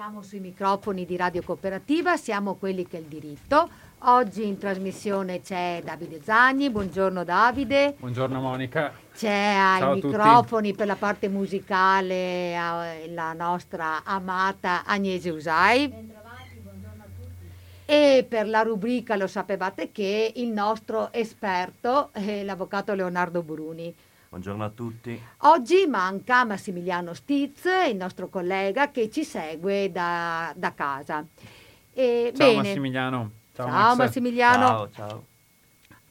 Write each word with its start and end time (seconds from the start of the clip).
Siamo 0.00 0.22
sui 0.22 0.40
microfoni 0.40 1.04
di 1.04 1.14
Radio 1.14 1.42
Cooperativa, 1.42 2.16
siamo 2.16 2.54
quelli 2.54 2.86
che 2.86 2.96
è 2.96 3.00
il 3.00 3.06
diritto. 3.06 3.68
Oggi 4.04 4.46
in 4.46 4.56
trasmissione 4.56 5.42
c'è 5.42 5.82
Davide 5.84 6.22
Zagni, 6.22 6.70
buongiorno 6.70 7.22
Davide. 7.22 7.96
Buongiorno 7.98 8.40
Monica. 8.40 8.94
C'è 9.14 9.28
ai 9.28 10.00
microfoni 10.00 10.72
per 10.72 10.86
la 10.86 10.96
parte 10.96 11.28
musicale 11.28 12.56
la 13.08 13.34
nostra 13.34 14.02
amata 14.02 14.86
Agnese 14.86 15.28
Usai. 15.28 15.92
E 17.84 18.26
per 18.26 18.48
la 18.48 18.62
rubrica 18.62 19.16
lo 19.16 19.26
sapevate 19.26 19.92
che 19.92 20.32
il 20.34 20.48
nostro 20.48 21.12
esperto 21.12 22.08
è 22.12 22.42
l'avvocato 22.42 22.94
Leonardo 22.94 23.42
Bruni. 23.42 23.94
Buongiorno 24.30 24.64
a 24.64 24.68
tutti. 24.68 25.20
Oggi 25.38 25.88
manca 25.88 26.44
Massimiliano 26.44 27.14
Stiz, 27.14 27.64
il 27.88 27.96
nostro 27.96 28.28
collega 28.28 28.92
che 28.92 29.10
ci 29.10 29.24
segue 29.24 29.90
da, 29.90 30.52
da 30.54 30.72
casa. 30.72 31.26
E, 31.92 32.32
ciao 32.36 32.46
bene. 32.46 32.62
Massimiliano. 32.62 33.30
Ciao, 33.52 33.66
ciao 33.66 33.96
Massimiliano. 33.96 34.66
Ciao, 34.66 34.90
ciao. 34.92 35.24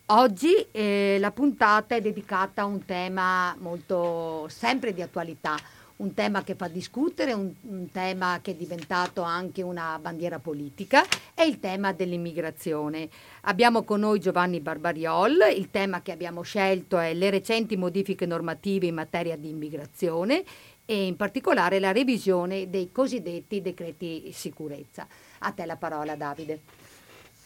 Oggi 0.08 0.68
eh, 0.70 1.16
la 1.18 1.32
puntata 1.32 1.96
è 1.96 2.02
dedicata 2.02 2.64
a 2.64 2.66
un 2.66 2.84
tema 2.84 3.56
molto 3.58 4.50
sempre 4.50 4.94
di 4.94 5.02
attualità, 5.02 5.56
un 6.00 6.14
tema 6.14 6.44
che 6.44 6.56
fa 6.56 6.68
discutere, 6.68 7.34
un, 7.34 7.54
un, 7.62 7.92
tema 7.92 8.40
che 8.42 8.52
è 8.52 8.56
diventato 8.56 9.22
anche 9.22 9.62
una 9.62 9.98
bandiera 10.02 10.40
politica, 10.40 11.04
è 11.34 11.42
il 11.42 11.60
tema 11.60 11.92
dell'immigrazione. 11.92 13.10
Abbiamo 13.42 13.84
con 13.84 14.00
noi 14.02 14.20
Giovanni 14.20 14.62
Barbariol, 14.62 15.54
il 15.56 15.70
tema 15.72 16.02
che 16.02 16.14
abbiamo 16.14 16.42
scelto 16.42 16.98
è 16.98 17.14
le 17.14 17.30
recenti 17.30 17.76
modifiche 17.76 18.26
normative 18.26 18.88
in 18.88 18.96
materia 18.96 19.36
di 19.36 19.50
immigrazione 19.50 20.44
e 20.86 21.06
in 21.06 21.18
particolare 21.18 21.80
la 21.80 21.92
revisione 21.92 22.70
dei 22.70 22.92
cosiddetti 22.92 23.62
decreti 23.62 24.32
sicurezza. 24.32 25.06
A 25.40 25.52
te 25.52 25.66
la 25.66 25.76
parola 25.76 26.16
Davide. 26.16 26.79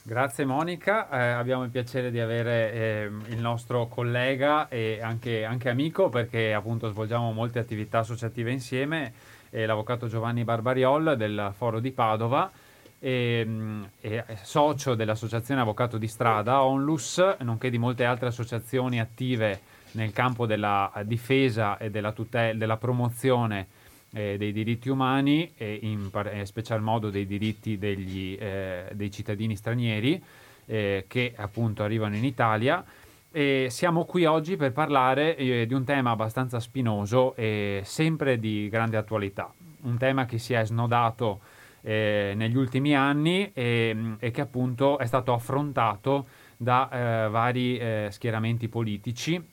Grazie 0.06 0.44
Monica, 0.44 1.10
eh, 1.10 1.30
abbiamo 1.30 1.64
il 1.64 1.70
piacere 1.70 2.12
di 2.12 2.20
avere 2.20 2.74
eh, 2.74 3.10
il 3.30 3.40
nostro 3.40 3.88
collega 3.88 4.68
e 4.68 5.00
anche, 5.02 5.46
anche, 5.46 5.70
amico 5.70 6.10
perché 6.10 6.54
appunto 6.54 6.90
svolgiamo 6.90 7.32
molte 7.32 7.60
attività 7.60 8.00
associative 8.00 8.52
insieme, 8.52 9.14
eh, 9.50 9.66
l'avvocato 9.66 10.10
Giovanni 10.10 10.44
Barbariol 10.44 11.16
del 11.16 11.54
Foro 11.56 11.80
di 11.80 11.92
Padova 11.92 12.52
e, 13.00 13.44
mm, 13.48 13.84
e 14.02 14.26
socio 14.42 14.94
dell'Associazione 14.94 15.62
Avvocato 15.62 15.98
di 15.98 16.10
Strada, 16.10 16.64
Onlus, 16.64 17.38
nonché 17.40 17.70
di 17.70 17.78
molte 17.78 18.04
altre 18.04 18.28
associazioni 18.28 19.00
attive 19.00 19.62
nel 19.92 20.12
campo 20.12 20.46
della 20.46 20.92
difesa 21.06 21.78
e 21.78 21.90
della, 21.90 22.12
tutela, 22.12 22.54
della 22.54 22.76
promozione 22.76 23.68
eh, 24.14 24.38
dei 24.38 24.52
diritti 24.52 24.90
umani 24.90 25.52
e 25.58 25.80
in, 25.82 26.10
par- 26.10 26.34
in, 26.34 26.46
special 26.46 26.82
modo 26.82 27.10
dei 27.10 27.26
diritti 27.26 27.78
degli, 27.78 28.38
eh, 28.40 28.90
dei 28.94 29.12
cittadini 29.12 29.56
stranieri 29.56 30.22
eh, 30.66 31.06
che 31.08 31.34
appunto 31.36 31.84
arrivano 31.84 32.16
in 32.16 32.24
Italia. 32.24 32.84
E 33.32 33.68
siamo 33.72 34.06
qui 34.06 34.26
oggi 34.26 34.56
per 34.56 34.72
parlare 34.72 35.36
eh, 35.36 35.66
di 35.66 35.74
un 35.74 35.84
tema 35.84 36.12
abbastanza 36.12 36.60
spinoso 36.60 37.36
e 37.36 37.82
sempre 37.84 38.40
di 38.40 38.70
grande 38.70 38.96
attualità, 38.96 39.52
un 39.82 39.98
tema 39.98 40.26
che 40.26 40.38
si 40.38 40.54
è 40.54 40.64
snodato 40.64 41.40
eh, 41.82 42.34
negli 42.36 42.56
ultimi 42.56 42.96
anni 42.96 43.50
e, 43.52 44.16
e, 44.20 44.32
che 44.32 44.42
appunto 44.42 45.00
è 45.00 45.08
stato 45.08 45.34
affrontato 45.34 46.28
da 46.56 46.90
eh, 47.26 47.30
vari 47.30 47.82
schieramenti 48.10 48.70
politici 48.70 49.44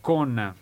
con 0.00 0.54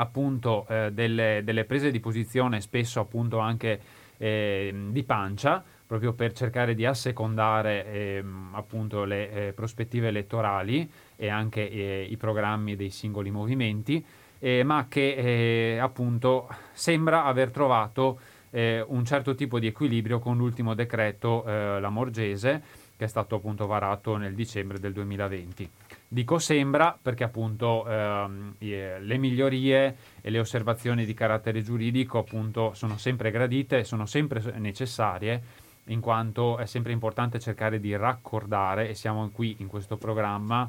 appunto 0.00 0.66
eh, 0.68 0.90
delle, 0.92 1.42
delle, 1.44 1.64
prese 1.64 1.90
di 1.90 2.00
posizione 2.00 2.60
spesso 2.60 3.00
appunto 3.00 3.38
anche 3.38 3.80
eh, 4.16 4.74
di 4.88 5.02
pancia 5.04 5.62
proprio 5.86 6.12
per 6.12 6.32
cercare 6.32 6.74
di 6.74 6.86
assecondare 6.86 7.86
eh, 7.86 8.24
appunto 8.52 9.04
le 9.04 9.30
eh, 9.48 9.52
prospettive 9.52 10.08
elettorali 10.08 10.90
e 11.16 11.28
anche 11.28 11.68
eh, 11.70 12.06
i 12.08 12.16
programmi 12.16 12.76
dei 12.76 12.90
singoli 12.90 13.30
movimenti 13.30 14.04
eh, 14.38 14.62
ma 14.62 14.86
che 14.88 15.78
appunto 15.80 16.48
sembra 16.72 17.24
aver 17.24 17.50
trovato 17.50 18.20
un 18.52 19.04
certo 19.04 19.36
tipo 19.36 19.60
di 19.60 19.68
equilibrio 19.68 20.18
con 20.18 20.36
l'ultimo 20.36 20.74
decreto 20.74 21.44
la 21.44 21.88
Morgese 21.88 22.60
che 22.96 23.04
è 23.04 23.08
stato 23.08 23.36
appunto 23.36 23.68
varato 23.68 24.16
nel 24.16 24.34
dicembre 24.34 24.80
del 24.80 24.92
2020. 24.92 25.70
Dico 26.12 26.40
sembra 26.40 26.98
perché 27.00 27.22
appunto 27.22 27.86
ehm, 27.86 28.56
le 28.58 29.16
migliorie 29.16 29.96
e 30.20 30.30
le 30.30 30.40
osservazioni 30.40 31.04
di 31.04 31.14
carattere 31.14 31.62
giuridico 31.62 32.18
appunto 32.18 32.74
sono 32.74 32.98
sempre 32.98 33.30
gradite 33.30 33.84
sono 33.84 34.06
sempre 34.06 34.42
necessarie 34.58 35.40
in 35.84 36.00
quanto 36.00 36.58
è 36.58 36.66
sempre 36.66 36.90
importante 36.90 37.38
cercare 37.38 37.78
di 37.78 37.94
raccordare 37.94 38.88
e 38.88 38.94
siamo 38.96 39.30
qui 39.30 39.54
in 39.60 39.68
questo 39.68 39.96
programma 39.98 40.68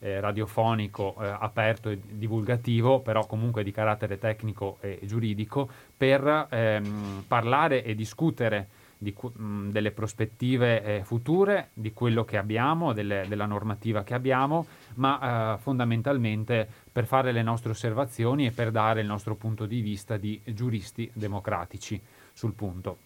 eh, 0.00 0.18
radiofonico 0.18 1.14
eh, 1.20 1.36
aperto 1.38 1.90
e 1.90 2.00
divulgativo, 2.04 2.98
però 2.98 3.26
comunque 3.26 3.62
di 3.62 3.70
carattere 3.70 4.18
tecnico 4.18 4.78
e 4.80 4.98
giuridico, 5.04 5.68
per 5.96 6.48
ehm, 6.50 7.24
parlare 7.28 7.84
e 7.84 7.94
discutere 7.94 8.68
di, 9.02 9.14
mh, 9.18 9.70
delle 9.70 9.92
prospettive 9.92 10.82
eh, 10.82 11.04
future, 11.04 11.70
di 11.72 11.92
quello 11.92 12.24
che 12.24 12.36
abbiamo, 12.36 12.92
delle, 12.92 13.24
della 13.26 13.46
normativa 13.46 14.04
che 14.04 14.12
abbiamo, 14.12 14.66
ma 14.96 15.54
eh, 15.54 15.58
fondamentalmente 15.58 16.68
per 16.92 17.06
fare 17.06 17.32
le 17.32 17.42
nostre 17.42 17.70
osservazioni 17.70 18.46
e 18.46 18.50
per 18.50 18.70
dare 18.70 19.00
il 19.00 19.06
nostro 19.06 19.36
punto 19.36 19.64
di 19.64 19.80
vista 19.80 20.18
di 20.18 20.38
giuristi 20.44 21.10
democratici 21.14 21.98
sul 22.32 22.52
punto. 22.52 22.98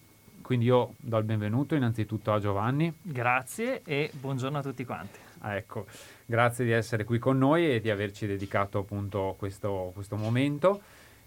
Quindi 0.43 0.67
io 0.67 0.95
do 0.99 1.17
il 1.17 1.25
benvenuto 1.25 1.77
innanzitutto 1.77 2.33
a 2.33 2.41
Giovanni. 2.41 2.93
Grazie 3.01 3.83
e 3.85 4.11
buongiorno 4.13 4.59
a 4.59 4.63
tutti 4.63 4.85
quanti. 4.85 5.19
Ah, 5.39 5.55
ecco, 5.55 5.87
grazie 6.27 6.65
di 6.65 6.73
essere 6.73 7.05
qui 7.05 7.19
con 7.19 7.39
noi 7.39 7.71
e 7.71 7.81
di 7.81 7.89
averci 7.89 8.27
dedicato 8.27 8.79
appunto 8.79 9.37
questo, 9.39 9.93
questo 9.95 10.17
momento. 10.17 10.81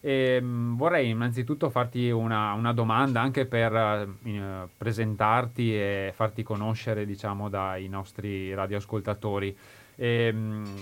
E, 0.07 0.39
mh, 0.39 0.77
vorrei 0.77 1.09
innanzitutto 1.09 1.69
farti 1.69 2.09
una, 2.09 2.53
una 2.53 2.71
domanda 2.71 3.19
anche 3.19 3.45
per 3.45 3.73
uh, 3.73 4.69
presentarti 4.77 5.75
e 5.75 6.11
farti 6.15 6.43
conoscere 6.43 7.05
diciamo 7.05 7.49
dai 7.49 7.89
nostri 7.89 8.53
radioascoltatori. 8.53 9.53
E, 9.97 10.31
mh, 10.31 10.75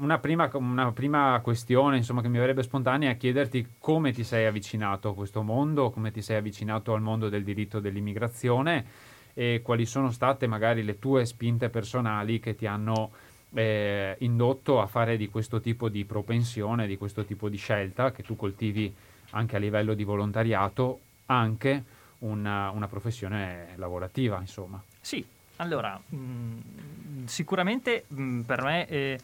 una, 0.00 0.18
prima, 0.18 0.50
una 0.52 0.92
prima, 0.92 1.40
questione 1.42 1.96
insomma, 1.96 2.20
che 2.20 2.28
mi 2.28 2.36
verrebbe 2.36 2.62
spontanea 2.62 3.10
è 3.10 3.16
chiederti 3.16 3.76
come 3.78 4.12
ti 4.12 4.22
sei 4.22 4.44
avvicinato 4.44 5.08
a 5.08 5.14
questo 5.14 5.40
mondo, 5.42 5.88
come 5.88 6.10
ti 6.10 6.20
sei 6.20 6.36
avvicinato 6.36 6.92
al 6.92 7.00
mondo 7.00 7.30
del 7.30 7.44
diritto 7.44 7.80
dell'immigrazione 7.80 8.84
e 9.32 9.62
quali 9.62 9.86
sono 9.86 10.10
state 10.10 10.46
magari 10.46 10.82
le 10.82 10.98
tue 10.98 11.24
spinte 11.24 11.70
personali 11.70 12.38
che 12.38 12.54
ti 12.54 12.66
hanno 12.66 13.12
eh, 13.54 14.16
indotto 14.20 14.80
a 14.80 14.86
fare 14.86 15.16
di 15.16 15.28
questo 15.28 15.60
tipo 15.60 15.88
di 15.88 16.04
propensione, 16.04 16.86
di 16.86 16.96
questo 16.96 17.24
tipo 17.24 17.48
di 17.48 17.56
scelta 17.56 18.12
che 18.12 18.22
tu 18.22 18.36
coltivi 18.36 18.94
anche 19.30 19.56
a 19.56 19.58
livello 19.58 19.94
di 19.94 20.04
volontariato, 20.04 21.00
anche 21.26 21.84
una, 22.18 22.70
una 22.70 22.88
professione 22.88 23.74
lavorativa, 23.76 24.38
insomma. 24.40 24.82
Sì, 25.00 25.24
allora, 25.56 26.00
mh, 26.08 26.16
mm, 26.16 27.24
sicuramente 27.24 28.04
mh, 28.08 28.22
mm, 28.22 28.40
per 28.42 28.62
me 28.62 28.86
eh, 28.86 29.18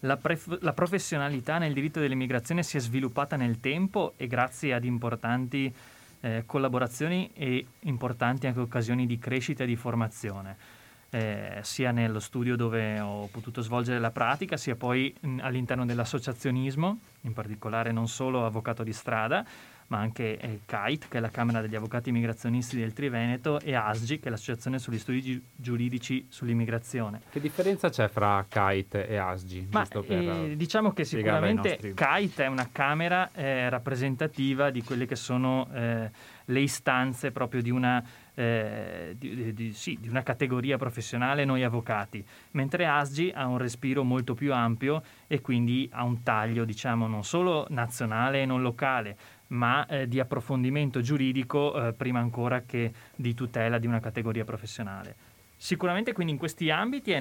la, 0.00 0.16
pref- 0.16 0.58
la, 0.60 0.72
professionalità 0.72 1.58
nel 1.58 1.72
diritto 1.72 2.00
dell'immigrazione 2.00 2.62
si 2.62 2.76
è 2.76 2.80
sviluppata 2.80 3.36
nel 3.36 3.60
tempo 3.60 4.14
e 4.16 4.26
grazie 4.26 4.72
ad 4.72 4.84
importanti 4.84 5.72
eh, 6.20 6.42
collaborazioni 6.46 7.30
e 7.34 7.66
importanti 7.80 8.46
anche 8.46 8.60
occasioni 8.60 9.06
di 9.06 9.18
crescita 9.18 9.64
e 9.64 9.66
di 9.66 9.76
formazione 9.76 10.78
eh, 11.10 11.58
sia 11.62 11.90
nello 11.90 12.20
studio 12.20 12.56
dove 12.56 13.00
ho 13.00 13.28
potuto 13.30 13.62
svolgere 13.62 13.98
la 13.98 14.10
pratica, 14.10 14.56
sia 14.56 14.76
poi 14.76 15.14
mh, 15.18 15.40
all'interno 15.42 15.84
dell'associazionismo, 15.84 16.98
in 17.22 17.32
particolare 17.32 17.92
non 17.92 18.08
solo 18.08 18.46
avvocato 18.46 18.82
di 18.82 18.92
strada, 18.92 19.44
ma 19.90 19.98
anche 19.98 20.38
eh, 20.38 20.60
CAIT, 20.66 21.08
che 21.08 21.18
è 21.18 21.20
la 21.20 21.30
Camera 21.30 21.60
degli 21.60 21.74
Avvocati 21.74 22.10
Immigrazionisti 22.10 22.78
del 22.78 22.92
Triveneto, 22.92 23.58
e 23.58 23.74
ASGI, 23.74 24.20
che 24.20 24.28
è 24.28 24.30
l'Associazione 24.30 24.78
sugli 24.78 24.98
Studi 24.98 25.20
Gi- 25.20 25.42
Giuridici 25.56 26.26
sull'Immigrazione. 26.28 27.22
Che 27.28 27.40
differenza 27.40 27.88
c'è 27.88 28.06
fra 28.06 28.46
CAIT 28.48 28.94
e 28.94 29.16
ASGI? 29.16 29.68
Ma, 29.72 29.84
eh, 30.06 30.54
diciamo 30.56 30.92
che 30.92 31.04
sicuramente 31.04 31.70
nostri... 31.70 31.94
CAIT 31.94 32.40
è 32.40 32.46
una 32.46 32.68
Camera 32.70 33.30
eh, 33.32 33.68
rappresentativa 33.68 34.70
di 34.70 34.84
quelle 34.84 35.06
che 35.06 35.16
sono 35.16 35.68
eh, 35.74 36.10
le 36.44 36.60
istanze 36.60 37.32
proprio 37.32 37.60
di 37.60 37.70
una 37.70 38.00
eh, 38.40 39.14
di, 39.18 39.52
di, 39.52 39.72
sì, 39.74 39.98
di, 40.00 40.08
una 40.08 40.22
categoria 40.22 40.78
professionale, 40.78 41.44
noi 41.44 41.62
avvocati, 41.62 42.24
mentre 42.52 42.86
ASGI 42.86 43.32
ha 43.34 43.46
un 43.46 43.58
respiro 43.58 44.02
molto 44.02 44.34
più 44.34 44.54
ampio 44.54 45.02
e 45.26 45.42
quindi 45.42 45.86
ha 45.92 46.04
un 46.04 46.22
taglio, 46.22 46.64
diciamo, 46.64 47.06
non 47.06 47.22
solo 47.22 47.66
nazionale 47.68 48.40
e 48.40 48.46
non 48.46 48.62
locale, 48.62 49.16
ma 49.48 49.84
eh, 49.84 50.08
di 50.08 50.18
approfondimento 50.20 51.02
giuridico 51.02 51.88
eh, 51.88 51.92
prima 51.92 52.20
ancora 52.20 52.62
che 52.62 52.90
di 53.14 53.34
tutela 53.34 53.76
di 53.76 53.86
una 53.86 54.00
categoria 54.00 54.44
professionale. 54.44 55.14
Sicuramente 55.56 56.14
quindi 56.14 56.32
in 56.32 56.38
questi 56.38 56.70
ambiti 56.70 57.12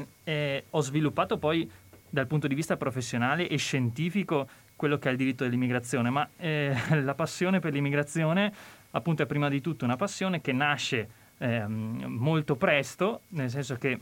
ho 0.69 0.81
sviluppato 0.81 1.37
poi 1.37 1.69
dal 2.09 2.27
punto 2.27 2.47
di 2.47 2.55
vista 2.55 2.77
professionale 2.77 3.49
e 3.49 3.57
scientifico 3.57 4.47
quello 4.79 4.97
che 4.97 5.09
è 5.09 5.11
il 5.11 5.17
diritto 5.17 5.43
dell'immigrazione, 5.43 6.09
ma 6.09 6.29
eh, 6.37 6.73
la 7.03 7.13
passione 7.13 7.59
per 7.59 7.73
l'immigrazione 7.73 8.53
appunto 8.91 9.23
è 9.23 9.25
prima 9.25 9.49
di 9.49 9.61
tutto 9.61 9.85
una 9.85 9.95
passione 9.95 10.41
che 10.41 10.51
nasce 10.51 11.09
eh, 11.37 11.65
molto 11.67 12.55
presto, 12.55 13.21
nel 13.29 13.49
senso 13.49 13.75
che 13.75 13.99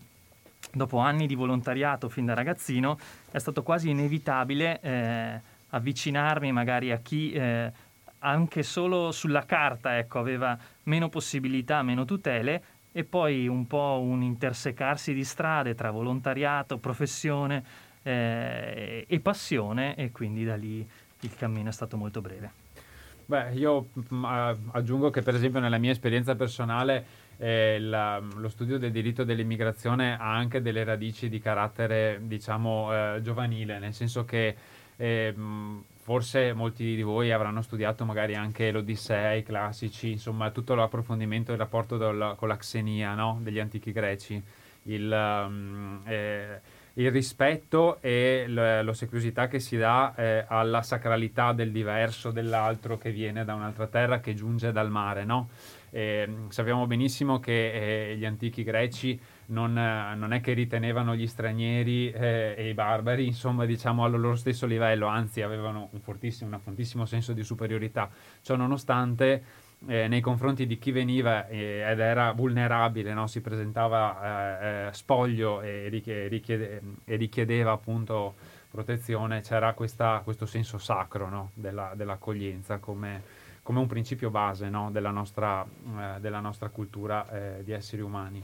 dopo 0.71 0.97
anni 0.97 1.27
di 1.27 1.35
volontariato 1.35 2.09
fin 2.09 2.25
da 2.25 2.33
ragazzino 2.33 2.97
è 3.31 3.37
stato 3.37 3.63
quasi 3.63 3.89
inevitabile 3.89 4.79
eh, 4.81 5.41
avvicinarmi 5.69 6.51
magari 6.51 6.91
a 6.91 6.97
chi 6.97 7.31
eh, 7.31 7.71
anche 8.19 8.63
solo 8.63 9.11
sulla 9.11 9.45
carta 9.45 9.97
ecco, 9.97 10.19
aveva 10.19 10.57
meno 10.83 11.09
possibilità, 11.09 11.83
meno 11.83 12.05
tutele 12.05 12.63
e 12.91 13.03
poi 13.03 13.47
un 13.47 13.67
po' 13.67 13.99
un 14.01 14.23
intersecarsi 14.23 15.13
di 15.13 15.23
strade 15.23 15.75
tra 15.75 15.91
volontariato, 15.91 16.79
professione 16.79 17.63
eh, 18.01 19.05
e 19.07 19.19
passione 19.19 19.95
e 19.95 20.11
quindi 20.11 20.43
da 20.43 20.55
lì 20.55 20.87
il 21.21 21.35
cammino 21.35 21.69
è 21.69 21.73
stato 21.73 21.97
molto 21.97 22.21
breve. 22.21 22.66
Beh, 23.29 23.51
io 23.56 23.89
mh, 23.91 24.15
mm, 24.15 24.25
aggiungo 24.71 25.09
che 25.09 25.21
per 25.21 25.35
esempio 25.35 25.59
nella 25.59 25.77
mia 25.77 25.91
esperienza 25.91 26.35
personale 26.35 27.06
eh, 27.38 27.77
la, 27.77 28.19
lo 28.19 28.47
studio 28.47 28.77
del 28.77 28.91
diritto 28.91 29.25
dell'immigrazione 29.25 30.18
ha 30.18 30.33
anche 30.33 30.62
delle 30.62 30.85
radici 30.85 31.27
di 31.27 31.38
carattere, 31.39 32.21
diciamo, 32.24 33.15
eh, 33.15 33.21
giovanile, 33.21 33.79
nel 33.79 33.94
senso 33.94 34.24
che 34.24 34.56
eh, 34.95 35.35
forse 35.94 36.53
molti 36.53 36.95
di 36.95 37.01
voi 37.01 37.33
avranno 37.33 37.62
studiato 37.62 38.06
magari 38.06 38.33
anche 38.33 38.71
l'Odissea, 38.71 39.33
i 39.33 39.44
classici, 39.44 40.12
insomma 40.12 40.50
tutto 40.51 40.73
l'approfondimento 40.73 41.51
del 41.51 41.59
rapporto 41.59 41.97
del, 41.97 42.35
con 42.38 42.47
la 42.47 42.56
xenia 42.56 43.13
no? 43.13 43.39
degli 43.41 43.59
antichi 43.59 43.91
greci, 43.91 44.41
il, 44.83 45.12
um, 45.12 46.01
il 46.97 47.11
rispetto 47.11 48.01
e 48.01 48.45
l'ossequiosità 48.47 49.47
che 49.47 49.59
si 49.59 49.77
dà 49.77 50.15
eh, 50.15 50.45
alla 50.47 50.81
sacralità 50.81 51.53
del 51.53 51.71
diverso, 51.71 52.31
dell'altro 52.31 52.97
che 52.97 53.11
viene 53.11 53.45
da 53.45 53.53
un'altra 53.53 53.88
terra, 53.88 54.19
che 54.19 54.33
giunge 54.33 54.71
dal 54.71 54.89
mare. 54.89 55.23
No? 55.23 55.49
Eh, 55.91 56.27
sappiamo 56.49 56.88
benissimo 56.88 57.39
che 57.39 58.11
eh, 58.11 58.17
gli 58.17 58.25
antichi 58.25 58.63
greci 58.63 59.19
non, 59.47 59.73
non, 59.73 60.33
è 60.33 60.41
che 60.41 60.53
ritenevano 60.53 61.15
gli 61.15 61.27
stranieri 61.27 62.09
eh, 62.11 62.55
e 62.57 62.69
i 62.69 62.73
barbari, 62.73 63.27
insomma, 63.27 63.65
diciamo, 63.65 64.03
al 64.03 64.11
loro 64.11 64.35
stesso 64.35 64.65
livello, 64.65 65.05
anzi 65.05 65.41
avevano 65.41 65.89
un 65.91 66.01
fortissimo, 66.01 66.55
un 66.55 66.61
fortissimo 66.61 67.05
senso 67.05 67.31
di 67.31 67.44
superiorità. 67.44 68.09
Ciò 68.41 68.55
nonostante, 68.55 69.44
eh, 69.85 70.07
nei 70.07 70.21
confronti 70.21 70.65
di 70.65 70.79
chi 70.79 70.91
veniva 70.91 71.47
eh, 71.47 71.83
ed 71.88 72.00
era 72.00 72.31
vulnerabile, 72.31 73.13
no? 73.13 73.27
si 73.27 73.41
presentava 73.41 74.89
spoglio 74.91 75.62
e, 75.62 75.88
richiede, 75.89 76.81
e, 77.06 77.15
richiedeva 77.15 77.71
appunto 77.74 78.35
protezione, 78.71 79.41
c'era 79.41 79.74
questa, 79.74 80.21
questo 80.24 80.45
senso 80.45 80.77
sacro 80.77 81.29
no? 81.29 81.51
Della, 81.53 81.94
dell'accoglienza 81.95 82.79
come 82.79 83.45
come 83.68 83.79
un 83.79 83.88
principio 83.88 84.29
base 84.29 84.69
no, 84.69 84.91
della, 84.91 85.12
nostra, 85.12 85.62
eh, 85.65 86.21
della, 86.21 86.39
nostra, 86.39 86.69
cultura 86.69 87.57
eh, 87.57 87.63
di 87.65 87.73
esseri 87.73 88.01
umani. 88.01 88.41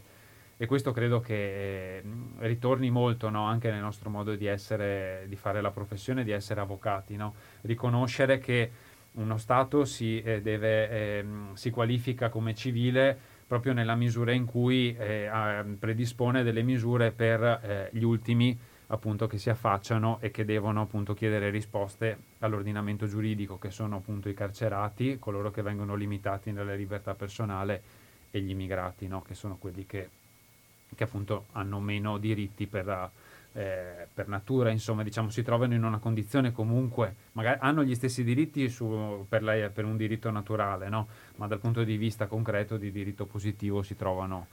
E 0.58 0.66
questo 0.66 0.92
credo 0.92 1.22
che 1.22 2.00
eh, 2.00 2.04
ritorni 2.40 2.90
molto 2.90 3.28
anche 3.28 3.72
nel 3.72 3.80
nostro 3.80 4.10
modo 4.10 4.36
di, 4.36 4.48
essere, 4.48 5.24
di 5.30 5.38
fare 5.38 5.62
la 5.62 5.72
professione, 5.72 6.26
di 6.26 6.32
essere 6.32 6.60
avvocati. 6.60 7.16
No? 7.16 7.36
Riconoscere 7.62 8.40
che 8.40 8.70
uno 9.14 9.38
Stato 9.38 9.86
si, 9.86 10.22
eh, 10.22 10.42
deve, 10.42 10.90
ehm, 10.90 11.54
si 11.54 11.70
qualifica 11.70 12.30
come 12.30 12.56
civile 12.56 13.18
proprio 13.46 13.74
nella 13.74 13.96
misura 13.96 14.32
in 14.32 14.46
cui 14.46 14.96
eh, 14.98 15.30
predispone 15.78 16.44
delle 16.44 16.64
misure 16.64 17.12
per 17.12 17.44
eh, 17.44 17.90
gli 17.92 18.04
ultimi 18.04 18.58
appunto 18.88 19.28
che 19.28 19.38
si 19.38 19.50
affacciano 19.50 20.18
e 20.22 20.32
che 20.32 20.46
devono 20.46 20.82
appunto 20.82 21.14
chiedere 21.14 21.50
risposte 21.50 22.18
all'ordinamento 22.40 23.08
giuridico 23.08 23.58
che 23.58 23.72
sono 23.72 23.98
appunto 23.98 24.30
i 24.30 24.34
carcerati, 24.34 25.18
coloro 25.20 25.52
che 25.52 25.62
vengono 25.62 25.96
limitati 25.96 26.52
nella 26.52 26.74
libertà 26.74 27.14
personale 27.16 27.82
e 28.32 28.40
gli 28.42 28.50
immigrati, 28.50 29.08
no? 29.08 29.22
che 29.22 29.36
sono 29.36 29.58
quelli 29.58 29.86
che, 29.86 30.10
che, 30.94 31.04
appunto 31.04 31.46
hanno 31.54 31.80
meno 31.80 32.18
diritti 32.18 32.68
per, 32.68 33.12
eh, 33.54 34.08
per, 34.14 34.28
natura, 34.28 34.70
insomma 34.70 35.04
diciamo 35.04 35.30
si 35.30 35.44
trovano 35.44 35.74
in 35.74 35.84
una 35.84 36.00
condizione 36.00 36.52
comunque, 36.52 37.16
magari 37.34 37.60
hanno 37.62 37.84
gli 37.84 37.96
stessi 37.96 38.24
diritti 38.24 38.68
su, 38.70 39.26
per, 39.30 39.44
lei, 39.44 39.70
per 39.70 39.86
un 39.86 39.96
diritto 39.98 40.30
naturale, 40.32 40.90
no? 40.90 41.08
ma 41.38 41.48
dal 41.48 41.60
punto 41.60 41.84
di 41.84 41.98
vista 41.98 42.28
concreto 42.28 42.78
di 42.78 42.92
diritto 42.92 43.26
positivo 43.26 43.82
si 43.84 43.96
trovano 43.96 44.48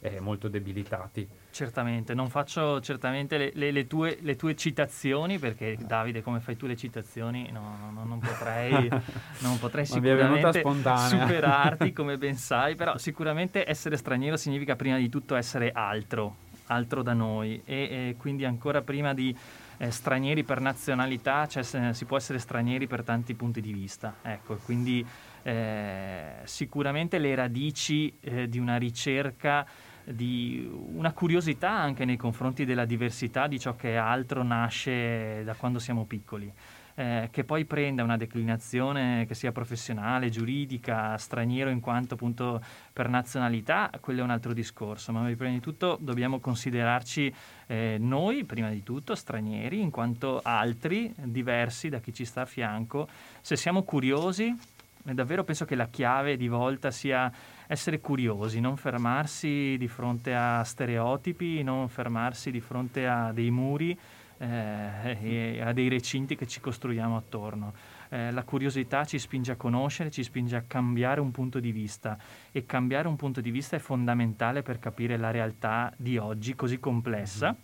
eh, 0.00 0.20
molto 0.20 0.48
debilitati. 0.48 1.28
Certamente, 1.50 2.14
non 2.14 2.28
faccio 2.28 2.80
certamente 2.80 3.38
le, 3.38 3.50
le, 3.54 3.70
le, 3.70 3.86
tue, 3.86 4.18
le, 4.20 4.36
tue, 4.36 4.54
citazioni 4.54 5.38
perché 5.38 5.76
Davide 5.80 6.22
come 6.22 6.40
fai 6.40 6.56
tu 6.56 6.66
le 6.66 6.76
citazioni 6.76 7.50
no, 7.50 7.90
no, 7.92 8.04
non 8.04 8.18
potrei, 8.18 8.88
non 9.40 9.58
potrei 9.58 9.86
sicuramente 9.86 10.62
superarti 10.62 11.92
come 11.94 12.18
ben 12.18 12.36
sai, 12.36 12.74
però 12.74 12.98
sicuramente 12.98 13.68
essere 13.68 13.96
straniero 13.96 14.36
significa 14.36 14.76
prima 14.76 14.98
di 14.98 15.08
tutto 15.08 15.34
essere 15.34 15.72
altro, 15.72 16.36
altro 16.66 17.02
da 17.02 17.12
noi 17.12 17.60
e, 17.64 17.74
e 17.74 18.14
quindi 18.18 18.44
ancora 18.44 18.82
prima 18.82 19.14
di 19.14 19.36
eh, 19.78 19.90
stranieri 19.90 20.44
per 20.44 20.60
nazionalità, 20.60 21.46
cioè 21.46 21.62
se, 21.62 21.92
si 21.92 22.04
può 22.04 22.16
essere 22.16 22.38
stranieri 22.38 22.86
per 22.86 23.02
tanti 23.02 23.34
punti 23.34 23.60
di 23.60 23.72
vista. 23.72 24.16
Ecco, 24.22 24.56
quindi 24.64 25.04
eh, 25.42 26.34
sicuramente 26.44 27.18
le 27.18 27.34
radici 27.34 28.12
eh, 28.20 28.48
di 28.48 28.58
una 28.58 28.76
ricerca 28.76 29.66
di 30.08 30.68
una 30.70 31.12
curiosità 31.12 31.70
anche 31.70 32.04
nei 32.04 32.16
confronti 32.16 32.64
della 32.64 32.84
diversità 32.84 33.48
di 33.48 33.58
ciò 33.58 33.74
che 33.74 33.94
è 33.94 33.96
altro 33.96 34.44
nasce 34.44 35.42
da 35.44 35.54
quando 35.54 35.80
siamo 35.80 36.04
piccoli. 36.04 36.52
Eh, 36.98 37.28
che 37.30 37.44
poi 37.44 37.66
prenda 37.66 38.02
una 38.02 38.16
declinazione 38.16 39.26
che 39.26 39.34
sia 39.34 39.52
professionale, 39.52 40.30
giuridica, 40.30 41.18
straniero 41.18 41.68
in 41.68 41.80
quanto 41.80 42.14
appunto 42.14 42.62
per 42.90 43.10
nazionalità, 43.10 43.90
quello 44.00 44.20
è 44.20 44.22
un 44.22 44.30
altro 44.30 44.54
discorso, 44.54 45.12
ma 45.12 45.20
prima 45.36 45.52
di 45.52 45.60
tutto 45.60 45.98
dobbiamo 46.00 46.40
considerarci 46.40 47.34
eh, 47.66 47.96
noi, 48.00 48.44
prima 48.44 48.70
di 48.70 48.82
tutto, 48.82 49.14
stranieri, 49.14 49.78
in 49.78 49.90
quanto 49.90 50.40
altri, 50.42 51.12
diversi 51.16 51.90
da 51.90 51.98
chi 51.98 52.14
ci 52.14 52.24
sta 52.24 52.40
a 52.40 52.46
fianco. 52.46 53.06
Se 53.42 53.56
siamo 53.56 53.82
curiosi, 53.82 54.56
davvero 55.02 55.44
penso 55.44 55.66
che 55.66 55.74
la 55.74 55.88
chiave 55.88 56.38
di 56.38 56.48
volta 56.48 56.90
sia 56.90 57.30
essere 57.66 58.00
curiosi, 58.00 58.58
non 58.58 58.78
fermarsi 58.78 59.76
di 59.76 59.86
fronte 59.86 60.34
a 60.34 60.64
stereotipi, 60.64 61.62
non 61.62 61.90
fermarsi 61.90 62.50
di 62.50 62.60
fronte 62.60 63.06
a 63.06 63.32
dei 63.32 63.50
muri 63.50 63.98
eh, 64.38 65.56
e 65.56 65.62
a 65.62 65.72
dei 65.72 65.88
recinti 65.88 66.36
che 66.36 66.46
ci 66.46 66.60
costruiamo 66.60 67.16
attorno. 67.16 67.72
Eh, 68.08 68.30
la 68.30 68.42
curiosità 68.42 69.04
ci 69.04 69.18
spinge 69.18 69.52
a 69.52 69.56
conoscere, 69.56 70.10
ci 70.10 70.22
spinge 70.22 70.56
a 70.56 70.64
cambiare 70.66 71.20
un 71.20 71.30
punto 71.30 71.58
di 71.58 71.72
vista 71.72 72.16
e 72.52 72.64
cambiare 72.64 73.08
un 73.08 73.16
punto 73.16 73.40
di 73.40 73.50
vista 73.50 73.76
è 73.76 73.80
fondamentale 73.80 74.62
per 74.62 74.78
capire 74.78 75.16
la 75.16 75.30
realtà 75.30 75.92
di 75.96 76.16
oggi 76.18 76.54
così 76.54 76.78
complessa, 76.78 77.54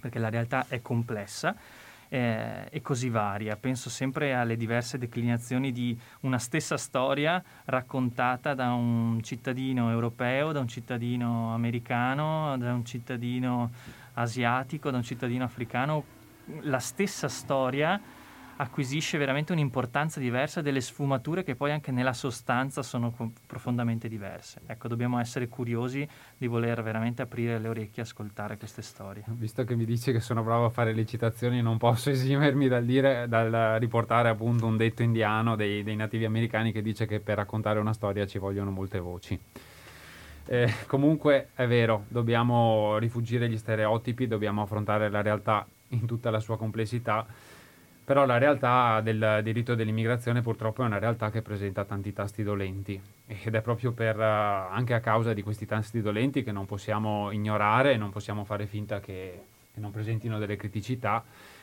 perché 0.00 0.18
la 0.18 0.28
realtà 0.28 0.66
è 0.68 0.80
complessa 0.82 1.54
eh, 2.10 2.66
e 2.68 2.82
così 2.82 3.08
varia. 3.08 3.56
Penso 3.56 3.88
sempre 3.88 4.34
alle 4.34 4.56
diverse 4.56 4.98
declinazioni 4.98 5.72
di 5.72 5.98
una 6.20 6.38
stessa 6.38 6.76
storia 6.76 7.42
raccontata 7.66 8.52
da 8.52 8.72
un 8.72 9.20
cittadino 9.22 9.90
europeo, 9.90 10.52
da 10.52 10.60
un 10.60 10.68
cittadino 10.68 11.54
americano, 11.54 12.56
da 12.58 12.74
un 12.74 12.84
cittadino 12.84 13.70
asiatico, 14.20 14.90
da 14.90 14.96
un 14.96 15.02
cittadino 15.02 15.44
africano. 15.44 16.04
La 16.62 16.78
stessa 16.78 17.28
storia 17.28 18.00
acquisisce 18.60 19.16
veramente 19.16 19.52
un'importanza 19.52 20.20
diversa 20.20 20.60
delle 20.60 20.82
sfumature 20.82 21.42
che 21.42 21.56
poi 21.56 21.72
anche 21.72 21.90
nella 21.90 22.12
sostanza 22.12 22.82
sono 22.82 23.12
profondamente 23.46 24.06
diverse. 24.06 24.60
Ecco, 24.66 24.86
dobbiamo 24.86 25.18
essere 25.18 25.48
curiosi 25.48 26.06
di 26.36 26.46
voler 26.46 26.82
veramente 26.82 27.22
aprire 27.22 27.58
le 27.58 27.68
orecchie 27.68 28.02
e 28.02 28.06
ascoltare 28.06 28.58
queste 28.58 28.82
storie. 28.82 29.24
Visto 29.28 29.64
che 29.64 29.74
mi 29.74 29.86
dici 29.86 30.12
che 30.12 30.20
sono 30.20 30.42
bravo 30.42 30.66
a 30.66 30.70
fare 30.70 30.92
le 30.92 31.06
citazioni, 31.06 31.62
non 31.62 31.78
posso 31.78 32.10
esimermi 32.10 32.68
dal, 32.68 32.84
dire, 32.84 33.26
dal 33.28 33.78
riportare 33.78 34.28
appunto 34.28 34.66
un 34.66 34.76
detto 34.76 35.02
indiano 35.02 35.56
dei, 35.56 35.82
dei 35.82 35.96
nativi 35.96 36.26
americani 36.26 36.70
che 36.70 36.82
dice 36.82 37.06
che 37.06 37.20
per 37.20 37.36
raccontare 37.36 37.78
una 37.78 37.94
storia 37.94 38.26
ci 38.26 38.38
vogliono 38.38 38.70
molte 38.70 38.98
voci. 38.98 39.40
Eh, 40.52 40.68
comunque 40.86 41.50
è 41.54 41.68
vero, 41.68 42.06
dobbiamo 42.08 42.98
rifugire 42.98 43.48
gli 43.48 43.56
stereotipi, 43.56 44.26
dobbiamo 44.26 44.62
affrontare 44.62 45.08
la 45.08 45.22
realtà 45.22 45.64
in 45.90 46.06
tutta 46.06 46.30
la 46.30 46.40
sua 46.40 46.56
complessità 46.56 47.24
però 48.10 48.26
la 48.26 48.38
realtà 48.38 49.00
del 49.02 49.38
diritto 49.44 49.76
dell'immigrazione 49.76 50.42
purtroppo 50.42 50.82
è 50.82 50.84
una 50.84 50.98
realtà 50.98 51.30
che 51.30 51.42
presenta 51.42 51.84
tanti 51.84 52.12
tasti 52.12 52.42
dolenti 52.42 53.00
ed 53.24 53.54
è 53.54 53.60
proprio 53.60 53.92
per, 53.92 54.18
uh, 54.18 54.74
anche 54.74 54.94
a 54.94 54.98
causa 54.98 55.32
di 55.32 55.42
questi 55.42 55.64
tasti 55.64 56.00
dolenti 56.00 56.42
che 56.42 56.50
non 56.50 56.66
possiamo 56.66 57.30
ignorare, 57.30 57.96
non 57.96 58.10
possiamo 58.10 58.42
fare 58.42 58.66
finta 58.66 58.98
che, 58.98 59.42
che 59.72 59.78
non 59.78 59.92
presentino 59.92 60.40
delle 60.40 60.56
criticità, 60.56 61.22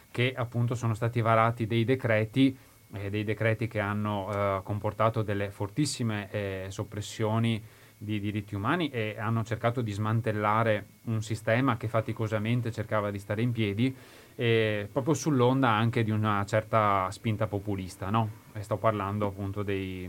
che 0.10 0.34
appunto 0.34 0.74
sono 0.74 0.94
stati 0.94 1.20
varati 1.20 1.68
dei 1.68 1.84
decreti, 1.84 2.58
eh, 2.94 3.10
dei 3.10 3.26
decreti 3.26 3.68
che 3.68 3.82
hanno 3.82 4.30
uh, 4.30 4.64
comportato 4.64 5.24
delle 5.24 5.50
fortissime 5.50 6.30
eh, 6.32 6.66
soppressioni 6.70 7.62
di 7.98 8.20
diritti 8.20 8.54
umani 8.54 8.90
e 8.90 9.16
hanno 9.18 9.44
cercato 9.44 9.82
di 9.82 9.92
smantellare 9.92 10.86
un 11.06 11.24
sistema 11.24 11.78
che 11.78 11.88
faticosamente 11.88 12.72
cercava 12.72 13.10
di 13.10 13.18
stare 13.18 13.42
in 13.42 13.52
piedi 13.52 13.96
e 14.36 14.88
proprio 14.92 15.16
sull'onda 15.16 15.70
anche 15.70 16.04
di 16.04 16.12
una 16.12 16.46
certa 16.46 17.10
spinta 17.10 17.48
populista, 17.48 18.12
no? 18.12 18.30
E 18.54 18.62
sto 18.62 18.78
parlando 18.78 19.28
appunto 19.28 19.64
dei, 19.64 20.08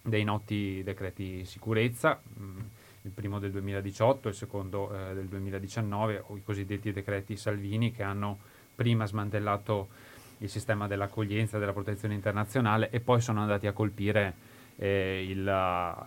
dei 0.00 0.24
noti 0.24 0.80
decreti 0.82 1.44
sicurezza, 1.44 2.18
mm, 2.40 2.58
il 3.02 3.10
primo 3.10 3.38
del 3.38 3.50
2018, 3.50 4.28
il 4.28 4.34
secondo 4.34 4.90
eh, 4.94 5.14
del 5.14 5.26
2019, 5.26 6.24
o 6.28 6.36
i 6.36 6.42
cosiddetti 6.42 6.92
decreti 6.92 7.36
Salvini 7.36 7.92
che 7.92 8.02
hanno 8.02 8.38
prima 8.74 9.06
smantellato 9.06 9.88
il 10.38 10.48
sistema 10.48 10.86
dell'accoglienza, 10.86 11.58
della 11.58 11.72
protezione 11.72 12.14
internazionale 12.14 12.90
e 12.90 13.00
poi 13.00 13.20
sono 13.20 13.40
andati 13.40 13.66
a 13.66 13.72
colpire, 13.72 14.34
eh, 14.82 15.24
il, 15.28 15.44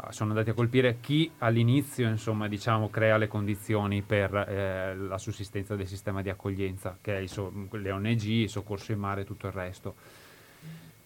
sono 0.09 0.31
andati 0.31 0.49
a 0.49 0.53
colpire 0.53 0.97
chi 0.99 1.31
all'inizio 1.37 2.09
insomma, 2.09 2.49
diciamo, 2.49 2.89
crea 2.89 3.15
le 3.15 3.29
condizioni 3.29 4.01
per 4.01 4.35
eh, 4.35 4.93
la 4.97 5.17
sussistenza 5.17 5.77
del 5.77 5.87
sistema 5.87 6.21
di 6.21 6.29
accoglienza, 6.29 6.97
che 6.99 7.19
è 7.19 7.25
so- 7.25 7.53
le 7.71 7.91
ONG, 7.91 8.21
il 8.23 8.49
soccorso 8.49 8.91
in 8.91 8.99
mare 8.99 9.21
e 9.21 9.23
tutto 9.23 9.47
il 9.47 9.53
resto. 9.53 9.95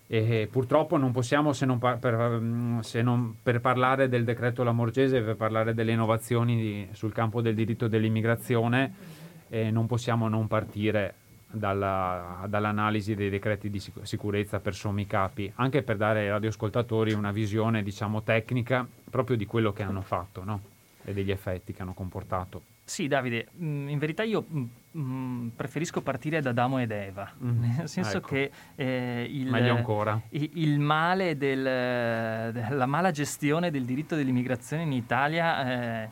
E 0.07 0.49
purtroppo 0.51 0.97
non 0.97 1.11
possiamo, 1.11 1.53
se 1.53 1.67
non, 1.67 1.77
par- 1.77 1.99
per, 1.99 2.39
mm, 2.41 2.79
se 2.79 3.03
non, 3.03 3.35
per, 3.43 3.61
parlare 3.61 4.09
del 4.09 4.23
decreto 4.23 4.63
Lamorgese, 4.63 5.21
per 5.21 5.35
parlare 5.35 5.75
delle 5.75 5.91
innovazioni 5.91 6.55
di, 6.55 6.87
sul 6.93 7.13
campo 7.13 7.39
del 7.39 7.53
diritto 7.53 7.87
dell'immigrazione, 7.87 8.93
eh, 9.47 9.69
non 9.69 9.85
possiamo 9.85 10.27
non 10.27 10.47
partire 10.47 11.13
dalla, 11.51 12.45
dall'analisi 12.47 13.15
dei 13.15 13.29
decreti 13.29 13.69
di 13.69 13.81
sicurezza 14.03 14.59
per 14.59 14.75
sommi 14.75 15.07
capi, 15.07 15.51
anche 15.55 15.81
per 15.81 15.97
dare 15.97 16.21
ai 16.21 16.29
radioascoltatori 16.29 17.13
una 17.13 17.31
visione 17.31 17.83
diciamo, 17.83 18.21
tecnica 18.21 18.87
proprio 19.09 19.35
di 19.35 19.45
quello 19.45 19.73
che 19.73 19.83
hanno 19.83 20.01
fatto 20.01 20.43
no? 20.43 20.61
e 21.03 21.13
degli 21.13 21.31
effetti 21.31 21.73
che 21.73 21.81
hanno 21.81 21.93
comportato. 21.93 22.61
Sì, 22.83 23.07
Davide, 23.07 23.49
mm, 23.61 23.89
in 23.89 23.99
verità 23.99 24.23
io 24.23 24.45
mm, 24.51 24.63
mm, 24.97 25.47
preferisco 25.49 26.01
partire 26.01 26.41
da 26.41 26.49
Adamo 26.49 26.79
ed 26.79 26.91
Eva, 26.91 27.31
mm. 27.43 27.75
nel 27.77 27.87
senso 27.87 28.17
ecco. 28.17 28.27
che 28.27 28.51
eh, 28.75 29.27
il, 29.29 29.47
il, 30.29 30.51
il, 30.53 30.79
male 30.79 31.37
del, 31.37 31.61
la 31.61 32.85
mala 32.87 33.11
gestione 33.11 33.69
del 33.69 33.85
diritto 33.85 34.15
dell'immigrazione 34.15 34.83
in 34.83 34.91
Italia 34.91 36.03
eh, 36.03 36.09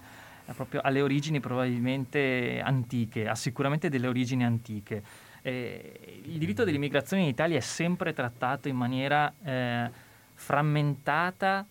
proprio 0.54 0.82
alle 0.84 1.02
origini 1.02 1.40
probabilmente 1.40 2.62
antiche, 2.64 3.28
ha 3.28 3.36
sicuramente 3.36 3.90
delle 3.90 4.08
origini 4.08 4.46
antiche. 4.46 5.04
Eh, 5.48 6.20
il 6.26 6.38
diritto 6.40 6.66
dell'immigrazione 6.66 7.24
in 7.24 7.30
Italia 7.30 7.56
è 7.56 7.62
sempre 7.62 8.12
trattato 8.12 8.68
in 8.68 8.76
maniera 8.76 9.34
eh, 9.42 9.90
frammentata, 10.34 11.66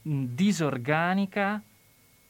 disorganica 0.00 1.60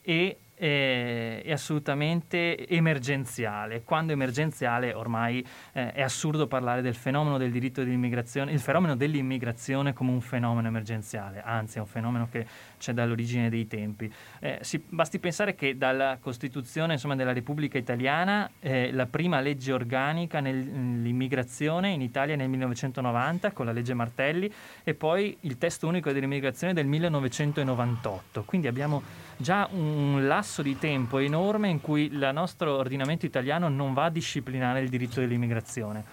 e 0.02 0.38
è, 0.56 1.42
è, 1.44 1.52
assolutamente 1.52 2.66
emergenziale. 2.66 3.82
Quando 3.82 4.12
emergenziale 4.12 4.94
ormai 4.94 5.46
eh, 5.72 5.92
è 5.92 6.02
assurdo 6.02 6.46
parlare 6.46 6.80
del 6.82 6.94
fenomeno 6.94 7.38
del 7.38 7.50
diritto 7.50 7.84
dell'immigrazione, 7.84 8.52
il 8.52 8.60
fenomeno 8.60 8.96
dell'immigrazione 8.96 9.92
come 9.92 10.10
un 10.10 10.20
fenomeno 10.20 10.66
emergenziale, 10.66 11.42
anzi 11.44 11.78
è 11.78 11.80
un 11.80 11.86
fenomeno 11.86 12.28
che 12.30 12.46
c'è 12.78 12.92
dall'origine 12.92 13.50
dei 13.50 13.66
tempi. 13.66 14.12
Eh, 14.40 14.58
si, 14.62 14.82
basti 14.88 15.18
pensare 15.18 15.54
che 15.54 15.76
dalla 15.76 16.18
Costituzione 16.20 16.94
insomma, 16.94 17.14
della 17.14 17.32
Repubblica 17.32 17.78
Italiana 17.78 18.50
eh, 18.60 18.90
la 18.92 19.06
prima 19.06 19.40
legge 19.40 19.72
organica 19.72 20.40
nell'immigrazione 20.40 21.90
in 21.90 22.00
Italia 22.00 22.36
nel 22.36 22.48
1990 22.48 23.52
con 23.52 23.66
la 23.66 23.72
legge 23.72 23.94
Martelli 23.94 24.50
e 24.82 24.94
poi 24.94 25.36
il 25.40 25.58
testo 25.58 25.86
unico 25.86 26.12
dell'immigrazione 26.12 26.72
del 26.72 26.86
1998. 26.86 28.44
Quindi 28.44 28.66
abbiamo 28.66 29.02
già 29.36 29.68
un 29.72 30.26
lasso 30.26 30.62
di 30.62 30.78
tempo 30.78 31.18
enorme 31.18 31.68
in 31.68 31.80
cui 31.80 32.04
il 32.04 32.30
nostro 32.32 32.76
ordinamento 32.76 33.26
italiano 33.26 33.68
non 33.68 33.92
va 33.92 34.04
a 34.04 34.10
disciplinare 34.10 34.80
il 34.80 34.88
diritto 34.88 35.20
dell'immigrazione. 35.20 36.04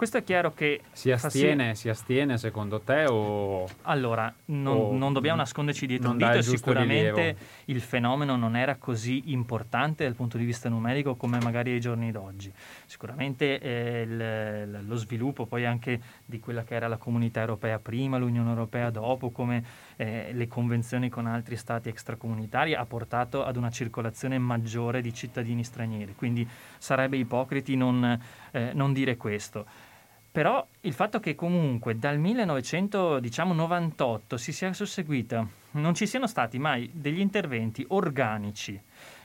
Questo 0.00 0.16
è 0.16 0.24
chiaro 0.24 0.54
che... 0.54 0.80
Si 0.92 1.10
astiene, 1.10 1.74
si 1.74 1.90
astiene 1.90 2.38
secondo 2.38 2.80
te 2.80 3.04
o... 3.06 3.68
Allora, 3.82 4.32
non, 4.46 4.74
o 4.74 4.96
non 4.96 5.12
dobbiamo 5.12 5.36
nasconderci 5.36 5.84
dietro 5.84 6.12
un 6.12 6.16
dito, 6.16 6.40
sicuramente 6.40 7.20
rilievo. 7.20 7.38
il 7.66 7.82
fenomeno 7.82 8.34
non 8.34 8.56
era 8.56 8.76
così 8.76 9.24
importante 9.26 10.04
dal 10.04 10.14
punto 10.14 10.38
di 10.38 10.46
vista 10.46 10.70
numerico 10.70 11.16
come 11.16 11.38
magari 11.42 11.72
ai 11.72 11.80
giorni 11.80 12.10
d'oggi. 12.12 12.50
Sicuramente 12.86 13.60
eh, 13.60 14.00
il, 14.00 14.86
lo 14.86 14.96
sviluppo 14.96 15.44
poi 15.44 15.66
anche 15.66 16.00
di 16.24 16.40
quella 16.40 16.64
che 16.64 16.76
era 16.76 16.88
la 16.88 16.96
comunità 16.96 17.40
europea 17.40 17.78
prima, 17.78 18.16
l'Unione 18.16 18.48
Europea 18.48 18.88
dopo, 18.88 19.28
come 19.28 19.62
eh, 20.00 20.30
le 20.32 20.48
convenzioni 20.48 21.10
con 21.10 21.26
altri 21.26 21.56
stati 21.56 21.90
extracomunitari 21.90 22.74
ha 22.74 22.86
portato 22.86 23.44
ad 23.44 23.58
una 23.58 23.68
circolazione 23.68 24.38
maggiore 24.38 25.02
di 25.02 25.12
cittadini 25.12 25.62
stranieri, 25.62 26.14
quindi 26.14 26.48
sarebbe 26.78 27.18
ipocriti 27.18 27.76
non, 27.76 28.18
eh, 28.50 28.70
non 28.72 28.94
dire 28.94 29.18
questo. 29.18 29.66
Però 30.32 30.66
il 30.80 30.94
fatto 30.94 31.20
che 31.20 31.34
comunque 31.34 31.98
dal 31.98 32.18
1998 32.18 34.38
si 34.38 34.52
sia 34.52 34.72
susseguita, 34.72 35.46
non 35.72 35.94
ci 35.94 36.06
siano 36.06 36.26
stati 36.26 36.58
mai 36.58 36.90
degli 36.94 37.20
interventi 37.20 37.84
organici 37.88 38.80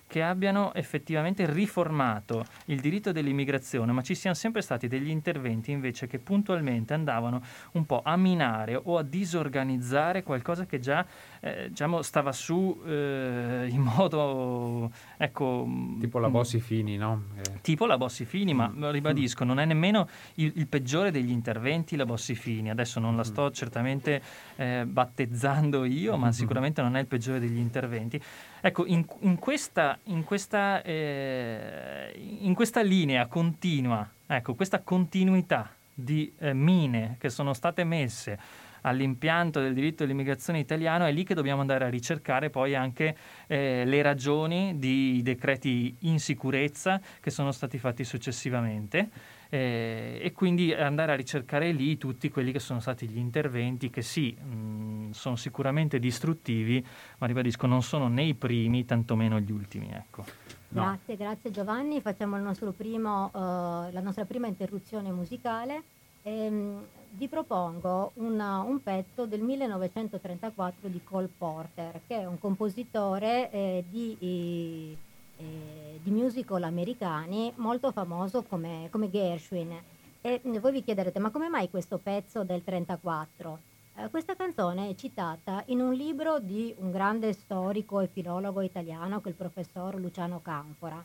che 0.07 0.21
abbiano 0.21 0.73
effettivamente 0.73 1.45
riformato 1.51 2.45
il 2.65 2.79
diritto 2.79 3.11
dell'immigrazione, 3.11 3.91
ma 3.91 4.01
ci 4.01 4.15
siano 4.15 4.35
sempre 4.35 4.61
stati 4.61 4.87
degli 4.87 5.09
interventi 5.09 5.71
invece 5.71 6.07
che 6.07 6.19
puntualmente 6.19 6.93
andavano 6.93 7.41
un 7.73 7.85
po' 7.85 8.01
a 8.03 8.15
minare 8.15 8.79
o 8.81 8.97
a 8.97 9.03
disorganizzare 9.03 10.23
qualcosa 10.23 10.65
che 10.65 10.79
già 10.79 11.05
eh, 11.45 11.69
diciamo, 11.69 12.01
stava 12.01 12.31
su 12.31 12.81
eh, 12.87 13.67
in 13.69 13.81
modo 13.81 14.91
ecco 15.15 15.67
tipo 15.99 16.17
la 16.17 16.29
Bossi 16.29 16.59
Fini 16.59 16.97
no? 16.97 17.25
Eh. 17.35 17.61
tipo 17.61 17.85
la 17.85 17.97
Bossi 17.97 18.25
Fini 18.25 18.55
ma 18.55 18.67
mm. 18.67 18.89
ribadisco 18.89 19.43
non 19.43 19.59
è 19.59 19.65
nemmeno 19.65 20.09
il, 20.35 20.51
il, 20.55 20.67
peggiore 20.67 21.11
degli 21.11 21.29
interventi 21.29 21.95
la 21.95 22.05
Bossi 22.05 22.33
Fini 22.33 22.71
adesso 22.71 22.99
non 22.99 23.15
la 23.15 23.21
mm. 23.21 23.25
sto 23.25 23.51
certamente 23.51 24.23
eh, 24.55 24.85
battezzando 24.87 25.85
io 25.85 26.17
ma 26.17 26.25
mm-hmm. 26.25 26.29
sicuramente 26.31 26.81
non 26.81 26.95
è 26.95 26.99
il 26.99 27.07
peggiore 27.07 27.39
degli 27.39 27.57
interventi 27.57 28.19
Ecco, 28.61 28.83
in, 28.87 29.05
in, 29.19 29.37
questa, 29.37 29.99
in, 30.05 30.23
questa, 30.23 30.81
eh, 30.81 32.11
in 32.39 32.55
questa, 32.55 32.81
linea 32.81 33.27
continua, 33.27 34.09
ecco, 34.25 34.55
questa 34.55 34.79
continuità 34.79 35.69
di 35.93 36.33
eh, 36.39 36.53
mine 36.53 37.17
che 37.19 37.29
sono 37.29 37.53
state 37.53 37.83
messe 37.83 38.39
all'impianto 38.85 39.59
del 39.59 39.73
diritto 39.73 40.03
dell'immigrazione 40.03 40.59
italiano, 40.59 41.05
è 41.05 41.11
lì 41.11 41.23
che 41.23 41.33
dobbiamo 41.33 41.61
andare 41.61 41.85
a 41.85 41.89
ricercare 41.89 42.49
poi 42.49 42.75
anche 42.75 43.15
eh, 43.47 43.83
le 43.85 44.01
ragioni 44.01 44.77
di 44.77 45.21
decreti 45.23 45.95
in 46.01 46.19
sicurezza 46.19 47.01
che 47.19 47.31
sono 47.31 47.51
stati 47.51 47.77
fatti 47.77 48.03
successivamente 48.03 49.09
eh, 49.49 50.19
e 50.21 50.31
quindi 50.33 50.73
andare 50.73 51.11
a 51.11 51.15
ricercare 51.15 51.71
lì 51.71 51.97
tutti 51.97 52.29
quelli 52.29 52.51
che 52.51 52.59
sono 52.59 52.79
stati 52.79 53.07
gli 53.07 53.17
interventi 53.17 53.89
che 53.89 54.01
sì, 54.01 54.31
mh, 54.31 55.11
sono 55.11 55.35
sicuramente 55.35 55.99
distruttivi, 55.99 56.85
ma 57.17 57.27
ribadisco 57.27 57.65
non 57.67 57.81
sono 57.81 58.07
né 58.07 58.23
i 58.23 58.35
primi, 58.35 58.85
tantomeno 58.85 59.39
gli 59.39 59.51
ultimi. 59.51 59.89
Ecco. 59.91 60.25
No. 60.69 60.83
Grazie, 60.83 61.15
grazie 61.15 61.51
Giovanni. 61.51 62.01
Facciamo 62.01 62.37
primo, 62.75 63.31
uh, 63.33 63.91
la 63.91 64.01
nostra 64.01 64.25
prima 64.25 64.47
interruzione 64.47 65.11
musicale. 65.11 65.83
Ehm, 66.23 66.83
vi 67.17 67.27
propongo 67.27 68.11
una, 68.15 68.61
un 68.61 68.81
pezzo 68.81 69.25
del 69.25 69.41
1934 69.41 70.89
di 70.89 71.01
Cole 71.03 71.29
Porter, 71.37 72.01
che 72.07 72.19
è 72.19 72.25
un 72.25 72.39
compositore 72.39 73.51
eh, 73.51 73.83
di... 73.89 74.97
Eh, 75.37 75.99
di 76.05 76.11
musical 76.11 76.61
americani 76.61 77.51
molto 77.55 77.91
famoso 77.91 78.43
come, 78.43 78.89
come 78.91 79.09
Gershwin. 79.09 79.75
E 80.21 80.39
voi 80.43 80.71
vi 80.71 80.83
chiederete, 80.83 81.17
ma 81.17 81.31
come 81.31 81.49
mai 81.49 81.67
questo 81.69 81.97
pezzo 81.97 82.43
del 82.43 82.63
34? 82.63 83.59
Eh, 83.95 84.09
questa 84.09 84.35
canzone 84.35 84.89
è 84.89 84.95
citata 84.95 85.63
in 85.67 85.81
un 85.81 85.93
libro 85.93 86.39
di 86.39 86.75
un 86.77 86.91
grande 86.91 87.33
storico 87.33 88.01
e 88.01 88.07
filologo 88.07 88.61
italiano, 88.61 89.19
che 89.19 89.27
è 89.27 89.29
il 89.29 89.35
professor 89.35 89.95
Luciano 89.95 90.41
Canfora. 90.41 91.03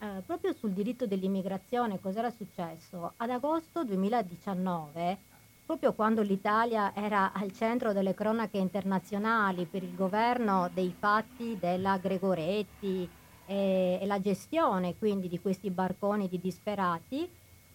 Eh, 0.00 0.20
proprio 0.26 0.52
sul 0.52 0.72
diritto 0.72 1.06
dell'immigrazione, 1.06 2.00
cos'era 2.00 2.30
successo? 2.30 3.12
Ad 3.16 3.30
agosto 3.30 3.84
2019, 3.84 5.18
proprio 5.72 5.94
quando 5.94 6.20
l'Italia 6.20 6.94
era 6.94 7.32
al 7.32 7.50
centro 7.50 7.94
delle 7.94 8.12
cronache 8.12 8.58
internazionali 8.58 9.64
per 9.64 9.82
il 9.82 9.94
governo 9.94 10.68
dei 10.74 10.94
fatti 10.98 11.56
della 11.58 11.96
Gregoretti, 11.96 13.08
e, 13.46 13.98
e 13.98 14.06
la 14.06 14.20
gestione 14.20 14.98
quindi 14.98 15.28
di 15.28 15.40
questi 15.40 15.70
barconi 15.70 16.28
di 16.28 16.38
disperati, 16.38 17.26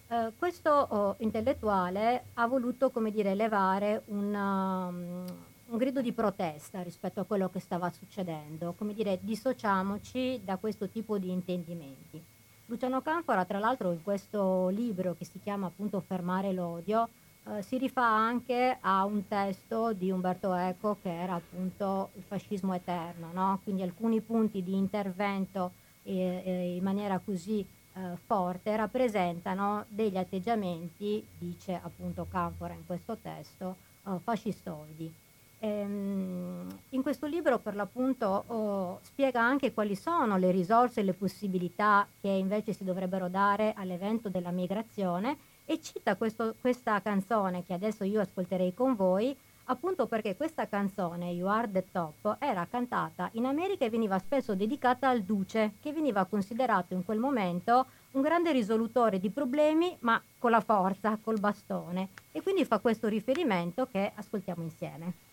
eh, 0.09 0.31
questo 0.37 0.69
oh, 0.69 1.15
intellettuale 1.19 2.25
ha 2.35 2.45
voluto 2.45 2.91
come 2.91 3.09
dire, 3.09 3.31
elevare 3.31 4.03
una, 4.05 4.85
um, 4.85 5.25
un 5.65 5.77
grido 5.77 5.99
di 5.99 6.13
protesta 6.13 6.83
rispetto 6.83 7.19
a 7.19 7.23
quello 7.23 7.49
che 7.49 7.59
stava 7.59 7.89
succedendo, 7.89 8.75
come 8.77 8.93
dire 8.93 9.17
dissociamoci 9.19 10.41
da 10.43 10.57
questo 10.57 10.87
tipo 10.87 11.17
di 11.17 11.31
intendimenti. 11.31 12.23
Luciano 12.67 13.01
Canfora, 13.01 13.43
tra 13.45 13.57
l'altro, 13.57 13.91
in 13.91 14.03
questo 14.03 14.67
libro 14.67 15.15
che 15.17 15.25
si 15.25 15.39
chiama 15.41 15.65
appunto 15.65 15.99
Fermare 15.99 16.53
l'odio, 16.53 17.09
eh, 17.49 17.61
si 17.61 17.77
rifà 17.77 18.05
anche 18.05 18.77
a 18.81 19.05
un 19.05 19.27
testo 19.27 19.93
di 19.93 20.11
Umberto 20.11 20.53
Eco 20.53 20.97
che 21.01 21.13
era 21.13 21.35
appunto 21.35 22.09
il 22.15 22.23
fascismo 22.23 22.73
eterno, 22.73 23.29
no? 23.31 23.59
quindi 23.63 23.81
alcuni 23.81 24.21
punti 24.21 24.63
di 24.63 24.75
intervento 24.75 25.71
eh, 26.03 26.41
eh, 26.45 26.75
in 26.75 26.83
maniera 26.83 27.19
così 27.23 27.59
eh, 27.59 28.17
forte 28.25 28.75
rappresentano 28.75 29.85
degli 29.87 30.17
atteggiamenti, 30.17 31.25
dice 31.37 31.79
appunto 31.81 32.27
Canfora 32.29 32.73
in 32.73 32.85
questo 32.85 33.17
testo, 33.21 33.75
eh, 34.05 34.19
fascistoidi. 34.23 35.13
Ehm, 35.59 36.67
in 36.89 37.01
questo 37.01 37.25
libro 37.25 37.57
per 37.57 37.75
l'appunto 37.75 38.43
oh, 38.45 38.99
spiega 39.01 39.41
anche 39.41 39.73
quali 39.73 39.95
sono 39.95 40.37
le 40.37 40.51
risorse 40.51 40.99
e 40.99 41.03
le 41.03 41.13
possibilità 41.13 42.07
che 42.21 42.27
invece 42.27 42.73
si 42.73 42.83
dovrebbero 42.83 43.27
dare 43.27 43.73
all'evento 43.75 44.29
della 44.29 44.51
migrazione 44.51 45.55
e 45.69 45.81
cita 45.81 46.15
questo, 46.15 46.55
questa 46.61 47.01
canzone 47.01 47.63
che 47.63 47.73
adesso 47.73 48.05
io 48.05 48.21
ascolterei 48.21 48.73
con 48.73 48.95
voi 48.95 49.37
appunto 49.69 50.07
perché 50.07 50.37
questa 50.37 50.65
canzone, 50.67 51.31
You 51.31 51.49
Are 51.49 51.69
the 51.69 51.83
Top, 51.91 52.37
era 52.39 52.65
cantata 52.69 53.29
in 53.33 53.45
America 53.45 53.83
e 53.83 53.89
veniva 53.89 54.17
spesso 54.17 54.55
dedicata 54.55 55.09
al 55.09 55.23
duce, 55.23 55.73
che 55.81 55.91
veniva 55.91 56.23
considerato 56.25 56.93
in 56.93 57.03
quel 57.03 57.19
momento 57.19 57.85
un 58.11 58.21
grande 58.21 58.53
risolutore 58.53 59.19
di 59.19 59.29
problemi, 59.29 59.95
ma 59.99 60.21
con 60.39 60.51
la 60.51 60.61
forza, 60.61 61.19
col 61.21 61.39
bastone. 61.39 62.09
E 62.31 62.41
quindi 62.41 62.63
fa 62.63 62.79
questo 62.79 63.09
riferimento 63.09 63.87
che 63.87 64.13
ascoltiamo 64.15 64.63
insieme 64.63 65.26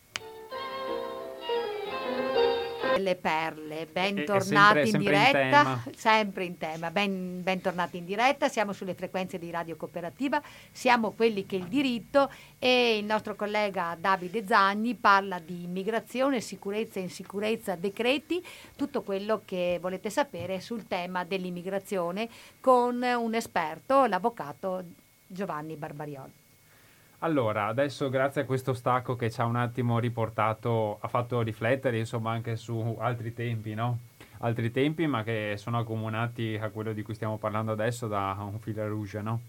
delle 2.96 3.16
perle. 3.16 3.86
Bentornati 3.90 4.90
in 4.90 4.98
diretta, 4.98 5.82
in 5.84 5.94
sempre 5.94 6.44
in 6.44 6.56
tema. 6.58 6.90
Ben, 6.90 7.42
bentornati 7.42 7.98
in 7.98 8.04
diretta, 8.04 8.48
siamo 8.48 8.72
sulle 8.72 8.94
frequenze 8.94 9.38
di 9.38 9.50
Radio 9.50 9.76
Cooperativa, 9.76 10.40
siamo 10.70 11.10
quelli 11.12 11.44
che 11.46 11.56
il 11.56 11.66
diritto 11.66 12.30
e 12.58 12.98
il 12.98 13.04
nostro 13.04 13.34
collega 13.34 13.96
Davide 13.98 14.46
Zagni 14.46 14.94
parla 14.94 15.38
di 15.38 15.64
immigrazione, 15.64 16.40
sicurezza 16.40 17.00
e 17.00 17.02
insicurezza, 17.02 17.74
decreti, 17.74 18.44
tutto 18.76 19.02
quello 19.02 19.42
che 19.44 19.78
volete 19.80 20.10
sapere 20.10 20.60
sul 20.60 20.86
tema 20.86 21.24
dell'immigrazione 21.24 22.28
con 22.60 23.02
un 23.02 23.34
esperto, 23.34 24.06
l'avvocato 24.06 24.84
Giovanni 25.26 25.74
Barbarioli. 25.74 26.43
Allora, 27.24 27.68
adesso 27.68 28.10
grazie 28.10 28.42
a 28.42 28.44
questo 28.44 28.74
stacco 28.74 29.16
che 29.16 29.30
ci 29.30 29.40
ha 29.40 29.46
un 29.46 29.56
attimo 29.56 29.98
riportato, 29.98 30.98
ha 31.00 31.08
fatto 31.08 31.40
riflettere 31.40 31.96
insomma 31.96 32.32
anche 32.32 32.54
su 32.56 32.96
altri 33.00 33.32
tempi, 33.32 33.72
no? 33.72 33.98
Altri 34.40 34.70
tempi 34.70 35.06
ma 35.06 35.22
che 35.22 35.54
sono 35.56 35.78
accomunati 35.78 36.58
a 36.60 36.68
quello 36.68 36.92
di 36.92 37.02
cui 37.02 37.14
stiamo 37.14 37.38
parlando 37.38 37.72
adesso 37.72 38.08
da 38.08 38.36
un 38.38 38.58
fil 38.58 38.74
rouge, 38.74 39.22
no? 39.22 39.40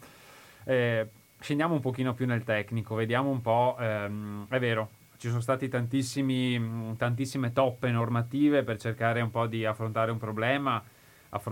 Eh, 0.64 1.06
scendiamo 1.38 1.74
un 1.74 1.82
pochino 1.82 2.14
più 2.14 2.26
nel 2.26 2.46
tecnico, 2.46 2.96
vediamo 2.96 3.30
un 3.30 3.42
po', 3.42 3.76
ehm, 3.78 4.46
è 4.48 4.60
vero, 4.60 4.92
ci 5.18 5.28
sono 5.28 5.42
state 5.42 5.68
tantissime 5.68 7.52
toppe 7.52 7.92
normative 7.92 8.64
per 8.64 8.80
cercare 8.80 9.20
un 9.20 9.32
po' 9.32 9.48
di 9.48 9.66
affrontare 9.66 10.12
un 10.12 10.18
problema, 10.18 10.82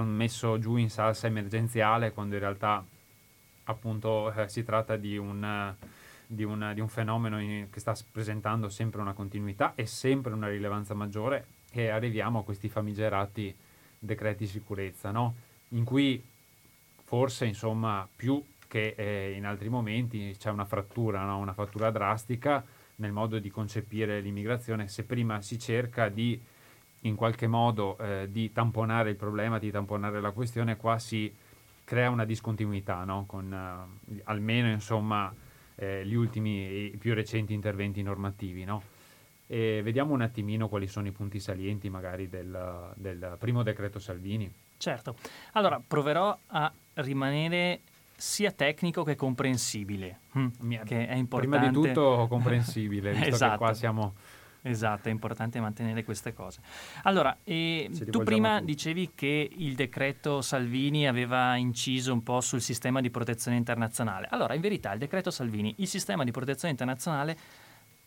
messo 0.03 0.58
giù 0.58 0.77
in 0.77 0.89
salsa 0.89 1.27
emergenziale 1.27 2.13
quando 2.13 2.36
in 2.36 2.39
realtà 2.39 2.82
appunto 3.65 4.32
eh, 4.32 4.48
si 4.48 4.63
tratta 4.63 4.96
di 4.96 5.18
un 5.18 5.75
di, 6.27 6.44
una, 6.44 6.74
di 6.74 6.80
un 6.80 6.88
fenomeno 6.88 7.39
in, 7.42 7.68
che 7.70 7.80
sta 7.80 7.96
presentando 8.12 8.70
sempre 8.70 9.01
una 9.01 9.13
continuità 9.13 9.74
e 9.75 9.86
sempre 9.86 10.34
una 10.34 10.48
rilevanza 10.48 10.94
maggiore 10.94 11.46
e 11.72 11.89
arriviamo 11.89 12.39
a 12.39 12.44
questi 12.44 12.70
famigerati 12.70 13.56
decreti 14.00 14.46
sicurezza, 14.46 15.12
no? 15.12 15.36
in 15.70 15.84
cui 15.84 16.24
forse 17.03 17.46
insomma 17.46 18.08
più 18.13 18.44
che 18.68 18.96
eh, 18.98 19.34
in 19.36 19.46
altri 19.46 19.70
momenti 19.70 20.36
c'è 20.38 20.50
una 20.50 20.65
frattura, 20.65 21.24
no? 21.24 21.38
una 21.38 21.53
frattura 21.53 21.89
drastica 21.92 22.63
nel 22.98 23.12
modo 23.12 23.39
di 23.39 23.50
concepire 23.50 24.20
l'immigrazione, 24.20 24.88
se 24.88 25.03
prima 25.03 25.42
si 25.42 25.58
cerca 25.58 26.10
di 26.10 26.39
in 27.06 27.15
qualche 27.15 27.48
modo 27.48 27.98
eh, 27.98 28.27
di 28.32 28.51
tamponare 28.51 29.10
il 29.10 29.15
problema, 29.15 29.60
di 29.60 29.72
tamponare 29.72 30.22
la 30.22 30.32
questione, 30.32 30.77
qua 30.77 31.00
si 31.00 31.34
crea 31.84 32.10
una 32.10 32.25
discontinuità, 32.25 33.03
no? 33.03 33.25
con 33.27 33.51
uh, 33.51 34.13
almeno 34.24 34.70
insomma 34.70 35.34
eh, 35.75 36.06
gli 36.06 36.13
ultimi, 36.13 36.94
i 36.94 36.98
più 36.98 37.13
recenti 37.13 37.53
interventi 37.53 38.01
normativi. 38.01 38.63
No? 38.63 38.82
E 39.48 39.82
vediamo 39.84 40.13
un 40.13 40.22
attimino 40.22 40.68
quali 40.70 40.88
sono 40.88 41.08
i 41.08 41.12
punti 41.12 41.39
salienti 41.39 41.89
magari 41.89 42.30
del, 42.30 42.92
del 42.96 43.36
primo 43.39 43.63
decreto 43.63 44.00
Salvini. 44.00 44.51
Certo, 44.77 45.15
allora 45.53 45.81
proverò 45.86 46.38
a 46.48 46.72
rimanere 46.96 47.81
sia 48.16 48.51
tecnico 48.51 49.03
che 49.03 49.16
comprensibile, 49.16 50.20
hm, 50.31 50.83
che 50.83 51.07
è 51.07 51.16
importante. 51.16 51.57
Prima 51.57 51.57
di 51.59 51.74
tutto 51.74 52.27
comprensibile, 52.29 53.12
visto 53.12 53.29
esatto. 53.29 53.51
che 53.51 53.57
qua 53.57 53.72
esatto. 53.72 53.79
siamo 53.79 54.14
Esatto, 54.66 55.10
è 55.10 55.12
importante 55.12 55.60
mantenere 55.60 56.06
queste 56.06 56.34
cose. 56.34 56.62
Allora, 57.04 57.38
eh, 57.44 57.90
tu 58.10 58.24
prima 58.24 58.60
tutti. 58.60 58.72
dicevi 58.72 59.12
che 59.14 59.50
il 59.58 59.76
decreto 59.76 60.42
Salvini 60.42 61.06
aveva 61.06 61.56
inciso 61.56 62.14
un 62.14 62.24
po' 62.24 62.40
sul 62.40 62.62
sistema 62.62 63.02
di 63.02 63.10
protezione 63.10 63.58
internazionale. 63.58 64.28
Allora, 64.30 64.54
in 64.54 64.62
verità, 64.62 64.94
il 64.94 65.00
decreto 65.00 65.32
Salvini, 65.32 65.74
il 65.78 65.88
sistema 65.88 66.24
di 66.24 66.32
protezione 66.32 66.72
internazionale 66.72 67.38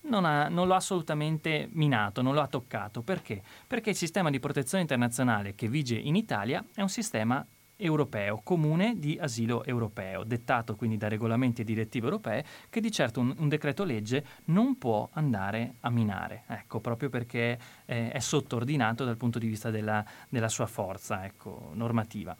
non, 0.08 0.24
ha, 0.24 0.48
non, 0.48 0.66
lo 0.66 0.72
ha 0.72 0.76
assolutamente 0.76 1.68
minato, 1.72 2.22
non 2.22 2.32
lo 2.32 2.40
ha 2.40 2.46
toccato. 2.46 3.02
Perché? 3.02 3.42
Perché 3.66 3.90
il 3.90 3.96
sistema 3.96 4.30
di 4.30 4.40
protezione 4.40 4.80
internazionale 4.82 5.54
che 5.54 5.68
vige 5.68 5.96
in 5.96 6.16
Italia 6.16 6.64
è 6.74 6.80
un 6.80 6.88
sistema 6.88 7.44
europeo, 7.76 8.40
comune 8.42 8.98
di 8.98 9.18
asilo 9.20 9.64
europeo, 9.64 10.24
dettato 10.24 10.76
quindi 10.76 10.96
da 10.96 11.08
regolamenti 11.08 11.60
e 11.60 11.64
direttive 11.64 12.06
europee 12.06 12.44
che 12.70 12.80
di 12.80 12.90
certo 12.90 13.20
un, 13.20 13.34
un 13.38 13.48
decreto 13.48 13.84
legge 13.84 14.24
non 14.46 14.78
può 14.78 15.08
andare 15.12 15.74
a 15.80 15.90
minare, 15.90 16.44
ecco, 16.46 16.80
proprio 16.80 17.08
perché 17.10 17.58
eh, 17.84 18.10
è 18.10 18.18
sottordinato 18.18 19.04
dal 19.04 19.16
punto 19.16 19.38
di 19.38 19.46
vista 19.46 19.70
della, 19.70 20.04
della 20.28 20.48
sua 20.48 20.66
forza 20.66 21.24
ecco, 21.24 21.70
normativa. 21.74 22.36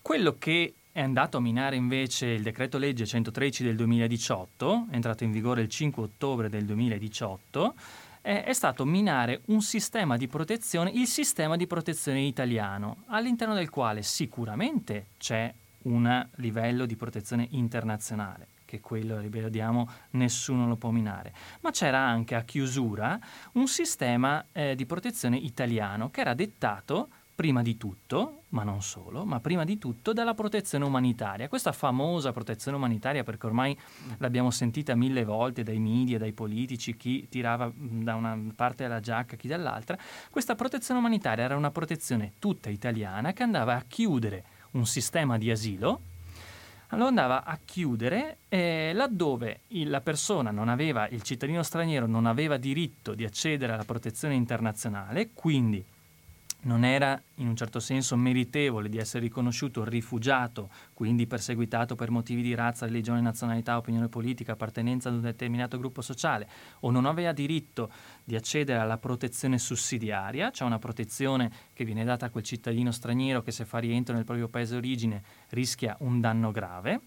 Quello 0.00 0.36
che 0.38 0.74
è 0.92 1.00
andato 1.00 1.38
a 1.38 1.40
minare 1.40 1.74
invece 1.74 2.26
il 2.26 2.42
decreto 2.42 2.78
legge 2.78 3.04
113 3.04 3.64
del 3.64 3.74
2018, 3.74 4.86
è 4.90 4.94
entrato 4.94 5.24
in 5.24 5.32
vigore 5.32 5.60
il 5.60 5.68
5 5.68 6.02
ottobre 6.04 6.48
del 6.48 6.64
2018, 6.66 7.74
eh, 7.74 8.03
è 8.24 8.54
stato 8.54 8.86
minare 8.86 9.42
un 9.48 9.60
sistema 9.60 10.16
di 10.16 10.28
protezione, 10.28 10.90
il 10.90 11.06
sistema 11.06 11.56
di 11.56 11.66
protezione 11.66 12.22
italiano, 12.22 13.02
all'interno 13.08 13.52
del 13.52 13.68
quale 13.68 14.00
sicuramente 14.00 15.08
c'è 15.18 15.52
un 15.82 16.26
livello 16.36 16.86
di 16.86 16.96
protezione 16.96 17.46
internazionale 17.50 18.46
che 18.64 18.80
quello, 18.80 19.18
ribadiamo, 19.18 19.88
nessuno 20.12 20.66
lo 20.66 20.76
può 20.76 20.88
minare. 20.90 21.34
Ma 21.60 21.70
c'era 21.70 21.98
anche 21.98 22.34
a 22.34 22.44
chiusura 22.44 23.20
un 23.52 23.68
sistema 23.68 24.46
eh, 24.52 24.74
di 24.74 24.86
protezione 24.86 25.36
italiano 25.36 26.10
che 26.10 26.22
era 26.22 26.32
dettato 26.32 27.08
prima 27.34 27.62
di 27.62 27.76
tutto, 27.76 28.42
ma 28.50 28.62
non 28.62 28.82
solo, 28.82 29.24
ma 29.24 29.40
prima 29.40 29.64
di 29.64 29.78
tutto 29.78 30.12
dalla 30.12 30.34
protezione 30.34 30.84
umanitaria. 30.84 31.48
Questa 31.48 31.72
famosa 31.72 32.32
protezione 32.32 32.76
umanitaria, 32.76 33.24
perché 33.24 33.46
ormai 33.46 33.76
l'abbiamo 34.18 34.50
sentita 34.50 34.94
mille 34.94 35.24
volte 35.24 35.62
dai 35.62 35.78
media, 35.78 36.18
dai 36.18 36.32
politici, 36.32 36.96
chi 36.96 37.28
tirava 37.28 37.70
da 37.74 38.14
una 38.14 38.38
parte 38.54 38.86
la 38.86 39.00
giacca, 39.00 39.36
chi 39.36 39.48
dall'altra, 39.48 39.98
questa 40.30 40.54
protezione 40.54 41.00
umanitaria 41.00 41.44
era 41.44 41.56
una 41.56 41.70
protezione 41.70 42.32
tutta 42.38 42.68
italiana 42.68 43.32
che 43.32 43.42
andava 43.42 43.74
a 43.74 43.84
chiudere 43.86 44.44
un 44.72 44.86
sistema 44.86 45.38
di 45.38 45.50
asilo 45.50 46.00
lo 46.96 47.06
andava 47.06 47.44
a 47.44 47.58
chiudere 47.64 48.38
eh, 48.48 48.92
laddove 48.94 49.60
il, 49.68 49.90
la 49.90 50.00
persona 50.00 50.50
non 50.50 50.68
aveva, 50.68 51.08
il 51.08 51.22
cittadino 51.22 51.62
straniero 51.62 52.06
non 52.06 52.26
aveva 52.26 52.56
diritto 52.56 53.14
di 53.14 53.24
accedere 53.24 53.72
alla 53.72 53.84
protezione 53.84 54.34
internazionale, 54.34 55.30
quindi 55.32 55.84
non 56.64 56.84
era 56.84 57.20
in 57.36 57.48
un 57.48 57.56
certo 57.56 57.80
senso 57.80 58.16
meritevole 58.16 58.88
di 58.88 58.98
essere 58.98 59.24
riconosciuto 59.24 59.84
rifugiato, 59.84 60.70
quindi 60.92 61.26
perseguitato 61.26 61.94
per 61.94 62.10
motivi 62.10 62.42
di 62.42 62.54
razza, 62.54 62.86
religione, 62.86 63.20
nazionalità, 63.20 63.76
opinione 63.76 64.08
politica, 64.08 64.52
appartenenza 64.52 65.08
ad 65.08 65.16
un 65.16 65.22
determinato 65.22 65.78
gruppo 65.78 66.02
sociale, 66.02 66.48
o 66.80 66.90
non 66.90 67.06
aveva 67.06 67.32
diritto 67.32 67.90
di 68.22 68.36
accedere 68.36 68.78
alla 68.78 68.98
protezione 68.98 69.58
sussidiaria, 69.58 70.50
cioè 70.50 70.66
una 70.66 70.78
protezione 70.78 71.50
che 71.72 71.84
viene 71.84 72.04
data 72.04 72.26
a 72.26 72.30
quel 72.30 72.44
cittadino 72.44 72.90
straniero 72.90 73.42
che 73.42 73.52
se 73.52 73.64
fa 73.64 73.78
rientro 73.78 74.14
nel 74.14 74.24
proprio 74.24 74.48
paese 74.48 74.76
origine 74.76 75.22
rischia 75.50 75.96
un 76.00 76.20
danno 76.20 76.50
grave, 76.50 77.00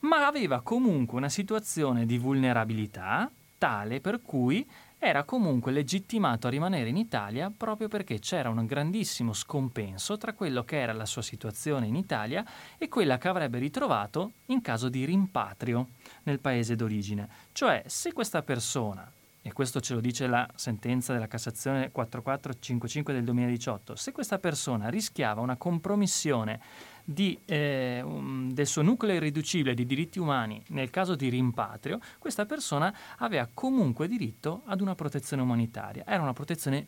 ma 0.00 0.26
aveva 0.26 0.60
comunque 0.60 1.16
una 1.18 1.28
situazione 1.28 2.06
di 2.06 2.18
vulnerabilità 2.18 3.30
tale 3.58 4.00
per 4.00 4.22
cui 4.22 4.64
era 5.00 5.22
comunque 5.22 5.70
legittimato 5.70 6.48
a 6.48 6.50
rimanere 6.50 6.88
in 6.88 6.96
Italia 6.96 7.52
proprio 7.56 7.86
perché 7.86 8.18
c'era 8.18 8.48
un 8.48 8.66
grandissimo 8.66 9.32
scompenso 9.32 10.18
tra 10.18 10.32
quello 10.32 10.64
che 10.64 10.80
era 10.80 10.92
la 10.92 11.06
sua 11.06 11.22
situazione 11.22 11.86
in 11.86 11.94
Italia 11.94 12.44
e 12.76 12.88
quella 12.88 13.16
che 13.16 13.28
avrebbe 13.28 13.58
ritrovato 13.58 14.32
in 14.46 14.60
caso 14.60 14.88
di 14.88 15.04
rimpatrio 15.04 15.90
nel 16.24 16.40
paese 16.40 16.74
d'origine. 16.74 17.28
Cioè, 17.52 17.84
se 17.86 18.12
questa 18.12 18.42
persona, 18.42 19.10
e 19.40 19.52
questo 19.52 19.80
ce 19.80 19.94
lo 19.94 20.00
dice 20.00 20.26
la 20.26 20.48
sentenza 20.56 21.12
della 21.12 21.28
Cassazione 21.28 21.92
4455 21.92 23.14
del 23.14 23.22
2018, 23.22 23.94
se 23.94 24.10
questa 24.10 24.40
persona 24.40 24.88
rischiava 24.88 25.40
una 25.40 25.56
compromissione 25.56 26.60
di, 27.10 27.38
eh, 27.46 28.02
um, 28.04 28.52
del 28.52 28.66
suo 28.66 28.82
nucleo 28.82 29.14
irriducibile 29.16 29.72
di 29.72 29.86
diritti 29.86 30.18
umani 30.18 30.62
nel 30.68 30.90
caso 30.90 31.14
di 31.14 31.30
rimpatrio, 31.30 32.00
questa 32.18 32.44
persona 32.44 32.94
aveva 33.16 33.48
comunque 33.52 34.06
diritto 34.06 34.60
ad 34.66 34.82
una 34.82 34.94
protezione 34.94 35.40
umanitaria. 35.40 36.04
Era 36.06 36.20
una 36.20 36.34
protezione 36.34 36.86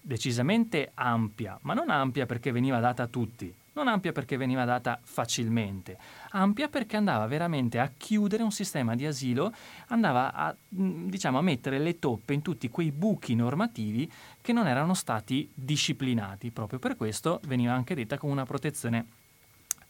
decisamente 0.00 0.90
ampia, 0.94 1.56
ma 1.62 1.74
non 1.74 1.90
ampia 1.90 2.26
perché 2.26 2.50
veniva 2.50 2.80
data 2.80 3.04
a 3.04 3.06
tutti, 3.06 3.54
Non 3.74 3.88
ampia 3.88 4.12
perché 4.12 4.36
veniva 4.36 4.66
data 4.66 5.00
facilmente, 5.02 5.96
ampia 6.32 6.68
perché 6.68 6.96
andava 6.96 7.26
veramente 7.26 7.78
a 7.78 7.90
chiudere 7.96 8.42
un 8.42 8.50
sistema 8.50 8.94
di 8.94 9.06
asilo, 9.06 9.50
andava 9.86 10.34
a, 10.34 10.54
diciamo, 10.68 11.38
a 11.38 11.42
mettere 11.42 11.78
le 11.78 11.98
toppe 11.98 12.34
in 12.34 12.42
tutti 12.42 12.68
quei 12.68 12.90
buchi 12.90 13.34
normativi 13.34 14.10
che 14.42 14.52
non 14.52 14.66
erano 14.66 14.92
stati 14.92 15.48
disciplinati. 15.54 16.50
Proprio 16.50 16.78
per 16.78 16.96
questo 16.96 17.40
veniva 17.44 17.72
anche 17.72 17.94
detta 17.94 18.18
come 18.18 18.32
una 18.32 18.44
protezione 18.44 19.06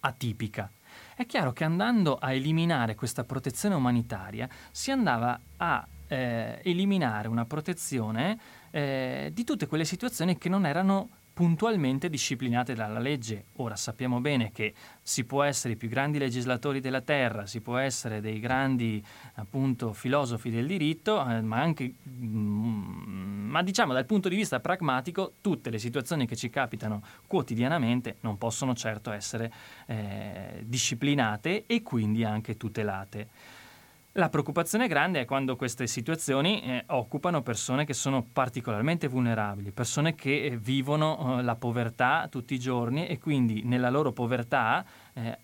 atipica. 0.02 0.70
È 1.14 1.26
chiaro 1.26 1.52
che 1.52 1.64
andando 1.64 2.16
a 2.16 2.32
eliminare 2.32 2.94
questa 2.94 3.24
protezione 3.24 3.74
umanitaria 3.74 4.48
si 4.70 4.90
andava 4.90 5.38
a 5.56 5.86
eh, 6.06 6.60
eliminare 6.62 7.28
una 7.28 7.44
protezione 7.44 8.38
eh, 8.70 9.30
di 9.32 9.44
tutte 9.44 9.66
quelle 9.66 9.84
situazioni 9.84 10.36
che 10.36 10.48
non 10.48 10.66
erano 10.66 11.08
puntualmente 11.32 12.08
disciplinate 12.08 12.74
dalla 12.74 12.98
legge. 12.98 13.46
Ora 13.56 13.76
sappiamo 13.76 14.20
bene 14.20 14.52
che 14.52 14.74
si 15.02 15.24
può 15.24 15.42
essere 15.42 15.74
i 15.74 15.76
più 15.76 15.88
grandi 15.88 16.18
legislatori 16.18 16.80
della 16.80 17.00
terra, 17.00 17.46
si 17.46 17.60
può 17.60 17.76
essere 17.78 18.20
dei 18.20 18.38
grandi 18.38 19.02
appunto 19.34 19.92
filosofi 19.92 20.50
del 20.50 20.66
diritto, 20.66 21.26
eh, 21.28 21.40
ma 21.40 21.60
anche 21.60 21.94
mm, 22.08 23.50
ma 23.50 23.62
diciamo 23.62 23.92
dal 23.92 24.06
punto 24.06 24.28
di 24.28 24.36
vista 24.36 24.60
pragmatico 24.60 25.34
tutte 25.40 25.68
le 25.68 25.78
situazioni 25.78 26.26
che 26.26 26.36
ci 26.36 26.48
capitano 26.48 27.02
quotidianamente 27.26 28.16
non 28.20 28.38
possono 28.38 28.74
certo 28.74 29.10
essere 29.12 29.52
eh, 29.86 30.62
disciplinate 30.64 31.64
e 31.66 31.82
quindi 31.82 32.24
anche 32.24 32.56
tutelate. 32.56 33.28
La 34.16 34.28
preoccupazione 34.28 34.88
grande 34.88 35.20
è 35.20 35.24
quando 35.24 35.56
queste 35.56 35.86
situazioni 35.86 36.62
eh, 36.62 36.84
occupano 36.88 37.40
persone 37.40 37.86
che 37.86 37.94
sono 37.94 38.22
particolarmente 38.30 39.08
vulnerabili, 39.08 39.72
persone 39.72 40.14
che 40.14 40.44
eh, 40.44 40.58
vivono 40.58 41.38
eh, 41.38 41.42
la 41.42 41.56
povertà 41.56 42.28
tutti 42.30 42.52
i 42.52 42.58
giorni 42.58 43.06
e 43.06 43.18
quindi 43.18 43.62
nella 43.64 43.88
loro 43.88 44.12
povertà, 44.12 44.84
eh, 45.14 45.38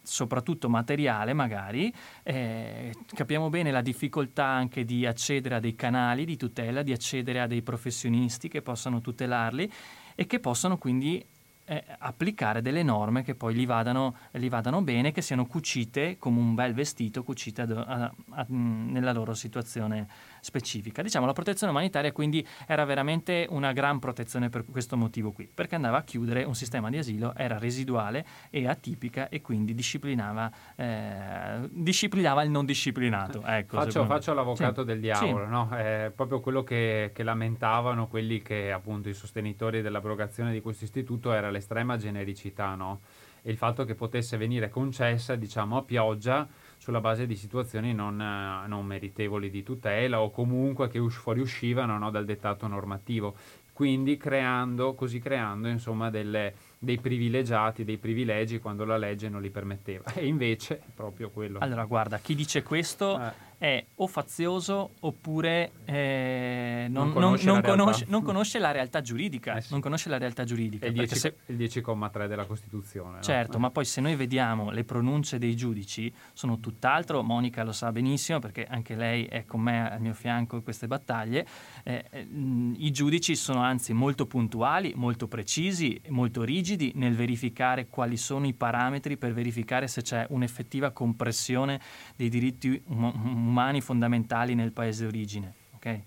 soprattutto 0.00 0.68
materiale 0.68 1.32
magari, 1.32 1.92
eh, 2.22 2.94
capiamo 3.04 3.50
bene 3.50 3.72
la 3.72 3.82
difficoltà 3.82 4.46
anche 4.46 4.84
di 4.84 5.04
accedere 5.04 5.56
a 5.56 5.60
dei 5.60 5.74
canali 5.74 6.24
di 6.24 6.36
tutela, 6.36 6.82
di 6.82 6.92
accedere 6.92 7.40
a 7.40 7.48
dei 7.48 7.62
professionisti 7.62 8.46
che 8.46 8.62
possano 8.62 9.00
tutelarli 9.00 9.68
e 10.14 10.26
che 10.26 10.38
possano 10.38 10.78
quindi 10.78 11.26
eh, 11.66 11.84
applicare 11.98 12.62
delle 12.62 12.82
norme 12.82 13.22
che 13.22 13.34
poi 13.34 13.54
gli 13.54 13.66
vadano, 13.66 14.16
gli 14.30 14.48
vadano, 14.48 14.82
bene, 14.82 15.12
che 15.12 15.22
siano 15.22 15.46
cucite 15.46 16.18
come 16.18 16.38
un 16.38 16.54
bel 16.54 16.74
vestito, 16.74 17.22
cucite 17.22 17.62
ad, 17.62 17.70
a, 17.70 18.14
a, 18.30 18.46
nella 18.48 19.12
loro 19.12 19.34
situazione 19.34 20.06
specifica. 20.44 21.00
Diciamo 21.00 21.24
la 21.24 21.32
protezione 21.32 21.72
umanitaria 21.72 22.12
quindi 22.12 22.46
era 22.66 22.84
veramente 22.84 23.46
una 23.48 23.72
gran 23.72 23.98
protezione 23.98 24.50
per 24.50 24.64
questo 24.70 24.96
motivo 24.96 25.32
qui, 25.32 25.48
perché 25.52 25.74
andava 25.74 25.98
a 25.98 26.02
chiudere 26.02 26.44
un 26.44 26.54
sistema 26.54 26.90
di 26.90 26.98
asilo, 26.98 27.34
era 27.34 27.58
residuale 27.58 28.24
e 28.50 28.68
atipica 28.68 29.28
e 29.30 29.40
quindi 29.40 29.74
disciplinava, 29.74 30.50
eh, 30.76 31.68
disciplinava 31.70 32.42
il 32.42 32.50
non 32.50 32.66
disciplinato. 32.66 33.42
Ecco, 33.44 33.78
faccio, 33.78 34.04
faccio 34.04 34.34
l'avvocato 34.34 34.82
sì. 34.82 34.86
del 34.86 35.00
diavolo, 35.00 35.44
sì. 35.44 35.50
no? 35.50 35.68
è 35.70 36.12
proprio 36.14 36.40
quello 36.40 36.62
che, 36.62 37.10
che 37.14 37.22
lamentavano 37.22 38.06
quelli 38.06 38.42
che 38.42 38.70
appunto 38.70 39.08
i 39.08 39.14
sostenitori 39.14 39.80
dell'abrogazione 39.80 40.52
di 40.52 40.60
questo 40.60 40.84
istituto 40.84 41.32
era 41.32 41.50
l'estrema 41.50 41.96
genericità 41.96 42.74
no? 42.74 43.00
e 43.42 43.50
il 43.50 43.56
fatto 43.56 43.84
che 43.84 43.94
potesse 43.94 44.36
venire 44.36 44.68
concessa 44.68 45.36
diciamo 45.36 45.78
a 45.78 45.82
pioggia 45.82 46.46
sulla 46.84 47.00
base 47.00 47.26
di 47.26 47.34
situazioni 47.34 47.94
non, 47.94 48.20
eh, 48.20 48.68
non 48.68 48.84
meritevoli 48.84 49.48
di 49.48 49.62
tutela 49.62 50.20
o 50.20 50.30
comunque 50.30 50.88
che 50.88 50.98
us- 50.98 51.14
fuoriuscivano 51.14 51.96
no, 51.96 52.10
dal 52.10 52.26
dettato 52.26 52.66
normativo. 52.66 53.34
Quindi 53.72 54.18
creando, 54.18 54.92
così 54.92 55.18
creando 55.18 55.68
insomma 55.68 56.10
delle, 56.10 56.52
dei 56.78 56.98
privilegiati, 56.98 57.84
dei 57.84 57.96
privilegi 57.96 58.58
quando 58.58 58.84
la 58.84 58.98
legge 58.98 59.30
non 59.30 59.40
li 59.40 59.48
permetteva. 59.48 60.12
E 60.12 60.26
invece 60.26 60.80
è 60.80 60.90
proprio 60.94 61.30
quello. 61.30 61.58
Allora, 61.60 61.86
guarda, 61.86 62.18
chi 62.18 62.34
dice 62.34 62.62
questo 62.62 63.18
eh. 63.18 63.32
È 63.58 63.84
o 63.96 64.06
fazioso 64.06 64.90
oppure 65.00 65.72
eh, 65.84 66.86
non, 66.88 67.06
non, 67.06 67.12
conosce 67.12 67.46
non, 67.46 67.60
conosce, 67.62 68.04
non, 68.08 68.22
conosce, 68.22 68.58
la 68.58 68.70
realtà 68.70 69.00
giuridica. 69.00 69.56
Eh 69.56 69.60
sì. 69.62 69.72
Non 69.72 69.80
conosce 69.80 70.08
la 70.08 70.18
realtà 70.18 70.44
giuridica. 70.44 70.86
È 70.86 70.88
il, 70.88 70.94
10, 70.94 71.14
se... 71.14 71.36
il 71.46 71.56
10,3 71.56 72.26
della 72.26 72.44
Costituzione. 72.46 73.22
Certo, 73.22 73.54
no? 73.54 73.60
ma 73.60 73.70
poi 73.70 73.84
se 73.84 74.00
noi 74.00 74.16
vediamo 74.16 74.70
le 74.70 74.84
pronunce 74.84 75.38
dei 75.38 75.56
giudici 75.56 76.12
sono 76.32 76.60
tutt'altro, 76.60 77.22
Monica 77.22 77.62
lo 77.62 77.72
sa 77.72 77.92
benissimo 77.92 78.38
perché 78.38 78.66
anche 78.66 78.94
lei 78.94 79.24
è 79.26 79.44
con 79.44 79.60
me 79.60 79.90
al 79.90 80.00
mio 80.00 80.14
fianco 80.14 80.56
in 80.56 80.62
queste 80.62 80.86
battaglie, 80.86 81.46
eh, 81.84 82.04
eh 82.10 82.26
I 82.30 82.90
giudici 82.90 83.36
sono 83.36 83.60
anzi 83.60 83.92
molto 83.92 84.26
puntuali, 84.26 84.92
molto 84.96 85.28
precisi, 85.28 86.00
molto 86.08 86.42
rigidi 86.42 86.92
nel 86.96 87.14
verificare 87.14 87.86
quali 87.88 88.16
sono 88.16 88.46
i 88.46 88.54
parametri 88.54 89.16
per 89.16 89.32
verificare 89.32 89.86
se 89.88 90.02
c'è 90.02 90.26
un'effettiva 90.30 90.90
compressione 90.90 91.80
dei 92.16 92.28
diritti 92.28 92.82
um- 92.86 93.52
umani 93.54 93.80
fondamentali 93.80 94.56
nel 94.56 94.72
paese 94.72 95.04
d'origine. 95.04 95.52
Okay? 95.76 96.02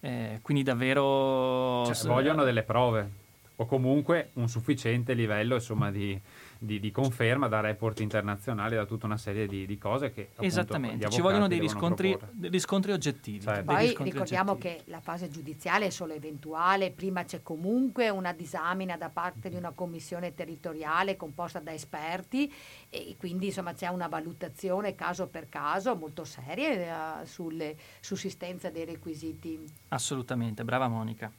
Eh, 0.00 0.38
quindi 0.40 0.62
davvero... 0.62 1.84
Cioè, 1.92 2.06
vogliono 2.06 2.44
delle 2.44 2.62
prove 2.62 3.20
o 3.56 3.66
comunque 3.66 4.30
un 4.34 4.48
sufficiente 4.48 5.12
livello 5.12 5.56
insomma, 5.56 5.90
di, 5.90 6.18
di, 6.62 6.78
di, 6.78 6.90
conferma 6.90 7.48
da 7.48 7.60
report 7.60 8.00
internazionali, 8.00 8.76
da 8.76 8.84
tutta 8.84 9.06
una 9.06 9.16
serie 9.16 9.46
di, 9.46 9.66
di 9.66 9.78
cose 9.78 10.12
che 10.12 10.22
appunto, 10.22 10.44
Esattamente, 10.44 11.10
ci 11.10 11.20
vogliono 11.20 11.48
dei 11.48 11.58
riscontri, 11.58 12.16
dei 12.30 12.50
riscontri, 12.50 12.92
oggettivi. 12.92 13.40
Certo. 13.40 13.64
Poi 13.64 13.86
riscontri 13.86 14.12
ricordiamo 14.12 14.52
oggettivi. 14.52 14.84
che 14.84 14.90
la 14.90 15.00
fase 15.00 15.28
giudiziale 15.28 15.86
è 15.86 15.90
solo 15.90 16.12
eventuale, 16.12 16.92
prima 16.92 17.24
c'è 17.24 17.42
comunque 17.42 18.08
una 18.10 18.32
disamina 18.32 18.96
da 18.96 19.08
parte 19.08 19.48
di 19.48 19.56
una 19.56 19.72
commissione 19.72 20.34
territoriale 20.34 21.16
composta 21.16 21.58
da 21.58 21.72
esperti 21.72 22.52
e 22.88 23.16
quindi 23.18 23.46
insomma 23.46 23.72
c'è 23.72 23.88
una 23.88 24.06
valutazione 24.06 24.94
caso 24.94 25.26
per 25.26 25.48
caso 25.48 25.96
molto 25.96 26.24
seria 26.24 27.20
uh, 27.20 27.24
sulle 27.24 27.76
sussistenza 28.00 28.70
dei 28.70 28.84
requisiti. 28.84 29.64
Assolutamente, 29.88 30.64
brava 30.64 30.88
Monica. 30.88 31.30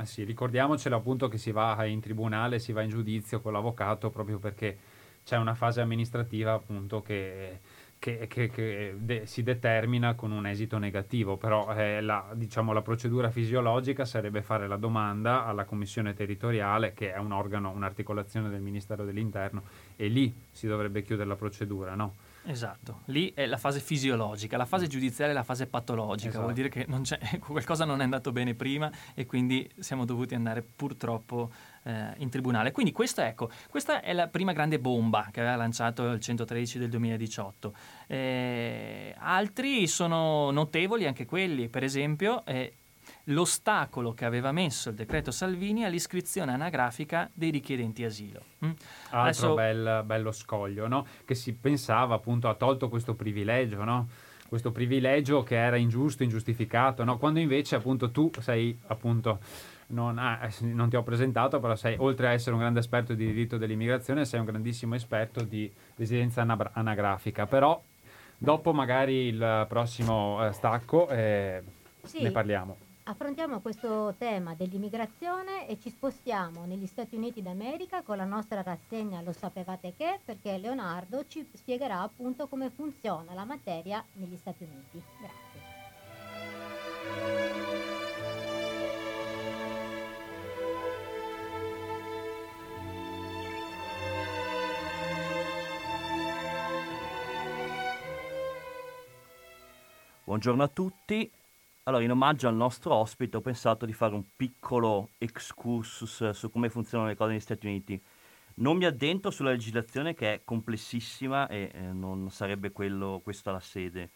Eh 0.00 0.06
sì, 0.06 0.24
ricordiamocelo 0.24 0.96
appunto 0.96 1.28
che 1.28 1.38
si 1.38 1.50
va 1.50 1.84
in 1.84 2.00
tribunale, 2.00 2.58
si 2.58 2.72
va 2.72 2.82
in 2.82 2.88
giudizio 2.88 3.40
con 3.40 3.52
l'avvocato 3.52 4.10
proprio 4.10 4.38
perché 4.38 4.78
c'è 5.24 5.36
una 5.36 5.54
fase 5.54 5.80
amministrativa 5.80 6.52
appunto 6.52 7.02
che, 7.02 7.60
che, 7.98 8.26
che, 8.26 8.48
che 8.48 8.94
de- 8.98 9.26
si 9.26 9.42
determina 9.42 10.14
con 10.14 10.32
un 10.32 10.46
esito 10.46 10.78
negativo, 10.78 11.36
però 11.36 11.72
eh, 11.74 12.00
la, 12.00 12.30
diciamo, 12.34 12.72
la 12.72 12.82
procedura 12.82 13.30
fisiologica 13.30 14.04
sarebbe 14.04 14.42
fare 14.42 14.66
la 14.66 14.76
domanda 14.76 15.44
alla 15.44 15.64
commissione 15.64 16.14
territoriale 16.14 16.94
che 16.94 17.12
è 17.12 17.18
un 17.18 17.32
organo, 17.32 17.70
un'articolazione 17.70 18.48
del 18.48 18.60
Ministero 18.60 19.04
dell'Interno 19.04 19.62
e 19.96 20.08
lì 20.08 20.34
si 20.50 20.66
dovrebbe 20.66 21.02
chiudere 21.02 21.28
la 21.28 21.36
procedura, 21.36 21.94
no? 21.94 22.14
Esatto, 22.44 23.02
lì 23.06 23.32
è 23.34 23.46
la 23.46 23.56
fase 23.56 23.78
fisiologica, 23.78 24.56
la 24.56 24.64
fase 24.64 24.88
giudiziaria 24.88 25.32
è 25.32 25.36
la 25.36 25.44
fase 25.44 25.66
patologica, 25.66 26.28
esatto. 26.30 26.42
vuol 26.42 26.54
dire 26.54 26.68
che 26.68 26.86
qualcosa 27.38 27.84
non 27.84 28.00
è 28.00 28.04
andato 28.04 28.32
bene 28.32 28.54
prima 28.54 28.90
e 29.14 29.26
quindi 29.26 29.68
siamo 29.78 30.04
dovuti 30.04 30.34
andare 30.34 30.62
purtroppo 30.62 31.52
eh, 31.84 32.14
in 32.16 32.30
tribunale. 32.30 32.72
Quindi 32.72 32.90
questa, 32.90 33.28
ecco, 33.28 33.48
questa 33.68 34.00
è 34.00 34.12
la 34.12 34.26
prima 34.26 34.52
grande 34.52 34.80
bomba 34.80 35.28
che 35.30 35.40
aveva 35.40 35.54
lanciato 35.54 36.10
il 36.10 36.20
113 36.20 36.78
del 36.78 36.88
2018. 36.88 37.74
Eh, 38.08 39.14
altri 39.18 39.86
sono 39.86 40.50
notevoli 40.50 41.06
anche 41.06 41.24
quelli, 41.24 41.68
per 41.68 41.84
esempio 41.84 42.44
eh, 42.44 42.74
l'ostacolo 43.24 44.12
che 44.14 44.24
aveva 44.24 44.50
messo 44.52 44.88
il 44.88 44.94
decreto 44.94 45.30
Salvini 45.30 45.84
all'iscrizione 45.84 46.52
anagrafica 46.52 47.30
dei 47.32 47.50
richiedenti 47.50 48.04
asilo. 48.04 48.40
Mm? 48.64 48.70
Altro 49.10 49.20
Adesso... 49.20 49.54
bel, 49.54 50.02
bello 50.04 50.32
scoglio, 50.32 50.88
no? 50.88 51.06
che 51.24 51.34
si 51.34 51.52
pensava 51.52 52.14
appunto 52.14 52.48
ha 52.48 52.54
tolto 52.54 52.88
questo 52.88 53.14
privilegio, 53.14 53.84
no? 53.84 54.08
questo 54.48 54.72
privilegio 54.72 55.42
che 55.42 55.56
era 55.56 55.76
ingiusto, 55.76 56.22
ingiustificato, 56.22 57.04
no? 57.04 57.18
quando 57.18 57.38
invece 57.38 57.76
appunto 57.76 58.10
tu 58.10 58.30
sei 58.40 58.76
appunto... 58.86 59.38
Non, 59.92 60.16
ah, 60.16 60.48
non, 60.60 60.88
ti 60.88 60.96
ho 60.96 61.02
presentato, 61.02 61.60
però 61.60 61.76
sei, 61.76 61.96
oltre 61.98 62.28
a 62.28 62.30
essere 62.30 62.52
un 62.52 62.60
grande 62.60 62.80
esperto 62.80 63.12
di 63.12 63.26
diritto 63.26 63.58
dell'immigrazione, 63.58 64.24
sei 64.24 64.40
un 64.40 64.46
grandissimo 64.46 64.94
esperto 64.94 65.42
di 65.42 65.70
residenza 65.96 66.40
anabra- 66.40 66.70
anagrafica. 66.72 67.44
Però 67.44 67.78
dopo 68.38 68.72
magari 68.72 69.26
il 69.26 69.66
prossimo 69.68 70.46
eh, 70.46 70.52
stacco 70.52 71.10
eh, 71.10 71.62
sì. 72.04 72.22
ne 72.22 72.30
parliamo 72.30 72.76
affrontiamo 73.04 73.60
questo 73.60 74.14
tema 74.16 74.54
dell'immigrazione 74.54 75.66
e 75.66 75.78
ci 75.78 75.90
spostiamo 75.90 76.64
negli 76.64 76.86
Stati 76.86 77.16
Uniti 77.16 77.42
d'America 77.42 78.02
con 78.02 78.16
la 78.16 78.24
nostra 78.24 78.62
rassegna 78.62 79.22
Lo 79.22 79.32
sapevate 79.32 79.94
che? 79.96 80.20
Perché 80.24 80.58
Leonardo 80.58 81.26
ci 81.26 81.48
spiegherà 81.52 82.00
appunto 82.00 82.46
come 82.46 82.70
funziona 82.70 83.34
la 83.34 83.44
materia 83.44 84.04
negli 84.14 84.36
Stati 84.36 84.64
Uniti. 84.64 85.02
Grazie. 85.18 85.50
Buongiorno 100.24 100.62
a 100.62 100.68
tutti, 100.68 101.30
allora, 101.84 102.04
in 102.04 102.12
omaggio 102.12 102.46
al 102.46 102.54
nostro 102.54 102.94
ospite 102.94 103.36
ho 103.36 103.40
pensato 103.40 103.86
di 103.86 103.92
fare 103.92 104.14
un 104.14 104.24
piccolo 104.36 105.10
excursus 105.18 106.30
su 106.30 106.50
come 106.50 106.68
funzionano 106.68 107.08
le 107.08 107.16
cose 107.16 107.32
negli 107.32 107.40
Stati 107.40 107.66
Uniti. 107.66 108.00
Non 108.54 108.76
mi 108.76 108.84
addentro 108.84 109.30
sulla 109.32 109.50
legislazione 109.50 110.14
che 110.14 110.34
è 110.34 110.40
complessissima 110.44 111.48
e 111.48 111.70
eh, 111.72 111.80
non 111.80 112.30
sarebbe 112.30 112.70
quello, 112.70 113.20
questa 113.24 113.50
la 113.50 113.60
sede. 113.60 114.10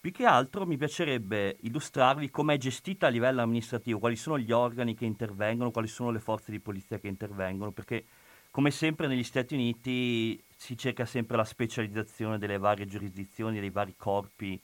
Più 0.00 0.10
che 0.10 0.26
altro 0.26 0.66
mi 0.66 0.76
piacerebbe 0.76 1.56
illustrarvi 1.60 2.28
come 2.28 2.54
è 2.54 2.58
gestita 2.58 3.06
a 3.06 3.10
livello 3.10 3.40
amministrativo, 3.40 3.98
quali 3.98 4.16
sono 4.16 4.38
gli 4.38 4.52
organi 4.52 4.94
che 4.94 5.06
intervengono, 5.06 5.70
quali 5.70 5.88
sono 5.88 6.10
le 6.10 6.18
forze 6.18 6.50
di 6.50 6.60
polizia 6.60 6.98
che 6.98 7.08
intervengono, 7.08 7.70
perché 7.70 8.04
come 8.50 8.70
sempre 8.70 9.06
negli 9.06 9.22
Stati 9.22 9.54
Uniti 9.54 10.42
si 10.56 10.76
cerca 10.76 11.06
sempre 11.06 11.38
la 11.38 11.44
specializzazione 11.44 12.36
delle 12.36 12.58
varie 12.58 12.84
giurisdizioni, 12.84 13.60
dei 13.60 13.70
vari 13.70 13.94
corpi 13.96 14.60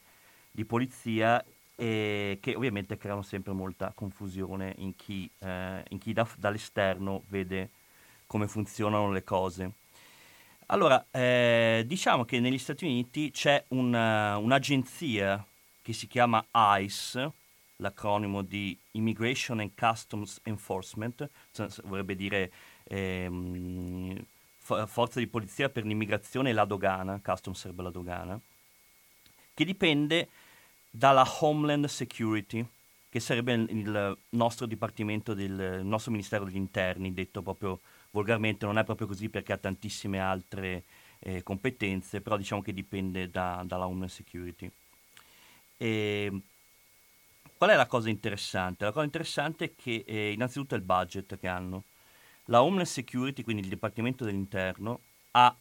di 0.51 0.65
polizia 0.65 1.43
e 1.79 2.39
che 2.41 2.55
ovviamente 2.55 2.97
creano 2.97 3.21
sempre 3.21 3.53
molta 3.53 3.93
confusione 3.95 4.73
in 4.79 4.97
chi, 4.97 5.29
eh, 5.39 5.81
in 5.87 5.97
chi 5.97 6.11
da, 6.11 6.27
dall'esterno 6.35 7.23
vede 7.29 7.69
come 8.27 8.49
funzionano 8.49 9.11
le 9.11 9.23
cose. 9.23 9.71
Allora, 10.65 11.05
eh, 11.09 11.85
diciamo 11.87 12.25
che 12.25 12.41
negli 12.41 12.57
Stati 12.57 12.83
Uniti 12.83 13.31
c'è 13.31 13.63
una, 13.69 14.37
un'agenzia 14.37 15.43
che 15.81 15.93
si 15.93 16.07
chiama 16.07 16.45
ICE, 16.51 17.31
l'acronimo 17.77 18.41
di 18.41 18.77
Immigration 18.91 19.61
and 19.61 19.71
Customs 19.73 20.41
Enforcement, 20.43 21.29
cioè, 21.53 21.67
vorrebbe 21.85 22.17
dire 22.17 22.51
ehm, 22.83 24.21
forza 24.57 25.19
di 25.19 25.27
polizia 25.27 25.69
per 25.69 25.85
l'immigrazione 25.85 26.49
e 26.49 26.53
la 26.53 26.65
dogana, 26.65 27.21
customs 27.23 27.57
sarebbe 27.57 27.83
la 27.83 27.89
dogana, 27.89 28.37
che 29.53 29.65
dipende 29.65 30.27
dalla 30.89 31.25
Homeland 31.39 31.85
Security, 31.85 32.65
che 33.09 33.19
sarebbe 33.19 33.53
il 33.53 34.17
nostro 34.29 34.65
dipartimento, 34.65 35.33
del, 35.33 35.81
nostro 35.83 36.11
Ministero 36.11 36.45
degli 36.45 36.55
Interni, 36.55 37.13
detto 37.13 37.41
proprio 37.41 37.79
volgarmente, 38.11 38.65
non 38.65 38.77
è 38.77 38.83
proprio 38.83 39.07
così 39.07 39.29
perché 39.29 39.53
ha 39.53 39.57
tantissime 39.57 40.19
altre 40.19 40.83
eh, 41.19 41.43
competenze, 41.43 42.21
però 42.21 42.37
diciamo 42.37 42.61
che 42.61 42.73
dipende 42.73 43.29
da, 43.29 43.63
dalla 43.65 43.87
Homeland 43.87 44.09
Security. 44.11 44.71
E, 45.77 46.41
qual 47.57 47.71
è 47.71 47.75
la 47.75 47.87
cosa 47.87 48.09
interessante? 48.09 48.85
La 48.85 48.91
cosa 48.91 49.05
interessante 49.05 49.65
è 49.65 49.71
che 49.75 50.03
eh, 50.07 50.31
innanzitutto 50.31 50.75
è 50.75 50.77
il 50.77 50.83
budget 50.83 51.37
che 51.37 51.47
hanno. 51.47 51.83
La 52.45 52.63
Homeland 52.63 52.87
Security, 52.87 53.43
quindi 53.43 53.63
il 53.63 53.69
Dipartimento 53.69 54.23
dell'Interno, 54.23 55.01
ha 55.31 55.55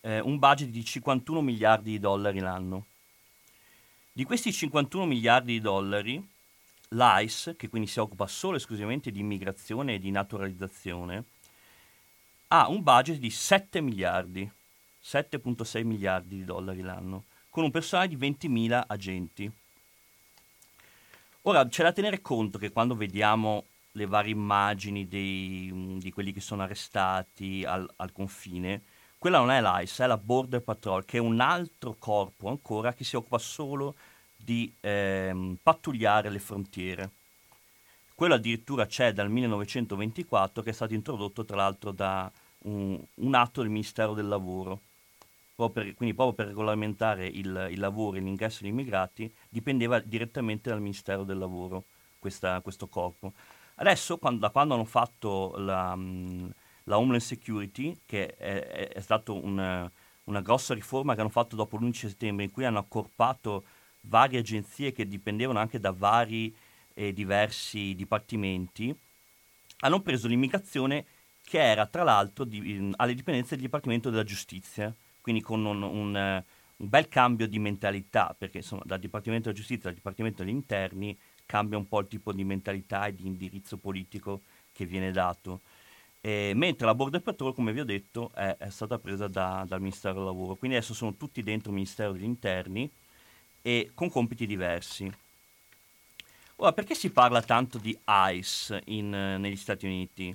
eh, 0.00 0.20
un 0.20 0.38
budget 0.38 0.68
di 0.68 0.84
51 0.84 1.40
miliardi 1.40 1.92
di 1.92 1.98
dollari 2.00 2.40
l'anno. 2.40 2.86
Di 4.16 4.24
questi 4.24 4.50
51 4.50 5.04
miliardi 5.04 5.52
di 5.52 5.60
dollari, 5.60 6.26
l'ICE, 6.88 7.54
che 7.54 7.68
quindi 7.68 7.86
si 7.86 8.00
occupa 8.00 8.26
solo 8.26 8.54
e 8.54 8.56
esclusivamente 8.56 9.10
di 9.10 9.20
immigrazione 9.20 9.92
e 9.92 9.98
di 9.98 10.10
naturalizzazione, 10.10 11.24
ha 12.48 12.66
un 12.70 12.82
budget 12.82 13.18
di 13.18 13.28
7 13.28 13.82
miliardi, 13.82 14.50
7.6 15.04 15.84
miliardi 15.84 16.36
di 16.36 16.44
dollari 16.46 16.80
l'anno, 16.80 17.24
con 17.50 17.64
un 17.64 17.70
personale 17.70 18.08
di 18.08 18.16
20.000 18.16 18.84
agenti. 18.86 19.52
Ora 21.42 21.68
c'è 21.68 21.82
da 21.82 21.92
tenere 21.92 22.22
conto 22.22 22.56
che 22.56 22.72
quando 22.72 22.94
vediamo 22.96 23.66
le 23.92 24.06
varie 24.06 24.32
immagini 24.32 25.06
dei, 25.06 25.98
di 26.00 26.10
quelli 26.10 26.32
che 26.32 26.40
sono 26.40 26.62
arrestati 26.62 27.66
al, 27.66 27.86
al, 27.96 28.12
confine, 28.12 28.80
quella 29.26 29.40
non 29.40 29.50
è 29.50 29.60
l'ICE, 29.60 30.04
è 30.04 30.06
la 30.06 30.18
Border 30.18 30.62
Patrol, 30.62 31.04
che 31.04 31.16
è 31.16 31.20
un 31.20 31.40
altro 31.40 31.96
corpo 31.98 32.48
ancora 32.48 32.94
che 32.94 33.02
si 33.02 33.16
occupa 33.16 33.38
solo 33.38 33.96
di 34.36 34.72
ehm, 34.78 35.56
pattugliare 35.60 36.30
le 36.30 36.38
frontiere. 36.38 37.10
Quello 38.14 38.34
addirittura 38.34 38.86
c'è 38.86 39.12
dal 39.12 39.28
1924 39.28 40.62
che 40.62 40.70
è 40.70 40.72
stato 40.72 40.94
introdotto 40.94 41.44
tra 41.44 41.56
l'altro 41.56 41.90
da 41.90 42.30
un, 42.66 43.02
un 43.14 43.34
atto 43.34 43.62
del 43.62 43.70
Ministero 43.70 44.14
del 44.14 44.28
Lavoro. 44.28 44.80
Proprio 45.56 45.82
per, 45.82 45.94
quindi 45.96 46.14
proprio 46.14 46.36
per 46.36 46.46
regolamentare 46.46 47.26
il, 47.26 47.66
il 47.72 47.80
lavoro 47.80 48.18
e 48.18 48.20
l'ingresso 48.20 48.58
degli 48.62 48.70
immigrati 48.70 49.28
dipendeva 49.48 49.98
direttamente 49.98 50.70
dal 50.70 50.80
Ministero 50.80 51.24
del 51.24 51.38
Lavoro 51.38 51.82
questa, 52.20 52.60
questo 52.60 52.86
corpo. 52.86 53.32
Adesso, 53.74 54.18
quando, 54.18 54.38
da 54.38 54.50
quando 54.50 54.74
hanno 54.74 54.84
fatto 54.84 55.54
la, 55.56 55.98
la 56.86 56.98
Homeland 56.98 57.22
Security, 57.22 58.00
che 58.04 58.34
è, 58.36 58.88
è, 58.88 59.00
stata 59.00 59.32
una, 59.32 59.90
una 60.24 60.40
grossa 60.40 60.74
riforma 60.74 61.14
che 61.14 61.20
hanno 61.20 61.30
fatto 61.30 61.56
dopo 61.56 61.76
l'11 61.76 62.08
settembre, 62.08 62.44
in 62.44 62.50
cui 62.50 62.64
hanno 62.64 62.78
accorpato 62.78 63.64
varie 64.02 64.38
agenzie 64.38 64.92
che 64.92 65.06
dipendevano 65.06 65.58
anche 65.58 65.80
da 65.80 65.90
vari 65.90 66.54
e 66.94 67.12
diversi 67.12 67.94
dipartimenti, 67.94 68.96
hanno 69.80 70.00
preso 70.00 70.28
l'immigrazione 70.28 71.04
che 71.42 71.60
era 71.60 71.86
tra 71.86 72.02
l'altro 72.02 72.44
di, 72.44 72.92
alle 72.96 73.14
dipendenze 73.14 73.54
del 73.54 73.64
Dipartimento 73.64 74.10
della 74.10 74.24
Giustizia, 74.24 74.92
quindi 75.20 75.42
con 75.42 75.64
un, 75.64 75.82
un, 75.82 76.14
un 76.14 76.88
bel 76.88 77.08
cambio 77.08 77.46
di 77.46 77.58
mentalità, 77.58 78.34
perché 78.36 78.58
insomma 78.58 78.82
dal 78.84 78.98
Dipartimento 78.98 79.48
della 79.48 79.58
Giustizia 79.58 79.88
al 79.88 79.94
Dipartimento 79.94 80.42
degli 80.42 80.52
Interni 80.52 81.16
cambia 81.44 81.78
un 81.78 81.86
po' 81.86 82.00
il 82.00 82.08
tipo 82.08 82.32
di 82.32 82.44
mentalità 82.44 83.06
e 83.06 83.14
di 83.14 83.26
indirizzo 83.26 83.76
politico 83.76 84.42
che 84.72 84.86
viene 84.86 85.12
dato. 85.12 85.60
Eh, 86.26 86.54
mentre 86.56 86.86
la 86.86 86.94
Border 86.96 87.20
Patrol, 87.22 87.54
come 87.54 87.72
vi 87.72 87.78
ho 87.78 87.84
detto, 87.84 88.32
è, 88.34 88.56
è 88.58 88.68
stata 88.68 88.98
presa 88.98 89.28
da, 89.28 89.64
dal 89.64 89.80
Ministero 89.80 90.14
del 90.14 90.24
Lavoro, 90.24 90.56
quindi 90.56 90.76
adesso 90.76 90.92
sono 90.92 91.14
tutti 91.14 91.40
dentro 91.40 91.68
il 91.70 91.76
Ministero 91.76 92.10
degli 92.10 92.24
Interni 92.24 92.90
e 93.62 93.92
con 93.94 94.10
compiti 94.10 94.44
diversi. 94.44 95.08
Ora, 96.56 96.72
perché 96.72 96.96
si 96.96 97.10
parla 97.10 97.42
tanto 97.42 97.78
di 97.78 97.96
ICE 98.04 98.82
in, 98.86 99.08
negli 99.08 99.54
Stati 99.54 99.86
Uniti? 99.86 100.34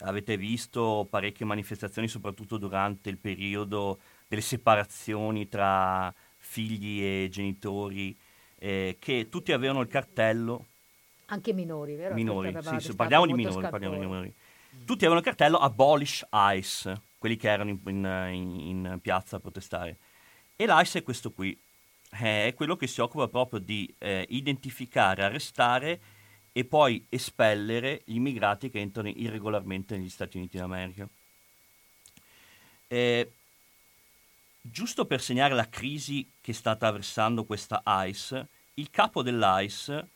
Avete 0.00 0.36
visto 0.36 1.06
parecchie 1.08 1.46
manifestazioni, 1.46 2.06
soprattutto 2.06 2.58
durante 2.58 3.08
il 3.08 3.16
periodo 3.16 3.98
delle 4.28 4.42
separazioni 4.42 5.48
tra 5.48 6.12
figli 6.36 7.02
e 7.02 7.28
genitori, 7.30 8.14
eh, 8.58 8.98
che 8.98 9.28
tutti 9.30 9.52
avevano 9.52 9.80
il 9.80 9.88
cartello. 9.88 10.66
Anche 11.26 11.54
minori, 11.54 11.94
vero? 11.94 12.14
Minori, 12.14 12.54
sì, 12.60 12.78
sì, 12.80 12.94
parliamo 12.94 13.24
di 13.24 13.32
minori, 13.32 13.66
parliamo 13.70 13.94
di 13.94 14.04
minori. 14.04 14.34
Tutti 14.84 15.04
avevano 15.04 15.18
il 15.20 15.24
cartello 15.24 15.58
Abolish 15.58 16.26
ICE, 16.32 17.00
quelli 17.18 17.36
che 17.36 17.48
erano 17.48 17.70
in, 17.70 17.80
in, 17.84 18.60
in 18.60 18.98
piazza 19.00 19.36
a 19.36 19.40
protestare. 19.40 19.98
E 20.56 20.66
l'ICE 20.66 20.98
è 20.98 21.02
questo 21.02 21.32
qui, 21.32 21.58
è 22.10 22.52
quello 22.56 22.76
che 22.76 22.86
si 22.86 23.00
occupa 23.00 23.28
proprio 23.28 23.60
di 23.60 23.92
eh, 23.98 24.26
identificare, 24.30 25.24
arrestare 25.24 26.00
e 26.52 26.64
poi 26.64 27.06
espellere 27.08 28.02
gli 28.04 28.16
immigrati 28.16 28.70
che 28.70 28.80
entrano 28.80 29.08
irregolarmente 29.08 29.96
negli 29.96 30.08
Stati 30.08 30.36
Uniti 30.36 30.56
d'America. 30.56 31.08
Eh, 32.88 33.32
giusto 34.60 35.06
per 35.06 35.20
segnare 35.20 35.54
la 35.54 35.68
crisi 35.68 36.28
che 36.40 36.52
sta 36.52 36.72
attraversando 36.72 37.44
questa 37.44 37.82
ICE, 37.84 38.48
il 38.74 38.90
capo 38.90 39.22
dell'ICE 39.22 40.08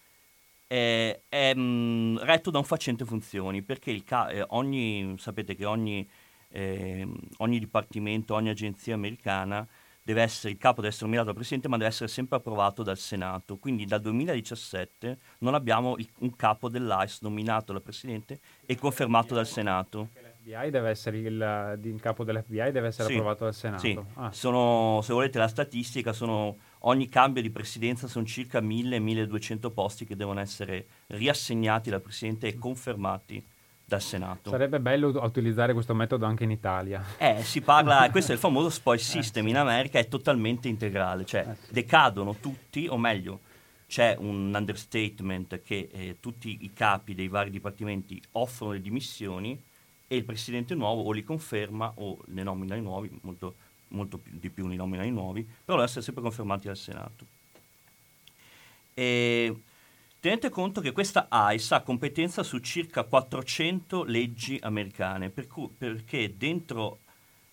è, 0.67 1.21
è 1.29 1.55
mh, 1.55 1.61
mm, 1.61 2.17
retto 2.19 2.51
da 2.51 2.59
un 2.59 2.65
facente 2.65 3.05
funzioni, 3.05 3.63
perché 3.63 4.03
ca- 4.03 4.29
eh, 4.29 4.45
ogni, 4.49 5.15
sapete 5.19 5.55
che 5.55 5.65
ogni, 5.65 6.09
eh, 6.49 7.07
ogni 7.39 7.59
dipartimento, 7.59 8.35
ogni 8.35 8.49
agenzia 8.51 8.95
americana 8.95 9.67
deve 10.03 10.23
essere, 10.23 10.53
il 10.53 10.59
capo 10.59 10.77
deve 10.77 10.89
essere 10.89 11.05
nominato 11.07 11.29
dal 11.29 11.37
Presidente, 11.37 11.69
ma 11.69 11.77
deve 11.79 11.89
essere 11.89 12.09
sempre 12.09 12.37
approvato 12.37 12.83
dal 12.83 12.99
Senato. 12.99 13.57
Quindi 13.57 13.87
dal 13.87 14.03
2017 14.03 15.19
non 15.39 15.55
abbiamo 15.55 15.97
il, 15.97 16.09
un 16.19 16.37
capo 16.37 16.69
dell'ICE 16.69 17.19
nominato 17.23 17.73
dal 17.73 17.83
Presidente 17.83 18.41
e 18.67 18.77
confermato 18.77 19.35
dal 19.35 19.47
Senato. 19.47 20.11
L'FBI 20.45 20.71
deve 20.71 20.91
essere 20.91 21.19
il, 21.19 21.79
il 21.83 22.01
capo 22.01 22.23
dell'FBI 22.23 22.71
deve 22.71 22.89
essere 22.89 23.09
sì, 23.09 23.15
approvato 23.15 23.45
dal 23.45 23.55
Senato. 23.55 23.81
Sì, 23.81 23.99
ah. 24.15 24.31
sono, 24.31 25.01
se 25.03 25.15
volete 25.15 25.39
la 25.39 25.49
statistica, 25.49 26.13
sono, 26.13 26.57
ogni 26.81 27.09
cambio 27.09 27.41
di 27.41 27.51
presidenza 27.51 28.07
sono 28.07 28.27
circa 28.27 28.61
1000-1200 28.61 29.73
posti 29.73 30.05
che 30.05 30.17
devono 30.17 30.41
essere 30.41 30.87
riassegnati 31.09 31.89
dal 31.89 32.03
Presidente 32.03 32.49
e 32.49 32.59
confermati 32.59 33.43
dal 33.87 34.03
Senato. 34.03 34.51
Sarebbe 34.51 34.81
bello 34.81 35.09
utilizzare 35.09 35.73
questo 35.73 35.95
metodo 35.95 36.27
anche 36.27 36.45
in 36.45 36.51
Italia. 36.51 37.03
Eh, 37.17 37.43
si 37.43 37.63
parla, 37.63 38.09
questo 38.13 38.33
è 38.33 38.35
il 38.35 38.41
famoso 38.41 38.69
spoil 38.69 39.01
system, 39.01 39.47
eh, 39.47 39.51
in 39.51 39.57
America 39.57 39.99
è 39.99 40.09
totalmente 40.09 40.69
integrale, 40.69 41.25
cioè 41.25 41.47
eh, 41.49 41.55
sì. 41.55 41.73
decadono 41.73 42.37
tutti, 42.37 42.87
o 42.87 42.99
meglio, 42.99 43.41
c'è 43.87 44.15
un 44.19 44.53
understatement 44.55 45.63
che 45.63 45.89
eh, 45.91 46.17
tutti 46.21 46.59
i 46.63 46.73
capi 46.75 47.15
dei 47.15 47.29
vari 47.29 47.49
dipartimenti 47.49 48.21
offrono 48.33 48.73
le 48.73 48.81
dimissioni 48.83 49.73
e 50.15 50.19
il 50.19 50.25
presidente 50.25 50.75
nuovo 50.75 51.03
o 51.03 51.13
li 51.13 51.23
conferma 51.23 51.93
o 51.97 52.19
ne 52.27 52.43
nomina 52.43 52.75
i 52.77 52.81
nuovi, 52.81 53.11
molto, 53.23 53.55
molto 53.89 54.19
più, 54.19 54.33
di 54.39 54.51
più 54.51 54.67
li 54.67 54.77
nomina 54.77 55.05
i 55.05 55.11
nuovi, 55.11 55.43
però 55.43 55.59
devono 55.65 55.83
essere 55.83 56.03
sempre 56.03 56.23
confermati 56.23 56.67
dal 56.67 56.77
Senato. 56.77 57.27
E 58.95 59.57
Tenete 60.25 60.49
conto 60.49 60.81
che 60.81 60.93
questa 60.93 61.29
ICE 61.31 61.75
ha 61.75 61.83
competenza 61.83 62.43
su 62.43 62.59
circa 62.61 63.03
400 63.03 64.05
leggi 64.05 64.59
americane, 64.63 65.29
per 65.29 65.47
cui, 65.47 65.69
perché 65.69 66.35
dentro, 66.39 67.01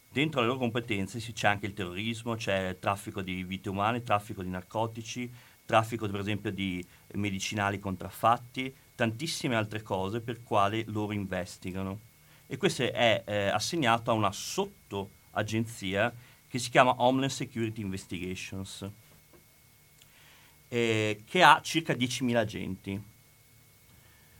dentro, 0.09 0.39
le 0.39 0.47
loro 0.47 0.59
competenze 0.59 1.19
c'è 1.19 1.49
anche 1.49 1.65
il 1.65 1.73
terrorismo, 1.73 2.35
c'è 2.35 2.77
traffico 2.79 3.21
di 3.21 3.43
vite 3.43 3.67
umane, 3.67 4.03
traffico 4.03 4.41
di 4.41 4.47
narcotici, 4.47 5.29
traffico 5.65 6.07
per 6.07 6.21
esempio 6.21 6.49
di 6.49 6.81
medicinali 7.15 7.77
contraffatti, 7.77 8.73
tantissime 8.95 9.57
altre 9.57 9.81
cose 9.81 10.21
per 10.21 10.41
quali 10.41 10.81
loro 10.87 11.11
investigano. 11.11 11.99
E 12.51 12.57
questo 12.57 12.83
è 12.83 13.23
eh, 13.25 13.47
assegnato 13.47 14.11
a 14.11 14.13
una 14.13 14.33
sottoagenzia 14.33 16.13
che 16.49 16.59
si 16.59 16.69
chiama 16.69 16.95
Homeland 16.97 17.31
Security 17.31 17.79
Investigations, 17.79 18.85
eh, 20.67 21.23
che 21.25 21.43
ha 21.43 21.61
circa 21.63 21.93
10.000 21.93 22.35
agenti. 22.35 23.01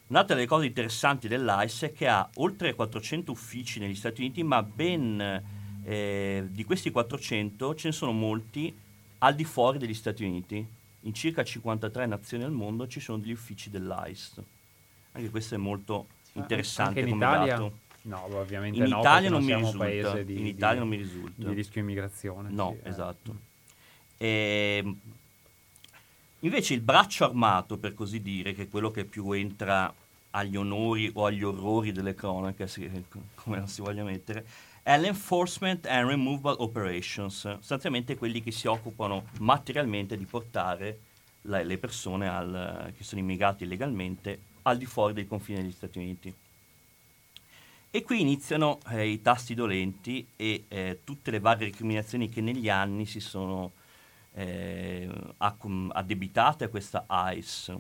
Un'altra 0.08 0.36
delle 0.36 0.46
cose 0.46 0.66
interessanti 0.66 1.30
dell'ICE 1.30 1.86
è 1.86 1.94
che 1.94 2.10
ha 2.10 2.30
oltre 2.36 2.76
400 2.76 3.32
uffici 3.32 3.80
negli 3.80 3.96
Stati 3.96 4.20
Uniti, 4.20 4.44
ma 4.44 4.62
ben 4.62 5.44
eh, 5.86 6.48
di 6.50 6.66
questi 6.66 6.92
400 6.92 7.76
ce 7.76 7.88
ne 7.88 7.94
sono 7.94 8.12
molti 8.12 8.78
al 9.20 9.36
di 9.36 9.46
fuori 9.46 9.78
degli 9.78 9.94
Stati 9.94 10.26
Uniti. 10.26 10.68
In 11.04 11.14
circa 11.14 11.46
53 11.46 12.08
nazioni 12.08 12.44
al 12.44 12.52
mondo 12.52 12.90
ci 12.90 13.00
sono 13.00 13.20
degli 13.20 13.32
uffici 13.32 13.70
dell'ICE. 13.70 14.44
Anche 15.14 15.30
questo 15.30 15.56
è 15.56 15.58
molto 15.58 16.08
interessante 16.34 17.00
Anche 17.00 17.10
in 17.10 17.18
come 17.18 17.26
Italia? 17.26 17.56
dato. 17.56 17.90
No, 18.04 18.24
ovviamente 18.36 18.80
In 18.80 18.90
no, 18.90 19.00
Italia 19.00 19.30
perché 19.30 19.46
non 19.54 19.58
mi 19.60 19.90
risulta. 19.92 20.24
di, 20.24 20.38
In 20.38 20.44
di- 20.44 20.50
Italia 20.50 20.80
non 20.80 20.88
mi 20.90 20.96
risulta. 20.98 21.48
di 21.48 21.54
rischio 21.54 21.82
immigrazione. 21.82 22.50
No, 22.50 22.76
sì, 22.80 22.88
eh. 22.88 22.90
esatto. 22.90 23.36
Ehm, 24.18 25.00
invece 26.40 26.74
il 26.74 26.82
braccio 26.82 27.26
armato, 27.26 27.78
per 27.78 27.94
così 27.94 28.22
dire, 28.22 28.54
che 28.54 28.64
è 28.64 28.70
quello 28.70 28.90
che 28.92 29.06
più 29.06 29.32
entra 29.32 29.94
agli 30.32 30.56
onori 30.56 31.12
o 31.14 31.26
agli 31.26 31.44
orrori 31.44 31.92
delle 31.92 32.16
cronache, 32.16 32.68
come 33.36 33.58
non 33.58 33.68
si 33.68 33.82
voglia 33.82 34.04
mettere, 34.04 34.46
è 34.82 34.98
l'Enforcement 34.98 35.86
and 35.86 36.08
Removal 36.08 36.56
Operations, 36.60 37.36
sostanzialmente 37.58 38.18
quelli 38.18 38.42
che 38.42 38.52
si 38.52 38.68
occupano 38.68 39.26
materialmente 39.40 40.18
di 40.18 40.26
portare 40.26 41.00
le 41.42 41.78
persone 41.78 42.28
al- 42.30 42.94
che 42.96 43.04
sono 43.04 43.20
immigrati 43.22 43.64
illegalmente 43.64 44.40
al 44.64 44.78
di 44.78 44.86
fuori 44.86 45.14
dei 45.14 45.28
confini 45.28 45.62
degli 45.62 45.72
Stati 45.72 45.98
Uniti. 45.98 46.34
E 47.94 48.04
qui 48.04 48.22
iniziano 48.22 48.80
eh, 48.88 49.06
i 49.06 49.22
tasti 49.22 49.54
dolenti 49.54 50.26
e 50.38 50.64
eh, 50.70 51.00
tutte 51.04 51.30
le 51.30 51.42
varie 51.42 51.66
recriminazioni 51.66 52.30
che 52.30 52.40
negli 52.40 52.70
anni 52.70 53.06
si 53.06 53.20
sono 53.20 53.74
eh, 54.34 55.10
addebitate 55.38 56.64
a 56.64 56.70
questa 56.70 57.06
ICE. 57.10 57.78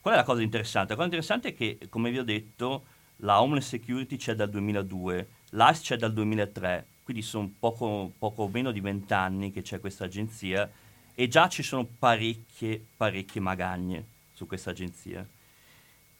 Qual 0.00 0.14
è 0.14 0.16
la 0.16 0.24
cosa 0.24 0.42
interessante? 0.42 0.88
La 0.88 0.96
cosa 0.96 1.06
interessante 1.06 1.48
è 1.50 1.54
che, 1.54 1.78
come 1.88 2.10
vi 2.10 2.18
ho 2.18 2.24
detto, 2.24 2.86
la 3.18 3.40
Homeland 3.40 3.62
Security 3.62 4.16
c'è 4.16 4.34
dal 4.34 4.50
2002, 4.50 5.28
l'ICE 5.50 5.80
c'è 5.80 5.96
dal 5.96 6.12
2003, 6.12 6.86
quindi 7.04 7.22
sono 7.22 7.48
poco, 7.56 8.10
poco 8.18 8.48
meno 8.48 8.72
di 8.72 8.80
vent'anni 8.80 9.52
che 9.52 9.62
c'è 9.62 9.78
questa 9.78 10.06
agenzia 10.06 10.68
e 11.14 11.28
già 11.28 11.48
ci 11.48 11.62
sono 11.62 11.84
parecchie, 11.84 12.84
parecchie 12.96 13.40
magagne 13.40 14.06
su 14.32 14.44
questa 14.48 14.70
agenzia 14.70 15.24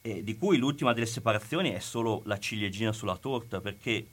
eh, 0.07 0.23
di 0.23 0.37
cui 0.37 0.57
l'ultima 0.57 0.93
delle 0.93 1.07
separazioni 1.07 1.71
è 1.71 1.81
solo 1.81 2.23
la 2.27 2.39
ciliegina 2.39 2.93
sulla 2.93 3.17
torta, 3.17 3.61
perché 3.61 4.07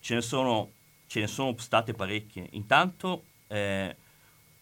ce 0.00 0.14
ne 0.14 0.22
sono, 0.22 0.70
ce 1.08 1.18
ne 1.18 1.26
sono 1.26 1.56
state 1.58 1.92
parecchie. 1.92 2.46
Intanto, 2.52 3.24
eh, 3.48 3.96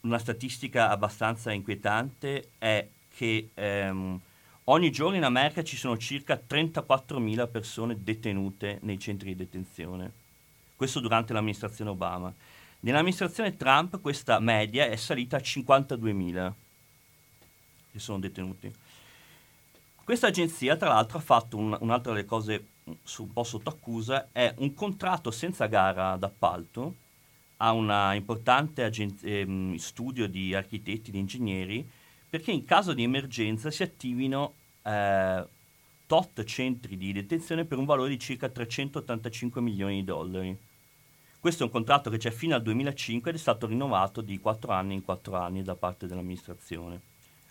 una 0.01 0.19
statistica 0.19 0.89
abbastanza 0.89 1.53
inquietante 1.53 2.53
è 2.57 2.89
che 3.15 3.51
ehm, 3.53 4.19
ogni 4.65 4.91
giorno 4.91 5.17
in 5.17 5.25
America 5.25 5.63
ci 5.63 5.77
sono 5.77 5.99
circa 5.99 6.41
34.000 6.49 7.51
persone 7.51 8.03
detenute 8.03 8.79
nei 8.83 8.99
centri 8.99 9.35
di 9.35 9.37
detenzione. 9.37 10.11
Questo 10.75 11.01
durante 11.01 11.35
l'amministrazione 11.35 11.91
Obama. 11.91 12.33
Nell'amministrazione 12.81 13.57
Trump 13.59 14.01
questa 14.01 14.39
media 14.39 14.87
è 14.87 14.97
salita 14.97 15.37
a 15.37 15.41
52.000 15.41 16.53
che 17.93 17.99
sono 17.99 18.21
detenuti. 18.21 18.73
Questa 20.09 20.29
agenzia, 20.29 20.75
tra 20.79 20.89
l'altro, 20.89 21.19
ha 21.19 21.21
fatto 21.21 21.59
un- 21.59 21.77
un'altra 21.81 22.15
delle 22.15 22.25
cose 22.25 22.69
mm, 22.89 22.93
su- 23.03 23.25
un 23.25 23.33
po' 23.35 23.45
sotto 23.45 23.69
accusa, 23.69 24.29
è 24.33 24.55
un 24.57 24.73
contratto 24.73 25.31
senza 25.31 25.67
gara 25.67 26.17
d'appalto 26.17 26.95
a 27.59 27.73
un 27.73 28.13
importante 28.15 28.85
agen- 28.85 29.19
ehm, 29.21 29.75
studio 29.77 30.27
di 30.27 30.55
architetti, 30.55 31.11
di 31.11 31.19
ingegneri, 31.19 31.87
perché 32.27 32.53
in 32.53 32.65
caso 32.65 32.95
di 32.95 33.03
emergenza 33.03 33.71
si 33.71 33.83
attivino 33.83 34.55
eh, 34.83 35.47
tot 36.07 36.43
centri 36.45 36.97
di 36.97 37.13
detenzione 37.13 37.67
per 37.67 37.77
un 37.77 37.85
valore 37.85 38.09
di 38.09 38.19
circa 38.19 38.49
385 38.49 39.61
milioni 39.61 39.97
di 39.97 40.05
dollari. 40.05 40.59
Questo 41.39 41.65
è 41.65 41.67
un 41.67 41.73
contratto 41.73 42.09
che 42.09 42.17
c'è 42.17 42.31
fino 42.31 42.55
al 42.55 42.63
2005 42.63 43.31
ed 43.31 43.37
è 43.37 43.39
stato 43.39 43.67
rinnovato 43.67 44.23
di 44.23 44.41
4 44.41 44.73
anni 44.73 44.95
in 44.95 45.05
4 45.05 45.37
anni 45.37 45.63
da 45.63 45.75
parte 45.75 46.07
dell'amministrazione. 46.07 46.99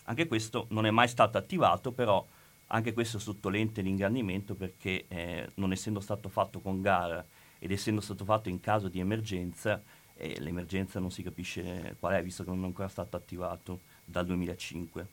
Anche 0.06 0.26
questo 0.26 0.66
non 0.70 0.86
è 0.86 0.90
mai 0.90 1.06
stato 1.06 1.38
attivato, 1.38 1.92
però 1.92 2.26
anche 2.68 2.92
questo 2.92 3.18
sotto 3.18 3.48
lente 3.48 3.82
di 3.82 3.88
ingrandimento 3.88 4.54
perché 4.54 5.06
eh, 5.08 5.48
non 5.54 5.72
essendo 5.72 6.00
stato 6.00 6.28
fatto 6.28 6.60
con 6.60 6.80
gara 6.80 7.24
ed 7.58 7.70
essendo 7.70 8.00
stato 8.00 8.24
fatto 8.24 8.48
in 8.48 8.60
caso 8.60 8.88
di 8.88 9.00
emergenza, 9.00 9.82
eh, 10.14 10.38
l'emergenza 10.40 11.00
non 11.00 11.10
si 11.10 11.22
capisce 11.22 11.96
qual 11.98 12.14
è 12.14 12.22
visto 12.22 12.44
che 12.44 12.50
non 12.50 12.62
è 12.62 12.66
ancora 12.66 12.88
stato 12.88 13.16
attivato 13.16 13.80
dal 14.04 14.26
2005. 14.26 15.06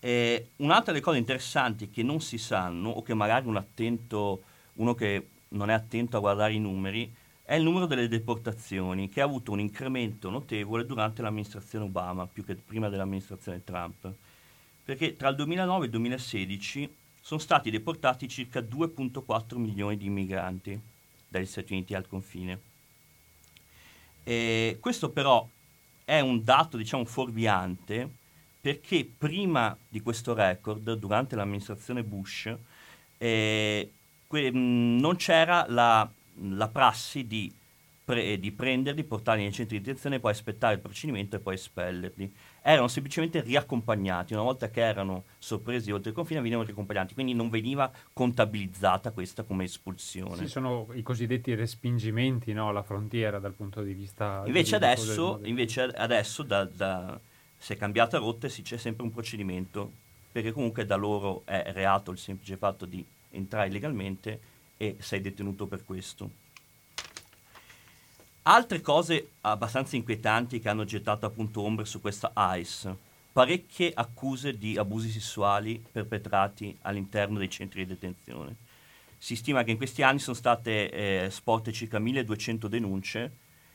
Eh, 0.00 0.50
un'altra 0.56 0.92
delle 0.92 1.04
cose 1.04 1.18
interessanti 1.18 1.90
che 1.90 2.02
non 2.02 2.20
si 2.20 2.38
sanno 2.38 2.90
o 2.90 3.02
che 3.02 3.14
magari 3.14 3.46
un 3.46 3.56
attento, 3.56 4.42
uno 4.74 4.94
che 4.94 5.28
non 5.48 5.70
è 5.70 5.74
attento 5.74 6.16
a 6.16 6.20
guardare 6.20 6.54
i 6.54 6.58
numeri 6.58 7.12
è 7.42 7.54
il 7.54 7.64
numero 7.64 7.86
delle 7.86 8.06
deportazioni 8.06 9.08
che 9.08 9.20
ha 9.20 9.24
avuto 9.24 9.50
un 9.50 9.60
incremento 9.60 10.30
notevole 10.30 10.86
durante 10.86 11.20
l'amministrazione 11.20 11.86
Obama 11.86 12.26
più 12.26 12.44
che 12.44 12.54
prima 12.54 12.88
dell'amministrazione 12.88 13.64
Trump 13.64 14.14
perché 14.84 15.16
tra 15.16 15.28
il 15.28 15.36
2009 15.36 15.82
e 15.82 15.84
il 15.84 15.90
2016 15.90 16.94
sono 17.20 17.40
stati 17.40 17.70
deportati 17.70 18.28
circa 18.28 18.60
2.4 18.60 19.56
milioni 19.56 19.96
di 19.96 20.06
immigranti 20.06 20.80
dagli 21.28 21.46
Stati 21.46 21.72
Uniti 21.72 21.94
al 21.94 22.08
confine. 22.08 22.60
E 24.24 24.78
questo 24.80 25.10
però 25.10 25.48
è 26.04 26.20
un 26.20 26.42
dato, 26.42 26.76
diciamo, 26.76 27.04
fuorviante 27.04 28.18
perché 28.60 29.08
prima 29.16 29.76
di 29.88 30.00
questo 30.00 30.34
record, 30.34 30.92
durante 30.94 31.34
l'amministrazione 31.34 32.02
Bush, 32.02 32.54
eh, 33.16 33.92
que- 34.26 34.52
mh, 34.52 34.98
non 35.00 35.16
c'era 35.16 35.64
la, 35.68 36.10
la 36.42 36.68
prassi 36.68 37.26
di, 37.26 37.52
pre- 38.04 38.38
di 38.38 38.50
prenderli, 38.50 39.04
portarli 39.04 39.42
nei 39.42 39.52
centri 39.52 39.78
di 39.78 39.84
detenzione, 39.84 40.20
poi 40.20 40.32
aspettare 40.32 40.74
il 40.74 40.80
procedimento 40.80 41.36
e 41.36 41.38
poi 41.38 41.54
espellerli 41.54 42.32
erano 42.62 42.88
semplicemente 42.88 43.40
riaccompagnati, 43.40 44.32
una 44.34 44.42
volta 44.42 44.68
che 44.68 44.80
erano 44.80 45.24
sorpresi 45.38 45.90
oltre 45.90 46.10
il 46.10 46.16
confine 46.16 46.40
venivano 46.40 46.64
riaccompagnati, 46.64 47.14
quindi 47.14 47.34
non 47.34 47.48
veniva 47.48 47.90
contabilizzata 48.12 49.12
questa 49.12 49.42
come 49.42 49.64
espulsione. 49.64 50.36
Sì, 50.36 50.46
sono 50.46 50.86
i 50.92 51.02
cosiddetti 51.02 51.54
respingimenti 51.54 52.52
no, 52.52 52.68
alla 52.68 52.82
frontiera 52.82 53.38
dal 53.38 53.54
punto 53.54 53.82
di 53.82 53.94
vista... 53.94 54.42
Invece 54.46 54.76
adesso, 54.76 55.40
invece 55.44 55.82
adesso 55.82 56.42
da, 56.42 56.64
da- 56.64 57.18
si 57.56 57.72
è 57.72 57.76
cambiata 57.76 58.18
rotta 58.18 58.48
si 58.48 58.62
c'è 58.62 58.76
sempre 58.76 59.04
un 59.04 59.12
procedimento, 59.12 59.92
perché 60.32 60.52
comunque 60.52 60.86
da 60.86 60.96
loro 60.96 61.42
è 61.44 61.72
reato 61.72 62.10
il 62.10 62.18
semplice 62.18 62.56
fatto 62.56 62.86
di 62.86 63.04
entrare 63.30 63.68
illegalmente 63.68 64.40
e 64.76 64.96
sei 64.98 65.20
detenuto 65.20 65.66
per 65.66 65.84
questo. 65.84 66.30
Altre 68.42 68.80
cose 68.80 69.32
abbastanza 69.42 69.96
inquietanti 69.96 70.60
che 70.60 70.68
hanno 70.68 70.84
gettato 70.84 71.26
appunto 71.26 71.60
ombre 71.60 71.84
su 71.84 72.00
questa 72.00 72.32
ICE. 72.34 73.08
Parecchie 73.32 73.92
accuse 73.94 74.56
di 74.56 74.76
abusi 74.78 75.10
sessuali 75.10 75.82
perpetrati 75.92 76.76
all'interno 76.82 77.38
dei 77.38 77.50
centri 77.50 77.84
di 77.84 77.94
detenzione. 77.94 78.56
Si 79.18 79.36
stima 79.36 79.62
che 79.62 79.72
in 79.72 79.76
questi 79.76 80.02
anni 80.02 80.18
sono 80.18 80.34
state 80.34 80.90
eh, 80.90 81.30
sporte 81.30 81.72
circa 81.72 81.98
1200 81.98 82.66
denunce 82.68 83.32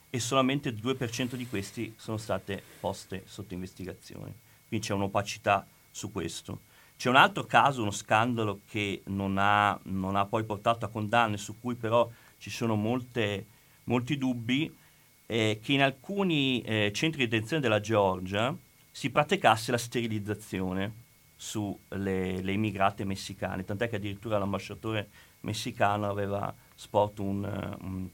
e 0.09 0.19
solamente 0.19 0.69
il 0.69 0.75
2% 0.81 1.35
di 1.35 1.47
questi 1.47 1.93
sono 1.97 2.17
state 2.17 2.61
poste 2.79 3.23
sotto 3.25 3.53
investigazione. 3.53 4.33
Quindi 4.67 4.87
c'è 4.87 4.93
un'opacità 4.93 5.65
su 5.91 6.11
questo. 6.11 6.61
C'è 6.97 7.09
un 7.09 7.17
altro 7.17 7.43
caso, 7.43 7.81
uno 7.81 7.91
scandalo 7.91 8.61
che 8.67 9.03
non 9.05 9.37
ha, 9.37 9.77
non 9.83 10.15
ha 10.15 10.25
poi 10.25 10.43
portato 10.43 10.85
a 10.85 10.89
condanne, 10.89 11.37
su 11.37 11.59
cui 11.59 11.75
però 11.75 12.09
ci 12.37 12.49
sono 12.49 12.75
molte, 12.75 13.45
molti 13.85 14.17
dubbi, 14.17 14.73
eh, 15.27 15.59
che 15.61 15.73
in 15.73 15.81
alcuni 15.81 16.61
eh, 16.61 16.91
centri 16.93 17.23
di 17.23 17.27
detenzione 17.29 17.61
della 17.61 17.79
Georgia 17.79 18.55
si 18.91 19.09
praticasse 19.09 19.71
la 19.71 19.77
sterilizzazione 19.77 21.03
sulle 21.35 22.41
le 22.41 22.51
immigrate 22.51 23.03
messicane, 23.03 23.65
tant'è 23.65 23.89
che 23.89 23.97
addirittura 23.97 24.37
l'ambasciatore 24.37 25.09
messicano 25.41 26.09
aveva 26.09 26.53
sporto 26.75 27.23
un, 27.23 27.43
un- 27.81 28.07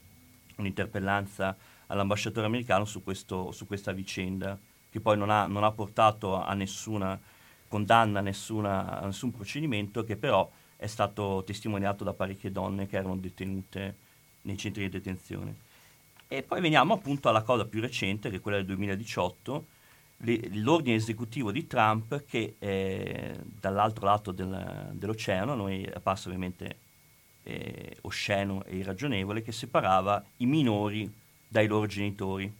un'interpellanza 0.57 1.55
all'ambasciatore 1.88 2.45
americano 2.45 2.86
su, 2.86 3.03
questo- 3.03 3.51
su 3.51 3.65
questa 3.67 3.91
vicenda, 3.91 4.57
che 4.89 4.99
poi 4.99 5.17
non 5.17 5.30
ha, 5.30 5.45
non 5.45 5.63
ha 5.63 5.72
portato 5.72 6.36
a 6.41 6.53
nessuna 6.53 7.19
condanna, 7.67 8.19
a, 8.19 8.22
nessuna- 8.22 8.99
a 9.01 9.05
nessun 9.05 9.32
procedimento, 9.32 10.03
che 10.03 10.15
però 10.17 10.49
è 10.76 10.88
stato 10.88 11.43
testimoniato 11.45 12.03
da 12.03 12.13
parecchie 12.13 12.51
donne 12.51 12.88
che 12.88 12.97
erano 12.97 13.17
detenute 13.17 13.95
nei 14.44 14.58
centri 14.58 14.84
di 14.84 14.89
detenzione. 14.89 15.56
E 16.28 16.44
poi 16.44 16.62
veniamo 16.62 16.94
appunto 16.94 17.30
alla 17.30 17.42
cosa 17.42 17.66
più 17.66 17.82
recente, 17.82 18.30
che 18.30 18.38
è 18.38 18.39
quella 18.39 18.58
del 18.58 18.68
2018, 18.68 19.66
le- 20.18 20.50
l'ordine 20.54 20.96
esecutivo 20.96 21.52
di 21.52 21.68
Trump 21.68 22.24
che 22.26 22.56
eh, 22.60 23.38
dall'altro 23.44 24.06
lato 24.06 24.32
del- 24.32 24.92
dell'oceano, 24.94 25.56
noi 25.56 25.84
è 25.84 25.94
apparso 25.94 26.30
ovviamente 26.30 26.78
eh, 27.44 27.98
osceno 28.02 28.64
e 28.66 28.78
irragionevole 28.78 29.42
che 29.42 29.52
separava 29.52 30.24
i 30.38 30.46
minori 30.46 31.12
dai 31.48 31.68
loro 31.68 31.86
genitori. 31.86 32.60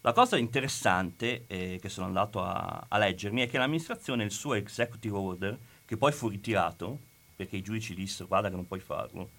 La 0.00 0.12
cosa 0.12 0.36
interessante 0.36 1.44
eh, 1.46 1.78
che 1.80 1.88
sono 1.88 2.06
andato 2.06 2.42
a, 2.42 2.86
a, 2.88 2.98
leggermi 2.98 3.42
è 3.42 3.48
che 3.48 3.58
l'amministrazione, 3.58 4.24
il 4.24 4.30
suo 4.32 4.54
executive 4.54 5.16
order, 5.16 5.58
che 5.86 5.96
poi 5.96 6.12
fu 6.12 6.28
ritirato, 6.28 6.98
perché 7.36 7.56
i 7.56 7.62
giudici 7.62 7.94
dissero 7.94 8.28
guarda 8.28 8.50
che 8.50 8.56
non 8.56 8.66
puoi 8.66 8.80
farlo, 8.80 9.30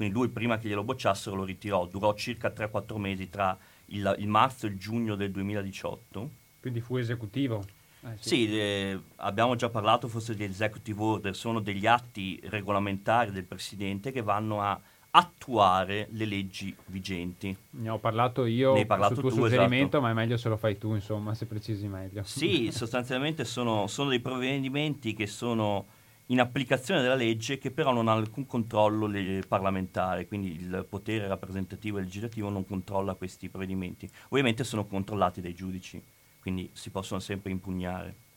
quindi 0.00 0.16
lui 0.16 0.28
prima 0.28 0.56
che 0.56 0.66
glielo 0.66 0.82
bocciassero 0.82 1.36
lo 1.36 1.44
ritirò, 1.44 1.84
durò 1.84 2.14
circa 2.14 2.48
3-4 2.48 2.96
mesi 2.96 3.28
tra 3.28 3.54
il, 3.88 4.14
il, 4.16 4.28
marzo 4.28 4.64
e 4.64 4.70
il 4.70 4.78
giugno 4.78 5.14
del 5.14 5.30
2018. 5.30 6.30
Quindi 6.58 6.80
fu 6.80 6.96
esecutivo? 6.96 7.62
Eh, 8.00 8.16
sì, 8.18 8.28
sì 8.28 8.58
eh, 8.58 8.98
abbiamo 9.16 9.56
già 9.56 9.68
parlato 9.68 10.08
forse 10.08 10.34
di 10.34 10.42
executive 10.42 11.02
order, 11.02 11.36
sono 11.36 11.60
degli 11.60 11.86
atti 11.86 12.40
regolamentari 12.44 13.30
del 13.30 13.44
Presidente 13.44 14.10
che 14.10 14.22
vanno 14.22 14.62
a 14.62 14.80
attuare 15.10 16.08
le 16.12 16.24
leggi 16.24 16.74
vigenti. 16.86 17.54
Ne 17.72 17.90
ho 17.90 17.98
parlato 17.98 18.46
io 18.46 18.72
ne 18.72 18.86
parlato 18.86 19.16
sul 19.16 19.24
tuo 19.24 19.32
tu, 19.32 19.36
suggerimento, 19.42 19.98
esatto. 19.98 20.00
ma 20.00 20.10
è 20.12 20.14
meglio 20.14 20.38
se 20.38 20.48
lo 20.48 20.56
fai 20.56 20.78
tu, 20.78 20.94
insomma, 20.94 21.34
se 21.34 21.44
precisi 21.44 21.86
meglio. 21.88 22.22
Sì, 22.22 22.70
sostanzialmente 22.72 23.44
sono, 23.44 23.86
sono 23.86 24.08
dei 24.08 24.20
provvedimenti 24.20 25.12
che 25.12 25.26
sono 25.26 25.84
in 26.30 26.40
applicazione 26.40 27.02
della 27.02 27.14
legge 27.14 27.58
che 27.58 27.70
però 27.70 27.92
non 27.92 28.08
ha 28.08 28.12
alcun 28.12 28.46
controllo 28.46 29.10
parlamentare, 29.46 30.26
quindi 30.26 30.52
il 30.52 30.86
potere 30.88 31.26
rappresentativo 31.26 31.98
e 31.98 32.02
legislativo 32.02 32.48
non 32.48 32.64
controlla 32.64 33.14
questi 33.14 33.48
provvedimenti. 33.48 34.08
Ovviamente 34.28 34.62
sono 34.62 34.86
controllati 34.86 35.40
dai 35.40 35.54
giudici, 35.54 36.00
quindi 36.40 36.70
si 36.72 36.90
possono 36.90 37.18
sempre 37.20 37.50
impugnare. 37.50 38.28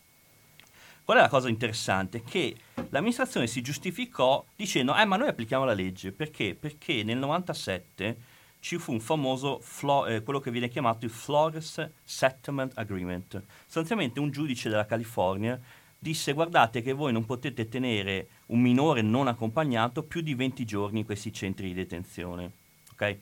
Qual 1.06 1.18
è 1.18 1.22
la 1.22 1.30
cosa 1.30 1.50
interessante? 1.50 2.24
Che 2.24 2.56
l'amministrazione 2.90 3.46
si 3.46 3.62
giustificò 3.62 4.44
dicendo, 4.56 4.96
eh 4.96 5.06
ma 5.06 5.18
noi 5.18 5.28
applichiamo 5.28 5.66
la 5.66 5.74
legge, 5.74 6.12
perché? 6.12 6.56
Perché 6.56 7.04
nel 7.04 7.18
97 7.18 8.18
ci 8.60 8.78
fu 8.78 8.94
un 8.94 9.02
famoso, 9.02 9.60
flo- 9.62 10.08
eh, 10.08 10.24
quello 10.24 10.40
che 10.40 10.50
viene 10.50 10.70
chiamato 10.70 11.06
il 11.06 11.12
Flores 11.12 11.90
Settlement 12.04 12.72
Agreement. 12.76 13.44
Sostanzialmente 13.66 14.22
un 14.22 14.32
giudice 14.32 14.70
della 14.70 14.86
California 14.86 15.60
disse 16.04 16.34
guardate 16.34 16.82
che 16.82 16.92
voi 16.92 17.14
non 17.14 17.26
potete 17.26 17.70
tenere 17.70 18.28
un 18.48 18.60
minore 18.60 19.02
non 19.02 19.28
accompagnato 19.28 20.04
più 20.04 20.20
di 20.20 20.36
20 20.36 20.66
giorni 20.66 21.00
in 21.00 21.06
questi 21.06 21.32
centri 21.32 21.68
di 21.68 21.74
detenzione. 21.74 22.52
Okay? 22.92 23.20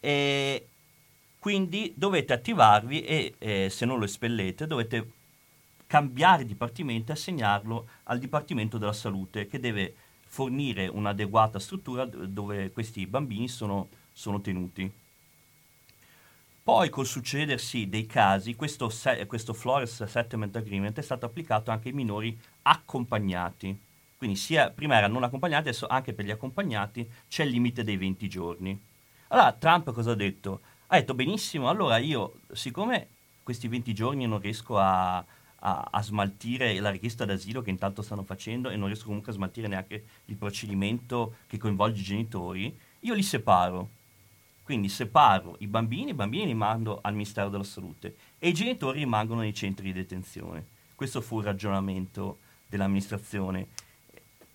E 0.00 0.66
quindi 1.38 1.92
dovete 1.96 2.32
attivarvi 2.32 3.04
e 3.04 3.34
eh, 3.38 3.68
se 3.70 3.86
non 3.86 3.98
lo 3.98 4.04
espellete 4.04 4.66
dovete 4.66 5.10
cambiare 5.86 6.44
dipartimento 6.44 7.12
e 7.12 7.14
assegnarlo 7.14 7.88
al 8.04 8.18
Dipartimento 8.18 8.78
della 8.78 8.92
Salute 8.92 9.46
che 9.46 9.60
deve 9.60 9.94
fornire 10.26 10.88
un'adeguata 10.88 11.60
struttura 11.60 12.04
dove 12.04 12.72
questi 12.72 13.06
bambini 13.06 13.46
sono, 13.46 13.88
sono 14.12 14.40
tenuti. 14.40 14.90
Poi 16.64 16.90
col 16.90 17.06
succedersi 17.06 17.88
dei 17.88 18.06
casi, 18.06 18.54
questo, 18.54 18.88
se- 18.88 19.26
questo 19.26 19.52
Flores 19.52 20.04
Settlement 20.04 20.54
Agreement 20.54 20.96
è 20.96 21.02
stato 21.02 21.26
applicato 21.26 21.72
anche 21.72 21.88
ai 21.88 21.94
minori 21.94 22.38
accompagnati. 22.62 23.76
Quindi 24.16 24.36
sia, 24.36 24.70
prima 24.70 24.96
erano 24.96 25.14
non 25.14 25.24
accompagnati, 25.24 25.68
adesso 25.68 25.88
anche 25.88 26.12
per 26.12 26.24
gli 26.24 26.30
accompagnati 26.30 27.10
c'è 27.28 27.42
il 27.42 27.50
limite 27.50 27.82
dei 27.82 27.96
20 27.96 28.28
giorni. 28.28 28.80
Allora 29.28 29.50
Trump 29.54 29.90
cosa 29.90 30.12
ha 30.12 30.14
detto? 30.14 30.60
Ha 30.86 30.98
detto 30.98 31.14
benissimo, 31.14 31.68
allora 31.68 31.96
io, 31.96 32.34
siccome 32.52 33.08
questi 33.42 33.66
20 33.66 33.92
giorni 33.92 34.24
non 34.28 34.38
riesco 34.38 34.78
a, 34.78 35.16
a, 35.16 35.88
a, 35.90 36.02
smaltire 36.02 36.78
la 36.78 36.90
richiesta 36.90 37.24
d'asilo 37.24 37.60
che 37.62 37.70
intanto 37.70 38.02
stanno 38.02 38.22
facendo 38.22 38.70
e 38.70 38.76
non 38.76 38.86
riesco 38.86 39.06
comunque 39.06 39.32
a 39.32 39.34
smaltire 39.34 39.66
neanche 39.66 40.04
il 40.26 40.36
procedimento 40.36 41.38
che 41.48 41.58
coinvolge 41.58 42.02
i 42.02 42.04
genitori, 42.04 42.78
io 43.00 43.14
li 43.14 43.22
separo 43.24 43.88
quindi 44.62 44.88
separo 44.88 45.56
i 45.58 45.66
bambini, 45.66 46.10
i 46.10 46.14
bambini 46.14 46.46
li 46.46 46.54
mando 46.54 47.00
al 47.02 47.12
Ministero 47.12 47.48
della 47.48 47.64
Salute 47.64 48.16
e 48.38 48.48
i 48.48 48.54
genitori 48.54 49.00
rimangono 49.00 49.40
nei 49.40 49.54
centri 49.54 49.86
di 49.86 49.92
detenzione. 49.92 50.66
Questo 50.94 51.20
fu 51.20 51.40
il 51.40 51.46
ragionamento 51.46 52.38
dell'amministrazione. 52.68 53.66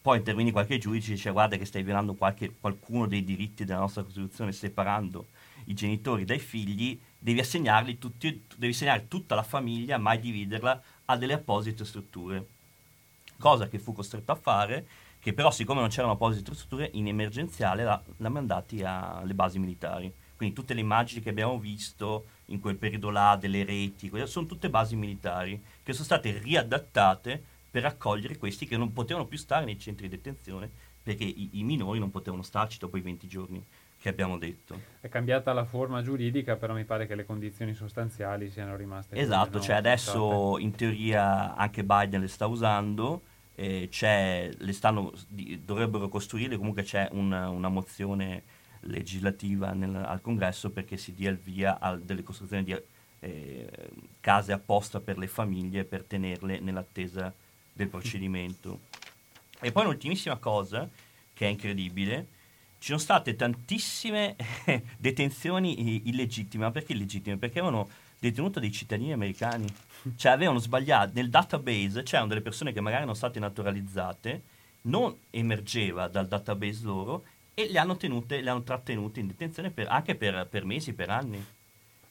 Poi 0.02 0.20
interviene 0.20 0.52
qualche 0.52 0.78
giudice 0.78 1.12
e 1.12 1.16
dice 1.16 1.32
guarda 1.32 1.58
che 1.58 1.66
stai 1.66 1.84
violando 1.84 2.14
qualche, 2.14 2.56
qualcuno 2.60 3.08
dei 3.08 3.24
diritti 3.24 3.66
della 3.66 3.80
nostra 3.80 4.04
Costituzione 4.04 4.54
separando 4.54 5.28
i 5.66 5.74
genitori 5.74 6.24
dai 6.24 6.40
figli, 6.40 6.98
devi 7.20 7.40
assegnarli 7.40 7.98
tutti, 7.98 8.44
devi 8.56 8.72
assegnare 8.72 9.08
tutta 9.08 9.36
la 9.36 9.44
famiglia, 9.44 9.98
mai 9.98 10.20
dividerla, 10.20 10.82
a 11.06 11.18
delle 11.18 11.34
apposite 11.34 11.84
strutture. 11.84 12.48
Cosa 13.38 13.68
che 13.68 13.80
fu 13.80 13.94
costretto 13.94 14.32
a 14.32 14.36
fare 14.36 14.88
che 15.28 15.34
però 15.34 15.52
siccome 15.52 15.82
non 15.82 15.90
c'erano 15.90 16.14
apposite 16.14 16.54
strutture, 16.54 16.90
in 16.94 17.06
emergenziale 17.06 17.84
l'ha, 17.84 18.30
mandati 18.30 18.82
alle 18.82 19.34
basi 19.34 19.60
militari. 19.60 20.10
Quindi 20.38 20.56
tutte 20.56 20.74
le 20.74 20.80
immagini 20.80 21.22
che 21.22 21.28
abbiamo 21.28 21.60
visto 21.60 22.28
in 22.46 22.62
quel 22.62 22.78
periodo 22.78 23.10
là, 23.10 23.36
delle 23.36 23.66
reti, 23.66 24.10
sono 24.24 24.46
tutte 24.46 24.70
basi 24.70 24.96
militari 24.96 25.62
che 25.84 25.92
sono 25.92 26.06
state 26.06 26.38
riadattate 26.38 27.44
per 27.70 27.84
accogliere 27.84 28.38
questi 28.38 28.66
che 28.66 28.78
non 28.78 28.94
potevano 28.94 29.26
più 29.26 29.38
stare 29.38 29.66
nei 29.66 29.78
centri 29.78 30.08
di 30.08 30.16
detenzione 30.16 30.72
perché 31.04 31.26
i, 31.26 31.50
i 31.60 31.64
minori 31.64 32.00
non 32.00 32.10
potevano 32.10 32.42
starci 32.42 32.78
dopo 32.80 32.96
i 32.96 33.02
20 33.02 33.28
giorni 33.28 33.62
che 34.00 34.08
abbiamo 34.08 34.38
detto. 34.38 34.80
È 35.02 35.10
cambiata 35.10 35.52
la 35.52 35.66
forma 35.66 36.02
giuridica, 36.02 36.56
però 36.56 36.74
mi 36.74 36.86
pare 36.86 37.06
che 37.06 37.16
le 37.16 37.26
condizioni 37.26 37.74
sostanziali 37.74 38.50
siano 38.50 38.78
rimaste. 38.78 39.18
Esatto, 39.18 39.60
cioè 39.60 39.76
adesso 39.76 40.58
in 40.58 40.74
teoria 40.74 41.54
anche 41.56 41.84
Biden 41.84 42.22
le 42.22 42.30
sta 42.30 42.48
usando 42.48 43.24
eh, 43.60 44.56
le 44.56 44.72
stanno, 44.72 45.12
di, 45.28 45.60
dovrebbero 45.66 46.10
costruire, 46.10 46.58
comunque 46.58 46.84
c'è 46.84 47.10
una, 47.12 47.50
una 47.50 47.70
mozione 47.70 48.44
legislativa 48.82 49.72
nel, 49.72 49.96
al 49.96 50.22
congresso 50.22 50.70
perché 50.70 50.96
si 50.98 51.16
dia 51.16 51.32
il 51.32 51.38
via 51.38 51.80
a 51.80 51.96
delle 51.96 52.22
costruzioni 52.22 52.64
di 52.64 52.76
eh, 53.20 53.70
case 54.20 54.54
apposta 54.54 55.00
per 55.00 55.18
le 55.18 55.28
famiglie 55.28 55.86
per 55.86 56.04
tenerle 56.04 56.60
nell'attesa 56.60 57.34
del 57.74 57.88
procedimento. 57.88 58.82
E 59.60 59.72
poi 59.72 59.86
un'ultimissima 59.86 60.38
cosa 60.38 60.88
che 61.34 61.48
è 61.48 61.50
incredibile, 61.50 62.28
ci 62.78 62.90
sono 62.90 63.00
state 63.00 63.36
tantissime 63.36 64.36
detenzioni 65.00 66.08
illegittime, 66.08 66.70
perché 66.70 66.94
illegittime? 66.94 67.38
Perché 67.38 67.58
avevano 67.58 67.90
detenuto 68.20 68.60
dei 68.60 68.72
cittadini 68.72 69.14
americani 69.14 69.68
cioè 70.16 70.32
avevano 70.32 70.60
sbagliato, 70.60 71.12
nel 71.16 71.30
database 71.30 72.04
c'erano 72.04 72.28
delle 72.28 72.42
persone 72.42 72.72
che 72.72 72.80
magari 72.80 73.02
erano 73.02 73.16
state 73.16 73.40
naturalizzate, 73.40 74.42
non 74.84 75.16
emergeva 75.32 76.08
dal 76.08 76.28
database 76.28 76.84
loro 76.84 77.24
e 77.54 77.70
le 77.70 77.80
hanno 77.80 77.98
tenute, 77.98 78.42
le 78.42 78.50
hanno 78.50 78.64
trattenute 78.64 79.20
in 79.20 79.28
detenzione 79.28 79.72
per, 79.72 79.88
anche 79.88 80.16
per, 80.16 80.48
per, 80.50 80.66
mesi, 80.66 80.94
per 80.94 81.10
anni. 81.10 81.44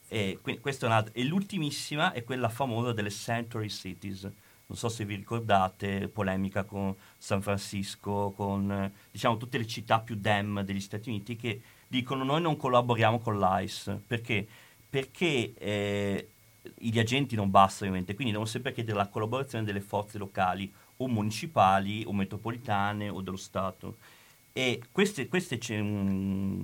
E, 0.08 0.38
quindi, 0.42 0.60
è 0.62 0.84
una, 0.84 1.04
e 1.12 1.24
l'ultimissima 1.24 2.12
è 2.12 2.22
quella 2.24 2.48
famosa 2.48 2.92
delle 2.92 3.10
Sanctuary 3.10 3.68
Cities. 3.68 4.22
Non 4.68 4.76
so 4.76 4.88
se 4.88 5.04
vi 5.04 5.14
ricordate, 5.14 6.08
polemica 6.08 6.64
con 6.64 6.94
San 7.16 7.40
Francisco, 7.40 8.32
con 8.36 8.92
diciamo, 9.10 9.36
tutte 9.36 9.58
le 9.58 9.66
città 9.66 10.00
più 10.00 10.16
dem 10.16 10.62
degli 10.62 10.80
Stati 10.80 11.08
Uniti 11.08 11.36
che 11.36 11.60
dicono 11.86 12.24
noi 12.24 12.40
non 12.40 12.56
collaboriamo 12.56 13.20
con 13.20 13.38
l'ICE. 13.38 14.00
Perché? 14.04 14.46
Perché 14.96 15.52
eh, 15.58 16.28
gli 16.78 16.98
agenti 16.98 17.36
non 17.36 17.50
bastano 17.50 17.90
ovviamente, 17.90 18.14
quindi 18.14 18.32
devono 18.32 18.48
sempre 18.48 18.72
chiedere 18.72 18.96
la 18.96 19.08
collaborazione 19.08 19.62
delle 19.62 19.82
forze 19.82 20.16
locali 20.16 20.72
o 20.96 21.06
municipali 21.06 22.02
o 22.06 22.14
metropolitane 22.14 23.10
o 23.10 23.20
dello 23.20 23.36
Stato. 23.36 23.98
E 24.54 24.80
queste, 24.90 25.28
queste, 25.28 25.58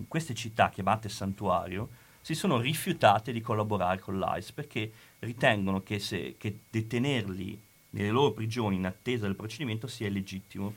queste 0.08 0.32
città 0.32 0.70
chiamate 0.70 1.10
santuario 1.10 1.90
si 2.22 2.34
sono 2.34 2.58
rifiutate 2.58 3.32
di 3.32 3.42
collaborare 3.42 4.00
con 4.00 4.18
l'ICE 4.18 4.52
perché 4.54 4.90
ritengono 5.18 5.82
che, 5.82 5.98
se, 5.98 6.36
che 6.38 6.60
detenerli 6.70 7.60
nelle 7.90 8.10
loro 8.10 8.32
prigioni 8.32 8.76
in 8.76 8.86
attesa 8.86 9.26
del 9.26 9.36
procedimento 9.36 9.86
sia 9.86 10.08
illegittimo. 10.08 10.72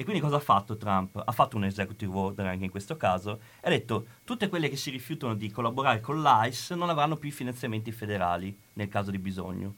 E 0.00 0.04
quindi 0.04 0.22
cosa 0.22 0.36
ha 0.36 0.40
fatto 0.40 0.78
Trump? 0.78 1.22
Ha 1.22 1.30
fatto 1.30 1.58
un 1.58 1.64
executive 1.64 2.16
order 2.16 2.46
anche 2.46 2.64
in 2.64 2.70
questo 2.70 2.96
caso 2.96 3.38
e 3.60 3.66
ha 3.66 3.68
detto 3.68 4.06
tutte 4.24 4.48
quelle 4.48 4.70
che 4.70 4.76
si 4.76 4.88
rifiutano 4.88 5.34
di 5.34 5.50
collaborare 5.50 6.00
con 6.00 6.22
l'ICE 6.22 6.74
non 6.74 6.88
avranno 6.88 7.18
più 7.18 7.28
i 7.28 7.32
finanziamenti 7.32 7.92
federali 7.92 8.58
nel 8.72 8.88
caso 8.88 9.10
di 9.10 9.18
bisogno. 9.18 9.74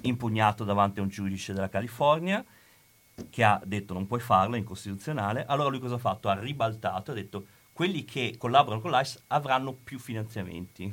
Impugnato 0.00 0.64
davanti 0.64 0.98
a 0.98 1.04
un 1.04 1.08
giudice 1.08 1.52
della 1.52 1.68
California 1.68 2.44
che 3.30 3.44
ha 3.44 3.60
detto 3.64 3.94
non 3.94 4.08
puoi 4.08 4.18
farlo, 4.18 4.56
è 4.56 4.58
incostituzionale. 4.58 5.46
Allora 5.46 5.68
lui 5.68 5.78
cosa 5.78 5.94
ha 5.94 5.98
fatto? 5.98 6.28
Ha 6.28 6.36
ribaltato, 6.36 7.12
ha 7.12 7.14
detto 7.14 7.46
quelli 7.72 8.04
che 8.04 8.34
collaborano 8.36 8.80
con 8.80 8.90
l'ICE 8.90 9.20
avranno 9.28 9.72
più 9.72 10.00
finanziamenti. 10.00 10.92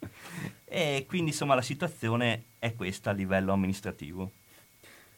e 0.66 1.06
quindi 1.08 1.30
insomma 1.30 1.54
la 1.54 1.62
situazione 1.62 2.44
è 2.58 2.74
questa 2.74 3.08
a 3.08 3.14
livello 3.14 3.54
amministrativo. 3.54 4.32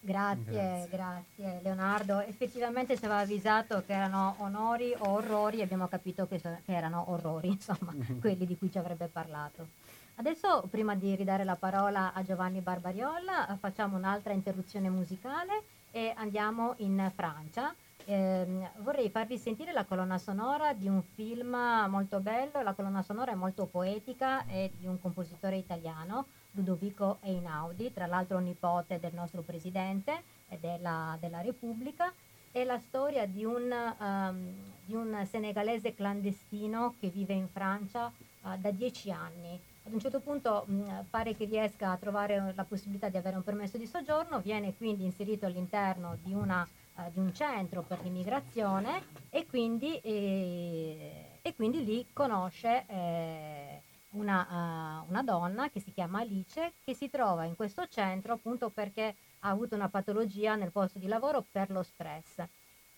Grazie, 0.07 0.87
grazie, 0.89 0.89
grazie, 0.89 1.61
Leonardo. 1.63 2.21
Effettivamente 2.21 2.97
ci 2.97 3.05
aveva 3.05 3.21
avvisato 3.21 3.83
che 3.85 3.93
erano 3.93 4.37
onori 4.39 4.95
o 4.97 5.15
orrori, 5.15 5.63
abbiamo 5.63 5.89
capito 5.89 6.29
che, 6.29 6.39
so- 6.39 6.59
che 6.65 6.73
erano 6.73 7.11
orrori, 7.11 7.49
insomma, 7.59 7.93
quelli 8.21 8.47
di 8.47 8.57
cui 8.57 8.71
ci 8.71 8.79
avrebbe 8.79 9.09
parlato. 9.09 9.67
Adesso, 10.15 10.69
prima 10.71 10.95
di 10.95 11.15
ridare 11.17 11.43
la 11.43 11.57
parola 11.57 12.13
a 12.13 12.23
Giovanni 12.23 12.61
Barbariolla, 12.61 13.57
facciamo 13.59 13.97
un'altra 13.97 14.33
interruzione 14.33 14.89
musicale 14.89 15.65
e 15.91 16.13
andiamo 16.17 16.75
in 16.79 17.11
Francia 17.15 17.75
ehm, 18.07 18.71
vorrei 18.79 19.11
farvi 19.11 19.37
sentire 19.37 19.73
la 19.73 19.85
colonna 19.85 20.19
sonora 20.19 20.73
di 20.73 20.89
un 20.89 21.03
film 21.03 21.57
molto 21.89 22.21
bello, 22.21 22.63
la 22.63 22.73
colonna 22.73 23.03
sonora 23.03 23.33
è 23.33 23.35
molto 23.35 23.67
poetica, 23.67 24.47
è 24.47 24.71
di 24.79 24.87
un 24.87 24.99
compositore 25.01 25.57
italiano, 25.57 26.27
Ludovico 26.57 27.19
Einaudi, 27.21 27.93
tra 27.93 28.07
l'altro 28.07 28.39
nipote 28.39 28.99
del 28.99 29.15
nostro 29.15 29.43
presidente 29.43 30.23
e 30.49 30.59
della, 30.59 31.17
della 31.21 31.41
Repubblica, 31.41 32.13
è 32.51 32.65
la 32.65 32.79
storia 32.79 33.27
di 33.27 33.45
un, 33.45 33.71
um, 33.99 34.55
di 34.85 34.95
un, 34.95 35.25
senegalese 35.29 35.95
clandestino 35.95 36.95
che 36.99 37.09
vive 37.09 37.35
in 37.35 37.49
Francia 37.49 38.11
uh, 38.43 38.59
da 38.59 38.71
dieci 38.71 39.11
anni. 39.11 39.61
Ad 39.85 39.93
un 39.93 40.01
certo 40.01 40.21
punto 40.21 40.65
mh, 40.67 41.05
pare 41.11 41.37
che 41.37 41.45
riesca 41.45 41.93
a 41.93 41.97
trovare 41.97 42.53
la 42.57 42.65
possibilità 42.65 43.09
di 43.09 43.19
avere 43.19 43.37
un 43.37 43.45
permesso 43.45 43.77
di 43.77 43.87
soggiorno, 43.87 44.41
viene 44.41 44.75
quindi 44.75 45.05
inserito 45.05 45.47
all'interno 45.47 46.17
di 46.23 46.33
una 46.33 46.67
eh, 46.99 47.11
di 47.13 47.19
un 47.19 47.35
centro 47.35 47.83
per 47.83 48.01
l'immigrazione 48.03 49.03
e 49.29 49.47
quindi, 49.47 50.01
eh, 50.01 51.41
e 51.43 51.55
quindi 51.55 51.85
lì 51.85 52.07
conosce 52.11 52.87
eh, 52.89 53.83
una, 54.17 55.03
uh, 55.05 55.09
una, 55.09 55.23
donna 55.23 55.71
che 55.71 55.81
si 55.81 55.93
chiama 55.93 56.21
Alice 56.21 56.75
che 56.85 56.95
si 56.95 57.09
trova 57.11 57.45
in 57.45 57.57
questo 57.57 57.87
centro 57.87 58.33
appunto 58.33 58.71
perché 58.71 59.15
ha 59.41 59.51
avuto 59.51 59.75
una 59.75 59.89
patologia 59.89 60.57
nel 60.57 60.73
posto 60.73 60.99
di 60.99 61.07
lavoro 61.07 61.45
per 61.51 61.71
lo 61.71 61.83
stress. 61.83 62.43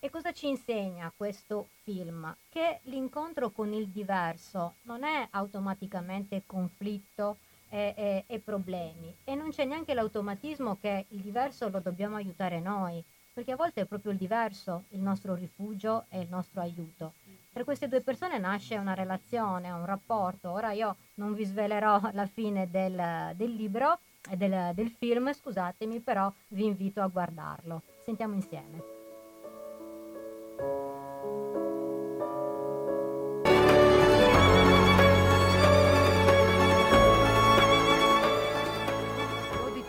E 0.00 0.10
cosa 0.10 0.32
ci 0.32 0.46
insegna 0.46 1.12
questo 1.14 1.68
film? 1.82 2.34
Che 2.48 2.80
l'incontro 2.84 3.50
con 3.50 3.72
il 3.72 3.88
diverso 3.88 4.74
non 4.82 5.02
è 5.02 5.26
automaticamente 5.30 6.44
conflitto 6.46 7.38
e, 7.68 7.94
e, 7.96 8.24
e 8.26 8.38
problemi 8.38 9.14
e 9.24 9.34
non 9.34 9.50
c'è 9.50 9.64
neanche 9.64 9.94
l'automatismo 9.94 10.78
che 10.80 11.06
il 11.08 11.20
diverso 11.20 11.68
lo 11.68 11.80
dobbiamo 11.80 12.16
aiutare 12.16 12.60
noi 12.60 13.02
perché 13.32 13.52
a 13.52 13.56
volte 13.56 13.82
è 13.82 13.84
proprio 13.84 14.12
il 14.12 14.18
diverso 14.18 14.84
il 14.90 15.00
nostro 15.00 15.34
rifugio 15.34 16.06
e 16.08 16.20
il 16.20 16.28
nostro 16.28 16.60
aiuto. 16.60 17.12
Per 17.58 17.66
queste 17.66 17.88
due 17.88 18.02
persone 18.02 18.38
nasce 18.38 18.76
una 18.76 18.94
relazione, 18.94 19.72
un 19.72 19.84
rapporto. 19.84 20.52
Ora 20.52 20.70
io 20.70 20.94
non 21.14 21.34
vi 21.34 21.44
svelerò 21.44 21.98
la 22.14 22.26
fine 22.26 22.70
del, 22.70 23.32
del 23.34 23.52
libro, 23.52 23.98
del, 24.36 24.70
del 24.74 24.90
film, 24.90 25.32
scusatemi, 25.32 25.98
però 25.98 26.32
vi 26.50 26.66
invito 26.66 27.00
a 27.00 27.08
guardarlo. 27.08 27.82
Sentiamo 28.04 28.34
insieme. 28.34 28.96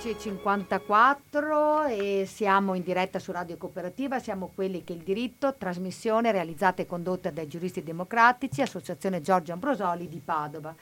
11.54 0.10 1.88
e 1.90 2.26
siamo 2.26 2.74
in 2.74 2.82
diretta 2.82 3.20
su 3.20 3.32
Radio 3.32 3.58
Cooperativa, 3.58 4.18
siamo 4.18 4.50
quelli 4.56 4.84
che 4.84 4.94
il 4.94 5.04
diritto, 5.04 5.54
trasmissione 5.56 6.32
realizzata 6.32 6.82
e 6.82 6.88
condotta 6.88 7.30
dai 7.30 7.48
giuristi 7.48 7.84
democratici, 7.84 8.64
Associazione 8.64 9.22
Giorgio 9.22 9.54
Ambrosoli 9.54 10.08
di 10.08 10.20
Padova. 10.20 10.74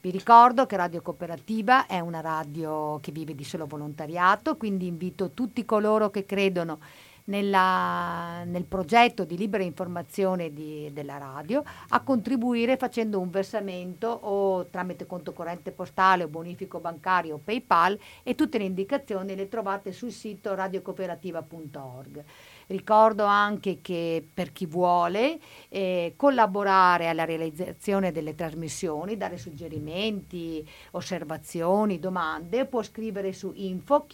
Vi 0.00 0.10
ricordo 0.10 0.66
che 0.66 0.76
Radio 0.76 1.00
Cooperativa 1.00 1.86
è 1.86 2.00
una 2.00 2.20
radio 2.20 2.98
che 3.00 3.12
vive 3.12 3.36
di 3.36 3.44
solo 3.44 3.66
volontariato, 3.66 4.56
quindi 4.56 4.88
invito 4.88 5.30
tutti 5.30 5.64
coloro 5.64 6.10
che 6.10 6.26
credono 6.26 6.80
nella, 7.24 8.44
nel 8.44 8.64
progetto 8.64 9.24
di 9.24 9.36
libera 9.36 9.62
informazione 9.62 10.52
di, 10.52 10.90
della 10.92 11.18
radio 11.18 11.62
a 11.88 12.00
contribuire 12.02 12.76
facendo 12.76 13.20
un 13.20 13.30
versamento 13.30 14.08
o 14.08 14.66
tramite 14.66 15.06
conto 15.06 15.32
corrente 15.32 15.72
postale 15.72 16.24
o 16.24 16.28
bonifico 16.28 16.80
bancario 16.80 17.34
o 17.34 17.40
PayPal 17.42 17.98
e 18.22 18.34
tutte 18.34 18.58
le 18.58 18.64
indicazioni 18.64 19.36
le 19.36 19.48
trovate 19.48 19.92
sul 19.92 20.10
sito 20.10 20.54
radiocooperativa.org. 20.54 22.24
Ricordo 22.66 23.24
anche 23.24 23.78
che 23.82 24.26
per 24.32 24.52
chi 24.52 24.66
vuole 24.66 25.38
eh, 25.68 26.14
collaborare 26.16 27.08
alla 27.08 27.24
realizzazione 27.24 28.12
delle 28.12 28.34
trasmissioni, 28.34 29.16
dare 29.16 29.38
suggerimenti, 29.38 30.68
osservazioni, 30.92 31.98
domande, 31.98 32.66
può 32.66 32.82
scrivere 32.82 33.32
su 33.32 33.50
info 33.54 34.06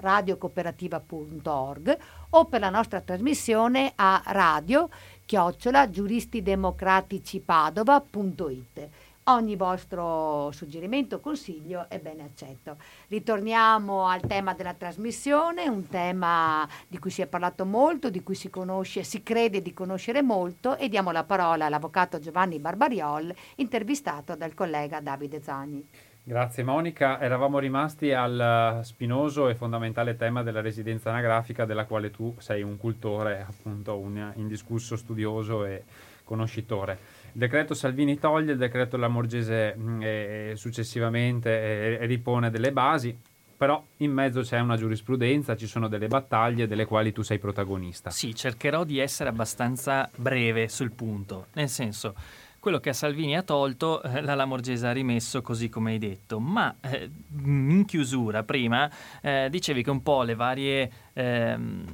radiocooperativa.org 0.00 1.98
o 2.30 2.44
per 2.44 2.60
la 2.60 2.70
nostra 2.70 3.00
trasmissione 3.00 3.92
a 3.94 4.22
radio 4.26 4.90
chiocciola 5.24 5.88
giuristidemocraticipadova.it 5.90 8.88
ogni 9.28 9.56
vostro 9.56 10.50
suggerimento 10.52 11.20
consiglio 11.20 11.86
è 11.88 11.98
ben 11.98 12.20
accetto. 12.20 12.76
Ritorniamo 13.08 14.06
al 14.06 14.20
tema 14.20 14.54
della 14.54 14.74
trasmissione, 14.74 15.68
un 15.68 15.86
tema 15.88 16.68
di 16.86 16.98
cui 16.98 17.10
si 17.10 17.22
è 17.22 17.26
parlato 17.26 17.64
molto, 17.64 18.10
di 18.10 18.22
cui 18.22 18.34
si 18.34 18.50
conosce, 18.50 19.02
si 19.02 19.22
crede 19.22 19.62
di 19.62 19.74
conoscere 19.74 20.22
molto 20.22 20.76
e 20.76 20.88
diamo 20.88 21.10
la 21.10 21.24
parola 21.24 21.66
all'avvocato 21.66 22.18
Giovanni 22.18 22.58
Barbariol, 22.58 23.34
intervistato 23.56 24.34
dal 24.34 24.54
collega 24.54 25.00
Davide 25.00 25.42
Zagni. 25.42 25.86
Grazie 26.22 26.62
Monica, 26.62 27.20
eravamo 27.20 27.58
rimasti 27.58 28.12
al 28.12 28.80
spinoso 28.82 29.48
e 29.48 29.54
fondamentale 29.54 30.14
tema 30.16 30.42
della 30.42 30.60
residenza 30.60 31.08
anagrafica 31.08 31.64
della 31.64 31.86
quale 31.86 32.10
tu 32.10 32.34
sei 32.38 32.62
un 32.62 32.76
cultore, 32.76 33.46
appunto 33.48 33.96
un 33.96 34.32
indiscusso 34.34 34.94
studioso 34.96 35.64
e 35.64 35.84
conoscitore. 36.24 36.98
Il 37.32 37.40
decreto 37.40 37.74
Salvini 37.74 38.18
toglie, 38.18 38.52
il 38.52 38.58
decreto 38.58 38.96
Lamorgese 38.96 39.74
mm, 39.76 40.02
e, 40.02 40.52
successivamente 40.56 41.98
e, 41.98 42.06
ripone 42.06 42.50
delle 42.50 42.72
basi, 42.72 43.16
però 43.56 43.82
in 43.98 44.12
mezzo 44.12 44.40
c'è 44.42 44.60
una 44.60 44.76
giurisprudenza, 44.76 45.56
ci 45.56 45.66
sono 45.66 45.88
delle 45.88 46.06
battaglie 46.06 46.66
delle 46.66 46.84
quali 46.84 47.12
tu 47.12 47.22
sei 47.22 47.38
protagonista. 47.38 48.10
Sì, 48.10 48.34
cercherò 48.34 48.84
di 48.84 48.98
essere 48.98 49.28
abbastanza 49.28 50.08
breve 50.14 50.68
sul 50.68 50.92
punto, 50.92 51.46
nel 51.54 51.68
senso 51.68 52.14
quello 52.60 52.80
che 52.80 52.90
a 52.90 52.92
Salvini 52.92 53.36
ha 53.36 53.42
tolto, 53.42 54.02
eh, 54.02 54.20
la 54.20 54.34
Lamorgese 54.34 54.86
ha 54.86 54.92
rimesso 54.92 55.42
così 55.42 55.68
come 55.68 55.92
hai 55.92 55.98
detto, 55.98 56.40
ma 56.40 56.74
eh, 56.80 57.08
in 57.44 57.84
chiusura 57.86 58.42
prima 58.42 58.90
eh, 59.22 59.48
dicevi 59.50 59.82
che 59.82 59.90
un 59.90 60.02
po' 60.02 60.22
le 60.22 60.34
varie 60.34 60.90
ehm, 61.12 61.84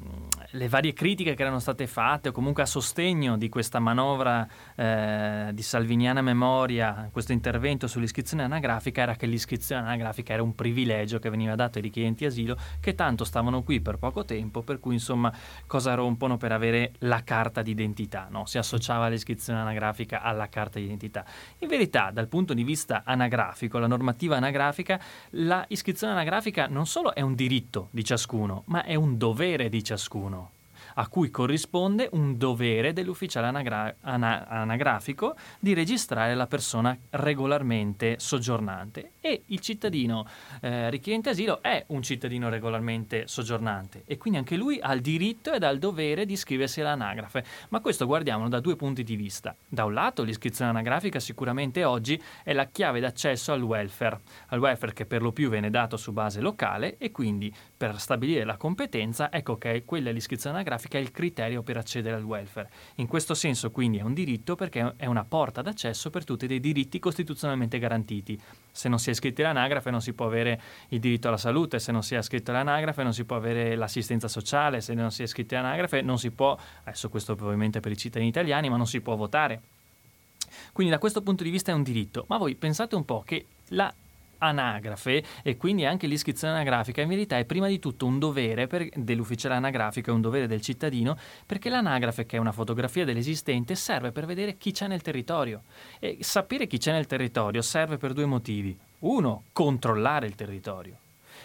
le 0.54 0.68
varie 0.68 0.92
critiche 0.92 1.34
che 1.34 1.42
erano 1.42 1.58
state 1.58 1.86
fatte 1.86 2.28
o 2.28 2.32
comunque 2.32 2.62
a 2.62 2.66
sostegno 2.66 3.36
di 3.36 3.48
questa 3.48 3.80
manovra 3.80 4.46
eh, 4.76 5.50
di 5.52 5.62
salviniana 5.62 6.22
memoria, 6.22 7.08
questo 7.12 7.32
intervento 7.32 7.86
sull'iscrizione 7.88 8.44
anagrafica 8.44 9.02
era 9.02 9.16
che 9.16 9.26
l'iscrizione 9.26 9.82
anagrafica 9.82 10.32
era 10.32 10.42
un 10.42 10.54
privilegio 10.54 11.18
che 11.18 11.28
veniva 11.28 11.56
dato 11.56 11.78
ai 11.78 11.84
richiedenti 11.84 12.24
asilo 12.24 12.56
che 12.80 12.94
tanto 12.94 13.24
stavano 13.24 13.62
qui 13.62 13.80
per 13.80 13.96
poco 13.96 14.24
tempo, 14.24 14.62
per 14.62 14.78
cui 14.78 14.94
insomma 14.94 15.32
cosa 15.66 15.94
rompono 15.94 16.36
per 16.36 16.52
avere 16.52 16.92
la 16.98 17.22
carta 17.24 17.62
d'identità, 17.62 18.28
no? 18.30 18.46
si 18.46 18.58
associava 18.58 19.08
l'iscrizione 19.08 19.58
anagrafica 19.58 20.22
alla 20.22 20.48
carta 20.48 20.78
d'identità. 20.78 21.24
In 21.58 21.68
verità 21.68 22.10
dal 22.12 22.28
punto 22.28 22.54
di 22.54 22.62
vista 22.62 23.02
anagrafico, 23.04 23.78
la 23.78 23.88
normativa 23.88 24.36
anagrafica, 24.36 25.00
la 25.30 25.64
iscrizione 25.68 26.12
anagrafica 26.12 26.68
non 26.68 26.86
solo 26.86 27.12
è 27.12 27.22
un 27.22 27.34
diritto 27.34 27.88
di 27.90 28.04
ciascuno, 28.04 28.62
ma 28.66 28.84
è 28.84 28.94
un 28.94 29.18
dovere 29.18 29.68
di 29.68 29.82
ciascuno 29.82 30.43
a 30.94 31.08
cui 31.08 31.30
corrisponde 31.30 32.08
un 32.12 32.36
dovere 32.36 32.92
dell'ufficiale 32.92 33.46
anagra- 33.46 33.94
ana- 34.02 34.46
anagrafico 34.46 35.34
di 35.58 35.74
registrare 35.74 36.34
la 36.34 36.46
persona 36.46 36.96
regolarmente 37.10 38.16
soggiornante 38.18 39.12
e 39.20 39.44
il 39.46 39.60
cittadino 39.60 40.26
eh, 40.60 40.90
richiedente 40.90 41.30
asilo 41.30 41.62
è 41.62 41.84
un 41.88 42.02
cittadino 42.02 42.48
regolarmente 42.48 43.26
soggiornante 43.26 44.02
e 44.06 44.18
quindi 44.18 44.38
anche 44.38 44.56
lui 44.56 44.78
ha 44.80 44.92
il 44.92 45.00
diritto 45.00 45.52
ed 45.52 45.62
ha 45.62 45.70
il 45.70 45.78
dovere 45.78 46.26
di 46.26 46.34
iscriversi 46.34 46.80
all'anagrafe. 46.80 47.44
Ma 47.70 47.80
questo 47.80 48.06
guardiamolo 48.06 48.48
da 48.48 48.60
due 48.60 48.76
punti 48.76 49.02
di 49.02 49.16
vista. 49.16 49.54
Da 49.66 49.84
un 49.84 49.94
lato 49.94 50.22
l'iscrizione 50.22 50.70
anagrafica 50.70 51.20
sicuramente 51.20 51.84
oggi 51.84 52.20
è 52.42 52.52
la 52.52 52.66
chiave 52.66 53.00
d'accesso 53.00 53.52
al 53.52 53.62
welfare, 53.62 54.20
al 54.48 54.60
welfare 54.60 54.92
che 54.92 55.06
per 55.06 55.22
lo 55.22 55.32
più 55.32 55.48
viene 55.48 55.70
dato 55.70 55.96
su 55.96 56.12
base 56.12 56.40
locale 56.40 56.96
e 56.98 57.10
quindi 57.10 57.52
per 57.86 58.00
stabilire 58.00 58.44
la 58.44 58.56
competenza, 58.56 59.30
ecco 59.30 59.58
che 59.58 59.82
quella 59.84 60.10
l'iscrizione 60.10 60.56
anagrafica 60.56 60.96
è 60.96 61.00
il 61.00 61.10
criterio 61.10 61.62
per 61.62 61.76
accedere 61.76 62.16
al 62.16 62.22
welfare. 62.22 62.70
In 62.96 63.06
questo 63.06 63.34
senso 63.34 63.70
quindi 63.70 63.98
è 63.98 64.02
un 64.02 64.14
diritto 64.14 64.54
perché 64.54 64.94
è 64.96 65.04
una 65.04 65.24
porta 65.24 65.60
d'accesso 65.60 66.08
per 66.08 66.24
tutti 66.24 66.46
dei 66.46 66.60
diritti 66.60 66.98
costituzionalmente 66.98 67.78
garantiti. 67.78 68.40
Se 68.72 68.88
non 68.88 68.98
si 68.98 69.10
è 69.10 69.12
iscritti 69.12 69.42
all'anagrafe 69.42 69.90
non 69.90 70.00
si 70.00 70.14
può 70.14 70.24
avere 70.24 70.60
il 70.88 71.00
diritto 71.00 71.28
alla 71.28 71.36
salute, 71.36 71.78
se 71.78 71.92
non 71.92 72.02
si 72.02 72.14
è 72.14 72.18
iscritto 72.18 72.50
all'anagrafe 72.52 73.02
non 73.02 73.12
si 73.12 73.24
può 73.24 73.36
avere 73.36 73.76
l'assistenza 73.76 74.28
sociale, 74.28 74.80
se 74.80 74.94
non 74.94 75.10
si 75.10 75.20
è 75.20 75.24
iscritti 75.24 75.54
all'anagrafe 75.54 76.00
non 76.00 76.18
si 76.18 76.30
può, 76.30 76.58
adesso 76.84 77.10
questo 77.10 77.34
probabilmente 77.34 77.80
per 77.80 77.92
i 77.92 77.96
cittadini 77.98 78.30
italiani, 78.30 78.70
ma 78.70 78.76
non 78.76 78.86
si 78.86 79.00
può 79.02 79.14
votare. 79.14 79.60
Quindi 80.72 80.92
da 80.92 80.98
questo 80.98 81.22
punto 81.22 81.42
di 81.42 81.50
vista 81.50 81.70
è 81.70 81.74
un 81.74 81.82
diritto, 81.82 82.24
ma 82.28 82.38
voi 82.38 82.54
pensate 82.54 82.94
un 82.94 83.04
po' 83.04 83.22
che 83.26 83.46
la 83.68 83.92
anagrafe 84.38 85.22
e 85.42 85.56
quindi 85.56 85.84
anche 85.84 86.06
l'iscrizione 86.06 86.54
anagrafica. 86.54 87.02
In 87.02 87.08
verità 87.08 87.38
è 87.38 87.44
prima 87.44 87.66
di 87.68 87.78
tutto 87.78 88.06
un 88.06 88.18
dovere 88.18 88.66
per, 88.66 88.88
dell'ufficiale 88.94 89.54
anagrafico, 89.54 90.10
è 90.10 90.14
un 90.14 90.20
dovere 90.20 90.46
del 90.46 90.60
cittadino 90.60 91.16
perché 91.46 91.68
l'anagrafe 91.68 92.26
che 92.26 92.36
è 92.36 92.40
una 92.40 92.52
fotografia 92.52 93.04
dell'esistente 93.04 93.74
serve 93.74 94.12
per 94.12 94.26
vedere 94.26 94.56
chi 94.56 94.72
c'è 94.72 94.86
nel 94.86 95.02
territorio. 95.02 95.62
E 95.98 96.18
sapere 96.20 96.66
chi 96.66 96.78
c'è 96.78 96.92
nel 96.92 97.06
territorio 97.06 97.62
serve 97.62 97.96
per 97.96 98.12
due 98.12 98.26
motivi. 98.26 98.76
Uno, 99.00 99.44
controllare 99.52 100.26
il 100.26 100.34
territorio. 100.34 100.98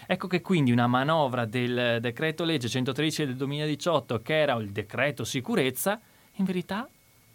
Ecco 0.06 0.28
che 0.28 0.42
quindi 0.42 0.72
una 0.72 0.88
manovra 0.88 1.46
del 1.46 2.00
decreto 2.02 2.44
legge 2.44 2.68
113 2.68 3.26
del 3.26 3.36
2018, 3.36 4.22
che 4.22 4.40
era 4.40 4.54
il 4.56 4.72
decreto 4.72 5.24
sicurezza, 5.24 6.00
in 6.36 6.46
verità 6.46 6.90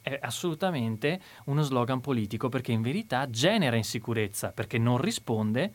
è 0.05 0.19
assolutamente 0.21 1.19
uno 1.47 1.63
slogan 1.63 2.03
politico 2.03 2.51
perché 2.51 2.73
in 2.73 2.83
verità 2.83 3.31
genera 3.31 3.75
insicurezza, 3.77 4.53
perché 4.53 4.77
non 4.77 4.99
risponde 4.99 5.73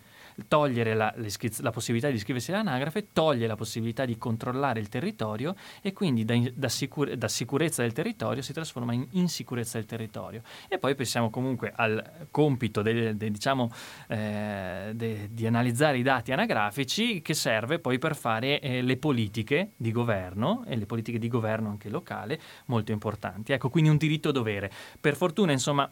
togliere 0.48 0.94
la, 0.94 1.14
la, 1.16 1.72
possibilità 1.72 2.10
di 2.10 2.16
iscriversi 2.16 2.52
all'anagrafe, 2.52 3.08
toglie 3.14 3.48
la 3.48 3.56
possibilità 3.56 4.06
di 4.06 4.18
controllare 4.18 4.80
il 4.80 4.90
territorio 4.90 5.56
e 5.82 5.94
quindi 5.94 6.26
da, 6.26 6.40
da, 6.54 6.70
sicur- 6.70 7.14
da 7.14 7.28
sicurezza 7.28 7.82
del 7.82 7.94
territorio 7.94 8.42
si 8.42 8.54
trasforma 8.54 8.94
in 8.94 9.08
insicurezza 9.12 9.78
del 9.78 9.88
territorio. 9.88 10.42
E 10.68 10.78
poi 10.78 10.96
pensiamo 10.96 11.30
comunque 11.30 11.72
al 11.76 12.28
compito 12.32 12.82
de, 12.82 13.16
de, 13.16 13.32
diciamo, 13.32 13.72
eh, 14.08 14.92
de, 14.94 15.30
di 15.32 15.46
analizzare 15.46 15.98
i 15.98 16.04
dati 16.04 16.32
anagrafici 16.32 17.22
che 17.22 17.34
serve 17.34 17.80
poi 17.80 17.98
per 17.98 18.16
fare 18.16 18.60
eh, 18.60 18.82
le 18.82 18.98
politiche 18.98 19.72
di 19.76 19.92
governo 19.92 20.64
e 20.68 20.76
le 20.76 20.86
politiche 20.86 21.20
di 21.20 21.28
governo 21.28 21.70
anche 21.70 21.90
locale 21.90 22.40
molto 22.66 22.92
importanti. 22.92 23.54
Ecco, 23.54 23.70
quindi 23.70 23.90
un 23.90 23.98
diritto-dovere. 23.98 24.72
Per 25.00 25.16
fortuna, 25.16 25.52
insomma, 25.52 25.90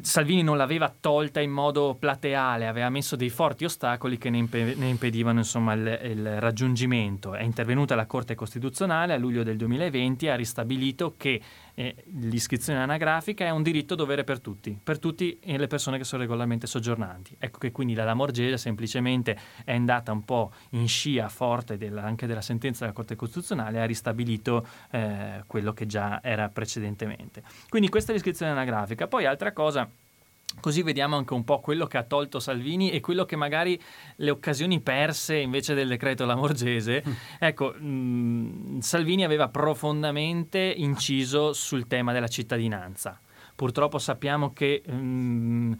Salvini 0.00 0.42
non 0.42 0.56
l'aveva 0.56 0.94
tolta 0.98 1.40
in 1.40 1.50
modo 1.50 1.96
plateale, 1.98 2.66
aveva 2.66 2.88
messo 2.90 3.16
dei 3.16 3.30
forti 3.30 3.64
ostacoli 3.64 4.18
che 4.18 4.30
ne, 4.30 4.38
impe- 4.38 4.74
ne 4.76 4.88
impedivano 4.88 5.38
insomma, 5.38 5.72
il, 5.74 6.00
il, 6.02 6.40
raggiungimento. 6.40 7.34
È 7.34 7.42
intervenuta 7.42 7.94
la 7.94 8.06
Corte 8.06 8.34
Costituzionale 8.34 9.12
a 9.12 9.16
luglio 9.16 9.42
del 9.42 9.56
2020 9.56 10.26
e 10.26 10.30
ha 10.30 10.34
ristabilito 10.34 11.14
che 11.16 11.40
eh, 11.74 11.94
l'iscrizione 12.20 12.80
anagrafica 12.80 13.44
è 13.44 13.50
un 13.50 13.62
diritto 13.62 13.94
dovere 13.94 14.24
per 14.24 14.40
tutti, 14.40 14.78
per 14.82 14.98
tutte 14.98 15.38
le 15.42 15.66
persone 15.66 15.98
che 15.98 16.04
sono 16.04 16.22
regolarmente 16.22 16.66
soggiornanti. 16.66 17.36
Ecco 17.38 17.58
che 17.58 17.72
quindi 17.72 17.94
la 17.94 18.04
Lamorgese 18.04 18.56
semplicemente 18.56 19.38
è 19.64 19.74
andata 19.74 20.12
un 20.12 20.24
po' 20.24 20.52
in 20.70 20.88
scia 20.88 21.28
forte 21.28 21.76
della, 21.76 22.02
anche 22.02 22.26
della 22.26 22.42
sentenza 22.42 22.80
della 22.80 22.94
Corte 22.94 23.16
Costituzionale 23.16 23.78
e 23.78 23.80
ha 23.80 23.86
ristabilito 23.86 24.66
eh, 24.90 25.42
quello 25.46 25.72
che 25.72 25.86
già 25.86 26.22
era 26.22 26.48
precedentemente. 26.48 27.42
Quindi 27.68 27.88
questa 27.88 28.12
è 28.12 28.14
l'iscrizione 28.14 28.52
anagrafica. 28.52 29.06
Poi 29.06 29.26
altra 29.26 29.52
cosa 29.52 29.88
Così 30.60 30.82
vediamo 30.82 31.16
anche 31.16 31.34
un 31.34 31.44
po' 31.44 31.60
quello 31.60 31.86
che 31.86 31.98
ha 31.98 32.04
tolto 32.04 32.40
Salvini 32.40 32.90
e 32.90 33.00
quello 33.00 33.24
che 33.24 33.36
magari 33.36 33.80
le 34.16 34.30
occasioni 34.30 34.80
perse 34.80 35.36
invece 35.36 35.74
del 35.74 35.88
decreto 35.88 36.24
Lamorgese. 36.24 37.02
Mm. 37.06 37.12
Ecco, 37.38 37.74
mh, 37.78 37.86
mm, 37.86 38.78
Salvini 38.78 39.24
aveva 39.24 39.48
profondamente 39.48 40.58
inciso 40.58 41.52
sul 41.52 41.86
tema 41.86 42.12
della 42.12 42.28
cittadinanza. 42.28 43.20
Purtroppo 43.54 43.98
sappiamo 43.98 44.52
che 44.52 44.82
mh, 44.84 44.92
mm, 44.92 45.72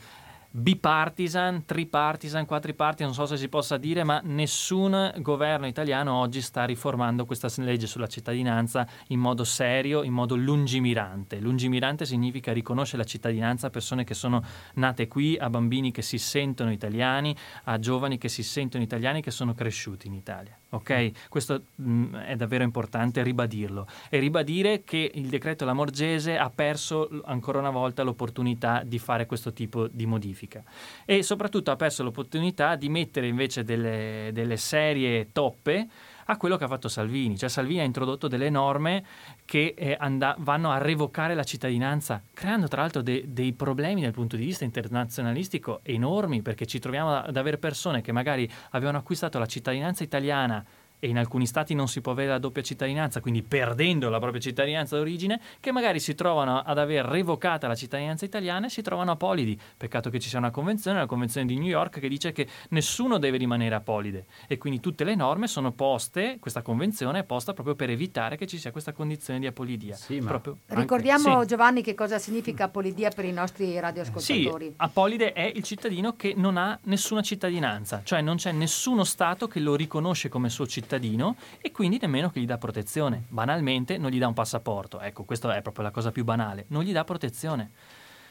bipartisan, 0.57 1.65
tripartisan, 1.65 2.47
quadripartisan, 2.47 3.07
non 3.07 3.15
so 3.15 3.27
se 3.27 3.37
si 3.37 3.49
possa 3.49 3.77
dire, 3.77 4.05
ma 4.05 4.21
nessun 4.23 5.13
governo 5.19 5.67
italiano 5.67 6.15
oggi 6.15 6.41
sta 6.41 6.65
riformando 6.65 7.25
questa 7.25 7.49
legge 7.57 7.89
sulla 7.89 8.07
cittadinanza 8.07 8.87
in 9.09 9.19
modo 9.19 9.43
serio, 9.43 10.05
in 10.05 10.13
modo 10.13 10.37
lungimirante. 10.37 11.41
Lungimirante 11.41 12.07
significa 12.07 12.53
riconoscere 12.53 13.03
la 13.03 13.09
cittadinanza 13.09 13.67
a 13.67 13.71
persone 13.71 14.05
che 14.05 14.15
sono 14.15 14.45
nate 14.75 15.09
qui, 15.09 15.37
a 15.37 15.51
bambini 15.51 15.91
che 15.91 16.03
si 16.03 16.19
sentono 16.19 16.71
italiani, 16.71 17.35
a 17.65 17.81
giovani 17.81 18.17
che 18.17 18.29
si 18.29 18.45
sentono 18.45 18.85
italiani, 18.85 19.23
che 19.23 19.33
sono 19.33 19.55
cresciuti 19.55 20.07
in 20.07 20.15
Italia. 20.15 20.57
Ok? 20.75 21.29
Questo 21.29 21.63
mh, 21.77 21.91
mm, 21.91 22.15
è 22.17 22.37
davvero 22.37 22.65
importante 22.65 23.23
ribadirlo 23.23 23.87
e 24.09 24.19
ribadire 24.19 24.83
che 24.83 25.11
il 25.15 25.29
decreto 25.29 25.65
Lamorgese 25.65 26.37
ha 26.37 26.51
perso 26.51 27.09
ancora 27.25 27.61
una 27.61 27.71
volta 27.71 28.03
l'opportunità 28.03 28.83
di 28.85 28.99
fare 28.99 29.27
questo 29.27 29.53
tipo 29.53 29.87
di 29.87 30.07
modifica 30.07 30.63
e 31.05 31.23
soprattutto 31.23 31.71
ha 31.71 31.77
perso 31.77 32.03
l'opportunità 32.03 32.75
di 32.75 32.89
mettere 32.89 33.29
invece 33.29 33.63
delle, 33.63 34.31
delle 34.33 34.57
serie 34.57 35.31
toppe 35.33 35.89
a 36.27 36.37
quello 36.37 36.57
che 36.57 36.65
ha 36.65 36.69
fatto 36.69 36.89
Salvini. 36.89 37.37
Cioè 37.37 37.49
Salvini 37.49 37.81
ha 37.81 37.85
introdotto 37.85 38.29
delle 38.29 38.51
norme 38.51 39.05
che 39.45 39.75
eh, 39.77 39.97
and- 39.99 40.37
vanno 40.39 40.71
a 40.71 40.79
revocare 40.79 41.35
la 41.35 41.45
cittadinanza, 41.45 42.23
creando 42.33 42.69
tra 42.69 42.83
l'altro 42.83 43.03
de- 43.03 43.25
dei 43.29 43.53
problemi 43.53 44.03
dal 44.03 44.13
punto 44.13 44.37
di 44.37 44.45
vista 44.45 44.65
internazionalistico 44.65 45.81
enormi, 45.83 46.43
perché 46.43 46.67
ci 46.67 46.79
troviamo 46.79 47.15
ad 47.15 47.37
avere 47.37 47.59
persone 47.59 48.01
che 48.01 48.13
magari 48.13 48.51
avevano 48.71 48.99
acquistato 48.99 49.39
la 49.39 49.47
cittadinanza 49.47 50.03
italiana 50.03 50.65
e 51.05 51.09
in 51.09 51.19
alcuni 51.19 51.47
stati 51.47 51.75
non 51.75 51.87
si 51.87 52.01
può 52.01 52.13
avere 52.13 52.31
la 52.31 52.39
doppia 52.39 52.63
cittadinanza, 52.63 53.21
quindi 53.21 53.43
perdendo 53.43 54.09
la 54.09 54.19
propria 54.19 54.41
cittadinanza 54.41 54.97
d'origine, 54.97 55.39
che 55.61 55.71
magari 55.71 56.01
si 56.01 56.15
trovano 56.15 56.61
ad 56.61 56.79
aver 56.79 57.05
revocata 57.05 57.69
la 57.69 57.75
cittadinanza 57.75 58.25
italiana 58.25 58.67
e 58.67 58.71
si 58.71 58.81
trovano 58.81 59.11
apolidi. 59.11 59.61
Peccato 59.77 60.09
che 60.09 60.19
ci 60.19 60.31
sia 60.31 60.39
una 60.39 60.51
convenzione, 60.51 61.01
la 61.01 61.07
convenzione 61.07 61.47
di 61.47 61.59
New 61.59 61.69
York, 61.69 62.01
che 62.01 62.09
dice 62.09 62.33
che 62.33 62.49
nessuno 62.71 63.19
deve 63.19 63.37
rimanere 63.37 63.75
apolide 63.75 64.25
e 64.49 64.57
quindi 64.57 64.81
tutte 64.81 65.05
le 65.05 65.15
norme 65.15 65.47
sono 65.47 65.73
poste, 65.73 66.39
questa 66.41 66.63
convenzione 66.63 67.19
è 67.19 67.25
posta 67.25 67.53
proprio 67.53 67.75
per 67.75 67.91
evitare 67.91 68.39
che 68.39 68.47
ci 68.47 68.57
sia 68.57 68.71
questa 68.71 68.95
condizione 68.95 69.39
di 69.39 69.47
apolidia. 69.47 69.97
Sì, 69.97 70.17
proprio... 70.21 70.57
Ricordiamo 70.69 71.35
anche... 71.35 71.49
Giovanni 71.49 71.83
che 71.83 71.93
cosa 71.93 72.19
significa 72.19 72.65
apolidia 72.65 73.11
per 73.11 73.27
i 73.27 73.33
nostri 73.33 73.79
radioascoltatori. 73.79 74.67
Sì, 74.69 74.75
apolide 74.79 75.35
è 75.35 75.53
il 75.55 75.65
cittadino 75.65 76.17
che 76.17 76.33
non 76.35 76.57
ha 76.57 76.79
nessuna 76.85 77.21
cittadinanza, 77.21 78.01
cioè 78.05 78.23
non 78.23 78.37
c'è 78.37 78.53
nessuno 78.53 79.05
Stato 79.05 79.49
che 79.49 79.61
lo 79.61 79.77
riconosce 79.77 80.31
come 80.31 80.49
suo 80.49 80.67
cittadino 80.67 80.93
cittadino 80.95 81.37
e 81.61 81.73
quindi 81.73 81.99
nemmeno 82.01 82.31
che 82.31 82.41
gli 82.41 82.47
dà 82.47 82.59
protezione. 82.59 83.25
Banalmente 83.29 83.99
non 83.99 84.11
gli 84.11 84.19
dà 84.19 84.29
un 84.29 84.35
passaporto, 84.35 85.01
ecco, 85.01 85.25
questa 85.25 85.55
è 85.57 85.63
proprio 85.63 85.85
la 85.85 85.91
cosa 85.91 86.11
più 86.11 86.25
banale, 86.25 86.67
non 86.69 86.83
gli 86.83 86.93
dà 86.93 87.05
protezione. 87.05 87.71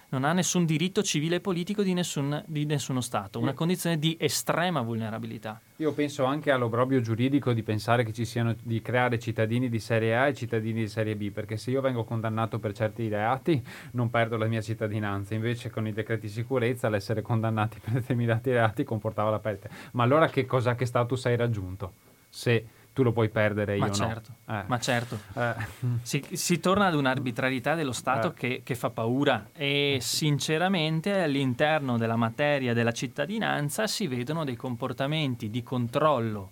Non 0.09 0.25
ha 0.25 0.33
nessun 0.33 0.65
diritto 0.65 1.01
civile 1.01 1.37
e 1.37 1.39
politico 1.39 1.81
di, 1.81 1.93
nessun, 1.93 2.43
di 2.45 2.65
nessuno 2.65 3.01
Stato, 3.01 3.39
una 3.39 3.53
condizione 3.53 3.97
di 3.97 4.15
estrema 4.19 4.81
vulnerabilità. 4.81 5.59
Io 5.77 5.91
penso 5.93 6.23
anche 6.25 6.51
all'obrobio 6.51 7.01
giuridico 7.01 7.51
di 7.51 7.63
pensare 7.63 8.03
che 8.03 8.13
ci 8.13 8.23
siano 8.23 8.53
di 8.61 8.79
creare 8.79 9.17
cittadini 9.17 9.69
di 9.69 9.79
serie 9.79 10.15
A 10.15 10.27
e 10.27 10.35
cittadini 10.35 10.81
di 10.81 10.87
serie 10.87 11.15
B, 11.15 11.31
perché 11.31 11.57
se 11.57 11.71
io 11.71 11.81
vengo 11.81 12.03
condannato 12.03 12.59
per 12.59 12.73
certi 12.73 13.07
reati 13.07 13.59
non 13.93 14.11
perdo 14.11 14.37
la 14.37 14.45
mia 14.45 14.61
cittadinanza, 14.61 15.33
invece 15.33 15.71
con 15.71 15.87
i 15.87 15.93
decreti 15.93 16.27
di 16.27 16.31
sicurezza 16.31 16.89
l'essere 16.89 17.23
condannati 17.23 17.79
per 17.79 17.93
determinati 17.93 18.51
reati 18.51 18.83
comportava 18.83 19.31
la 19.31 19.39
perdita. 19.39 19.69
Ma 19.93 20.03
allora 20.03 20.29
che 20.29 20.45
cosa 20.45 20.75
che 20.75 20.85
status 20.85 21.25
hai 21.25 21.37
raggiunto? 21.37 22.11
Se 22.33 22.65
tu 22.93 23.03
lo 23.03 23.11
puoi 23.11 23.29
perdere 23.29 23.77
ma 23.77 23.87
io 23.87 23.93
certo, 23.93 24.35
no. 24.45 24.59
Eh. 24.59 24.63
Ma 24.65 24.79
certo, 24.79 25.19
eh. 25.35 25.53
si, 26.01 26.23
si, 26.31 26.59
torna 26.59 26.87
ad 26.87 26.95
un'arbitrarietà 26.95 27.75
dello 27.75 27.91
Stato 27.91 28.29
eh. 28.29 28.33
che, 28.33 28.61
che, 28.63 28.75
fa 28.75 28.89
paura 28.89 29.49
e 29.53 29.97
sinceramente 30.01 31.21
all'interno 31.21 31.97
della 31.97 32.15
materia 32.15 32.73
della 32.73 32.91
cittadinanza 32.91 33.87
si 33.87 34.07
vedono 34.07 34.43
dei 34.43 34.55
comportamenti 34.55 35.49
di 35.49 35.61
controllo 35.61 36.51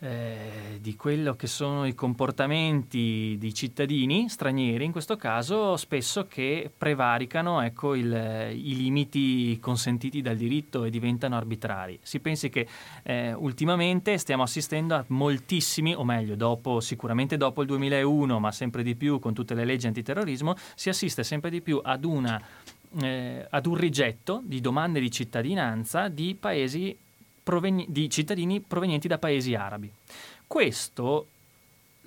eh, 0.00 0.78
di 0.80 0.96
quello 0.96 1.34
che 1.34 1.46
sono 1.46 1.86
i 1.86 1.94
comportamenti 1.94 3.36
di 3.38 3.54
cittadini 3.54 4.28
stranieri, 4.28 4.84
in 4.84 4.92
questo 4.92 5.16
caso 5.16 5.76
spesso 5.76 6.26
che 6.26 6.70
prevaricano 6.76 7.60
ecco, 7.62 7.94
il, 7.94 8.12
i 8.52 8.76
limiti 8.76 9.58
consentiti 9.60 10.20
dal 10.20 10.36
diritto 10.36 10.84
e 10.84 10.90
diventano 10.90 11.36
arbitrari. 11.36 11.98
Si 12.02 12.20
pensi 12.20 12.50
che 12.50 12.66
eh, 13.02 13.32
ultimamente 13.32 14.18
stiamo 14.18 14.42
assistendo 14.42 14.94
a 14.94 15.04
moltissimi, 15.08 15.94
o 15.94 16.04
meglio, 16.04 16.34
dopo, 16.34 16.80
sicuramente 16.80 17.36
dopo 17.36 17.62
il 17.62 17.68
2001, 17.68 18.40
ma 18.40 18.52
sempre 18.52 18.82
di 18.82 18.96
più 18.96 19.18
con 19.18 19.32
tutte 19.32 19.54
le 19.54 19.64
leggi 19.64 19.86
antiterrorismo, 19.86 20.54
si 20.74 20.88
assiste 20.88 21.22
sempre 21.24 21.50
di 21.50 21.62
più 21.62 21.80
ad 21.82 22.04
una 22.04 22.42
eh, 23.02 23.46
ad 23.50 23.66
un 23.66 23.74
rigetto 23.74 24.40
di 24.44 24.60
domande 24.60 25.00
di 25.00 25.10
cittadinanza 25.10 26.08
di 26.08 26.36
paesi 26.38 26.96
proveni- 27.44 27.86
di 27.88 28.10
cittadini 28.10 28.60
provenienti 28.60 29.06
da 29.06 29.18
paesi 29.18 29.54
arabi. 29.54 29.92
Questo 30.46 31.28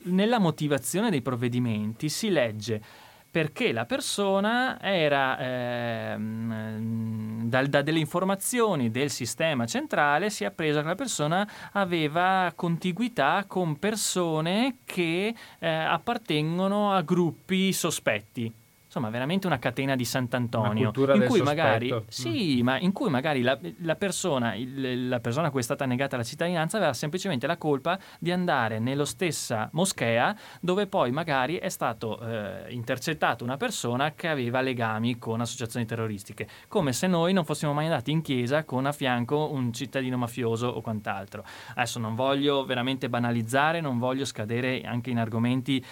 nella 0.04 0.40
motivazione 0.40 1.10
dei 1.10 1.22
provvedimenti 1.22 2.10
si 2.10 2.30
legge 2.30 2.82
perché 3.30 3.72
la 3.72 3.86
persona 3.86 4.82
era 4.82 5.38
eh, 5.38 6.16
da, 6.18 7.68
da, 7.68 7.82
delle 7.82 8.00
informazioni 8.00 8.90
del 8.90 9.12
sistema 9.12 9.66
centrale 9.66 10.30
si 10.30 10.44
è 10.44 10.48
appreso 10.48 10.82
che 10.82 10.88
la 10.88 10.96
persona 10.96 11.48
aveva 11.74 12.52
contiguità 12.56 13.44
con 13.48 13.78
persone 13.78 14.78
che 14.86 15.36
eh, 15.60 15.68
appartengono 15.68 16.94
a 16.94 17.02
gruppi 17.02 17.74
sospetti 17.74 18.52
insomma 18.98 19.10
veramente 19.10 19.46
una 19.48 19.60
catena 19.60 19.96
di 19.96 20.06
Sant'Antonio 20.06 20.92
in 20.96 21.26
cui, 21.28 21.42
magari, 21.42 21.94
sì, 22.08 22.60
mm. 22.62 22.66
ma 22.66 22.80
in 22.80 22.92
cui 22.92 23.10
magari 23.10 23.42
la, 23.42 23.58
la, 23.82 23.96
persona, 23.96 24.56
il, 24.56 25.08
la 25.08 25.20
persona 25.20 25.48
a 25.48 25.52
cui 25.52 25.60
è 25.60 25.64
stata 25.64 25.86
negata 25.86 26.18
la 26.18 26.24
cittadinanza 26.24 26.78
aveva 26.78 26.94
semplicemente 26.94 27.46
la 27.46 27.58
colpa 27.58 28.00
di 28.20 28.32
andare 28.32 28.80
nella 28.80 29.06
stessa 29.06 29.70
moschea 29.74 30.36
dove 30.60 30.88
poi 30.88 31.12
magari 31.12 31.58
è 31.58 31.70
stato 31.70 32.20
eh, 32.20 32.74
intercettato 32.74 33.44
una 33.44 33.58
persona 33.58 34.14
che 34.14 34.28
aveva 34.28 34.62
legami 34.62 35.18
con 35.20 35.42
associazioni 35.42 35.86
terroristiche 35.86 36.48
come 36.68 36.92
se 36.92 37.08
noi 37.08 37.34
non 37.34 37.46
fossimo 37.46 37.74
mai 37.74 37.86
andati 37.86 38.12
in 38.12 38.22
chiesa 38.22 38.64
con 38.64 38.86
a 38.88 38.92
fianco 38.92 39.52
un 39.52 39.72
cittadino 39.72 40.18
mafioso 40.18 40.68
o 40.68 40.82
quant'altro 40.82 41.44
adesso 41.76 42.00
non 42.00 42.16
voglio 42.16 42.66
veramente 42.66 43.10
banalizzare 43.10 43.80
non 43.80 44.00
voglio 44.00 44.26
scadere 44.26 44.82
anche 44.82 45.12
in 45.12 45.20
argomenti 45.20 45.84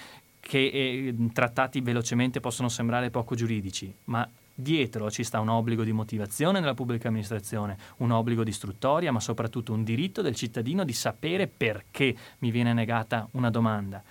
che 0.47 0.59
eh, 0.59 1.15
trattati 1.33 1.81
velocemente 1.81 2.39
possono 2.39 2.69
sembrare 2.69 3.09
poco 3.09 3.33
giuridici, 3.33 3.91
ma 4.05 4.29
Dietro 4.57 5.11
ci 5.11 5.25
sta 5.25 5.41
un 5.41 5.49
obbligo 5.49 5.83
di 5.83 5.91
motivazione 5.91 6.61
nella 6.61 6.75
pubblica 6.75 7.09
amministrazione, 7.09 7.77
un 7.97 8.11
obbligo 8.11 8.41
di 8.41 8.51
istruttoria, 8.51 9.11
ma 9.11 9.19
soprattutto 9.19 9.73
un 9.73 9.83
diritto 9.83 10.21
del 10.21 10.33
cittadino 10.33 10.85
di 10.85 10.93
sapere 10.93 11.47
perché 11.47 12.15
mi 12.39 12.51
viene 12.51 12.71
negata 12.71 13.27
una 13.31 13.49
domanda. 13.49 14.01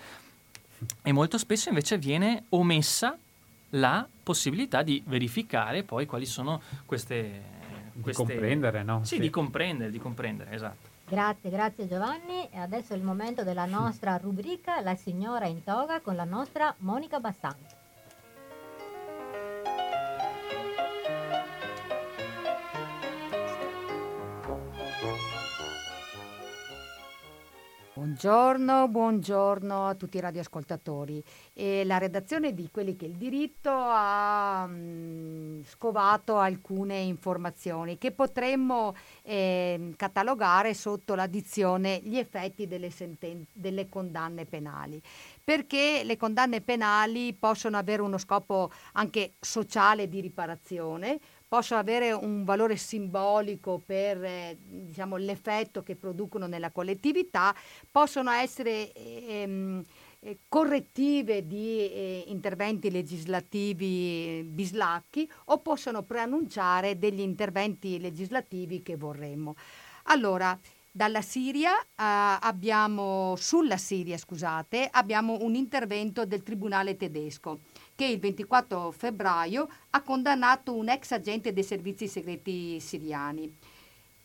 E 1.03 1.13
molto 1.13 1.39
spesso 1.39 1.71
invece 1.71 1.97
viene 1.97 2.45
omessa 2.51 3.17
la 3.71 4.07
possibilità 4.23 4.83
di 4.83 5.03
verificare 5.07 5.83
poi 5.83 6.05
quali 6.05 6.27
sono 6.27 6.61
queste... 6.85 7.41
queste... 8.03 8.23
Di 8.25 8.29
comprendere, 8.29 8.83
no? 8.83 9.03
Sì, 9.05 9.15
sì, 9.15 9.21
di 9.23 9.31
comprendere, 9.31 9.91
di 9.91 9.99
comprendere, 9.99 10.53
esatto. 10.53 10.94
Grazie, 11.07 11.51
grazie 11.51 11.87
Giovanni. 11.87 12.49
E 12.51 12.59
adesso 12.59 12.95
è 12.95 12.97
il 12.97 13.03
momento 13.03 13.45
della 13.45 13.67
nostra 13.67 14.17
rubrica 14.17 14.81
La 14.81 14.95
signora 14.95 15.47
in 15.47 15.63
toga 15.63 16.01
con 16.01 16.17
la 16.17 16.25
nostra 16.25 16.75
Monica 16.79 17.21
Bassante. 17.21 17.84
Buongiorno, 28.15 28.87
buongiorno 28.87 29.89
a 29.89 29.95
tutti 29.97 30.19
i 30.19 30.21
radioascoltatori. 30.21 31.21
E 31.53 31.83
la 31.85 31.99
redazione 31.99 32.55
di 32.55 32.69
Quelli 32.71 32.95
che 32.95 33.07
il 33.07 33.17
diritto 33.17 33.71
ha 33.73 34.65
mh, 34.67 34.73
mm, 34.73 35.63
scovato 35.65 36.37
alcune 36.37 36.99
informazioni 36.99 37.99
che 37.99 38.13
potremmo 38.13 38.95
eh, 39.23 39.95
catalogare 39.97 40.75
sotto 40.75 41.17
la 41.17 41.27
dizione 41.27 42.01
gli 42.05 42.17
effetti 42.17 42.69
delle, 42.69 42.91
senten- 42.91 43.47
delle 43.53 43.89
condanne 43.89 44.45
penali 44.45 45.03
perché 45.45 46.01
le 46.05 46.17
condanne 46.17 46.63
penali 46.63 47.35
possono 47.35 47.77
avere 47.77 48.01
uno 48.01 48.17
scopo 48.17 48.71
anche 48.93 49.35
sociale 49.39 50.09
di 50.09 50.21
riparazione, 50.21 51.21
possono 51.55 51.79
avere 51.79 52.11
un 52.11 52.43
valore 52.43 52.75
simbolico 52.75 53.81
per 53.87 54.25
eh, 54.25 54.59
diciamo, 54.61 55.17
l'effetto 55.17 55.85
che 55.85 55.95
producono 55.95 56.49
nella 56.49 56.73
collettività, 56.73 57.55
possono 57.93 58.33
essere 58.33 58.93
ehm, 58.93 59.81
eh, 60.19 60.39
correttive 60.49 61.47
di 61.47 61.79
eh, 61.79 62.25
interventi 62.27 62.91
legislativi 62.91 64.43
bislacchi 64.51 65.31
o 65.45 65.59
possono 65.59 66.03
preannunciare 66.03 66.99
degli 66.99 67.21
interventi 67.21 68.01
legislativi 68.01 68.83
che 68.83 68.97
vorremmo. 68.97 69.55
Allora, 70.07 70.59
dalla 70.91 71.23
Siria 71.23 71.81
eh, 71.81 71.85
abbiamo, 71.95 73.37
sulla 73.37 73.77
Siria, 73.77 74.19
scusate, 74.19 74.89
abbiamo 74.91 75.39
un 75.43 75.55
intervento 75.55 76.27
del 76.27 76.43
Tribunale 76.43 76.97
tedesco 76.97 77.61
che 77.95 78.05
il 78.07 78.19
24 78.19 78.91
febbraio 78.91 79.69
ha 79.91 80.03
condannato 80.03 80.75
un 80.75 80.89
ex 80.89 81.13
agente 81.13 81.53
dei 81.53 81.63
servizi 81.63 82.09
segreti 82.09 82.81
siriani. 82.81 83.57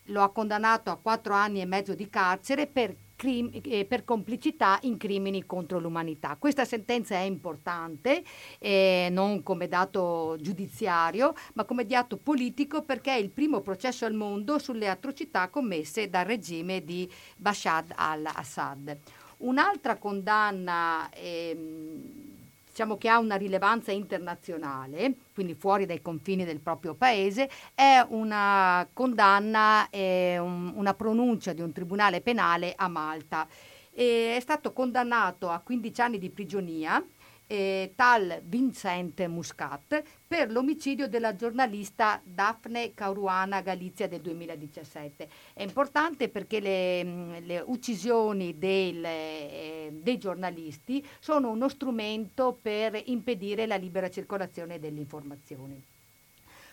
Lo 0.06 0.22
ha 0.22 0.32
condannato 0.32 0.90
a 0.90 0.96
quattro 0.96 1.34
anni 1.34 1.60
e 1.60 1.66
mezzo 1.66 1.94
di 1.94 2.08
carcere 2.08 2.66
per, 2.66 2.96
crim- 3.14 3.60
eh, 3.64 3.84
per 3.84 4.04
complicità 4.04 4.78
in 4.82 4.96
crimini 4.96 5.46
contro 5.46 5.78
l'umanità. 5.78 6.36
Questa 6.36 6.64
sentenza 6.64 7.14
è 7.14 7.20
importante, 7.20 8.24
eh, 8.58 9.08
non 9.12 9.44
come 9.44 9.68
dato 9.68 10.36
giudiziario, 10.40 11.34
ma 11.52 11.64
come 11.64 11.86
dato 11.86 12.16
politico 12.16 12.82
perché 12.82 13.12
è 13.12 13.18
il 13.18 13.30
primo 13.30 13.60
processo 13.60 14.04
al 14.04 14.14
mondo 14.14 14.58
sulle 14.58 14.88
atrocità 14.88 15.48
commesse 15.48 16.08
dal 16.10 16.24
regime 16.24 16.82
di 16.82 17.08
Bashar 17.36 17.84
al-Assad. 17.94 18.98
Un'altra 19.38 19.96
condanna 19.96 21.08
ehm, 21.14 22.39
diciamo 22.80 22.96
che 22.96 23.10
ha 23.10 23.18
una 23.18 23.34
rilevanza 23.34 23.92
internazionale, 23.92 25.12
quindi 25.34 25.54
fuori 25.54 25.84
dai 25.84 26.00
confini 26.00 26.46
del 26.46 26.60
proprio 26.60 26.94
paese, 26.94 27.50
è 27.74 28.02
una 28.08 28.88
condanna, 28.94 29.90
è 29.90 30.38
un, 30.38 30.72
una 30.74 30.94
pronuncia 30.94 31.52
di 31.52 31.60
un 31.60 31.72
tribunale 31.72 32.22
penale 32.22 32.72
a 32.74 32.88
Malta. 32.88 33.46
E 33.92 34.34
è 34.34 34.40
stato 34.40 34.72
condannato 34.72 35.50
a 35.50 35.58
15 35.58 36.00
anni 36.00 36.18
di 36.18 36.30
prigionia 36.30 37.04
eh, 37.50 37.94
tal 37.96 38.42
Vincent 38.44 39.26
Muscat 39.26 40.00
per 40.24 40.52
l'omicidio 40.52 41.08
della 41.08 41.34
giornalista 41.34 42.20
Daphne 42.22 42.94
Caruana 42.94 43.60
Galizia 43.60 44.06
del 44.06 44.20
2017. 44.20 45.28
È 45.52 45.62
importante 45.64 46.28
perché 46.28 46.60
le, 46.60 47.04
mm, 47.04 47.34
le 47.40 47.64
uccisioni 47.66 48.56
del, 48.56 49.04
eh, 49.04 49.90
dei 49.92 50.18
giornalisti 50.18 51.04
sono 51.18 51.50
uno 51.50 51.68
strumento 51.68 52.56
per 52.62 53.00
impedire 53.06 53.66
la 53.66 53.76
libera 53.76 54.08
circolazione 54.08 54.78
delle 54.78 55.00
informazioni. 55.00 55.84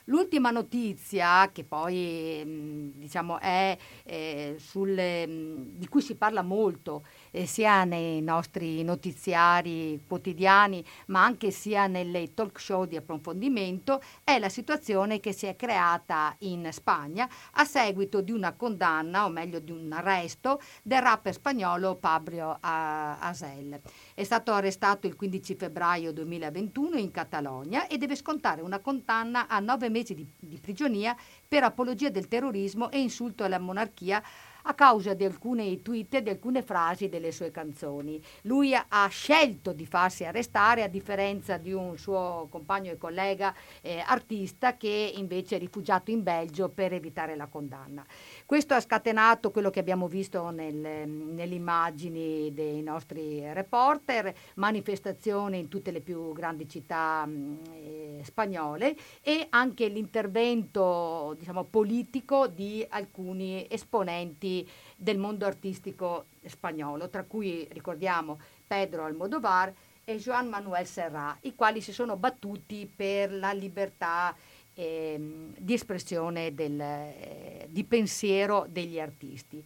L'ultima 0.09 0.51
notizia, 0.51 1.49
che 1.51 1.65
poi 1.65 2.41
mm, 2.45 2.89
diciamo, 2.95 3.39
è 3.39 3.77
eh, 4.05 4.55
sul, 4.57 4.97
mm, 4.97 5.75
di 5.75 5.87
cui 5.89 6.01
si 6.01 6.15
parla 6.15 6.41
molto 6.41 7.03
eh, 7.37 7.45
sia 7.45 7.83
nei 7.83 8.21
nostri 8.21 8.83
notiziari 8.83 10.03
quotidiani 10.07 10.83
ma 11.07 11.23
anche 11.23 11.51
sia 11.51 11.85
nelle 11.85 12.33
talk 12.33 12.59
show 12.59 12.85
di 12.85 12.95
approfondimento, 12.95 14.01
è 14.23 14.39
la 14.39 14.49
situazione 14.49 15.19
che 15.19 15.33
si 15.33 15.45
è 15.45 15.55
creata 15.55 16.35
in 16.39 16.67
Spagna 16.71 17.29
a 17.53 17.63
seguito 17.63 18.21
di 18.21 18.31
una 18.31 18.53
condanna, 18.53 19.25
o 19.25 19.29
meglio 19.29 19.59
di 19.59 19.71
un 19.71 19.91
arresto, 19.91 20.59
del 20.81 21.01
rapper 21.01 21.33
spagnolo 21.33 21.95
Pablo 21.95 22.57
Asel. 22.59 23.79
È 24.13 24.23
stato 24.23 24.51
arrestato 24.51 25.05
il 25.05 25.15
15 25.15 25.55
febbraio 25.55 26.11
2021 26.11 26.97
in 26.97 27.11
Catalogna 27.11 27.87
e 27.87 27.97
deve 27.97 28.15
scontare 28.15 28.61
una 28.61 28.79
condanna 28.79 29.47
a 29.47 29.59
nove 29.59 29.89
mesi 29.89 30.15
di, 30.15 30.27
di 30.39 30.59
prigionia 30.59 31.15
per 31.47 31.63
apologia 31.63 32.09
del 32.09 32.27
terrorismo 32.27 32.89
e 32.89 32.99
insulto 32.99 33.43
alla 33.43 33.59
monarchia 33.59 34.23
a 34.69 34.73
causa 34.73 35.13
di 35.13 35.23
alcuni 35.23 35.81
tweet 35.81 36.15
e 36.15 36.23
di 36.23 36.29
alcune 36.29 36.61
frasi 36.61 37.07
delle 37.07 37.31
sue 37.31 37.51
canzoni. 37.51 38.21
Lui 38.43 38.73
ha 38.75 39.07
scelto 39.07 39.71
di 39.71 39.85
farsi 39.85 40.25
arrestare 40.25 40.83
a 40.83 40.87
differenza 40.87 41.57
di 41.57 41.71
un 41.71 41.97
suo 41.97 42.47
compagno 42.49 42.91
e 42.91 42.97
collega 42.97 43.55
eh, 43.81 44.03
artista 44.05 44.75
che 44.75 45.13
invece 45.15 45.55
è 45.55 45.59
rifugiato 45.59 46.11
in 46.11 46.21
Belgio 46.21 46.67
per 46.67 46.93
evitare 46.93 47.35
la 47.37 47.47
condanna. 47.47 48.05
Questo 48.47 48.75
ha 48.75 48.79
scatenato 48.79 49.51
quello 49.51 49.69
che 49.69 49.81
abbiamo 49.81 50.07
visto 50.07 50.51
nel, 50.51 50.73
nelle 50.73 51.53
immagini 51.53 52.53
dei 52.53 52.81
nostri 52.81 53.41
reporter, 53.51 54.33
manifestazioni 54.55 55.59
in 55.59 55.67
tutte 55.67 55.91
le 55.91 55.99
più 55.99 56.31
grandi 56.31 56.65
città 56.65 57.25
mh, 57.25 57.59
eh, 57.73 58.21
spagnole 58.23 58.95
e 59.21 59.47
anche 59.49 59.89
l'intervento 59.89 61.35
diciamo, 61.37 61.65
politico 61.65 62.47
di 62.47 62.85
alcuni 62.87 63.67
esponenti 63.69 64.65
del 64.95 65.17
mondo 65.17 65.45
artistico 65.45 66.27
spagnolo, 66.45 67.09
tra 67.09 67.25
cui 67.25 67.67
ricordiamo 67.71 68.39
Pedro 68.65 69.03
Almodovar 69.03 69.73
e 70.05 70.15
Joan 70.15 70.47
Manuel 70.47 70.85
Serra, 70.85 71.37
i 71.41 71.53
quali 71.53 71.81
si 71.81 71.91
sono 71.91 72.15
battuti 72.15 72.89
per 72.95 73.29
la 73.29 73.51
libertà 73.51 74.33
eh, 74.77 75.19
di 75.57 75.73
espressione 75.73 76.53
del, 76.53 76.79
eh, 76.79 77.67
di 77.69 77.83
pensiero 77.83 78.67
degli 78.69 78.99
artisti. 78.99 79.63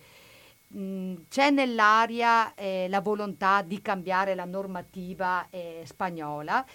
Mm, 0.73 1.15
c'è 1.27 1.49
nell'aria 1.49 2.53
eh, 2.53 2.87
la 2.87 3.01
volontà 3.01 3.61
di 3.61 3.81
cambiare 3.81 4.35
la 4.35 4.45
normativa 4.45 5.45
eh, 5.49 5.83
spagnola 5.85 6.65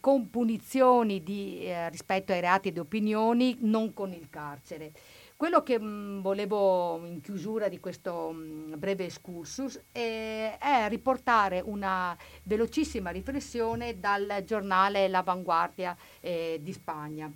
con 0.00 0.28
punizioni 0.28 1.22
di, 1.22 1.60
eh, 1.60 1.88
rispetto 1.88 2.32
ai 2.32 2.40
reati 2.40 2.72
di 2.72 2.80
opinioni, 2.80 3.56
non 3.60 3.94
con 3.94 4.12
il 4.12 4.28
carcere. 4.28 4.92
Quello 5.38 5.62
che 5.62 5.78
mh, 5.78 5.84
mm, 5.86 6.20
volevo 6.20 7.00
in 7.06 7.20
chiusura 7.20 7.68
di 7.68 7.78
questo 7.78 8.32
mh, 8.32 8.72
mm, 8.72 8.74
breve 8.76 9.04
excursus 9.04 9.80
è, 9.92 10.56
è, 10.58 10.88
riportare 10.88 11.62
una 11.64 12.16
velocissima 12.42 13.10
riflessione 13.10 14.00
dal 14.00 14.42
giornale 14.44 15.06
L'Avanguardia 15.06 15.96
eh, 16.18 16.58
di 16.60 16.72
Spagna, 16.72 17.32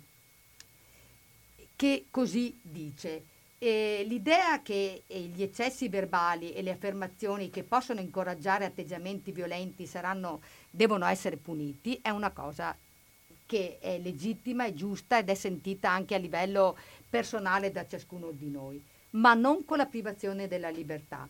che 1.75 2.05
così 2.09 2.57
dice. 2.61 3.25
E 3.57 4.03
l'idea 4.05 4.61
che 4.61 5.03
gli 5.07 5.41
eccessi 5.41 5.87
verbali 5.87 6.51
e 6.51 6.61
le 6.61 6.71
affermazioni 6.71 7.49
che 7.49 7.63
possono 7.63 8.01
incoraggiare 8.01 8.65
atteggiamenti 8.65 9.31
violenti 9.31 9.87
saranno, 9.87 10.41
devono 10.69 11.05
essere 11.05 11.37
puniti 11.37 11.97
è 12.01 12.09
una 12.09 12.31
cosa 12.31 12.75
che 13.45 13.77
è 13.79 13.99
legittima, 13.99 14.65
è 14.65 14.73
giusta 14.73 15.17
ed 15.17 15.29
è 15.29 15.35
sentita 15.35 15.89
anche 15.89 16.15
a 16.15 16.17
livello 16.17 16.77
personale 17.09 17.71
da 17.71 17.85
ciascuno 17.85 18.31
di 18.31 18.49
noi, 18.49 18.83
ma 19.11 19.33
non 19.33 19.63
con 19.63 19.77
la 19.77 19.85
privazione 19.85 20.47
della 20.47 20.69
libertà. 20.69 21.29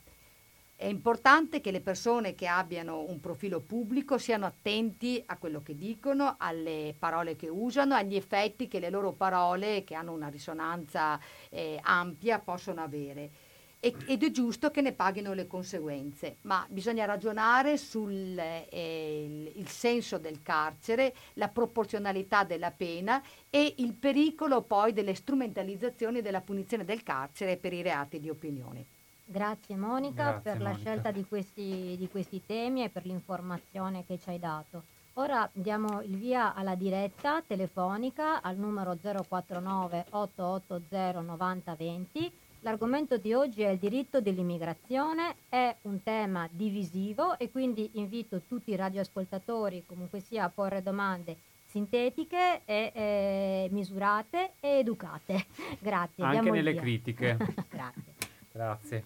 È 0.84 0.88
importante 0.88 1.62
che 1.62 1.72
le 1.72 1.80
persone 1.80 2.36
che 2.36 2.46
abbiano 2.46 3.06
un 3.08 3.22
profilo 3.22 3.62
pubblico 3.62 4.18
siano 4.18 4.46
attenti 4.46 5.24
a 5.28 5.38
quello 5.38 5.62
che 5.62 5.78
dicono, 5.78 6.36
alle 6.38 6.94
parole 7.00 7.38
che 7.38 7.48
usano, 7.48 7.96
agli 7.96 8.18
effetti 8.18 8.68
che 8.68 8.82
le 8.82 8.90
loro 8.90 9.14
parole, 9.14 9.86
che 9.86 9.96
hanno 9.96 10.12
una 10.12 10.28
risonanza 10.28 11.18
eh, 11.50 11.80
ampia, 11.82 12.40
possono 12.40 12.82
avere. 12.82 13.32
ed 13.80 14.24
è 14.24 14.32
giusto 14.32 14.72
che 14.72 14.82
ne 14.82 14.92
paghino 14.92 15.32
le 15.32 15.48
conseguenze, 15.48 16.40
ma 16.42 16.68
bisogna 16.70 17.06
ragionare 17.06 17.78
sul 17.78 18.38
eh, 18.38 19.52
il 19.56 19.68
senso 19.70 20.18
del 20.18 20.42
carcere, 20.42 21.16
la 21.36 21.48
proporzionalità 21.48 22.44
della 22.44 22.72
pena 22.72 23.24
e 23.50 23.76
il 23.78 23.94
pericolo 23.94 24.64
poi 24.64 24.92
delle 24.92 25.16
strumentalizzazioni 25.16 26.22
della 26.22 26.42
punizione 26.42 26.84
del 26.84 27.04
carcere 27.04 27.56
per 27.56 27.72
i 27.72 27.82
reati 27.82 28.20
di 28.20 28.30
opinione. 28.30 28.86
Grazie 29.26 29.76
Monica 29.76 30.24
Grazie, 30.24 30.42
per 30.42 30.62
la 30.62 30.70
Monica. 30.72 30.90
scelta 30.90 31.12
di 31.12 31.26
questi, 31.26 31.96
di 31.98 32.08
questi 32.10 32.42
temi 32.46 32.84
e 32.84 32.90
per 32.90 33.06
l'informazione 33.06 34.06
che 34.06 34.20
ci 34.20 34.30
hai 34.30 34.40
dato. 34.40 34.84
Ora 35.18 35.48
diamo 35.54 36.02
il 36.02 36.18
via 36.18 36.56
alla 36.56 36.76
diretta 36.76 37.42
telefonica 37.46 38.42
al 38.42 38.58
numero 38.58 38.98
049 39.00 40.06
880 40.10 41.22
9020. 41.22 42.32
L'argomento 42.62 43.18
di 43.18 43.34
oggi 43.34 43.62
è 43.62 43.70
il 43.70 43.78
diritto 43.78 44.22
dell'immigrazione, 44.22 45.36
è 45.50 45.76
un 45.82 46.02
tema 46.02 46.48
divisivo 46.50 47.38
e 47.38 47.52
quindi 47.52 47.92
invito 47.94 48.42
tutti 48.48 48.72
i 48.72 48.76
radioascoltatori 48.76 49.84
comunque 49.86 50.22
sia 50.22 50.46
a 50.46 50.50
porre 50.50 50.82
domande 50.82 51.36
sintetiche 51.74 52.62
e 52.66 52.92
eh, 52.94 53.68
misurate 53.72 54.54
e 54.60 54.80
educate. 54.80 55.46
Grazie. 55.80 56.24
Anche 56.24 56.52
nelle 56.52 56.76
critiche. 56.76 57.38
Grazie. 57.70 58.23
Grazie. 58.56 59.06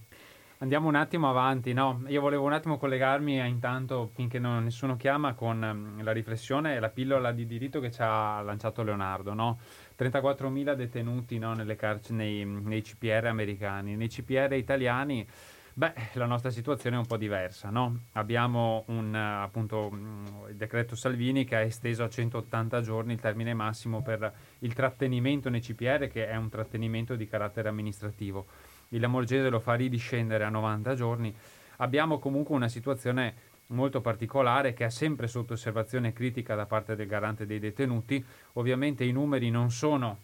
Andiamo 0.58 0.90
un 0.90 0.96
attimo 0.96 1.30
avanti, 1.30 1.72
no? 1.72 2.04
Io 2.08 2.20
volevo 2.20 2.44
un 2.44 2.52
attimo 2.52 2.78
collegarmi 2.78 3.38
intanto, 3.48 4.10
finché 4.14 4.40
non- 4.40 4.66
nessuno 4.66 4.98
chiama, 4.98 5.36
con 5.36 5.64
ehm, 5.64 6.04
la 6.04 6.12
riflessione 6.12 6.76
e 6.76 6.80
la 6.82 6.90
pillola 6.90 7.32
di 7.32 7.46
diritto 7.46 7.80
che 7.80 7.90
ci 7.90 8.02
ha 8.02 8.42
lanciato 8.42 8.84
Leonardo, 8.84 9.34
no? 9.34 9.58
34.000 9.96 10.74
detenuti 10.74 11.38
no, 11.38 11.56
carci- 11.78 12.12
nei, 12.12 12.44
nei 12.44 12.82
CPR 12.82 13.28
americani. 13.28 13.96
Nei 13.96 14.10
CPR 14.10 14.52
italiani, 14.54 15.26
beh, 15.74 15.94
la 16.14 16.26
nostra 16.26 16.50
situazione 16.50 16.98
è 16.98 17.00
un 17.00 17.06
po' 17.06 17.18
diversa, 17.18 17.70
no? 17.70 18.00
Abbiamo 18.14 18.84
un, 18.88 19.16
appunto, 19.16 19.90
mm, 19.94 20.26
il 20.50 20.56
decreto 20.58 20.98
Salvini 20.98 21.46
che 21.46 21.56
ha 21.56 21.62
esteso 21.62 22.04
a 22.04 22.10
180 22.10 22.82
giorni 22.82 23.14
il 23.14 23.22
termine 23.22 23.54
massimo 23.54 24.02
per 24.02 24.30
il 24.60 24.74
trattenimento 24.74 25.50
nei 25.50 25.62
CPR, 25.62 26.08
che 26.08 26.28
è 26.28 26.36
un 26.36 26.50
trattenimento 26.50 27.16
di 27.16 27.28
carattere 27.28 27.70
amministrativo 27.70 28.46
il 28.90 29.00
Lamorgese 29.00 29.50
lo 29.50 29.60
fa 29.60 29.74
ridiscendere 29.76 30.44
a 30.44 30.50
90 30.50 30.96
giorni. 30.96 31.36
Abbiamo 31.78 32.20
comunque 32.20 32.56
una 32.56 32.70
situazione 32.70 33.46
molto 33.68 34.02
particolare 34.02 34.74
che 34.74 34.86
è 34.86 34.90
sempre 34.90 35.28
sotto 35.28 35.54
osservazione 35.54 36.14
critica 36.14 36.56
da 36.56 36.66
parte 36.66 36.96
del 36.96 37.08
garante 37.08 37.46
dei 37.46 37.60
detenuti. 37.60 38.24
Ovviamente 38.54 39.04
i 39.04 39.12
numeri 39.12 39.50
non 39.50 39.72
sono 39.72 40.20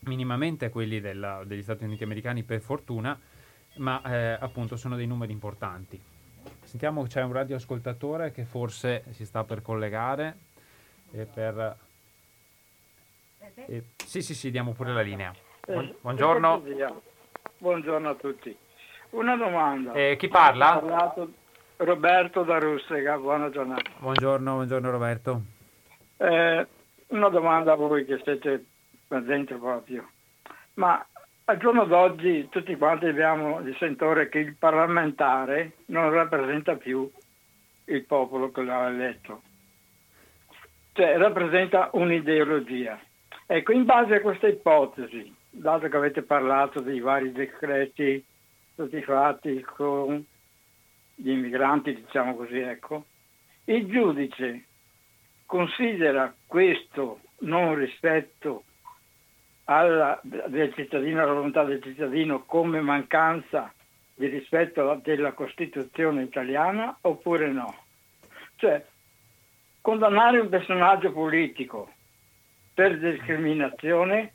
minimamente 0.00 0.70
quelli 0.70 1.00
della- 1.00 1.42
degli 1.44 1.62
Stati 1.62 1.84
Uniti 1.84 2.04
americani 2.04 2.44
per 2.44 2.60
fortuna, 2.60 3.18
ma 3.76 4.00
eh, 4.04 4.36
appunto 4.40 4.76
sono 4.76 4.96
dei 4.96 5.06
numeri 5.06 5.32
importanti. 5.32 6.00
Sentiamo 6.62 7.02
c'è 7.04 7.22
un 7.22 7.32
radioascoltatore 7.32 8.30
che 8.30 8.44
forse 8.44 9.04
si 9.10 9.24
sta 9.24 9.44
per 9.44 9.60
collegare 9.62 10.36
e 11.10 11.24
per... 11.24 11.76
eh, 13.66 13.84
sì, 13.96 14.22
sì, 14.22 14.34
sì, 14.34 14.50
diamo 14.50 14.72
pure 14.72 14.92
la 14.92 15.02
linea. 15.02 15.34
Eh, 15.66 15.96
buongiorno. 16.00 16.62
Buongiorno 17.58 18.10
a 18.10 18.14
tutti. 18.14 18.56
Una 19.10 19.34
domanda. 19.34 19.92
Eh, 19.92 20.16
chi 20.16 20.28
parla? 20.28 20.78
parlato 20.78 21.32
Roberto 21.78 22.44
da 22.44 22.58
Russega, 22.58 23.18
buona 23.18 23.50
giornata. 23.50 23.90
Buongiorno, 23.98 24.54
buongiorno 24.54 24.90
Roberto. 24.90 25.42
Eh, 26.18 26.66
una 27.08 27.28
domanda 27.28 27.72
a 27.72 27.76
voi 27.76 28.04
che 28.04 28.20
siete 28.22 28.64
dentro 29.08 29.58
proprio. 29.58 30.08
Ma 30.74 31.04
al 31.46 31.56
giorno 31.58 31.84
d'oggi 31.84 32.48
tutti 32.48 32.76
quanti 32.76 33.06
abbiamo 33.06 33.58
il 33.60 33.74
sentore 33.78 34.28
che 34.28 34.38
il 34.38 34.54
parlamentare 34.54 35.78
non 35.86 36.10
rappresenta 36.10 36.76
più 36.76 37.10
il 37.86 38.04
popolo 38.04 38.52
che 38.52 38.62
l'ha 38.62 38.88
eletto. 38.88 39.42
Cioè 40.92 41.16
rappresenta 41.16 41.90
un'ideologia. 41.92 43.00
Ecco, 43.46 43.72
in 43.72 43.84
base 43.84 44.16
a 44.16 44.20
questa 44.20 44.46
ipotesi, 44.46 45.34
dato 45.50 45.88
che 45.88 45.96
avete 45.96 46.22
parlato 46.22 46.80
dei 46.80 47.00
vari 47.00 47.32
decreti 47.32 48.24
tutti 48.74 49.02
fatti 49.02 49.60
con 49.62 50.24
gli 51.14 51.30
immigranti, 51.30 51.94
diciamo 51.94 52.36
così, 52.36 52.58
ecco, 52.58 53.06
il 53.64 53.86
giudice 53.86 54.66
considera 55.44 56.32
questo 56.46 57.20
non 57.40 57.74
rispetto 57.74 58.64
alla, 59.64 60.20
del 60.22 60.72
cittadino, 60.74 61.22
alla 61.22 61.32
volontà 61.32 61.64
del 61.64 61.82
cittadino 61.82 62.44
come 62.44 62.80
mancanza 62.80 63.72
di 64.14 64.26
rispetto 64.26 65.00
della 65.02 65.32
Costituzione 65.32 66.22
italiana 66.22 66.96
oppure 67.00 67.50
no? 67.50 67.82
Cioè, 68.56 68.84
condannare 69.80 70.38
un 70.38 70.48
personaggio 70.48 71.12
politico 71.12 71.90
per 72.74 72.98
discriminazione 72.98 74.34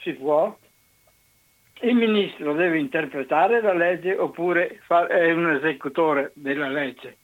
si 0.00 0.12
può? 0.12 0.56
Il 1.80 1.94
ministro 1.94 2.54
deve 2.54 2.78
interpretare 2.78 3.60
la 3.60 3.72
legge 3.72 4.16
oppure 4.16 4.80
è 5.08 5.30
un 5.30 5.50
esecutore 5.50 6.32
della 6.34 6.68
legge? 6.68 7.18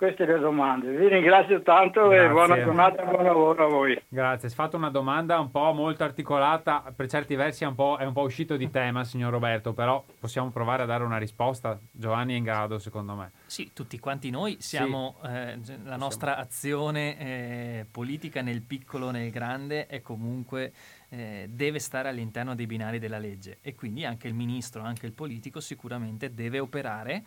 Queste 0.00 0.24
le 0.24 0.38
domande. 0.38 0.96
Vi 0.96 1.08
ringrazio 1.08 1.60
tanto 1.60 2.08
Grazie. 2.08 2.24
e 2.24 2.30
buona 2.30 2.64
giornata 2.64 3.02
e 3.02 3.04
buon 3.04 3.22
lavoro 3.22 3.66
a 3.66 3.68
voi. 3.68 4.02
Grazie, 4.08 4.48
hai 4.48 4.54
fatto 4.54 4.78
una 4.78 4.88
domanda 4.88 5.38
un 5.38 5.50
po' 5.50 5.74
molto 5.74 6.04
articolata, 6.04 6.90
per 6.96 7.06
certi 7.06 7.34
versi 7.34 7.64
è 7.64 7.66
un 7.66 7.74
po', 7.74 7.98
è 7.98 8.06
un 8.06 8.14
po' 8.14 8.22
uscito 8.22 8.56
di 8.56 8.70
tema, 8.70 9.04
signor 9.04 9.30
Roberto, 9.30 9.74
però 9.74 10.02
possiamo 10.18 10.48
provare 10.48 10.84
a 10.84 10.86
dare 10.86 11.04
una 11.04 11.18
risposta. 11.18 11.78
Giovanni 11.92 12.32
è 12.32 12.36
in 12.38 12.44
grado, 12.44 12.78
secondo 12.78 13.12
me. 13.12 13.32
Sì, 13.44 13.72
tutti 13.74 13.98
quanti 13.98 14.30
noi 14.30 14.56
siamo, 14.58 15.16
eh, 15.22 15.60
ge- 15.60 15.80
la 15.84 15.96
nostra 15.96 16.38
azione 16.38 17.18
eh, 17.18 17.86
politica 17.90 18.40
nel 18.40 18.62
piccolo, 18.62 19.10
nel 19.10 19.30
grande 19.30 19.86
è 19.86 20.00
comunque 20.00 20.72
eh, 21.10 21.46
deve 21.50 21.78
stare 21.78 22.08
all'interno 22.08 22.54
dei 22.54 22.66
binari 22.66 22.98
della 22.98 23.18
legge 23.18 23.58
e 23.60 23.74
quindi 23.74 24.04
anche 24.04 24.28
il 24.28 24.34
ministro, 24.34 24.82
anche 24.82 25.06
il 25.06 25.12
politico 25.12 25.60
sicuramente 25.60 26.32
deve 26.32 26.58
operare 26.58 27.24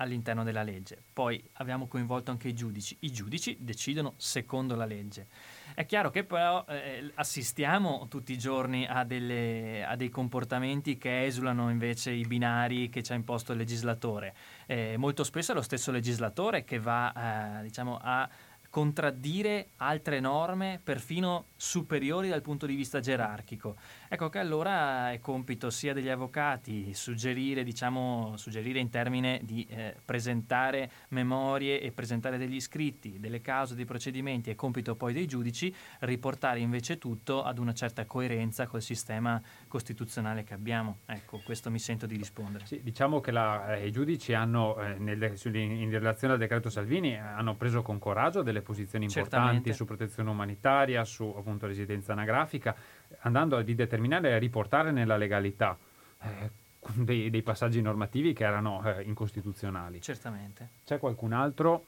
all'interno 0.00 0.44
della 0.44 0.62
legge. 0.62 1.02
Poi 1.12 1.42
abbiamo 1.54 1.86
coinvolto 1.86 2.30
anche 2.30 2.48
i 2.48 2.54
giudici. 2.54 2.96
I 3.00 3.12
giudici 3.12 3.56
decidono 3.60 4.14
secondo 4.16 4.74
la 4.74 4.86
legge. 4.86 5.26
È 5.74 5.86
chiaro 5.86 6.10
che 6.10 6.24
però 6.24 6.64
eh, 6.68 7.10
assistiamo 7.14 8.06
tutti 8.08 8.32
i 8.32 8.38
giorni 8.38 8.86
a, 8.86 9.04
delle- 9.04 9.84
a 9.84 9.96
dei 9.96 10.08
comportamenti 10.08 10.96
che 10.96 11.24
esulano 11.24 11.70
invece 11.70 12.12
i 12.12 12.26
binari 12.26 12.88
che 12.88 13.02
ci 13.02 13.12
ha 13.12 13.14
imposto 13.14 13.52
il 13.52 13.58
legislatore. 13.58 14.34
Eh, 14.66 14.96
molto 14.96 15.22
spesso 15.22 15.52
è 15.52 15.54
lo 15.54 15.62
stesso 15.62 15.90
legislatore 15.90 16.64
che 16.64 16.78
va 16.78 17.58
eh, 17.58 17.62
diciamo, 17.62 17.98
a 18.00 18.28
contraddire 18.70 19.70
altre 19.76 20.20
norme 20.20 20.80
perfino 20.82 21.46
superiori 21.56 22.28
dal 22.28 22.40
punto 22.40 22.66
di 22.66 22.76
vista 22.76 23.00
gerarchico. 23.00 23.76
Ecco 24.12 24.28
che 24.28 24.40
allora 24.40 25.12
è 25.12 25.20
compito 25.20 25.70
sia 25.70 25.92
degli 25.92 26.08
avvocati 26.08 26.92
suggerire, 26.94 27.62
diciamo, 27.62 28.36
suggerire 28.36 28.80
in 28.80 28.90
termine 28.90 29.38
di 29.44 29.64
eh, 29.70 29.94
presentare 30.04 30.90
memorie 31.10 31.80
e 31.80 31.92
presentare 31.92 32.36
degli 32.36 32.58
scritti, 32.58 33.20
delle 33.20 33.40
cause, 33.40 33.76
dei 33.76 33.84
procedimenti, 33.84 34.50
è 34.50 34.56
compito 34.56 34.96
poi 34.96 35.12
dei 35.12 35.26
giudici 35.26 35.72
riportare 36.00 36.58
invece 36.58 36.98
tutto 36.98 37.44
ad 37.44 37.58
una 37.58 37.72
certa 37.72 38.04
coerenza 38.04 38.66
col 38.66 38.82
sistema 38.82 39.40
costituzionale 39.68 40.42
che 40.42 40.54
abbiamo. 40.54 40.98
Ecco, 41.06 41.40
questo 41.44 41.70
mi 41.70 41.78
sento 41.78 42.06
di 42.06 42.16
rispondere. 42.16 42.66
Sì, 42.66 42.82
diciamo 42.82 43.20
che 43.20 43.30
la- 43.30 43.76
eh, 43.76 43.86
i 43.86 43.92
giudici 43.92 44.34
hanno, 44.34 44.76
eh, 44.80 44.98
nel- 44.98 45.38
in, 45.54 45.88
relazione 45.88 46.32
al 46.32 46.40
decreto 46.40 46.68
Salvini, 46.68 47.12
eh, 47.12 47.18
hanno 47.18 47.54
preso 47.54 47.82
con 47.82 48.00
coraggio 48.00 48.42
delle 48.42 48.60
posizioni 48.60 49.04
importanti 49.04 49.36
Certamente. 49.36 49.72
su 49.72 49.84
protezione 49.84 50.30
umanitaria, 50.30 51.04
su 51.04 51.32
appunto 51.38 51.68
residenza 51.68 52.10
anagrafica, 52.10 52.74
andando 53.20 53.56
a 53.56 53.62
rideterminare 54.00 54.30
e 54.30 54.32
a 54.34 54.38
riportare 54.38 54.90
nella 54.90 55.16
legalità 55.16 55.76
eh, 56.22 56.50
dei, 56.94 57.30
dei 57.30 57.42
passaggi 57.42 57.80
normativi 57.82 58.32
che 58.32 58.44
erano 58.44 58.82
eh, 58.84 59.02
incostituzionali. 59.02 60.00
Certamente. 60.00 60.68
C'è 60.84 60.98
qualcun 60.98 61.32
altro? 61.32 61.84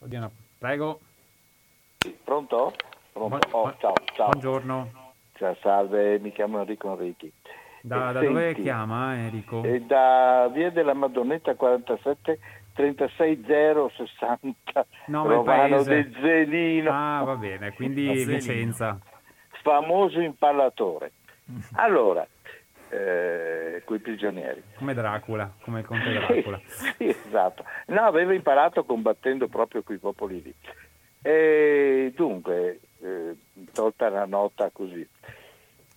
Oddio, 0.00 0.30
prego. 0.58 1.00
Pronto? 2.22 2.74
Pronto? 3.12 3.38
Oh, 3.50 3.74
ciao, 3.78 3.94
ciao. 4.14 4.28
Buongiorno. 4.28 5.04
Ciao, 5.32 5.56
salve, 5.60 6.18
mi 6.18 6.32
chiamo 6.32 6.60
Enrico 6.60 6.92
Enrichi. 6.92 7.32
Da, 7.80 8.10
Eh, 8.10 8.12
da 8.14 8.20
dove 8.20 8.44
senti, 8.46 8.62
chiama 8.62 9.16
Enrico? 9.16 9.62
eh, 9.64 9.80
da 9.80 10.50
via 10.52 10.70
della 10.70 10.94
Madonnetta 10.94 11.54
47 11.54 12.38
36060 12.74 14.86
Nome 15.06 15.32
e 15.32 15.36
Romano 15.36 15.68
paese. 15.82 15.90
del 15.90 16.12
Zelino, 16.20 16.90
Ah, 16.92 17.22
va 17.24 17.36
bene, 17.36 17.72
quindi. 17.72 18.24
Vicenza. 18.24 18.98
Famoso 19.66 20.20
impallatore. 20.20 21.10
Allora, 21.72 22.24
eh, 22.88 23.82
quei 23.84 23.98
prigionieri. 23.98 24.62
Come 24.76 24.94
Dracula, 24.94 25.52
come 25.60 25.80
il 25.80 25.86
conte 25.86 26.12
Dracula. 26.12 26.60
Sì, 26.66 27.08
esatto. 27.08 27.64
No, 27.86 28.02
aveva 28.02 28.32
imparato 28.32 28.84
combattendo 28.84 29.48
proprio 29.48 29.82
quei 29.82 29.98
popoli 29.98 30.40
lì. 30.40 30.54
E 31.20 32.12
dunque, 32.14 32.78
eh, 33.00 33.34
tolta 33.72 34.08
la 34.08 34.24
nota 34.24 34.70
così. 34.70 35.06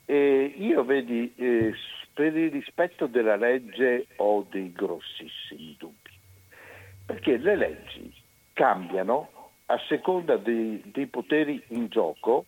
E 0.06 0.54
io 0.58 0.84
vedi, 0.84 1.32
eh, 1.36 1.72
per 2.12 2.36
il 2.36 2.50
rispetto 2.50 3.06
della 3.06 3.36
legge 3.36 4.08
ho 4.16 4.48
dei 4.50 4.72
grossissimi 4.72 5.76
dubbi, 5.78 6.10
perché 7.06 7.38
le 7.38 7.56
leggi 7.56 8.12
cambiano 8.54 9.52
a 9.68 9.80
seconda 9.88 10.38
dei, 10.38 10.82
dei 10.86 11.06
poteri 11.06 11.64
in 11.68 11.88
gioco 11.90 12.46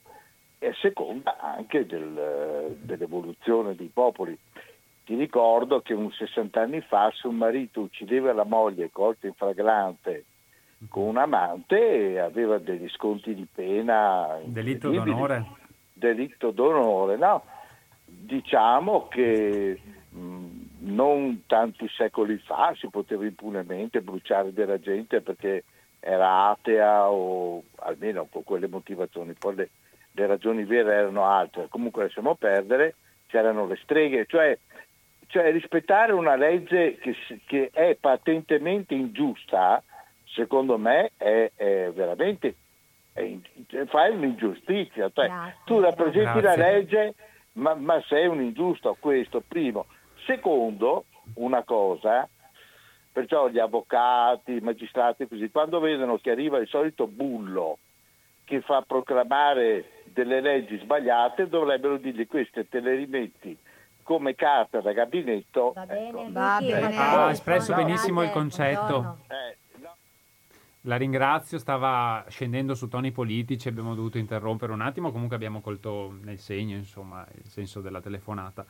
e 0.63 0.67
a 0.67 0.73
seconda 0.79 1.39
anche 1.39 1.87
del, 1.87 2.77
dell'evoluzione 2.81 3.73
dei 3.73 3.89
popoli. 3.91 4.37
Ti 5.03 5.15
ricordo 5.15 5.81
che 5.81 5.95
un 5.95 6.11
60 6.11 6.61
anni 6.61 6.81
fa 6.81 7.11
se 7.15 7.25
un 7.25 7.37
marito 7.37 7.81
uccideva 7.81 8.31
la 8.31 8.43
moglie 8.43 8.91
colta 8.91 9.25
in 9.25 9.33
flagrante 9.33 10.25
con 10.87 11.03
un 11.03 11.17
amante 11.17 12.19
aveva 12.19 12.59
degli 12.59 12.87
sconti 12.89 13.33
di 13.33 13.47
pena. 13.51 14.39
Delitto 14.43 14.91
d'onore. 14.91 15.45
Delitto 15.93 16.51
d'onore, 16.51 17.17
no? 17.17 17.43
Diciamo 18.05 19.07
che 19.07 19.79
mh, 20.09 20.45
non 20.79 21.43
tanti 21.47 21.87
secoli 21.89 22.37
fa 22.37 22.73
si 22.75 22.87
poteva 22.87 23.25
impunemente 23.25 24.01
bruciare 24.01 24.53
della 24.53 24.79
gente 24.79 25.21
perché 25.21 25.63
era 25.99 26.49
atea 26.49 27.09
o 27.09 27.63
almeno 27.77 28.27
con 28.31 28.43
quelle 28.43 28.67
motivazioni, 28.67 29.33
poi 29.33 29.55
le, 29.55 29.69
le 30.11 30.27
ragioni 30.27 30.63
vere 30.63 30.93
erano 30.93 31.25
altre, 31.25 31.67
comunque 31.69 32.03
lasciamo 32.03 32.35
perdere, 32.35 32.95
c'erano 33.27 33.65
le 33.65 33.77
streghe, 33.81 34.25
cioè, 34.27 34.57
cioè 35.27 35.51
rispettare 35.51 36.11
una 36.11 36.35
legge 36.35 36.97
che, 36.97 37.15
che, 37.45 37.69
è 37.71 37.95
patentemente 37.99 38.93
ingiusta, 38.93 39.81
secondo 40.25 40.77
me 40.77 41.11
è, 41.17 41.51
è 41.55 41.91
veramente, 41.93 42.55
è, 43.13 43.37
fai 43.87 44.11
un'ingiustizia, 44.11 45.09
cioè, 45.13 45.29
tu 45.65 45.79
rappresenti 45.79 46.39
Grazie. 46.39 46.41
la 46.41 46.55
legge 46.55 47.15
ma, 47.53 47.73
ma 47.75 48.01
sei 48.07 48.27
un 48.27 48.41
ingiusto, 48.41 48.95
questo 48.99 49.41
primo. 49.45 49.87
Secondo, 50.25 51.05
una 51.35 51.63
cosa, 51.63 52.27
perciò 53.11 53.49
gli 53.49 53.59
avvocati, 53.59 54.53
i 54.53 54.61
magistrati 54.61 55.27
così, 55.27 55.49
quando 55.49 55.79
vedono 55.79 56.17
che 56.17 56.31
arriva 56.31 56.59
il 56.59 56.67
solito 56.67 57.07
bullo 57.07 57.77
che 58.45 58.61
fa 58.61 58.81
proclamare 58.81 60.00
delle 60.13 60.41
leggi 60.41 60.77
sbagliate, 60.79 61.47
dovrebbero 61.47 61.97
dirgli 61.97 62.27
queste 62.27 62.67
te 62.67 62.79
le 62.79 62.95
rimetti 62.95 63.57
come 64.03 64.35
carta 64.35 64.81
da 64.81 64.91
gabinetto. 64.93 65.71
Va 65.73 65.85
bene, 65.85 66.09
ecco. 66.09 66.31
Va 66.31 66.57
Luchi, 66.59 66.71
bene. 66.71 66.97
Ha 66.97 67.29
espresso 67.31 67.73
benissimo 67.73 68.23
il 68.23 68.31
Buongiorno. 68.31 68.41
concetto. 68.41 69.17
Eh, 69.27 69.57
no. 69.81 69.95
La 70.81 70.95
ringrazio, 70.97 71.57
stava 71.57 72.25
scendendo 72.27 72.73
su 72.73 72.87
toni 72.87 73.11
politici, 73.11 73.67
abbiamo 73.67 73.95
dovuto 73.95 74.17
interrompere 74.17 74.73
un 74.73 74.81
attimo, 74.81 75.11
comunque 75.11 75.35
abbiamo 75.35 75.61
colto 75.61 76.17
nel 76.23 76.39
segno, 76.39 76.75
insomma, 76.75 77.25
il 77.35 77.49
senso 77.49 77.81
della 77.81 78.01
telefonata. 78.01 78.65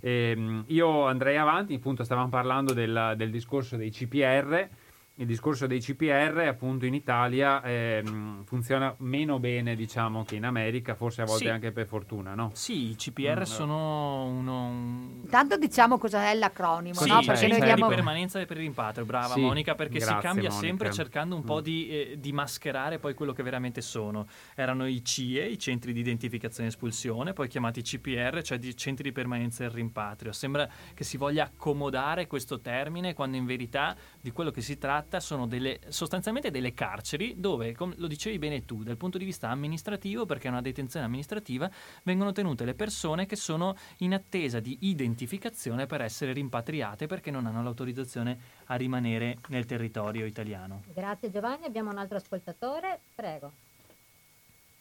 Ehm, 0.00 0.64
io 0.66 1.06
andrei 1.06 1.36
avanti, 1.36 1.74
appunto 1.74 2.04
stavamo 2.04 2.28
parlando 2.28 2.72
del, 2.72 3.14
del 3.16 3.30
discorso 3.30 3.76
dei 3.76 3.90
CPR. 3.90 4.68
Il 5.16 5.26
discorso 5.26 5.68
dei 5.68 5.78
CPR, 5.78 6.38
appunto, 6.48 6.86
in 6.86 6.94
Italia 6.94 7.62
ehm, 7.62 8.42
funziona 8.46 8.92
meno 8.98 9.38
bene, 9.38 9.76
diciamo, 9.76 10.24
che 10.24 10.34
in 10.34 10.44
America, 10.44 10.96
forse 10.96 11.22
a 11.22 11.24
volte 11.24 11.44
Sì. 11.44 11.50
anche 11.50 11.70
per 11.70 11.86
fortuna, 11.86 12.34
no? 12.34 12.50
Sì, 12.52 12.90
i 12.90 12.96
CPR 12.96 13.38
Mm, 13.38 13.42
sono 13.42 14.24
uno, 14.24 14.66
un, 14.66 15.20
Intanto 15.22 15.56
diciamo 15.56 15.98
cosa 15.98 16.28
è 16.30 16.34
l'acronimo, 16.34 16.94
Sì, 16.98 17.08
no? 17.08 17.22
certo, 17.22 17.30
Perché 17.40 17.46
noi 17.46 17.60
diamo... 17.60 17.86
di 17.88 17.94
permanenza 17.94 18.40
e 18.40 18.44
per 18.46 18.56
il 18.56 18.64
rimpatrio, 18.64 19.04
brava 19.04 19.34
Sì, 19.34 19.40
Monica, 19.40 19.76
perché 19.76 20.00
si 20.00 20.04
grazie, 20.06 20.20
cambia 20.20 20.48
Monica. 20.50 20.66
sempre 20.66 20.90
cercando 20.92 21.36
un 21.36 21.44
po' 21.44 21.58
Mm. 21.58 21.62
di, 21.62 21.88
eh, 21.90 22.16
di 22.18 22.32
mascherare 22.32 22.98
poi 22.98 23.14
quello 23.14 23.32
che 23.32 23.44
veramente 23.44 23.82
sono. 23.82 24.26
Erano 24.56 24.84
i 24.84 25.04
CIE, 25.04 25.46
i 25.46 25.58
centri 25.60 25.92
di 25.92 26.00
identificazione 26.00 26.70
e 26.70 26.72
espulsione, 26.72 27.32
poi 27.32 27.46
chiamati 27.46 27.82
CPR, 27.82 28.42
cioè 28.42 28.58
di 28.58 28.76
centri 28.76 29.04
di 29.04 29.12
permanenza 29.12 29.62
e 29.62 29.68
rimpatrio. 29.68 30.32
Sembra 30.32 30.68
che 30.92 31.04
si 31.04 31.16
voglia 31.16 31.44
accomodare 31.44 32.26
questo 32.26 32.60
termine 32.60 33.14
quando 33.14 33.36
in 33.36 33.46
verità 33.46 33.94
di 34.20 34.32
quello 34.32 34.50
che 34.50 34.60
si 34.60 34.76
tratta 34.76 35.02
sono 35.20 35.46
delle, 35.46 35.80
sostanzialmente 35.88 36.50
delle 36.50 36.74
carceri 36.74 37.34
dove, 37.38 37.74
come 37.74 37.94
lo 37.98 38.06
dicevi 38.06 38.38
bene 38.38 38.64
tu, 38.64 38.82
dal 38.82 38.96
punto 38.96 39.18
di 39.18 39.24
vista 39.24 39.48
amministrativo, 39.48 40.26
perché 40.26 40.48
è 40.48 40.50
una 40.50 40.60
detenzione 40.60 41.06
amministrativa, 41.06 41.70
vengono 42.02 42.32
tenute 42.32 42.64
le 42.64 42.74
persone 42.74 43.26
che 43.26 43.36
sono 43.36 43.76
in 43.98 44.14
attesa 44.14 44.60
di 44.60 44.76
identificazione 44.80 45.86
per 45.86 46.00
essere 46.00 46.32
rimpatriate 46.32 47.06
perché 47.06 47.30
non 47.30 47.46
hanno 47.46 47.62
l'autorizzazione 47.62 48.38
a 48.66 48.76
rimanere 48.76 49.38
nel 49.48 49.66
territorio 49.66 50.26
italiano. 50.26 50.82
Grazie 50.92 51.30
Giovanni, 51.30 51.66
abbiamo 51.66 51.90
un 51.90 51.98
altro 51.98 52.16
ascoltatore, 52.16 53.00
prego. 53.14 53.52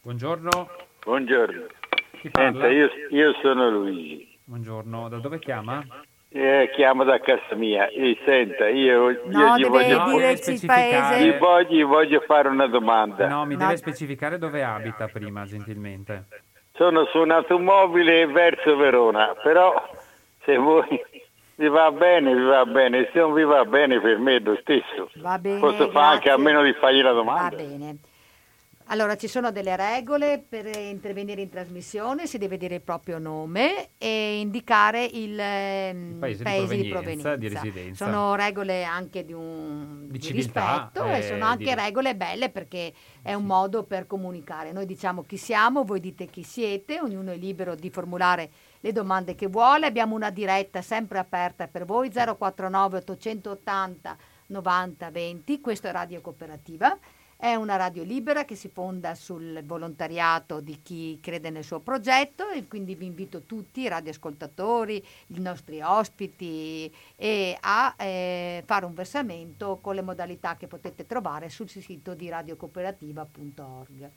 Buongiorno, 0.01 0.49
Buongiorno, 1.03 1.67
chi 2.19 2.29
parla? 2.29 2.51
Senta, 2.51 2.67
io, 2.69 2.89
io 3.09 3.33
sono 3.41 3.69
Luigi, 3.69 4.37
Buongiorno, 4.43 5.07
da 5.09 5.19
dove 5.19 5.39
chiama? 5.39 5.85
Eh, 6.35 6.71
chiamo 6.73 7.03
da 7.03 7.19
casa 7.19 7.53
mia 7.53 7.87
e 7.89 8.17
senta, 8.25 8.67
io, 8.67 9.11
io 9.11 9.21
No, 9.25 9.55
gli, 9.55 9.65
voglio, 9.65 9.87
gli, 9.87 9.93
voglio, 11.37 11.61
gli 11.69 11.83
voglio 11.83 12.19
fare 12.21 12.47
una 12.47 12.65
domanda. 12.65 13.27
No, 13.27 13.45
mi 13.45 13.53
No. 13.53 13.59
deve 13.59 13.77
specificare 13.77 14.39
dove 14.39 14.63
abita 14.63 15.07
prima, 15.09 15.45
gentilmente. 15.45 16.25
Sono 16.73 17.05
su 17.11 17.19
un'automobile 17.19 18.25
verso 18.25 18.75
Verona, 18.75 19.35
però 19.43 19.75
se 20.43 20.57
voi 20.57 20.87
vi 21.55 21.67
va 21.67 21.91
bene, 21.91 22.33
vi 22.33 22.43
va 22.45 22.65
bene, 22.65 23.07
se 23.13 23.19
non 23.19 23.33
vi 23.35 23.43
va 23.43 23.63
bene 23.65 24.01
per 24.01 24.17
me 24.17 24.37
è 24.37 24.39
lo 24.39 24.57
stesso. 24.61 25.11
Va 25.17 25.37
bene, 25.37 25.59
Posso 25.59 25.87
fare 25.91 26.15
anche 26.15 26.31
a 26.31 26.37
meno 26.37 26.63
di 26.63 26.73
fargli 26.73 27.03
la 27.03 27.11
Va 27.11 27.15
domanda. 27.15 27.55
bene. 27.55 27.97
Allora, 28.87 29.15
ci 29.15 29.27
sono 29.27 29.51
delle 29.51 29.75
regole 29.75 30.43
per 30.47 30.65
intervenire 30.77 31.41
in 31.41 31.49
trasmissione, 31.49 32.27
si 32.27 32.37
deve 32.37 32.57
dire 32.57 32.75
il 32.75 32.81
proprio 32.81 33.17
nome 33.17 33.91
e 33.97 34.39
indicare 34.39 35.05
il, 35.05 35.39
ehm, 35.39 36.11
Il 36.11 36.15
paese 36.19 36.37
di 36.37 36.43
paese 36.43 36.75
di 36.75 36.89
provenienza, 36.89 37.35
di 37.35 37.47
residenza. 37.47 38.05
Sono 38.05 38.35
regole 38.35 38.83
anche 38.83 39.23
di, 39.23 39.33
un, 39.33 40.07
Di 40.09 40.19
di 40.19 40.31
rispetto 40.31 41.05
e 41.05 41.19
eh, 41.19 41.21
sono 41.23 41.45
anche 41.45 41.73
regole 41.75 42.15
belle 42.15 42.49
perché 42.49 42.93
è 43.21 43.33
un 43.33 43.45
modo 43.45 43.83
per 43.83 44.05
comunicare. 44.05 44.71
Noi 44.71 44.85
diciamo 44.85 45.23
chi 45.23 45.37
siamo, 45.37 45.83
voi 45.83 45.99
dite 45.99 46.25
chi 46.25 46.43
siete, 46.43 46.99
ognuno 46.99 47.31
è 47.31 47.37
libero 47.37 47.75
di 47.75 47.89
formulare 47.89 48.49
le 48.81 48.91
domande 48.91 49.33
che 49.33 49.47
vuole. 49.47 49.85
Abbiamo 49.85 50.15
una 50.15 50.29
diretta 50.29 50.81
sempre 50.81 51.19
aperta 51.19 51.67
per 51.67 51.85
voi 51.85 52.11
049 52.11 52.97
880 52.97 54.17
90 54.47 55.09
20. 55.09 55.61
Questo 55.61 55.87
è 55.87 55.91
Radio 55.91 56.21
Cooperativa. 56.21 56.97
È 57.43 57.55
una 57.55 57.75
radio 57.75 58.03
libera 58.03 58.45
che 58.45 58.55
si 58.55 58.69
fonda 58.69 59.15
sul 59.15 59.61
volontariato 59.65 60.61
di 60.61 60.79
chi 60.81 61.19
crede 61.21 61.49
nel 61.49 61.65
suo 61.65 61.81
progetto 61.81 62.47
e 62.51 62.69
quindi 62.69 62.95
vi 62.95 63.05
invito 63.05 63.41
tutti, 63.41 63.81
i 63.81 63.89
radioascoltatori, 63.89 65.05
i 65.27 65.39
nostri 65.41 65.81
ospiti, 65.81 66.89
e 67.17 67.57
a 67.59 67.95
eh, 67.97 68.63
fare 68.65 68.85
un 68.85 68.93
versamento 68.93 69.79
con 69.81 69.93
le 69.93 70.01
modalità 70.01 70.55
che 70.55 70.67
potete 70.67 71.05
trovare 71.05 71.49
sul 71.49 71.67
sito 71.67 72.13
di 72.13 72.29
radiocooperativa.org. 72.29 74.11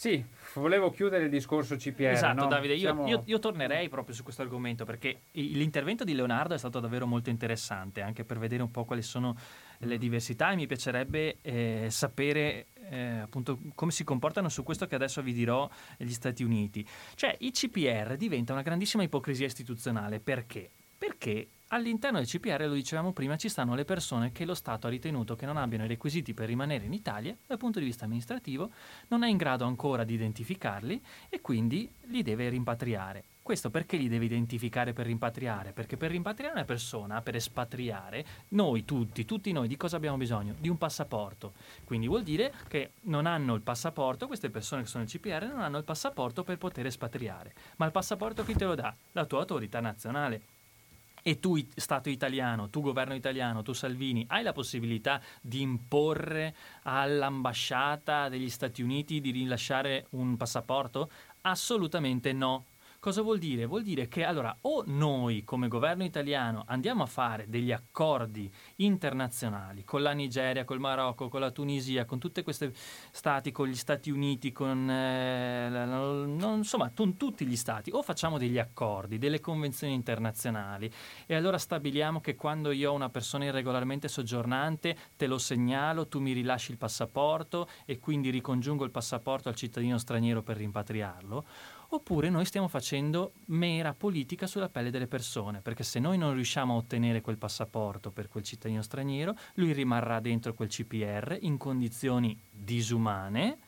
Sì, 0.00 0.24
volevo 0.54 0.90
chiudere 0.90 1.24
il 1.24 1.30
discorso 1.30 1.76
CPR. 1.76 2.12
Esatto, 2.12 2.44
no? 2.44 2.46
Davide, 2.46 2.72
io, 2.72 2.78
Siamo- 2.78 3.06
io- 3.06 3.22
io 3.26 3.38
tornerei 3.38 3.90
proprio 3.90 4.14
su 4.14 4.22
questo 4.22 4.40
argomento 4.40 4.86
perché 4.86 5.24
l'intervento 5.32 6.04
di 6.04 6.14
Leonardo 6.14 6.54
è 6.54 6.58
stato 6.58 6.80
davvero 6.80 7.06
molto 7.06 7.28
interessante, 7.28 8.00
anche 8.00 8.24
per 8.24 8.38
vedere 8.38 8.62
un 8.62 8.70
po' 8.70 8.86
quali 8.86 9.02
sono 9.02 9.36
le 9.80 9.98
diversità 9.98 10.50
e 10.50 10.56
mi 10.56 10.66
piacerebbe 10.66 11.38
eh, 11.42 11.86
sapere 11.90 12.66
eh, 12.90 13.18
appunto 13.18 13.58
come 13.74 13.92
si 13.92 14.04
comportano 14.04 14.48
su 14.48 14.62
questo 14.62 14.86
che 14.86 14.96
adesso 14.96 15.22
vi 15.22 15.32
dirò 15.32 15.68
gli 15.96 16.12
Stati 16.12 16.42
Uniti. 16.42 16.86
Cioè, 17.14 17.36
il 17.40 17.52
CPR 17.52 18.16
diventa 18.16 18.52
una 18.52 18.62
grandissima 18.62 19.02
ipocrisia 19.02 19.46
istituzionale 19.46 20.20
perché? 20.20 20.70
Perché 20.98 21.48
all'interno 21.68 22.18
del 22.18 22.26
CPR, 22.26 22.66
lo 22.66 22.74
dicevamo 22.74 23.12
prima, 23.12 23.36
ci 23.36 23.48
stanno 23.48 23.74
le 23.74 23.84
persone 23.84 24.32
che 24.32 24.44
lo 24.44 24.54
Stato 24.54 24.86
ha 24.86 24.90
ritenuto 24.90 25.36
che 25.36 25.46
non 25.46 25.56
abbiano 25.56 25.84
i 25.84 25.88
requisiti 25.88 26.34
per 26.34 26.48
rimanere 26.48 26.84
in 26.84 26.92
Italia, 26.92 27.36
dal 27.46 27.58
punto 27.58 27.78
di 27.78 27.84
vista 27.84 28.04
amministrativo, 28.04 28.70
non 29.08 29.22
è 29.22 29.28
in 29.28 29.36
grado 29.36 29.64
ancora 29.64 30.04
di 30.04 30.14
identificarli 30.14 31.00
e 31.28 31.40
quindi 31.40 31.90
li 32.06 32.22
deve 32.22 32.48
rimpatriare. 32.48 33.24
Questo 33.42 33.70
perché 33.70 33.96
li 33.96 34.08
deve 34.08 34.26
identificare 34.26 34.92
per 34.92 35.06
rimpatriare? 35.06 35.72
Perché 35.72 35.96
per 35.96 36.10
rimpatriare 36.10 36.54
una 36.54 36.64
persona, 36.64 37.22
per 37.22 37.34
espatriare, 37.34 38.24
noi 38.48 38.84
tutti, 38.84 39.24
tutti 39.24 39.50
noi, 39.50 39.66
di 39.66 39.76
cosa 39.76 39.96
abbiamo 39.96 40.16
bisogno? 40.16 40.54
Di 40.58 40.68
un 40.68 40.78
passaporto. 40.78 41.54
Quindi 41.84 42.06
vuol 42.06 42.22
dire 42.22 42.52
che 42.68 42.92
non 43.02 43.26
hanno 43.26 43.54
il 43.54 43.62
passaporto, 43.62 44.26
queste 44.26 44.50
persone 44.50 44.82
che 44.82 44.88
sono 44.88 45.04
il 45.04 45.10
CPR 45.10 45.46
non 45.46 45.62
hanno 45.62 45.78
il 45.78 45.84
passaporto 45.84 46.44
per 46.44 46.58
poter 46.58 46.86
espatriare. 46.86 47.54
Ma 47.76 47.86
il 47.86 47.92
passaporto 47.92 48.44
chi 48.44 48.54
te 48.54 48.66
lo 48.66 48.74
dà? 48.74 48.94
La 49.12 49.24
tua 49.24 49.40
autorità 49.40 49.80
nazionale. 49.80 50.58
E 51.22 51.38
tu, 51.38 51.58
Stato 51.74 52.08
italiano, 52.08 52.70
tu, 52.70 52.80
governo 52.80 53.14
italiano, 53.14 53.62
tu, 53.62 53.72
Salvini, 53.72 54.24
hai 54.28 54.42
la 54.42 54.52
possibilità 54.52 55.20
di 55.40 55.60
imporre 55.60 56.54
all'ambasciata 56.82 58.28
degli 58.28 58.48
Stati 58.48 58.82
Uniti 58.82 59.20
di 59.20 59.30
rilasciare 59.30 60.06
un 60.10 60.36
passaporto? 60.36 61.10
Assolutamente 61.42 62.32
no. 62.32 62.66
Cosa 63.00 63.22
vuol 63.22 63.38
dire? 63.38 63.64
Vuol 63.64 63.82
dire 63.82 64.08
che 64.08 64.24
allora 64.24 64.54
o 64.60 64.82
noi 64.84 65.42
come 65.42 65.68
governo 65.68 66.04
italiano 66.04 66.64
andiamo 66.66 67.02
a 67.02 67.06
fare 67.06 67.48
degli 67.48 67.72
accordi 67.72 68.52
internazionali 68.76 69.84
con 69.84 70.02
la 70.02 70.12
Nigeria, 70.12 70.66
col 70.66 70.80
Marocco, 70.80 71.30
con 71.30 71.40
la 71.40 71.50
Tunisia, 71.50 72.04
con 72.04 72.18
tutti 72.18 72.42
questi 72.42 72.70
stati, 73.10 73.52
con 73.52 73.68
gli 73.68 73.74
Stati 73.74 74.10
Uniti, 74.10 74.52
con 74.52 74.90
eh, 74.90 75.70
non, 75.70 76.58
insomma 76.58 76.92
con 76.94 77.16
tutti 77.16 77.46
gli 77.46 77.56
stati, 77.56 77.90
o 77.90 78.02
facciamo 78.02 78.36
degli 78.36 78.58
accordi, 78.58 79.16
delle 79.16 79.40
convenzioni 79.40 79.94
internazionali 79.94 80.92
e 81.24 81.34
allora 81.34 81.56
stabiliamo 81.56 82.20
che 82.20 82.36
quando 82.36 82.70
io 82.70 82.90
ho 82.90 82.94
una 82.94 83.08
persona 83.08 83.46
irregolarmente 83.46 84.08
soggiornante 84.08 84.94
te 85.16 85.26
lo 85.26 85.38
segnalo, 85.38 86.06
tu 86.06 86.20
mi 86.20 86.34
rilasci 86.34 86.70
il 86.72 86.76
passaporto 86.76 87.66
e 87.86 87.98
quindi 87.98 88.28
ricongiungo 88.28 88.84
il 88.84 88.90
passaporto 88.90 89.48
al 89.48 89.54
cittadino 89.54 89.96
straniero 89.96 90.42
per 90.42 90.58
rimpatriarlo 90.58 91.78
oppure 91.90 92.28
noi 92.30 92.44
stiamo 92.44 92.68
facendo 92.68 93.32
mera 93.46 93.94
politica 93.94 94.46
sulla 94.46 94.68
pelle 94.68 94.90
delle 94.90 95.06
persone, 95.06 95.60
perché 95.60 95.82
se 95.82 95.98
noi 95.98 96.18
non 96.18 96.34
riusciamo 96.34 96.74
a 96.74 96.76
ottenere 96.76 97.20
quel 97.20 97.38
passaporto 97.38 98.10
per 98.10 98.28
quel 98.28 98.42
cittadino 98.42 98.82
straniero, 98.82 99.36
lui 99.54 99.72
rimarrà 99.72 100.20
dentro 100.20 100.54
quel 100.54 100.68
CPR 100.68 101.38
in 101.40 101.56
condizioni 101.56 102.38
disumane 102.50 103.58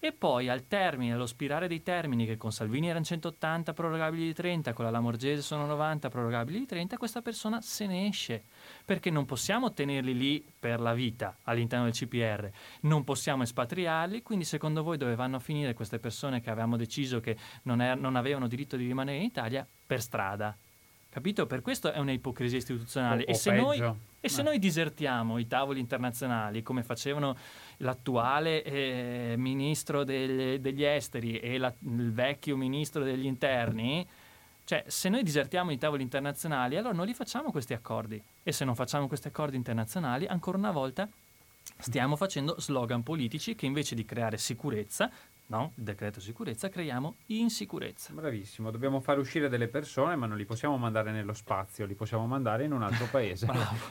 e 0.00 0.12
poi 0.12 0.48
al 0.48 0.66
termine, 0.66 1.12
allo 1.12 1.26
spirare 1.26 1.66
dei 1.66 1.82
termini 1.82 2.24
che 2.24 2.36
con 2.36 2.52
Salvini 2.52 2.88
erano 2.88 3.04
180 3.04 3.72
prorogabili 3.72 4.26
di 4.26 4.32
30, 4.32 4.72
con 4.72 4.84
la 4.84 4.90
Lamorgese 4.90 5.42
sono 5.42 5.66
90 5.66 6.08
prorogabili 6.08 6.60
di 6.60 6.66
30, 6.66 6.96
questa 6.96 7.20
persona 7.20 7.60
se 7.60 7.86
ne 7.86 8.06
esce 8.06 8.44
perché 8.84 9.10
non 9.10 9.26
possiamo 9.26 9.72
tenerli 9.72 10.16
lì 10.16 10.44
per 10.58 10.80
la 10.80 10.94
vita 10.94 11.36
all'interno 11.42 11.86
del 11.86 11.94
CPR, 11.94 12.50
non 12.82 13.02
possiamo 13.02 13.42
espatriarli, 13.42 14.22
quindi 14.22 14.44
secondo 14.44 14.82
voi 14.82 14.96
dove 14.96 15.16
vanno 15.16 15.36
a 15.36 15.40
finire 15.40 15.74
queste 15.74 15.98
persone 15.98 16.40
che 16.40 16.50
avevamo 16.50 16.76
deciso 16.76 17.20
che 17.20 17.36
non, 17.62 17.80
er- 17.80 17.98
non 17.98 18.14
avevano 18.14 18.46
diritto 18.46 18.76
di 18.76 18.86
rimanere 18.86 19.18
in 19.18 19.24
Italia? 19.24 19.66
Per 19.86 20.00
strada. 20.00 20.56
Capito? 21.18 21.46
Per 21.46 21.62
questo 21.62 21.90
è 21.92 21.98
un'ipocrisia 21.98 22.58
istituzionale. 22.58 23.22
O, 23.22 23.30
e, 23.30 23.32
o 23.32 23.34
se 23.34 23.50
noi, 23.50 23.82
e 24.20 24.28
se 24.28 24.40
Eh. 24.40 24.44
noi 24.44 24.58
disertiamo 24.60 25.38
i 25.38 25.48
tavoli 25.48 25.80
internazionali 25.80 26.62
come 26.62 26.84
facevano 26.84 27.36
l'attuale 27.78 28.62
eh, 28.62 29.34
ministro 29.36 30.04
degli, 30.04 30.58
degli 30.60 30.84
esteri 30.84 31.40
e 31.40 31.58
la- 31.58 31.74
il 31.80 32.12
vecchio 32.12 32.56
ministro 32.56 33.02
degli 33.02 33.26
interni, 33.26 34.06
cioè 34.64 34.84
se 34.86 35.08
noi 35.08 35.24
disertiamo 35.24 35.72
i 35.72 35.76
tavoli 35.78 36.04
internazionali, 36.04 36.76
allora 36.76 36.94
non 36.94 37.04
li 37.06 37.14
facciamo 37.14 37.50
questi 37.50 37.72
accordi. 37.72 38.22
E 38.44 38.52
se 38.52 38.64
non 38.64 38.76
facciamo 38.76 39.08
questi 39.08 39.26
accordi 39.26 39.56
internazionali, 39.56 40.24
ancora 40.26 40.56
una 40.56 40.70
volta 40.70 41.08
stiamo 41.78 42.14
facendo 42.14 42.54
slogan 42.60 43.02
politici 43.02 43.56
che 43.56 43.66
invece 43.66 43.96
di 43.96 44.04
creare 44.04 44.38
sicurezza, 44.38 45.10
no, 45.50 45.72
il 45.76 45.82
decreto 45.84 46.20
sicurezza, 46.20 46.68
creiamo 46.68 47.16
insicurezza. 47.26 48.12
Bravissimo, 48.12 48.70
dobbiamo 48.70 49.00
fare 49.00 49.18
uscire 49.20 49.48
delle 49.48 49.68
persone, 49.68 50.14
ma 50.16 50.26
non 50.26 50.36
li 50.36 50.44
possiamo 50.44 50.76
mandare 50.76 51.10
nello 51.10 51.32
spazio, 51.32 51.86
li 51.86 51.94
possiamo 51.94 52.26
mandare 52.26 52.64
in 52.64 52.72
un 52.72 52.82
altro 52.82 53.06
paese. 53.10 53.46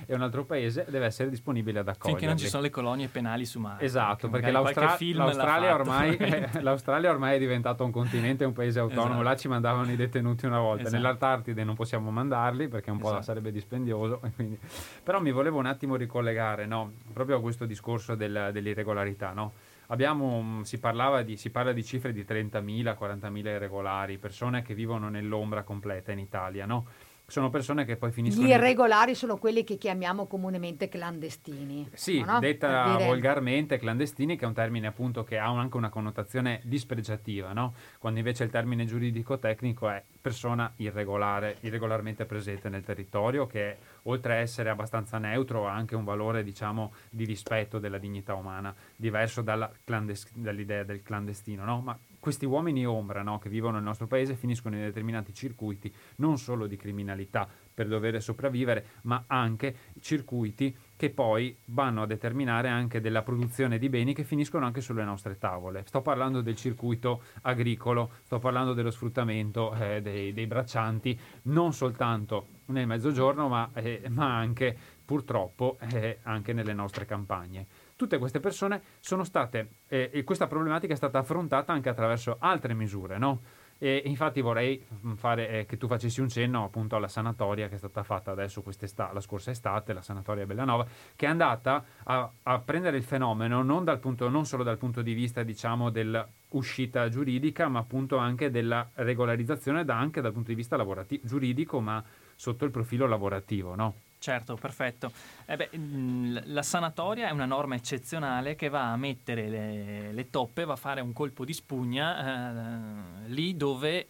e 0.06 0.14
un 0.14 0.22
altro 0.22 0.46
paese 0.46 0.86
deve 0.90 1.06
essere 1.06 1.30
disponibile 1.30 1.80
ad 1.80 1.88
accoglierli. 1.88 2.12
Finché 2.20 2.26
non 2.28 2.38
ci 2.38 2.48
sono 2.48 2.64
le 2.64 2.70
colonie 2.70 3.08
penali 3.08 3.46
su 3.46 3.60
Marte. 3.60 3.84
Esatto, 3.86 4.30
perché 4.30 4.52
l'Austra- 4.52 4.98
l'Australia, 5.14 5.74
ormai, 5.74 6.16
eh, 6.18 6.50
l'Australia 6.62 7.10
ormai 7.10 7.36
è 7.36 7.40
diventato 7.40 7.84
un 7.84 7.92
continente, 7.92 8.46
un 8.46 8.54
paese 8.54 8.80
autonomo, 8.80 9.10
Esatto. 9.14 9.24
là 9.24 9.36
ci 9.36 9.48
mandavano 9.48 9.92
i 9.92 9.96
detenuti 9.96 10.46
una 10.46 10.60
volta, 10.60 10.84
Esatto. 10.84 10.96
nell'Antartide 10.96 11.64
non 11.64 11.76
possiamo 11.76 12.12
mandarli 12.12 12.68
perché 12.68 12.92
un 12.92 13.00
po' 13.00 13.08
Esatto. 13.08 13.24
sarebbe 13.24 13.52
dispendioso, 13.52 14.22
quindi- 14.36 14.58
però 15.04 15.20
mi 15.22 15.32
volevo 15.32 15.58
un 15.58 15.66
attimo 15.66 15.96
ricollegare 15.96 16.66
no, 16.66 16.94
proprio 17.14 17.38
a 17.38 17.42
questo 17.42 17.66
discorso 17.66 18.16
del- 18.16 18.50
dell'irregolarità. 18.54 19.32
No? 19.34 19.54
Abbiamo, 19.88 20.42
mm, 20.42 20.62
si, 20.62 20.80
di, 21.24 21.38
si 21.38 21.50
parla 21.50 21.72
di 21.74 21.84
cifre 21.84 22.12
di 22.12 22.24
30.000, 22.24 22.96
40.000 22.98 23.38
irregolari, 23.48 24.18
persone 24.18 24.62
che 24.62 24.74
vivono 24.74 25.10
nell'ombra 25.10 25.64
completa 25.64 26.12
in 26.12 26.20
Italia. 26.20 26.66
No? 26.66 26.88
Sono 27.30 27.50
persone 27.50 27.84
che 27.84 27.98
poi 27.98 28.14
finiscono... 28.14 28.48
Gli 28.48 28.52
in- 28.52 28.56
irregolari 28.56 29.14
sono 29.14 29.36
quelli 29.36 29.66
che 29.66 29.78
chiamiamo 29.78 30.28
comunemente 30.28 30.88
clandestini. 30.88 31.90
Sì, 31.92 32.22
no? 32.22 32.40
detta 32.40 32.96
dire- 32.96 33.06
volgarmente 33.06 33.78
clandestini, 33.78 34.38
che 34.38 34.46
è 34.46 34.48
un 34.48 34.54
termine 34.54 34.88
appunto 34.88 35.26
che 35.26 35.38
ha 35.38 35.46
anche 35.46 35.76
una 35.76 35.90
connotazione 35.90 36.62
dispregiativa, 36.64 37.52
no? 37.52 37.74
quando 38.00 38.20
invece 38.20 38.46
il 38.46 38.50
termine 38.50 38.86
giuridico 38.86 39.40
tecnico 39.40 39.90
è 39.90 40.02
persona 40.22 40.72
irregolare, 40.78 41.58
irregolarmente 41.62 42.24
presente 42.24 42.70
nel 42.70 42.86
territorio, 42.86 43.46
che 43.46 43.76
oltre 44.04 44.36
a 44.36 44.38
essere 44.38 44.70
abbastanza 44.70 45.18
neutro 45.18 45.68
ha 45.68 45.74
anche 45.74 45.98
un 45.98 46.06
valore 46.06 46.46
diciamo 46.46 46.94
di 47.10 47.26
rispetto 47.26 47.78
della 47.78 47.98
dignità 47.98 48.36
umana, 48.36 48.74
diverso 48.96 49.42
dall'idea 49.42 50.84
del 50.84 51.02
clandestino. 51.04 51.66
No? 51.66 51.82
Ma 51.82 52.00
questi 52.20 52.46
uomini 52.46 52.86
ombra 52.86 53.22
no, 53.24 53.40
che 53.40 53.50
vivono 53.50 53.76
nel 53.76 53.84
nostro 53.84 54.08
paese 54.08 54.36
finiscono 54.36 54.76
in 54.76 54.82
determinati 54.82 55.34
circuiti 55.34 55.94
non 56.18 56.38
solo 56.38 56.68
di 56.68 56.76
criminalità 56.76 57.48
per 57.74 57.88
dover 57.88 58.22
sopravvivere, 58.22 58.86
ma 59.04 59.26
anche 59.28 59.76
circuiti 60.00 60.76
che 60.96 61.12
poi 61.12 61.56
vanno 61.66 62.02
a 62.02 62.06
determinare 62.08 62.70
anche 62.70 63.00
della 63.00 63.22
produzione 63.22 63.78
di 63.78 63.88
beni 63.88 64.14
che 64.14 64.24
finiscono 64.24 64.66
anche 64.66 64.82
sulle 64.82 65.04
nostre 65.04 65.38
tavole. 65.38 65.84
Sto 65.86 66.02
parlando 66.02 66.42
del 66.42 66.56
circuito 66.56 67.22
agricolo, 67.42 68.12
sto 68.24 68.40
parlando 68.40 68.74
dello 68.74 68.92
sfruttamento 68.92 69.74
eh, 69.76 70.02
dei, 70.02 70.34
dei 70.34 70.48
braccianti, 70.48 71.18
non 71.44 71.72
soltanto 71.72 72.48
nel 72.66 72.88
mezzogiorno, 72.88 73.48
ma, 73.48 73.70
eh, 73.74 74.02
ma 74.10 74.36
anche 74.36 74.76
purtroppo 75.06 75.78
eh, 75.92 76.20
anche 76.24 76.52
nelle 76.52 76.74
nostre 76.74 77.06
campagne. 77.06 77.68
Tutte 77.98 78.20
queste 78.20 78.40
persone 78.40 78.82
sono 79.00 79.24
state, 79.24 79.70
eh, 79.88 80.12
e 80.14 80.24
questa 80.24 80.46
problematica 80.46 80.94
è 80.94 80.96
stata 80.96 81.18
affrontata 81.18 81.74
anche 81.74 81.90
attraverso 81.90 82.38
altre 82.40 82.76
misure, 82.76 83.18
no? 83.18 83.42
E 83.80 84.04
infatti 84.06 84.40
vorrei 84.42 84.84
mm, 85.06 85.14
fare, 85.14 85.50
eh, 85.50 85.66
che 85.66 85.78
tu 85.78 85.88
facessi 85.88 86.22
un 86.22 86.30
cenno 86.30 86.64
appunto 86.64 86.96
alla 86.96 87.08
sanatoria 87.08 87.68
che 87.68 87.76
è 87.76 87.78
stata 87.80 88.04
fatta 88.04 88.32
adesso 88.32 88.64
la 88.96 89.20
scorsa 89.20 89.50
estate, 89.50 89.94
la 89.94 90.02
sanatoria 90.02 90.46
Bellanova, 90.46 90.86
che 91.16 91.26
è 91.26 91.30
andata 91.30 91.84
a, 92.04 92.32
a 92.44 92.60
prendere 92.60 92.98
il 92.98 93.04
fenomeno 93.04 93.64
non, 93.64 93.84
dal 93.84 94.00
punto, 94.00 94.30
non 94.30 94.46
solo 94.46 94.62
dal 94.62 94.78
punto 94.78 95.02
di 95.02 95.14
vista 95.14 95.42
diciamo 95.42 95.90
dell'uscita 95.90 97.10
giuridica, 97.10 97.68
ma 97.68 97.80
appunto 97.80 98.18
anche 98.18 98.50
della 98.52 98.88
regolarizzazione 98.94 99.86
da, 99.86 99.98
anche 99.98 100.22
dal 100.22 100.34
punto 100.34 100.50
di 100.50 100.56
vista 100.56 100.78
giuridico, 101.24 101.80
ma 101.80 102.04
sotto 102.36 102.64
il 102.64 102.72
profilo 102.72 103.08
lavorativo, 103.08 103.74
no? 103.74 103.96
Certo, 104.20 104.56
perfetto. 104.56 105.12
Eh 105.46 105.56
beh, 105.56 105.78
mh, 105.78 106.42
la 106.52 106.64
sanatoria 106.64 107.28
è 107.28 107.32
una 107.32 107.46
norma 107.46 107.76
eccezionale 107.76 108.56
che 108.56 108.68
va 108.68 108.92
a 108.92 108.98
mettere 108.98 109.48
le, 109.48 110.12
le 110.12 110.30
toppe, 110.30 110.66
va 110.66 110.74
a 110.74 110.78
fare 110.78 111.02
un 111.02 111.14
colpo 111.14 111.46
di 111.46 111.54
spugna 111.54 113.26
eh, 113.26 113.30
lì 113.30 113.56
dove 113.56 114.08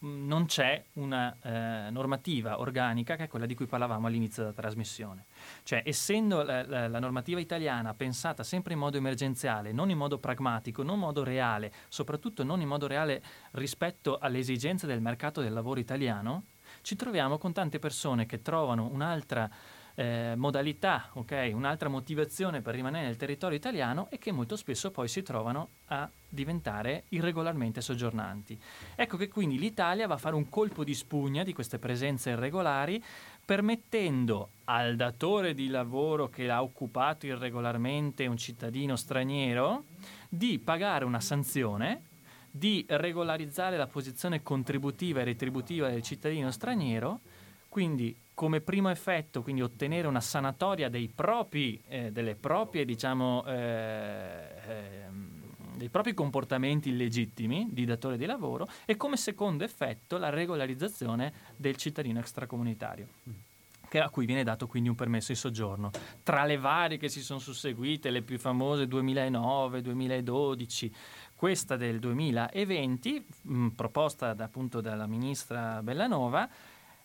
mh, 0.00 0.26
non 0.26 0.46
c'è 0.46 0.82
una 0.94 1.34
eh, 1.40 1.90
normativa 1.90 2.58
organica 2.58 3.14
che 3.16 3.24
è 3.24 3.28
quella 3.28 3.46
di 3.46 3.54
cui 3.54 3.66
parlavamo 3.66 4.08
all'inizio 4.08 4.42
della 4.42 4.54
trasmissione. 4.54 5.26
Cioè, 5.62 5.82
essendo 5.86 6.42
la, 6.42 6.66
la- 6.66 6.88
la 6.88 6.98
normativa 6.98 7.38
italiana 7.38 7.94
pensata 7.94 8.42
sempre 8.42 8.72
in 8.72 8.80
modo 8.80 8.96
emergenziale, 8.96 9.70
non 9.72 9.88
in 9.88 9.96
modo 9.98 10.18
pragmatico, 10.18 10.82
non 10.82 10.94
in 10.96 11.00
modo 11.00 11.22
reale, 11.22 11.72
soprattutto 11.88 12.42
non 12.42 12.60
in 12.60 12.68
modo 12.68 12.88
reale 12.88 13.22
rispetto 13.52 14.18
alle 14.18 14.38
esigenze 14.40 14.86
del 14.88 15.00
mercato 15.00 15.40
del 15.40 15.52
lavoro 15.52 15.78
italiano, 15.78 16.42
ci 16.88 16.96
troviamo 16.96 17.36
con 17.36 17.52
tante 17.52 17.78
persone 17.78 18.24
che 18.24 18.40
trovano 18.40 18.88
un'altra 18.90 19.46
eh, 19.94 20.32
modalità, 20.36 21.10
ok, 21.12 21.50
un'altra 21.52 21.90
motivazione 21.90 22.62
per 22.62 22.74
rimanere 22.74 23.04
nel 23.04 23.18
territorio 23.18 23.58
italiano 23.58 24.08
e 24.08 24.16
che 24.16 24.32
molto 24.32 24.56
spesso 24.56 24.90
poi 24.90 25.06
si 25.06 25.22
trovano 25.22 25.68
a 25.88 26.08
diventare 26.26 27.04
irregolarmente 27.10 27.82
soggiornanti. 27.82 28.58
Ecco 28.94 29.18
che 29.18 29.28
quindi 29.28 29.58
l'Italia 29.58 30.06
va 30.06 30.14
a 30.14 30.16
fare 30.16 30.34
un 30.34 30.48
colpo 30.48 30.82
di 30.82 30.94
spugna 30.94 31.42
di 31.42 31.52
queste 31.52 31.78
presenze 31.78 32.30
irregolari 32.30 33.04
permettendo 33.44 34.52
al 34.64 34.96
datore 34.96 35.52
di 35.52 35.68
lavoro 35.68 36.30
che 36.30 36.50
ha 36.50 36.62
occupato 36.62 37.26
irregolarmente 37.26 38.24
un 38.24 38.38
cittadino 38.38 38.96
straniero 38.96 39.84
di 40.26 40.58
pagare 40.58 41.04
una 41.04 41.20
sanzione 41.20 42.07
di 42.50 42.84
regolarizzare 42.88 43.76
la 43.76 43.86
posizione 43.86 44.42
contributiva 44.42 45.20
e 45.20 45.24
retributiva 45.24 45.88
del 45.88 46.02
cittadino 46.02 46.50
straniero, 46.50 47.20
quindi 47.68 48.16
come 48.34 48.60
primo 48.60 48.88
effetto 48.88 49.42
quindi 49.42 49.62
ottenere 49.62 50.06
una 50.06 50.20
sanatoria 50.20 50.88
dei 50.88 51.08
propri, 51.08 51.80
eh, 51.88 52.12
delle 52.12 52.36
proprie, 52.36 52.84
diciamo, 52.84 53.44
eh, 53.46 54.44
ehm, 54.66 55.38
dei 55.76 55.88
propri 55.88 56.14
comportamenti 56.14 56.90
illegittimi 56.90 57.68
di 57.70 57.84
datore 57.84 58.16
di 58.16 58.26
lavoro 58.26 58.68
e 58.84 58.96
come 58.96 59.16
secondo 59.16 59.64
effetto 59.64 60.18
la 60.18 60.28
regolarizzazione 60.28 61.32
del 61.56 61.76
cittadino 61.76 62.18
extracomunitario 62.18 63.08
a 63.96 64.10
cui 64.10 64.26
viene 64.26 64.44
dato 64.44 64.66
quindi 64.66 64.90
un 64.90 64.94
permesso 64.94 65.32
di 65.32 65.38
soggiorno. 65.38 65.90
Tra 66.22 66.44
le 66.44 66.58
varie 66.58 66.98
che 66.98 67.08
si 67.08 67.22
sono 67.22 67.38
susseguite, 67.38 68.10
le 68.10 68.20
più 68.20 68.38
famose 68.38 68.86
2009, 68.86 69.80
2012, 69.80 70.94
questa 71.38 71.76
del 71.76 72.00
2020, 72.00 73.26
mh, 73.42 73.68
proposta 73.68 74.34
da- 74.34 74.46
appunto 74.46 74.80
dalla 74.80 75.06
ministra 75.06 75.80
Bellanova, 75.84 76.48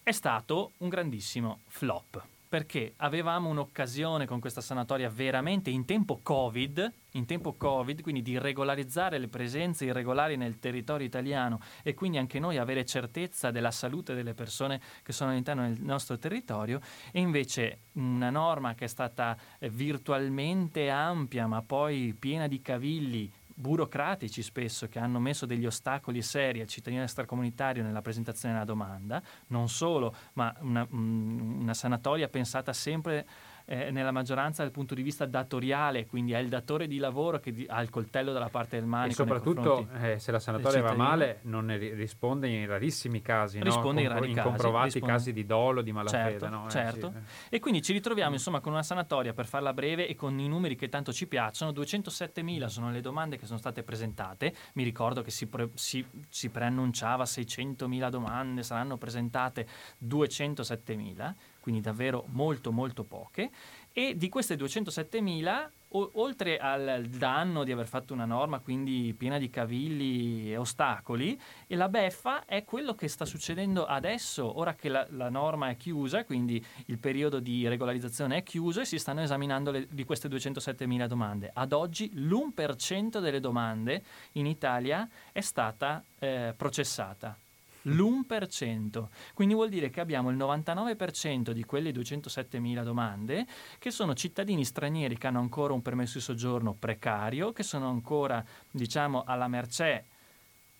è 0.01 0.11
stato 0.11 0.71
un 0.79 0.89
grandissimo 0.89 1.59
flop. 1.67 2.25
perché 2.53 2.93
avevamo 2.97 3.49
un'occasione 3.49 4.27
con 4.27 4.39
questa 4.39 4.61
sanatoria 4.61 5.09
veramente 5.09 5.71
in 5.71 5.85
tempo 5.85 6.19
Covid, 6.21 6.93
in 7.13 7.25
tempo 7.25 7.53
Covid, 7.53 8.03
quindi 8.03 8.21
di 8.21 8.37
regolarizzare 8.37 9.17
le 9.17 9.27
presenze 9.27 9.85
irregolari 9.85 10.37
nel 10.37 10.59
territorio 10.59 11.03
italiano 11.07 11.59
e 11.81 11.95
quindi 11.95 12.19
anche 12.19 12.37
noi 12.37 12.59
avere 12.59 12.85
certezza 12.85 13.49
della 13.49 13.71
salute 13.71 14.13
delle 14.13 14.35
persone 14.35 14.79
che 15.01 15.13
sono 15.13 15.31
all'interno 15.31 15.63
del 15.67 15.81
nostro 15.81 16.19
territorio 16.19 16.79
e 17.11 17.21
invece 17.21 17.79
una 17.93 18.29
norma 18.29 18.75
che 18.75 18.85
è 18.85 18.87
stata 18.87 19.35
eh, 19.57 19.67
virtualmente 19.69 20.91
ampia 20.91 21.47
ma 21.47 21.63
poi 21.63 22.15
piena 22.19 22.45
di 22.47 22.61
cavigli 22.61 23.31
burocratici 23.53 24.41
spesso 24.41 24.87
che 24.87 24.99
hanno 24.99 25.19
messo 25.19 25.45
degli 25.45 25.65
ostacoli 25.65 26.21
seri 26.21 26.61
al 26.61 26.67
cittadino 26.67 27.03
extracomunitario 27.03 27.83
nella 27.83 28.01
presentazione 28.01 28.53
della 28.53 28.65
domanda, 28.65 29.21
non 29.47 29.69
solo, 29.69 30.15
ma 30.33 30.55
una, 30.59 30.87
una 30.89 31.73
sanatoria 31.73 32.27
pensata 32.27 32.73
sempre 32.73 33.25
eh, 33.65 33.91
nella 33.91 34.11
maggioranza 34.11 34.63
dal 34.63 34.71
punto 34.71 34.93
di 34.93 35.01
vista 35.01 35.25
datoriale, 35.25 36.05
quindi 36.05 36.33
è 36.33 36.39
il 36.39 36.49
datore 36.49 36.87
di 36.87 36.97
lavoro 36.97 37.39
che 37.39 37.51
di, 37.51 37.65
ha 37.69 37.81
il 37.81 37.89
coltello 37.89 38.31
dalla 38.31 38.49
parte 38.49 38.77
del 38.77 38.85
manico. 38.87 39.11
E 39.11 39.25
soprattutto 39.25 39.87
eh, 40.01 40.19
se 40.19 40.31
la 40.31 40.39
sanatoria 40.39 40.81
va 40.81 40.93
male 40.93 41.39
non 41.43 41.65
ne 41.65 41.77
risponde 41.77 42.47
in 42.47 42.67
rarissimi 42.67 43.21
casi, 43.21 43.61
risponde 43.61 44.01
no? 44.01 44.07
in 44.07 44.13
rari 44.13 44.33
casi, 44.33 44.47
comprovati 44.47 44.85
risponde... 44.85 45.13
casi 45.13 45.33
di 45.33 45.45
dolo, 45.45 45.81
di 45.81 45.91
malafede. 45.91 46.39
Certo, 46.39 46.49
no? 46.49 46.69
certo. 46.69 47.07
Eh, 47.07 47.19
sì. 47.25 47.55
E 47.55 47.59
quindi 47.59 47.81
ci 47.81 47.93
ritroviamo 47.93 48.33
insomma 48.33 48.59
con 48.59 48.71
una 48.71 48.83
sanatoria 48.83 49.33
per 49.33 49.45
farla 49.45 49.73
breve 49.73 50.07
e 50.07 50.15
con 50.15 50.37
i 50.39 50.47
numeri 50.47 50.75
che 50.75 50.89
tanto 50.89 51.13
ci 51.13 51.27
piacciono, 51.27 51.71
207.000 51.71 52.65
sono 52.65 52.91
le 52.91 53.01
domande 53.01 53.37
che 53.37 53.45
sono 53.45 53.59
state 53.59 53.83
presentate, 53.83 54.53
mi 54.73 54.83
ricordo 54.83 55.21
che 55.21 55.31
si, 55.31 55.47
pre- 55.47 55.69
si, 55.73 56.05
si 56.29 56.49
preannunciava 56.49 57.23
600.000 57.23 58.09
domande, 58.09 58.63
saranno 58.63 58.97
presentate 58.97 59.67
207.000, 60.05 61.33
quindi 61.63 61.79
davvero 61.79 62.25
molto 62.31 62.73
molto 62.73 63.05
poche 63.05 63.49
e 63.93 64.17
di 64.17 64.27
queste 64.27 64.55
207.000, 64.55 65.69
o- 65.89 66.11
oltre 66.15 66.57
al 66.57 67.05
danno 67.05 67.63
di 67.63 67.71
aver 67.71 67.87
fatto 67.87 68.11
una 68.11 68.25
norma 68.25 68.59
quindi 68.59 69.15
piena 69.17 69.37
di 69.37 69.49
cavilli 69.49 70.51
e 70.51 70.57
ostacoli, 70.57 71.39
e 71.65 71.75
la 71.77 71.87
beffa 71.87 72.43
è 72.43 72.65
quello 72.65 72.95
che 72.95 73.07
sta 73.07 73.23
succedendo 73.23 73.85
adesso, 73.85 74.59
ora 74.59 74.73
che 74.73 74.89
la, 74.89 75.07
la 75.11 75.29
norma 75.29 75.69
è 75.69 75.77
chiusa, 75.77 76.25
quindi 76.25 76.61
il 76.87 76.97
periodo 76.97 77.39
di 77.39 77.65
regolarizzazione 77.65 78.37
è 78.37 78.43
chiuso 78.43 78.81
e 78.81 78.85
si 78.85 78.99
stanno 78.99 79.21
esaminando 79.21 79.71
le, 79.71 79.87
di 79.89 80.03
queste 80.03 80.27
207.000 80.27 81.05
domande. 81.05 81.49
Ad 81.53 81.71
oggi 81.71 82.11
l'1% 82.13 83.19
delle 83.19 83.39
domande 83.39 84.03
in 84.33 84.47
Italia 84.47 85.07
è 85.31 85.39
stata 85.39 86.03
eh, 86.19 86.53
processata 86.57 87.37
l'1%. 87.83 89.07
Quindi 89.33 89.53
vuol 89.53 89.69
dire 89.69 89.89
che 89.89 89.99
abbiamo 90.01 90.29
il 90.29 90.37
99% 90.37 91.51
di 91.51 91.63
quelle 91.63 91.91
207.000 91.91 92.83
domande 92.83 93.45
che 93.79 93.91
sono 93.91 94.13
cittadini 94.13 94.65
stranieri 94.65 95.17
che 95.17 95.27
hanno 95.27 95.39
ancora 95.39 95.73
un 95.73 95.81
permesso 95.81 96.17
di 96.17 96.23
soggiorno 96.23 96.73
precario, 96.73 97.51
che 97.51 97.63
sono 97.63 97.89
ancora, 97.89 98.43
diciamo, 98.71 99.23
alla 99.25 99.47
mercé 99.47 100.05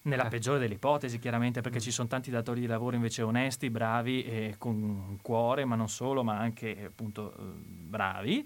nella 0.04 0.26
eh. 0.26 0.30
peggiore 0.30 0.60
delle 0.60 0.74
ipotesi, 0.76 1.20
chiaramente, 1.20 1.62
perché 1.62 1.80
ci 1.80 1.92
sono 1.92 2.08
tanti 2.08 2.30
datori 2.30 2.60
di 2.60 2.68
lavoro 2.68 2.96
invece 2.96 3.22
onesti, 3.22 3.70
bravi 3.70 4.24
e 4.24 4.56
con 4.58 5.18
cuore, 5.22 5.66
ma 5.66 5.76
non 5.76 5.90
solo, 5.90 6.24
ma 6.24 6.38
anche 6.38 6.86
appunto 6.86 7.34
eh, 7.34 7.42
bravi 7.56 8.46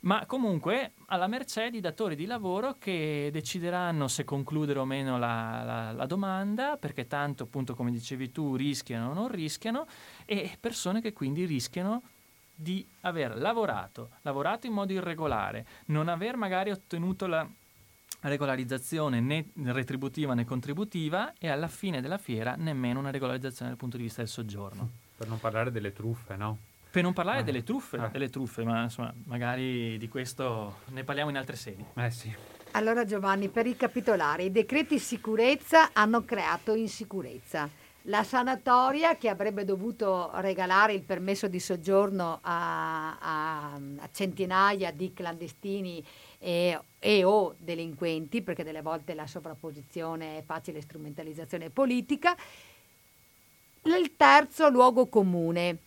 ma 0.00 0.26
comunque 0.26 0.92
alla 1.06 1.26
mercé 1.26 1.70
di 1.70 1.80
datori 1.80 2.14
di 2.14 2.26
lavoro 2.26 2.76
che 2.78 3.30
decideranno 3.32 4.06
se 4.08 4.24
concludere 4.24 4.78
o 4.78 4.84
meno 4.84 5.18
la, 5.18 5.62
la, 5.64 5.92
la, 5.92 6.06
domanda, 6.06 6.76
perché 6.76 7.06
tanto 7.06 7.44
appunto 7.44 7.74
come 7.74 7.90
dicevi 7.90 8.30
tu 8.30 8.54
rischiano 8.54 9.10
o 9.10 9.14
non 9.14 9.28
rischiano, 9.28 9.86
e 10.24 10.56
persone 10.60 11.00
che 11.00 11.12
quindi 11.12 11.44
rischiano 11.44 12.02
di 12.54 12.86
aver 13.02 13.36
lavorato, 13.38 14.10
lavorato 14.22 14.66
in 14.66 14.72
modo 14.72 14.92
irregolare, 14.92 15.66
non 15.86 16.08
aver 16.08 16.36
magari 16.36 16.70
ottenuto 16.70 17.26
la 17.26 17.48
regolarizzazione 18.20 19.20
né 19.20 19.46
retributiva 19.62 20.34
né 20.34 20.44
contributiva 20.44 21.34
e 21.38 21.48
alla 21.48 21.68
fine 21.68 22.00
della 22.00 22.18
fiera 22.18 22.56
nemmeno 22.56 22.98
una 22.98 23.10
regolarizzazione 23.10 23.70
dal 23.70 23.78
punto 23.78 23.96
di 23.96 24.02
vista 24.04 24.22
del 24.22 24.30
soggiorno. 24.30 24.90
Per 25.16 25.28
non 25.28 25.38
parlare 25.38 25.70
delle 25.70 25.92
truffe, 25.92 26.36
no? 26.36 26.58
Per 26.90 27.02
non 27.02 27.12
parlare 27.12 27.40
ah. 27.40 27.42
delle 27.42 27.62
truffe, 27.62 27.96
ah. 27.96 28.08
delle 28.08 28.30
truffe, 28.30 28.64
ma 28.64 28.84
insomma, 28.84 29.12
magari 29.24 29.98
di 29.98 30.08
questo 30.08 30.78
ne 30.86 31.04
parliamo 31.04 31.30
in 31.30 31.36
altre 31.36 31.56
sedi. 31.56 31.84
Eh 31.94 32.10
sì. 32.10 32.34
Allora 32.72 33.04
Giovanni, 33.04 33.48
per 33.48 33.64
ricapitolare, 33.64 34.44
i 34.44 34.52
decreti 34.52 34.98
sicurezza 34.98 35.90
hanno 35.92 36.24
creato 36.24 36.74
insicurezza. 36.74 37.68
La 38.02 38.22
sanatoria 38.22 39.16
che 39.16 39.28
avrebbe 39.28 39.64
dovuto 39.64 40.30
regalare 40.34 40.94
il 40.94 41.02
permesso 41.02 41.46
di 41.46 41.60
soggiorno 41.60 42.38
a, 42.40 43.18
a, 43.18 43.72
a 43.74 44.08
centinaia 44.12 44.90
di 44.92 45.12
clandestini 45.12 46.02
e, 46.38 46.78
e, 46.98 47.24
o 47.24 47.54
delinquenti, 47.58 48.40
perché 48.40 48.64
delle 48.64 48.80
volte 48.80 49.12
la 49.12 49.26
sovrapposizione 49.26 50.38
è 50.38 50.42
facile 50.42 50.80
strumentalizzazione 50.80 51.68
politica. 51.68 52.34
Il 53.82 54.12
terzo 54.16 54.70
luogo 54.70 55.06
comune, 55.08 55.78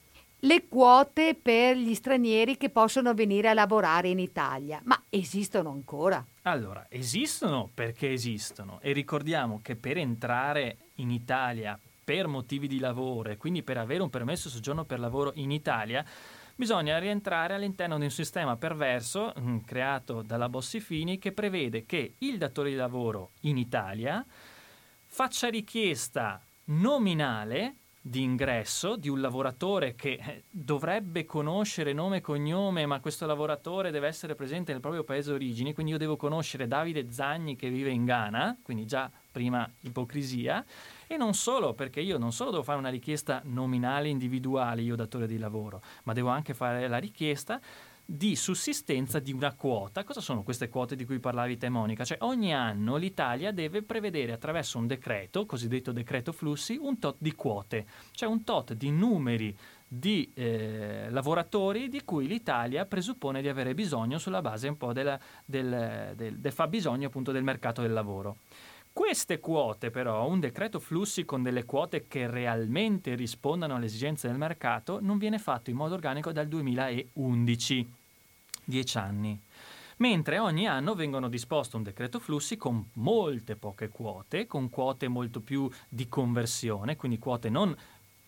le 0.42 0.68
quote 0.68 1.36
per 1.40 1.76
gli 1.76 1.94
stranieri 1.94 2.58
che 2.58 2.70
possono 2.70 3.14
venire 3.14 3.50
a 3.50 3.54
lavorare 3.54 4.10
in 4.10 4.20
Italia. 4.20 4.82
Ma 4.86 5.02
esistono 5.10 5.70
ancora? 5.72 6.24
Allora, 6.44 6.86
esistono 6.90 7.70
perché 7.74 8.12
esistono 8.12 8.80
e 8.82 8.92
ricordiamo 8.94 9.60
che 9.62 9.76
per 9.76 9.98
entrare 9.98 10.78
in 10.96 11.12
Italia 11.12 11.78
per 12.04 12.28
motivi 12.28 12.68
di 12.68 12.80
lavoro 12.80 13.30
e 13.30 13.38
quindi 13.38 13.62
per 13.62 13.78
avere 13.78 14.02
un 14.02 14.10
permesso 14.10 14.48
di 14.48 14.56
soggiorno 14.56 14.84
per 14.84 15.00
lavoro 15.00 15.32
in 15.36 15.52
Italia 15.52 16.04
bisogna 16.56 16.98
rientrare 16.98 17.54
all'interno 17.54 17.98
di 17.98 18.04
un 18.04 18.10
sistema 18.10 18.56
perverso 18.56 19.34
mh, 19.36 19.50
mm, 19.50 19.58
creato 19.60 20.22
dalla 20.22 20.50
Bossi-Fini 20.50 21.20
che 21.20 21.32
prevede 21.32 21.86
che 21.86 22.16
il 22.20 22.38
datore 22.38 22.70
di 22.70 22.76
lavoro 22.76 23.32
in 23.42 23.58
Italia 23.58 24.26
faccia 25.06 25.50
richiesta 25.50 26.42
nominale 26.66 27.76
di 28.04 28.24
ingresso 28.24 28.96
di 28.96 29.10
un 29.10 29.22
lavoratore 29.22 29.94
che 29.94 30.20
eh, 30.20 30.44
dovrebbe 30.50 31.24
conoscere 31.26 31.94
nome 31.94 32.18
e 32.18 32.22
cognome, 32.22 32.88
ma 32.88 33.00
questo 33.00 33.28
lavoratore 33.28 33.92
deve 33.92 34.08
essere 34.08 34.34
presente 34.34 34.72
nel 34.72 34.82
proprio 34.82 35.04
paese 35.04 35.32
origine, 35.32 35.74
quindi 35.74 35.92
io 35.92 36.00
devo 36.00 36.18
conoscere 36.18 36.68
Davide 36.68 37.12
Zagni 37.12 37.56
che 37.56 37.70
vive 37.70 37.92
in 37.92 38.06
Ghana, 38.06 38.58
quindi 38.64 38.88
già 38.88 39.10
prima 39.32 39.70
ipocrisia, 39.82 40.66
e 41.06 41.16
non 41.16 41.36
solo, 41.36 41.74
perché 41.74 42.02
io 42.02 42.18
non 42.18 42.32
solo 42.32 42.50
devo 42.50 42.64
fare 42.64 42.80
una 42.80 42.90
richiesta 42.90 43.42
nominale 43.46 44.10
individuale, 44.10 44.82
io 44.82 44.96
datore 44.96 45.28
di 45.28 45.38
lavoro, 45.38 45.82
ma 46.04 46.14
devo 46.14 46.30
anche 46.30 46.56
fare 46.56 46.88
la 46.88 46.98
richiesta 46.98 47.62
di 48.14 48.36
sussistenza 48.36 49.20
di 49.20 49.32
una 49.32 49.54
quota. 49.54 50.04
Cosa 50.04 50.20
sono 50.20 50.44
queste 50.44 50.68
quote 50.68 50.98
di 50.98 51.06
cui 51.06 51.20
parlavi 51.20 51.58
te 51.58 51.70
Monica? 51.70 52.04
Cioè 52.04 52.18
ogni 52.22 52.54
anno 52.54 52.98
l'Italia 52.98 53.54
deve 53.54 53.84
prevedere 53.84 54.34
attraverso 54.34 54.78
un 54.78 54.86
decreto, 54.86 55.46
cosiddetto 55.46 55.94
decreto 55.94 56.34
flussi, 56.34 56.78
un 56.78 57.00
tot 57.00 57.16
di 57.20 57.34
quote, 57.34 57.86
cioè 58.12 58.28
un 58.28 58.44
tot 58.44 58.74
di 58.74 58.92
numeri 58.92 59.56
di 59.88 60.30
eh, 60.34 61.08
lavoratori 61.10 61.88
di 61.88 62.04
cui 62.04 62.28
l'Italia 62.28 62.86
presuppone 62.86 63.42
di 63.42 63.48
avere 63.48 63.74
bisogno 63.74 64.18
sulla 64.18 64.42
base 64.42 64.68
un 64.68 64.76
po' 64.76 64.92
della, 64.92 65.18
del, 65.46 66.12
del, 66.16 66.38
del 66.38 66.52
fabbisogno 66.52 67.08
appunto 67.08 67.32
del 67.32 67.44
mercato 67.44 67.82
del 67.82 67.94
lavoro. 67.94 68.40
Queste 68.92 69.40
quote 69.40 69.90
però, 69.90 70.28
un 70.28 70.42
decreto 70.42 70.82
flussi 70.82 71.24
con 71.24 71.44
delle 71.44 71.64
quote 71.64 72.08
che 72.08 72.30
realmente 72.30 73.16
rispondano 73.16 73.76
alle 73.76 73.86
esigenze 73.86 74.28
del 74.28 74.38
mercato, 74.38 75.00
non 75.02 75.18
viene 75.18 75.40
fatto 75.40 75.70
in 75.70 75.78
modo 75.78 75.94
organico 75.94 76.34
dal 76.34 76.50
2011 76.50 78.00
dieci 78.64 78.98
anni. 78.98 79.40
Mentre 79.98 80.40
ogni 80.40 80.68
anno 80.68 80.96
vengono 80.96 81.30
disposto 81.30 81.78
un 81.78 81.84
decreto 81.84 82.20
flussi 82.20 82.58
con 82.58 82.90
molte 82.94 83.56
poche 83.56 83.90
quote, 83.90 84.48
con 84.48 84.70
quote 84.70 85.08
molto 85.08 85.42
più 85.42 85.70
di 85.88 86.08
conversione, 86.08 86.96
quindi 86.96 87.20
quote 87.20 87.50
non 87.50 87.76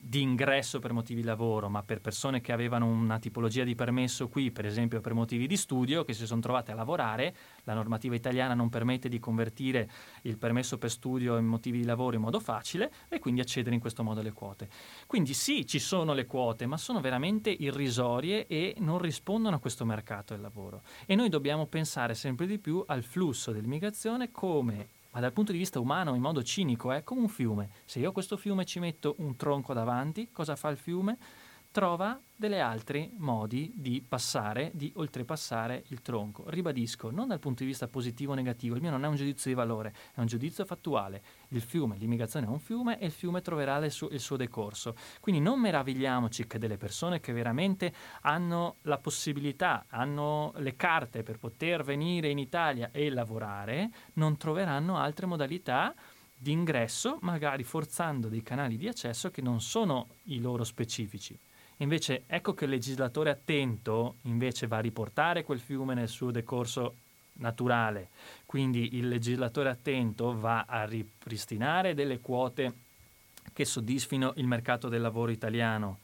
di 0.06 0.22
ingresso 0.22 0.80
per 0.80 0.92
motivi 0.92 1.22
di 1.22 1.28
lavoro, 1.28 1.70
ma 1.70 1.82
per 1.82 2.02
persone 2.02 2.42
che 2.42 2.52
avevano 2.52 2.86
una 2.88 3.20
tipologia 3.20 3.64
di 3.64 3.74
permesso 3.74 4.28
qui, 4.28 4.52
per 4.52 4.66
esempio 4.66 5.00
per 5.00 5.14
motivi 5.14 5.48
di 5.48 5.56
studio, 5.56 6.04
che 6.04 6.12
si 6.12 6.26
sono 6.26 6.42
trovate 6.42 6.74
a 6.74 6.76
lavorare, 6.76 7.34
la 7.64 7.74
normativa 7.74 8.14
italiana 8.14 8.54
non 8.54 8.68
permette 8.68 9.08
di 9.08 9.18
convertire 9.18 9.90
il 10.24 10.38
permesso 10.38 10.78
per 10.78 10.92
studio 10.92 11.38
in 11.38 11.46
motivi 11.46 11.80
di 11.80 11.86
lavoro 11.86 12.18
in 12.18 12.22
modo 12.22 12.42
facile 12.42 12.92
e 13.08 13.20
quindi 13.20 13.40
accedere 13.40 13.74
in 13.74 13.80
questo 13.80 14.04
modo 14.04 14.20
alle 14.20 14.34
quote. 14.34 14.68
Quindi 15.08 15.34
sì, 15.34 15.66
ci 15.66 15.80
sono 15.80 16.14
le 16.14 16.26
quote, 16.26 16.66
ma 16.66 16.76
sono 16.76 17.00
veramente 17.00 17.50
irrisorie 17.50 18.46
e 18.48 18.76
non 18.80 18.98
rispondono 18.98 19.56
a 19.56 19.60
questo 19.60 19.86
mercato 19.86 20.34
del 20.34 20.42
lavoro. 20.42 20.82
E 21.06 21.16
noi 21.16 21.30
dobbiamo 21.30 21.66
pensare 21.68 22.14
sempre 22.14 22.46
di 22.46 22.60
più 22.60 22.84
al 22.88 23.04
flusso 23.04 23.54
dell'immigrazione 23.54 24.32
come 24.32 25.02
ma 25.14 25.20
dal 25.20 25.32
punto 25.32 25.52
di 25.52 25.60
vista 25.60 25.80
umano, 25.80 26.16
in 26.16 26.22
modo 26.22 26.42
cinico, 26.42 26.92
è 26.92 27.04
come 27.04 27.22
un 27.22 27.30
fiume. 27.30 27.70
Se 27.86 28.00
io 28.00 28.10
a 28.10 28.12
questo 28.12 28.36
fiume 28.36 28.66
ci 28.66 28.80
metto 28.80 29.16
un 29.20 29.36
tronco 29.36 29.72
davanti, 29.74 30.32
cosa 30.32 30.56
fa 30.56 30.70
il 30.70 30.78
fiume? 30.78 31.18
Trova 31.74 32.22
degli 32.36 32.54
altri 32.54 33.12
modi 33.18 33.72
di 33.76 34.06
passare, 34.08 34.70
di 34.76 34.94
oltrepassare 34.96 35.84
il 35.88 36.04
tronco. 36.04 36.48
Ribadisco, 36.48 37.10
non 37.10 37.30
dal 37.30 37.40
punto 37.40 37.64
di 37.64 37.70
vista 37.70 37.88
positivo 37.88 38.34
o 38.34 38.36
negativo, 38.36 38.76
il 38.76 38.82
mio 38.82 38.92
non 38.92 39.04
è 39.04 39.08
un 39.08 39.16
giudizio 39.16 39.50
di 39.50 39.56
valore, 39.56 39.92
è 40.14 40.20
un 40.20 40.28
giudizio 40.28 40.66
fattuale. 40.66 41.24
Il 41.48 41.62
fiume, 41.62 41.98
l'immigrazione 41.98 42.46
è 42.46 42.50
un 42.50 42.60
fiume 42.60 43.00
e 43.00 43.08
il 43.08 43.12
fiume 43.12 43.42
troverà 43.42 43.78
il 43.78 43.92
suo, 43.92 44.08
il 44.10 44.20
suo 44.20 44.38
decorso. 44.38 44.96
Quindi 45.20 45.42
non 45.42 45.60
meravigliamoci 45.60 46.46
che 46.46 46.60
delle 46.60 46.78
persone 46.78 47.20
che 47.20 47.34
veramente 47.34 47.92
hanno 48.22 48.76
la 48.84 49.00
possibilità, 49.00 49.86
hanno 49.90 50.54
le 50.58 50.76
carte 50.76 51.24
per 51.24 51.40
poter 51.40 51.84
venire 51.84 52.30
in 52.30 52.38
Italia 52.38 52.92
e 52.92 53.10
lavorare, 53.10 53.90
non 54.14 54.38
troveranno 54.38 54.98
altre 54.98 55.26
modalità 55.26 55.96
di 56.38 56.52
ingresso, 56.52 57.18
magari 57.22 57.64
forzando 57.64 58.28
dei 58.28 58.44
canali 58.44 58.78
di 58.78 58.88
accesso 58.88 59.32
che 59.32 59.42
non 59.42 59.60
sono 59.60 60.10
i 60.26 60.40
loro 60.40 60.64
specifici. 60.64 61.36
Invece 61.78 62.24
ecco 62.28 62.54
che 62.54 62.66
il 62.66 62.72
legislatore 62.72 63.30
attento 63.30 64.18
invece 64.24 64.68
va 64.68 64.78
a 64.78 64.82
riportare 64.82 65.44
quel 65.44 65.60
fiume 65.60 65.94
nel 65.94 66.08
suo 66.08 66.32
decorso 66.32 66.96
naturale, 67.36 68.10
quindi 68.46 68.96
il 68.96 69.08
legislatore 69.08 69.70
attento 69.70 70.38
va 70.38 70.66
a 70.68 70.86
ripristinare 70.86 71.94
delle 71.94 72.20
quote 72.20 72.74
che 73.52 73.66
soddisfino 73.66 74.34
il 74.36 74.48
mercato 74.48 74.88
del 74.88 75.02
lavoro 75.02 75.32
italiano. 75.32 76.00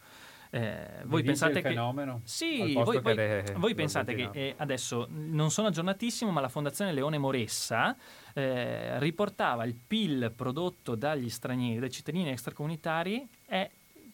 Eh, 0.52 1.04
voi 1.04 1.22
pensate 1.22 1.62
che 1.62 1.70
fenomeno? 1.70 2.22
Sì, 2.24 2.74
voi, 2.74 3.00
voi, 3.00 3.16
le, 3.16 3.54
voi 3.58 3.76
pensate 3.76 4.16
che 4.16 4.30
eh, 4.34 4.56
adesso 4.58 5.08
non 5.10 5.52
sono 5.52 5.68
aggiornatissimo, 5.68 6.32
ma 6.32 6.41
la 6.41 6.50
Fondazione 6.50 6.91
Leone 6.91 7.20
Moressa 7.20 7.96
eh, 8.34 8.98
riportava 8.98 9.64
il 9.66 9.76
PIL 9.76 10.34
prodotto 10.36 10.96
dagli 10.96 11.30
stranieri, 11.30 11.80
dai 11.80 11.91
cittadini 11.91 12.30
extracomunitari 12.32 13.28
è 13.46 13.70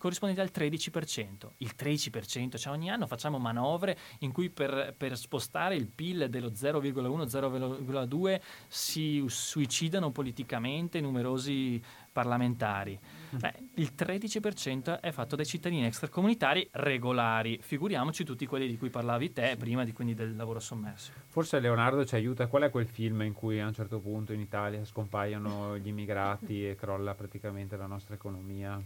corrispondente 0.06 0.41
al 0.41 0.52
13%. 0.53 1.48
Il 1.57 1.73
13%, 1.76 2.57
cioè 2.57 2.72
ogni 2.72 2.91
anno 2.91 3.07
facciamo 3.07 3.40
manovre 3.40 3.98
in 4.19 4.32
cui 4.32 4.52
per, 4.52 4.94
per 4.95 5.18
spostare 5.18 5.76
il 5.76 5.88
PIL 5.88 6.30
dello 6.30 6.49
0,1-0,2 6.49 8.40
si 8.68 9.23
suicidano 9.27 10.11
politicamente 10.11 11.02
numerosi 11.02 11.82
parlamentari. 12.11 12.99
Beh, 13.32 13.53
il 13.76 13.94
13% 13.98 14.99
è 14.99 15.10
fatto 15.11 15.36
dai 15.36 15.45
cittadini 15.45 15.86
extracomunitari 15.86 16.69
regolari, 16.73 17.57
figuriamoci 17.60 18.23
tutti 18.23 18.45
quelli 18.45 18.68
di 18.68 18.77
cui 18.77 18.91
parlavi 18.91 19.34
te 19.34 19.56
prima, 19.57 19.84
di, 19.84 19.91
quindi 19.91 20.14
del 20.14 20.36
lavoro 20.36 20.60
sommerso. 20.60 21.11
Forse 21.26 21.60
Leonardo 21.60 22.06
ci 22.06 22.14
aiuta, 22.14 22.45
qual 22.45 22.61
è 22.61 22.69
quel 22.69 22.86
film 22.86 23.22
in 23.23 23.34
cui 23.34 23.60
a 23.60 23.65
un 23.65 23.73
certo 23.73 23.99
punto 23.99 24.34
in 24.34 24.40
Italia 24.40 24.86
scompaiono 24.86 25.80
gli 25.80 25.88
immigrati 25.88 26.69
e 26.69 26.76
crolla 26.76 27.15
praticamente 27.15 27.76
la 27.76 27.88
nostra 27.88 28.14
economia? 28.14 28.80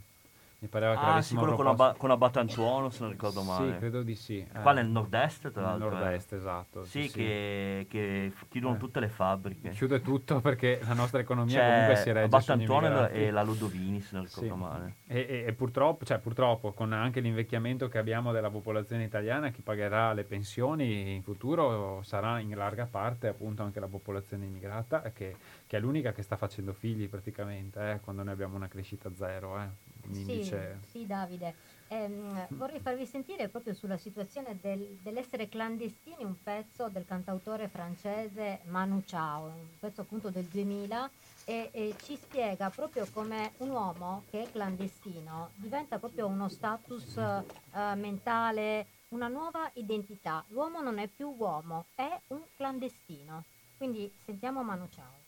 Mi 0.61 0.67
pareva 0.67 0.93
che 0.93 1.05
ah, 1.05 1.21
sì, 1.21 1.35
quello 1.35 1.55
con, 1.55 1.67
Abba, 1.67 1.95
con 1.97 2.11
Abbatantuono, 2.11 2.89
se 2.89 3.01
non 3.01 3.11
ricordo 3.11 3.43
male. 3.43 3.71
Sì, 3.71 3.77
credo 3.77 4.03
di 4.03 4.15
sì. 4.15 4.45
Qua 4.61 4.71
eh. 4.71 4.73
nel 4.75 4.87
nord-est, 4.87 5.51
tra 5.51 5.61
l'altro. 5.61 5.89
Nel 5.89 5.99
nord-est, 5.99 6.33
esatto. 6.33 6.83
Sì, 6.83 7.03
sì 7.03 7.11
che, 7.11 7.87
che, 7.89 8.33
chiudono 8.49 8.75
eh. 8.75 8.77
tutte 8.77 8.99
le 8.99 9.07
fabbriche. 9.07 9.69
Chiude 9.69 10.01
tutto 10.01 10.41
perché 10.41 10.81
la 10.85 10.93
nostra 10.93 11.21
economia 11.21 11.57
C'è 11.57 11.69
comunque 11.69 11.95
si 11.95 12.11
regge 12.11 12.25
Abbatantuono 12.25 13.07
e 13.07 13.31
la 13.31 13.41
Ludovini, 13.41 14.01
se 14.01 14.15
non 14.17 14.25
ricordo 14.25 14.53
sì. 14.53 14.59
male. 14.59 14.95
E, 15.07 15.25
e, 15.29 15.43
e, 15.47 15.53
purtroppo, 15.53 16.03
cioè, 16.03 16.17
purtroppo, 16.19 16.73
con 16.73 16.91
anche 16.91 17.21
l'invecchiamento 17.21 17.87
che 17.87 17.97
abbiamo 17.97 18.33
della 18.33 18.49
popolazione 18.49 19.05
italiana, 19.05 19.51
chi 19.51 19.61
pagherà 19.61 20.11
le 20.11 20.25
pensioni 20.25 21.15
in 21.15 21.23
futuro 21.23 22.01
sarà 22.03 22.39
in 22.39 22.53
larga 22.53 22.85
parte 22.85 23.29
appunto 23.29 23.63
anche 23.63 23.79
la 23.79 23.87
popolazione 23.87 24.43
immigrata, 24.43 25.03
che, 25.13 25.37
che 25.69 25.77
è 25.77 25.79
l'unica 25.79 26.13
che 26.13 26.23
sta 26.23 26.35
facendo 26.35 26.73
figli 26.73 27.07
praticamente, 27.07 27.91
eh, 27.91 27.99
quando 27.99 28.23
noi 28.23 28.33
abbiamo 28.33 28.55
una 28.55 28.67
crescita 28.67 29.13
zero. 29.13 29.61
Eh 29.61 29.89
l'indice. 30.07 30.79
Sì, 30.85 30.89
sì 30.89 31.05
Davide. 31.05 31.53
Ehm, 31.89 32.47
vorrei 32.49 32.79
farvi 32.79 33.05
sentire 33.05 33.49
proprio 33.49 33.75
sulla 33.75 33.97
situazione 33.97 34.57
del, 34.59 34.97
dell'essere 35.01 35.47
clandestini 35.47 36.23
un 36.23 36.41
pezzo 36.41 36.89
del 36.89 37.05
cantautore 37.05 37.67
francese 37.67 38.61
Manu 38.65 39.03
Chao, 39.05 39.45
un 39.45 39.77
pezzo 39.79 40.01
appunto 40.01 40.31
del 40.31 40.45
2000 40.45 41.09
e, 41.45 41.69
e 41.71 41.95
ci 42.01 42.15
spiega 42.15 42.71
proprio 42.71 43.07
come 43.11 43.51
un 43.57 43.69
uomo 43.69 44.23
che 44.31 44.43
è 44.43 44.51
clandestino 44.51 45.51
diventa 45.55 45.99
proprio 45.99 46.25
uno 46.25 46.49
status 46.49 47.15
uh, 47.15 47.79
mentale, 47.95 48.87
una 49.09 49.27
nuova 49.27 49.69
identità. 49.73 50.43
L'uomo 50.49 50.81
non 50.81 50.97
è 50.97 51.07
più 51.07 51.33
uomo, 51.37 51.87
è 51.93 52.19
un 52.27 52.41
clandestino. 52.55 53.45
Quindi 53.77 54.11
sentiamo 54.25 54.63
Manu 54.63 54.87
Chao. 54.89 55.18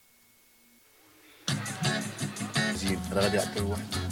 Sì, 2.75 2.97
Apple 3.11 4.11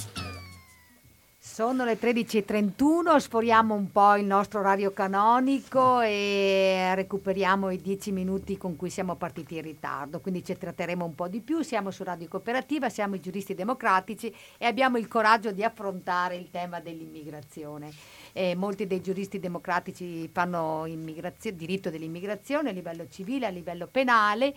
sono 1.60 1.84
le 1.84 2.00
13.31, 2.00 3.18
sforiamo 3.18 3.74
un 3.74 3.92
po' 3.92 4.16
il 4.16 4.24
nostro 4.24 4.62
orario 4.62 4.94
canonico 4.94 6.00
e 6.00 6.96
recuperiamo 6.96 7.70
i 7.70 7.82
10 7.82 8.14
minuti 8.14 8.56
con 8.56 8.78
cui 8.78 8.90
siamo 8.90 9.16
partiti 9.16 9.58
in 9.58 9.64
ritardo, 9.64 10.22
quindi 10.22 10.42
ci 10.42 10.58
tratteremo 10.58 11.04
un 11.04 11.16
po' 11.16 11.28
di 11.28 11.42
più, 11.42 11.62
siamo 11.62 11.92
su 11.92 12.06
Radio 12.06 12.30
Cooperativa, 12.30 12.88
siamo 12.88 13.16
i 13.16 13.20
giuristi 13.20 13.56
democratici 13.56 14.34
e 14.58 14.68
abbiamo 14.68 14.98
il 14.98 15.10
coraggio 15.10 15.52
di 15.52 15.62
affrontare 15.62 16.38
il 16.38 16.50
tema 16.50 16.80
dell'immigrazione. 16.80 17.92
Eh, 18.32 18.56
molti 18.56 18.88
dei 18.88 19.02
giuristi 19.02 19.38
democratici 19.38 20.30
fanno 20.32 20.86
diritto 20.86 21.90
dell'immigrazione 21.90 22.70
a 22.70 22.72
livello 22.72 23.06
civile, 23.10 23.48
a 23.48 23.50
livello 23.50 23.88
penale 23.88 24.56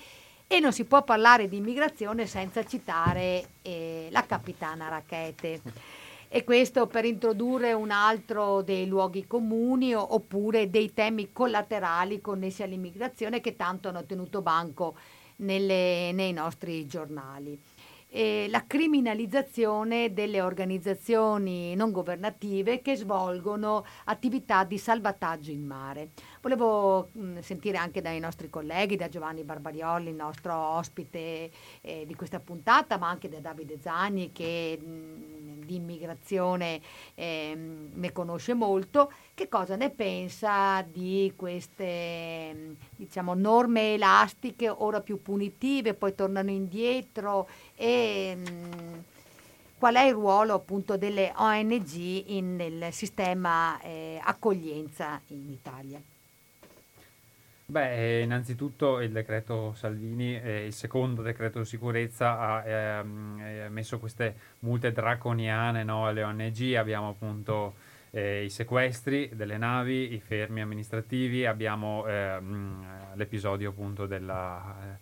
e 0.52 0.60
non 0.60 0.70
si 0.70 0.84
può 0.84 1.02
parlare 1.02 1.48
di 1.48 1.56
immigrazione 1.56 2.26
senza 2.26 2.62
citare 2.62 3.52
eh, 3.62 4.08
la 4.10 4.26
capitana 4.26 4.88
Rachete 4.88 5.62
e 6.28 6.44
questo 6.44 6.86
per 6.86 7.06
introdurre 7.06 7.72
un 7.72 7.90
altro 7.90 8.60
dei 8.60 8.86
luoghi 8.86 9.26
comuni 9.26 9.94
oppure 9.94 10.68
dei 10.68 10.92
temi 10.92 11.32
collaterali 11.32 12.20
connessi 12.20 12.62
all'immigrazione 12.62 13.40
che 13.40 13.56
tanto 13.56 13.88
hanno 13.88 14.04
tenuto 14.04 14.42
banco 14.42 14.94
nelle, 15.36 16.12
nei 16.12 16.34
nostri 16.34 16.86
giornali. 16.86 17.58
E 18.14 18.46
la 18.50 18.66
criminalizzazione 18.66 20.12
delle 20.12 20.42
organizzazioni 20.42 21.74
non 21.74 21.92
governative 21.92 22.82
che 22.82 22.94
svolgono 22.94 23.86
attività 24.04 24.64
di 24.64 24.76
salvataggio 24.76 25.50
in 25.50 25.64
mare. 25.64 26.10
Volevo 26.42 27.08
mh, 27.10 27.38
sentire 27.38 27.78
anche 27.78 28.02
dai 28.02 28.20
nostri 28.20 28.50
colleghi, 28.50 28.96
da 28.96 29.08
Giovanni 29.08 29.44
Barbarioli, 29.44 30.10
il 30.10 30.14
nostro 30.14 30.54
ospite 30.54 31.50
eh, 31.80 32.04
di 32.04 32.14
questa 32.14 32.38
puntata, 32.38 32.98
ma 32.98 33.08
anche 33.08 33.30
da 33.30 33.38
Davide 33.38 33.78
Zagni 33.80 34.30
che 34.30 34.78
mh, 34.78 35.64
di 35.64 35.76
immigrazione 35.76 36.80
eh, 37.14 37.54
ne 37.56 38.12
conosce 38.12 38.52
molto, 38.52 39.10
che 39.32 39.48
cosa 39.48 39.76
ne 39.76 39.90
pensa 39.90 40.82
di 40.82 41.32
queste 41.34 42.76
diciamo, 42.94 43.32
norme 43.34 43.94
elastiche, 43.94 44.68
ora 44.68 45.00
più 45.00 45.22
punitive, 45.22 45.94
poi 45.94 46.14
tornano 46.14 46.50
indietro 46.50 47.48
e 47.82 48.36
mh, 48.36 49.04
qual 49.76 49.96
è 49.96 50.04
il 50.04 50.12
ruolo 50.12 50.54
appunto 50.54 50.96
delle 50.96 51.32
ONG 51.34 51.94
in, 52.28 52.54
nel 52.54 52.92
sistema 52.92 53.80
eh, 53.80 54.20
accoglienza 54.22 55.20
in 55.28 55.50
Italia? 55.50 56.00
Beh, 57.64 58.18
eh, 58.18 58.22
innanzitutto 58.22 59.00
il 59.00 59.10
decreto 59.10 59.72
Salvini, 59.74 60.40
eh, 60.40 60.66
il 60.66 60.72
secondo 60.72 61.22
decreto 61.22 61.58
di 61.58 61.64
sicurezza, 61.64 62.38
ha 62.38 62.64
ehm, 62.64 63.40
eh, 63.40 63.68
messo 63.70 63.98
queste 63.98 64.36
multe 64.60 64.92
draconiane 64.92 65.82
no, 65.82 66.06
alle 66.06 66.22
ONG, 66.22 66.74
abbiamo 66.74 67.08
appunto 67.08 67.74
eh, 68.10 68.44
i 68.44 68.50
sequestri 68.50 69.30
delle 69.32 69.56
navi, 69.56 70.12
i 70.12 70.20
fermi 70.20 70.60
amministrativi, 70.60 71.46
abbiamo 71.46 72.06
ehm, 72.06 73.14
l'episodio 73.14 73.70
appunto 73.70 74.06
della, 74.06 74.98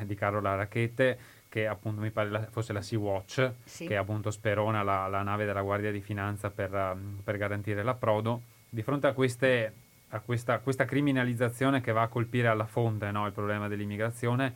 eh, 0.00 0.06
di 0.06 0.14
Carola 0.14 0.54
Racchette, 0.56 1.18
che 1.54 1.68
appunto 1.68 2.00
mi 2.00 2.10
pare 2.10 2.30
la, 2.30 2.46
fosse 2.50 2.72
la 2.72 2.82
Sea-Watch, 2.82 3.52
sì. 3.62 3.86
che 3.86 3.96
appunto 3.96 4.32
sperona 4.32 4.82
la, 4.82 5.06
la, 5.06 5.22
nave 5.22 5.44
della 5.44 5.62
Guardia 5.62 5.92
di 5.92 6.00
Finanza 6.00 6.50
per, 6.50 6.72
um, 6.72 7.20
per 7.22 7.36
garantire 7.36 7.84
l'approdo. 7.84 8.42
Di 8.68 8.82
fronte 8.82 9.06
a 9.06 9.12
queste 9.12 9.72
a 10.08 10.18
questa, 10.18 10.58
questa, 10.58 10.84
criminalizzazione 10.84 11.80
che 11.80 11.92
va 11.92 12.02
a 12.02 12.08
colpire 12.08 12.48
alla 12.48 12.66
fonte 12.66 13.12
no, 13.12 13.24
il 13.26 13.32
problema 13.32 13.68
dell'immigrazione, 13.68 14.52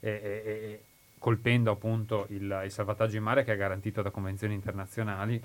e, 0.00 0.10
e, 0.10 0.42
e 0.44 0.82
colpendo 1.18 1.70
appunto 1.70 2.26
il, 2.28 2.60
il, 2.64 2.70
salvataggio 2.70 3.16
in 3.16 3.22
mare 3.22 3.44
che 3.44 3.54
è 3.54 3.56
garantito 3.56 4.02
da 4.02 4.10
convenzioni 4.10 4.52
internazionali, 4.52 5.42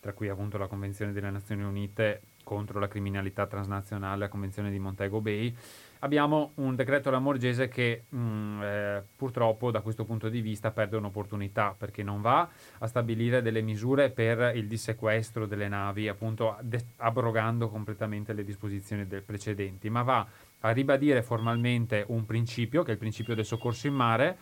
tra 0.00 0.12
cui 0.12 0.30
appunto 0.30 0.56
la 0.56 0.66
Convenzione 0.66 1.12
delle 1.12 1.28
Nazioni 1.28 1.62
Unite 1.62 2.22
contro 2.42 2.80
la 2.80 2.88
criminalità 2.88 3.46
transnazionale, 3.46 4.20
la 4.20 4.28
Convenzione 4.28 4.70
di 4.70 4.78
Montego 4.78 5.20
Bay, 5.20 5.54
abbiamo 6.00 6.52
un 6.56 6.74
decreto 6.74 7.10
Lamorgese 7.10 7.68
che 7.68 8.04
mh, 8.08 8.18
mm, 8.18 8.62
eh, 8.62 9.04
purtroppo 9.16 9.70
da 9.70 9.80
questo 9.80 10.04
punto 10.04 10.28
di 10.28 10.40
vista 10.40 10.70
perde 10.70 10.96
un'opportunità 10.96 11.74
perché 11.76 12.02
non 12.02 12.20
va 12.20 12.48
a 12.78 12.86
stabilire 12.86 13.42
delle 13.42 13.62
misure 13.62 14.10
per 14.10 14.52
il 14.54 14.66
dissequestro 14.66 15.46
delle 15.46 15.68
navi, 15.68 16.08
appunto 16.08 16.56
de- 16.60 16.84
abrogando 16.96 17.68
completamente 17.68 18.32
le 18.32 18.44
disposizioni 18.44 19.04
precedenti, 19.04 19.90
ma 19.90 20.02
va 20.02 20.26
a 20.60 20.70
ribadire 20.70 21.22
formalmente 21.22 22.04
un 22.08 22.24
principio, 22.24 22.82
che 22.82 22.90
è 22.90 22.92
il 22.92 22.98
principio 22.98 23.34
del 23.34 23.44
soccorso 23.44 23.86
in 23.86 23.94
mare, 23.94 24.36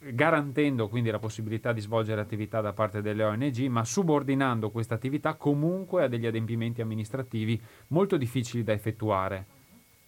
garantendo 0.00 0.88
quindi 0.88 1.10
la 1.10 1.18
possibilità 1.18 1.72
di 1.72 1.80
svolgere 1.80 2.20
attività 2.20 2.60
da 2.60 2.72
parte 2.72 3.02
delle 3.02 3.24
ONG, 3.24 3.66
ma 3.66 3.84
subordinando 3.84 4.70
questa 4.70 4.94
attività 4.94 5.34
comunque 5.34 6.04
a 6.04 6.08
degli 6.08 6.26
adempimenti 6.26 6.80
amministrativi 6.80 7.60
molto 7.88 8.16
difficili 8.16 8.62
da 8.62 8.72
effettuare. 8.72 9.57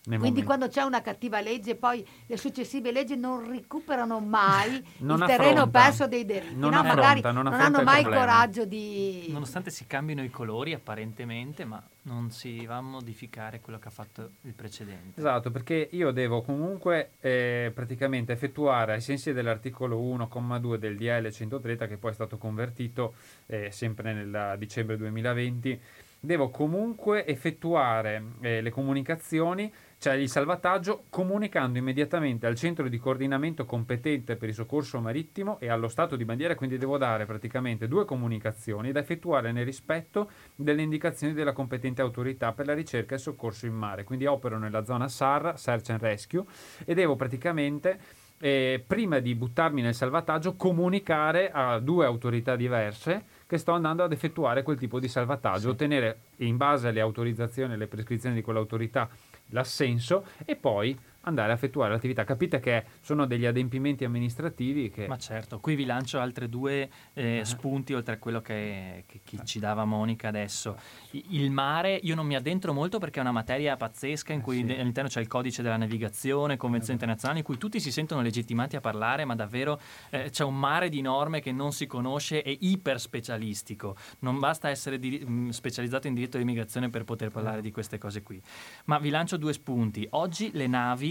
Quindi 0.02 0.28
momenti. 0.28 0.42
quando 0.44 0.68
c'è 0.68 0.82
una 0.82 1.02
cattiva 1.02 1.40
legge, 1.40 1.74
poi 1.74 2.06
le 2.26 2.36
successive 2.38 2.90
leggi 2.90 3.16
non 3.16 3.46
recuperano 3.46 4.18
mai 4.18 4.82
non 4.98 5.16
il 5.18 5.22
affronta, 5.22 5.26
terreno 5.26 5.68
perso 5.68 6.08
dei 6.08 6.24
diritti. 6.24 6.56
Non, 6.56 6.70
no, 6.70 6.78
affronta, 6.78 6.94
magari 6.94 7.20
non, 7.20 7.44
non 7.44 7.52
hanno 7.52 7.82
mai 7.82 8.00
il 8.00 8.08
coraggio 8.08 8.64
di... 8.64 9.26
Nonostante 9.28 9.70
si 9.70 9.86
cambino 9.86 10.22
i 10.22 10.30
colori 10.30 10.72
apparentemente, 10.72 11.66
ma 11.66 11.82
non 12.02 12.30
si 12.30 12.64
va 12.64 12.76
a 12.76 12.80
modificare 12.80 13.60
quello 13.60 13.78
che 13.78 13.88
ha 13.88 13.92
fatto 13.92 14.30
il 14.42 14.54
precedente. 14.54 15.20
Esatto, 15.20 15.50
perché 15.50 15.88
io 15.92 16.12
devo 16.12 16.40
comunque 16.40 17.10
eh, 17.20 17.70
praticamente 17.74 18.32
effettuare 18.32 18.94
ai 18.94 19.02
sensi 19.02 19.34
dell'articolo 19.34 20.00
1,2 20.00 20.76
del 20.76 20.96
DL 20.96 21.30
130, 21.30 21.86
che 21.86 21.98
poi 21.98 22.12
è 22.12 22.14
stato 22.14 22.38
convertito 22.38 23.14
eh, 23.46 23.70
sempre 23.70 24.14
nel 24.14 24.54
dicembre 24.56 24.96
2020, 24.96 25.80
devo 26.20 26.50
comunque 26.50 27.26
effettuare 27.26 28.22
eh, 28.40 28.60
le 28.60 28.70
comunicazioni 28.70 29.72
cioè 30.00 30.14
il 30.14 30.30
salvataggio 30.30 31.04
comunicando 31.10 31.76
immediatamente 31.76 32.46
al 32.46 32.54
centro 32.54 32.88
di 32.88 32.96
coordinamento 32.96 33.66
competente 33.66 34.36
per 34.36 34.48
il 34.48 34.54
soccorso 34.54 34.98
marittimo 34.98 35.60
e 35.60 35.68
allo 35.68 35.88
Stato 35.88 36.16
di 36.16 36.24
bandiera, 36.24 36.54
quindi 36.54 36.78
devo 36.78 36.96
dare 36.96 37.26
praticamente 37.26 37.86
due 37.86 38.06
comunicazioni 38.06 38.92
da 38.92 39.00
effettuare 39.00 39.52
nel 39.52 39.66
rispetto 39.66 40.30
delle 40.56 40.80
indicazioni 40.80 41.34
della 41.34 41.52
competente 41.52 42.00
autorità 42.00 42.52
per 42.52 42.64
la 42.64 42.72
ricerca 42.72 43.12
e 43.12 43.16
il 43.16 43.20
soccorso 43.20 43.66
in 43.66 43.74
mare. 43.74 44.04
Quindi 44.04 44.24
opero 44.24 44.58
nella 44.58 44.84
zona 44.84 45.06
SAR, 45.06 45.58
Search 45.58 45.90
and 45.90 46.00
Rescue, 46.00 46.44
e 46.86 46.94
devo 46.94 47.14
praticamente 47.14 47.98
eh, 48.42 48.82
prima 48.86 49.18
di 49.18 49.34
buttarmi 49.34 49.82
nel 49.82 49.94
salvataggio, 49.94 50.56
comunicare 50.56 51.50
a 51.52 51.78
due 51.78 52.06
autorità 52.06 52.56
diverse 52.56 53.24
che 53.46 53.58
sto 53.58 53.72
andando 53.72 54.02
ad 54.02 54.12
effettuare 54.12 54.62
quel 54.62 54.78
tipo 54.78 54.98
di 54.98 55.08
salvataggio, 55.08 55.60
sì. 55.60 55.68
ottenere 55.68 56.20
in 56.36 56.56
base 56.56 56.88
alle 56.88 57.00
autorizzazioni 57.00 57.72
e 57.72 57.74
alle 57.74 57.86
prescrizioni 57.86 58.34
di 58.34 58.40
quell'autorità 58.40 59.10
l'assenso 59.50 60.26
e 60.44 60.56
poi 60.56 60.98
andare 61.22 61.52
a 61.52 61.54
effettuare 61.54 61.92
l'attività. 61.92 62.24
Capite 62.24 62.60
che 62.60 62.84
sono 63.00 63.26
degli 63.26 63.44
adempimenti 63.44 64.04
amministrativi 64.04 64.90
che... 64.90 65.06
Ma 65.06 65.18
certo, 65.18 65.60
qui 65.60 65.74
vi 65.74 65.84
lancio 65.84 66.18
altri 66.18 66.48
due 66.48 66.88
eh, 67.12 67.40
uh 67.40 67.48
spunti 67.50 67.94
oltre 67.94 68.14
a 68.14 68.18
quello 68.18 68.40
che, 68.40 69.04
che, 69.06 69.20
che, 69.24 69.44
ci 69.44 69.58
dava 69.58 69.84
Monica 69.84 70.28
adesso. 70.28 70.78
Il 71.10 71.50
mare, 71.50 71.94
io 71.94 72.14
non 72.14 72.26
mi 72.26 72.36
addentro 72.36 72.72
molto 72.72 72.98
perché 72.98 73.18
è 73.18 73.22
una 73.22 73.32
materia 73.32 73.76
pazzesca 73.76 74.32
in 74.32 74.38
eh, 74.38 74.42
cui 74.42 74.64
sì. 74.64 74.72
all'interno 74.72 75.08
c'è 75.08 75.20
il 75.20 75.26
codice 75.26 75.62
della 75.62 75.76
navigazione, 75.76 76.56
convenzioni 76.56 76.92
eh 76.92 76.94
internazionali, 76.94 77.40
in 77.40 77.44
cui 77.44 77.58
tutti 77.58 77.80
si 77.80 77.90
sentono 77.90 78.22
legittimati 78.22 78.76
a 78.76 78.80
parlare, 78.80 79.24
ma 79.24 79.34
davvero 79.34 79.80
eh, 80.10 80.30
c'è 80.30 80.44
un 80.44 80.58
mare 80.58 80.88
di 80.88 81.00
norme 81.00 81.40
che 81.40 81.50
non 81.50 81.72
si 81.72 81.86
conosce 81.86 82.42
e 82.42 82.56
iper 82.60 83.00
specialistico. 83.00 83.96
Non 84.20 84.38
basta 84.38 84.68
essere 84.68 84.98
di, 84.98 85.22
mh, 85.24 85.32
mm, 85.32 85.48
specializzato 85.48 86.06
in 86.06 86.14
diritto 86.14 86.36
di 86.36 86.44
immigrazione 86.44 86.88
per 86.88 87.04
poter 87.04 87.30
parlare 87.30 87.60
di 87.60 87.72
queste 87.72 87.98
cose 87.98 88.22
qui. 88.22 88.40
Ma 88.84 88.98
vi 88.98 89.10
lancio 89.10 89.36
due 89.36 89.52
spunti. 89.52 90.06
Oggi 90.10 90.50
le 90.52 90.66
navi 90.66 91.09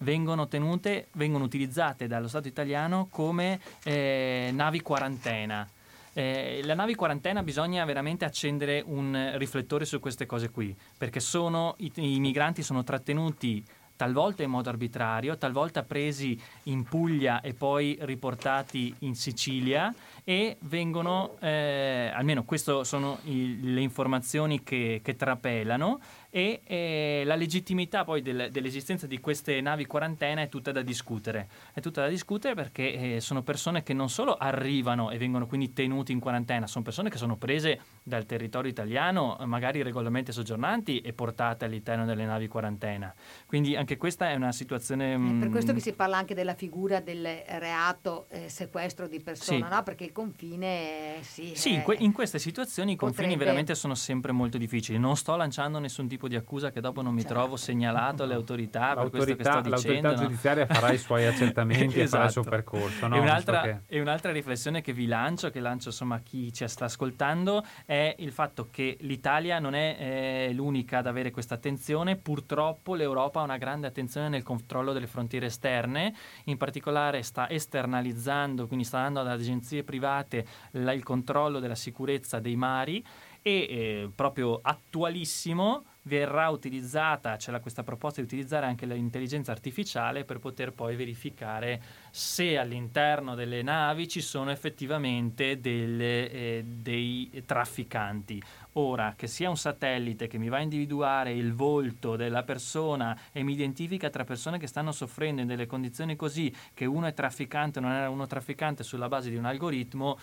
vengono 0.00 0.48
tenute, 0.48 1.08
vengono 1.12 1.44
utilizzate 1.44 2.06
dallo 2.06 2.28
Stato 2.28 2.48
italiano 2.48 3.08
come 3.10 3.60
eh, 3.84 4.50
navi 4.52 4.80
quarantena. 4.80 5.68
Eh, 6.12 6.60
la 6.64 6.74
navi 6.74 6.94
quarantena 6.94 7.42
bisogna 7.42 7.84
veramente 7.84 8.24
accendere 8.24 8.82
un 8.84 9.32
riflettore 9.36 9.84
su 9.84 10.00
queste 10.00 10.26
cose 10.26 10.50
qui, 10.50 10.76
perché 10.98 11.20
sono, 11.20 11.74
i, 11.78 11.92
i 11.94 12.18
migranti 12.18 12.62
sono 12.62 12.82
trattenuti 12.82 13.64
talvolta 14.00 14.42
in 14.42 14.48
modo 14.48 14.70
arbitrario, 14.70 15.36
talvolta 15.36 15.82
presi 15.82 16.40
in 16.64 16.84
Puglia 16.84 17.42
e 17.42 17.52
poi 17.52 17.98
riportati 18.00 18.94
in 19.00 19.14
Sicilia 19.14 19.94
e 20.24 20.56
vengono, 20.60 21.36
eh, 21.38 22.10
almeno 22.14 22.44
queste 22.44 22.82
sono 22.84 23.18
i, 23.24 23.58
le 23.60 23.82
informazioni 23.82 24.62
che, 24.62 25.02
che 25.04 25.16
trapelano, 25.16 26.00
e 26.30 26.62
eh, 26.64 27.22
la 27.24 27.34
legittimità 27.34 28.04
poi 28.04 28.22
del, 28.22 28.48
dell'esistenza 28.50 29.06
di 29.06 29.18
queste 29.18 29.60
navi 29.60 29.84
quarantena 29.86 30.42
è 30.42 30.48
tutta 30.48 30.70
da 30.72 30.82
discutere. 30.82 31.48
È 31.72 31.80
tutta 31.80 32.02
da 32.02 32.08
discutere 32.08 32.54
perché 32.54 33.16
eh, 33.16 33.20
sono 33.20 33.42
persone 33.42 33.82
che 33.82 33.92
non 33.92 34.08
solo 34.08 34.36
arrivano 34.36 35.10
e 35.10 35.18
vengono 35.18 35.46
quindi 35.46 35.72
tenuti 35.72 36.12
in 36.12 36.20
quarantena, 36.20 36.66
sono 36.66 36.84
persone 36.84 37.10
che 37.10 37.18
sono 37.18 37.36
prese 37.36 37.80
dal 38.02 38.24
territorio 38.26 38.70
italiano, 38.70 39.36
magari 39.44 39.82
regolarmente 39.82 40.32
soggiornanti 40.32 41.00
e 41.00 41.12
portate 41.12 41.64
all'interno 41.64 42.04
delle 42.04 42.24
navi 42.24 42.46
quarantena. 42.46 43.12
Quindi 43.46 43.76
anche 43.76 43.96
questa 43.96 44.30
è 44.30 44.34
una 44.36 44.52
situazione... 44.52 45.16
Mh... 45.16 45.38
per 45.40 45.48
mm, 45.48 45.50
questo 45.50 45.72
che 45.72 45.80
si 45.80 45.92
parla 45.92 46.16
anche 46.16 46.34
della 46.34 46.54
figura 46.54 47.00
del 47.00 47.26
reato 47.58 48.26
eh, 48.30 48.48
sequestro 48.48 49.08
di 49.08 49.20
persona, 49.20 49.68
sì. 49.68 49.74
no? 49.74 49.82
perché 49.82 50.04
il 50.04 50.12
confine... 50.12 51.16
sì, 51.22 51.52
sì 51.54 51.74
in, 51.74 51.82
que- 51.82 51.96
in, 51.98 52.12
queste 52.12 52.38
situazioni 52.38 52.92
i 52.92 52.96
confini 52.96 53.28
potrebbe... 53.28 53.44
veramente 53.44 53.74
sono 53.74 53.94
sempre 53.94 54.30
molto 54.30 54.58
difficili. 54.58 54.98
Non 54.98 55.16
sto 55.16 55.34
lanciando 55.34 55.78
nessun 55.78 56.06
tipo 56.06 56.19
tipo 56.20 56.28
di 56.28 56.36
accusa 56.36 56.70
che 56.70 56.82
dopo 56.82 57.00
non 57.00 57.14
mi 57.14 57.22
certo. 57.22 57.34
trovo 57.34 57.56
segnalato 57.56 58.24
alle 58.24 58.34
autorità 58.34 58.94
per 58.94 59.08
questo 59.08 59.34
che 59.36 59.42
sto 59.42 59.60
dicendo. 59.62 59.70
L'autorità 59.70 60.14
giudiziaria 60.14 60.66
no? 60.68 60.74
farà 60.74 60.92
i 60.92 60.98
suoi 60.98 61.24
accertamenti 61.26 62.00
esatto. 62.00 62.02
e 62.02 62.06
farà 62.08 62.24
il 62.24 62.30
suo 62.30 62.40
esatto. 62.42 62.56
percorso. 62.56 63.06
No? 63.06 63.16
E, 63.16 63.18
un'altra, 63.18 63.60
che... 63.62 63.80
e, 63.86 64.00
un'altra, 64.00 64.32
riflessione 64.32 64.82
che 64.82 64.92
vi 64.92 65.06
lancio, 65.06 65.50
che 65.50 65.60
lancio 65.60 65.88
insomma 65.88 66.16
a 66.16 66.20
chi 66.20 66.52
ci 66.52 66.68
sta 66.68 66.84
ascoltando, 66.84 67.64
è 67.86 68.14
il 68.18 68.32
fatto 68.32 68.68
che 68.70 68.98
l'Italia 69.00 69.58
non 69.58 69.74
è 69.74 69.96
eh, 69.98 70.52
l'unica 70.52 70.98
ad 70.98 71.06
avere 71.06 71.30
questa 71.30 71.54
attenzione. 71.54 72.16
Purtroppo 72.16 72.94
l'Europa 72.94 73.40
ha 73.40 73.44
una 73.44 73.56
grande 73.56 73.86
attenzione 73.86 74.28
nel 74.28 74.42
controllo 74.42 74.92
delle 74.92 75.06
frontiere 75.06 75.46
esterne, 75.46 76.14
in 76.44 76.58
particolare 76.58 77.22
sta 77.22 77.48
esternalizzando, 77.48 78.66
quindi 78.66 78.84
sta 78.84 78.98
dando 79.00 79.20
ad 79.20 79.28
agenzie 79.28 79.84
private 79.84 80.44
la, 80.72 80.92
il 80.92 81.02
controllo 81.02 81.60
della 81.60 81.74
sicurezza 81.74 82.38
dei 82.40 82.56
mari 82.56 83.02
e 83.42 83.50
eh, 83.52 84.10
proprio 84.14 84.58
attualissimo 84.62 85.84
verrà 86.02 86.48
utilizzata, 86.48 87.36
c'è 87.36 87.58
questa 87.60 87.82
proposta 87.82 88.20
di 88.20 88.26
utilizzare 88.26 88.66
anche 88.66 88.86
l'intelligenza 88.86 89.52
artificiale 89.52 90.24
per 90.24 90.38
poter 90.38 90.72
poi 90.72 90.96
verificare 90.96 91.82
se 92.10 92.56
all'interno 92.56 93.34
delle 93.34 93.62
navi 93.62 94.08
ci 94.08 94.20
sono 94.20 94.50
effettivamente 94.50 95.60
delle, 95.60 96.30
eh, 96.30 96.64
dei 96.64 97.42
trafficanti. 97.44 98.42
Ora, 98.74 99.14
che 99.16 99.26
sia 99.26 99.48
un 99.48 99.56
satellite 99.56 100.28
che 100.28 100.38
mi 100.38 100.48
va 100.48 100.58
a 100.58 100.60
individuare 100.60 101.32
il 101.32 101.54
volto 101.54 102.14
della 102.14 102.44
persona 102.44 103.18
e 103.32 103.42
mi 103.42 103.52
identifica 103.52 104.10
tra 104.10 104.24
persone 104.24 104.58
che 104.58 104.68
stanno 104.68 104.92
soffrendo 104.92 105.40
in 105.40 105.48
delle 105.48 105.66
condizioni 105.66 106.14
così, 106.14 106.54
che 106.72 106.84
uno 106.84 107.06
è 107.06 107.12
trafficante 107.12 107.80
o 107.80 107.82
non 107.82 107.92
era 107.92 108.08
uno 108.08 108.26
trafficante 108.26 108.84
sulla 108.84 109.08
base 109.08 109.28
di 109.28 109.36
un 109.36 109.44
algoritmo, 109.44 110.18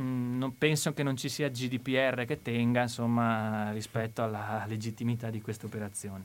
Mm, 0.00 0.38
non 0.38 0.56
penso 0.56 0.94
che 0.94 1.02
non 1.02 1.16
ci 1.16 1.28
sia 1.28 1.48
GDPR 1.48 2.24
che 2.24 2.40
tenga 2.40 2.82
insomma, 2.82 3.72
rispetto 3.72 4.22
alla 4.22 4.64
legittimità 4.66 5.28
di 5.28 5.42
queste 5.42 5.66
operazioni. 5.66 6.24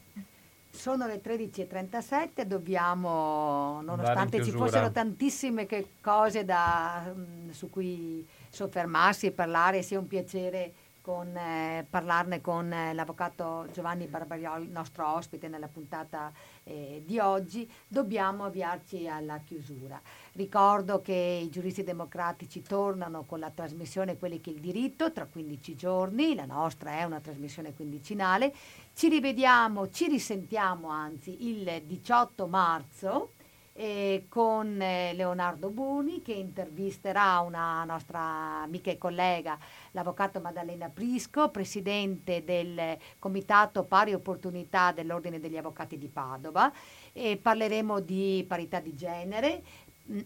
Sono 0.69 1.07
le 1.07 1.21
13.37, 1.21 2.43
dobbiamo, 2.43 3.81
nonostante 3.81 4.43
ci 4.43 4.51
fossero 4.51 4.91
tantissime 4.91 5.67
cose 5.99 6.45
da, 6.45 7.11
mm, 7.13 7.49
su 7.49 7.69
cui 7.69 8.25
soffermarsi 8.49 9.25
e 9.25 9.31
parlare, 9.31 9.81
sia 9.81 9.99
un 9.99 10.07
piacere 10.07 10.73
con, 11.01 11.35
eh, 11.35 11.85
parlarne 11.89 12.41
con 12.41 12.71
eh, 12.71 12.93
l'avvocato 12.93 13.67
Giovanni 13.71 14.07
Barbarioli, 14.07 14.67
nostro 14.69 15.07
ospite 15.15 15.47
nella 15.47 15.69
puntata 15.69 16.31
eh, 16.67 17.01
di 17.05 17.17
oggi, 17.19 17.69
dobbiamo 17.87 18.45
avviarci 18.45 19.07
alla 19.07 19.39
chiusura. 19.39 19.99
Ricordo 20.33 21.01
che 21.01 21.41
i 21.43 21.49
giuristi 21.49 21.83
democratici 21.83 22.61
tornano 22.61 23.23
con 23.23 23.39
la 23.39 23.49
trasmissione 23.49 24.17
Quelli 24.17 24.41
che 24.41 24.49
il 24.49 24.59
diritto 24.59 25.11
tra 25.11 25.25
15 25.25 25.75
giorni, 25.75 26.35
la 26.35 26.45
nostra 26.45 26.91
è 26.91 27.03
una 27.03 27.19
trasmissione 27.19 27.73
quindicinale. 27.73 28.53
Ci 28.93 29.07
rivediamo, 29.09 29.89
ci 29.89 30.07
risentiamo 30.07 30.89
anzi 30.89 31.47
il 31.47 31.83
18 31.85 32.47
marzo 32.47 33.31
eh, 33.77 34.25
con 34.27 34.75
Leonardo 34.77 35.69
Buni 35.69 36.23
che 36.23 36.33
intervisterà 36.33 37.39
una 37.41 37.83
nostra 37.83 38.63
amica 38.63 38.89
e 38.89 38.97
collega, 38.97 39.57
l'avvocato 39.91 40.39
Maddalena 40.39 40.89
Prisco, 40.89 41.49
presidente 41.49 42.43
del 42.43 42.97
Comitato 43.19 43.83
Pari 43.83 44.13
Opportunità 44.13 44.91
dell'Ordine 44.91 45.39
degli 45.39 45.57
Avvocati 45.57 45.99
di 45.99 46.07
Padova. 46.07 46.71
E 47.13 47.37
parleremo 47.37 47.99
di 47.99 48.43
parità 48.47 48.79
di 48.79 48.95
genere, 48.95 49.63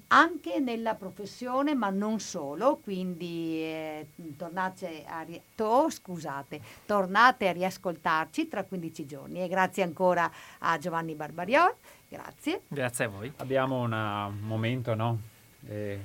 anche 0.07 0.59
nella 0.59 0.95
professione, 0.95 1.73
ma 1.73 1.89
non 1.89 2.19
solo, 2.19 2.79
quindi 2.83 3.63
eh, 3.63 4.07
tornate, 4.37 5.03
a 5.05 5.21
ri- 5.21 5.41
to, 5.55 5.89
scusate, 5.89 6.61
tornate 6.85 7.47
a 7.47 7.51
riascoltarci 7.51 8.47
tra 8.47 8.63
15 8.63 9.05
giorni. 9.05 9.41
E 9.41 9.47
grazie 9.47 9.83
ancora 9.83 10.31
a 10.59 10.77
Giovanni 10.77 11.15
Barbariol, 11.15 11.73
grazie. 12.11 12.63
Grazie 12.67 13.05
a 13.05 13.07
voi. 13.07 13.31
Abbiamo 13.37 13.79
una, 13.79 14.25
un 14.25 14.41
momento 14.41 14.93
no? 14.93 15.19
eh, 15.67 15.99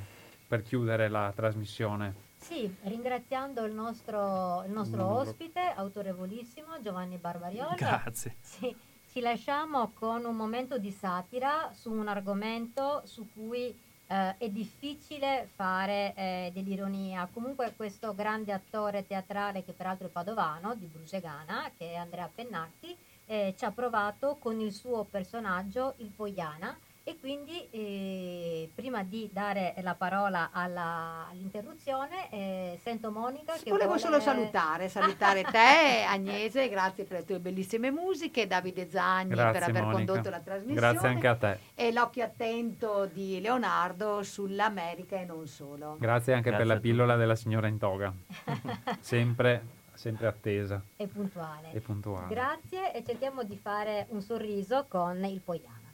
per 0.46 0.62
chiudere 0.62 1.08
la 1.08 1.32
trasmissione. 1.34 2.24
Sì, 2.38 2.72
ringraziando 2.82 3.64
il 3.64 3.74
nostro, 3.74 4.62
il 4.64 4.70
nostro 4.70 5.04
ospite, 5.04 5.72
autorevolissimo, 5.74 6.80
Giovanni 6.80 7.16
Barbariol. 7.16 7.74
Grazie. 7.74 8.36
Sì 8.40 8.94
ci 9.16 9.22
lasciamo 9.22 9.92
con 9.94 10.26
un 10.26 10.36
momento 10.36 10.76
di 10.76 10.90
satira 10.90 11.70
su 11.72 11.90
un 11.90 12.06
argomento 12.06 13.00
su 13.06 13.26
cui 13.32 13.74
eh, 14.08 14.36
è 14.36 14.50
difficile 14.50 15.48
fare 15.54 16.12
eh, 16.14 16.50
dell'ironia. 16.52 17.26
Comunque 17.32 17.72
questo 17.74 18.14
grande 18.14 18.52
attore 18.52 19.06
teatrale, 19.06 19.64
che 19.64 19.72
peraltro 19.72 20.08
è 20.08 20.10
padovano, 20.10 20.74
di 20.74 20.84
Brusegana, 20.84 21.70
che 21.78 21.92
è 21.92 21.94
Andrea 21.94 22.30
Pennacchi, 22.32 22.94
eh, 23.26 23.54
ci 23.56 23.64
ha 23.64 23.70
provato 23.70 24.36
con 24.38 24.60
il 24.60 24.72
suo 24.72 25.04
personaggio, 25.04 25.94
il 25.98 26.10
Poiana, 26.14 26.76
e 27.08 27.16
quindi 27.20 27.68
eh, 27.70 28.68
prima 28.74 29.04
di 29.04 29.30
dare 29.32 29.76
la 29.82 29.94
parola 29.94 30.50
alla, 30.50 31.28
all'interruzione 31.30 32.28
eh, 32.32 32.80
sento 32.82 33.12
Monica 33.12 33.52
che 33.52 33.70
Volevo 33.70 33.94
vuole... 33.94 34.00
solo 34.00 34.18
salutare, 34.18 34.88
salutare 34.88 35.42
te 35.48 36.04
Agnese, 36.04 36.68
grazie 36.68 37.04
per 37.04 37.20
le 37.20 37.24
tue 37.24 37.38
bellissime 37.38 37.92
musiche, 37.92 38.48
Davide 38.48 38.90
Zagni 38.90 39.28
Grazie, 39.28 39.52
per 39.52 39.68
aver 39.68 39.82
Monica. 39.84 40.12
condotto 40.12 40.30
la 40.30 40.40
trasmissione 40.40 40.80
Grazie 40.80 41.08
anche 41.08 41.28
a 41.28 41.36
te. 41.36 41.58
e 41.76 41.92
l'occhio 41.92 42.24
attento 42.24 43.08
di 43.12 43.40
Leonardo 43.40 44.24
sull'America 44.24 45.14
e 45.20 45.24
non 45.26 45.46
solo. 45.46 45.96
Grazie 46.00 46.32
anche 46.32 46.50
Grazie 46.50 46.66
per 46.66 46.74
la 46.74 46.80
pillola 46.80 47.14
della 47.14 47.36
signora 47.36 47.68
in 47.68 47.78
toga. 47.78 48.12
sempre, 48.98 49.75
sempre 49.96 50.26
attesa 50.26 50.82
è 50.96 51.06
puntuale. 51.06 51.72
e 51.72 51.80
puntuale. 51.80 52.28
Grazie 52.28 52.94
e 52.94 53.04
cerchiamo 53.04 53.42
di 53.42 53.56
fare 53.56 54.06
un 54.10 54.22
sorriso 54.22 54.86
con 54.88 55.24
il 55.24 55.40
Poiana. 55.40 55.92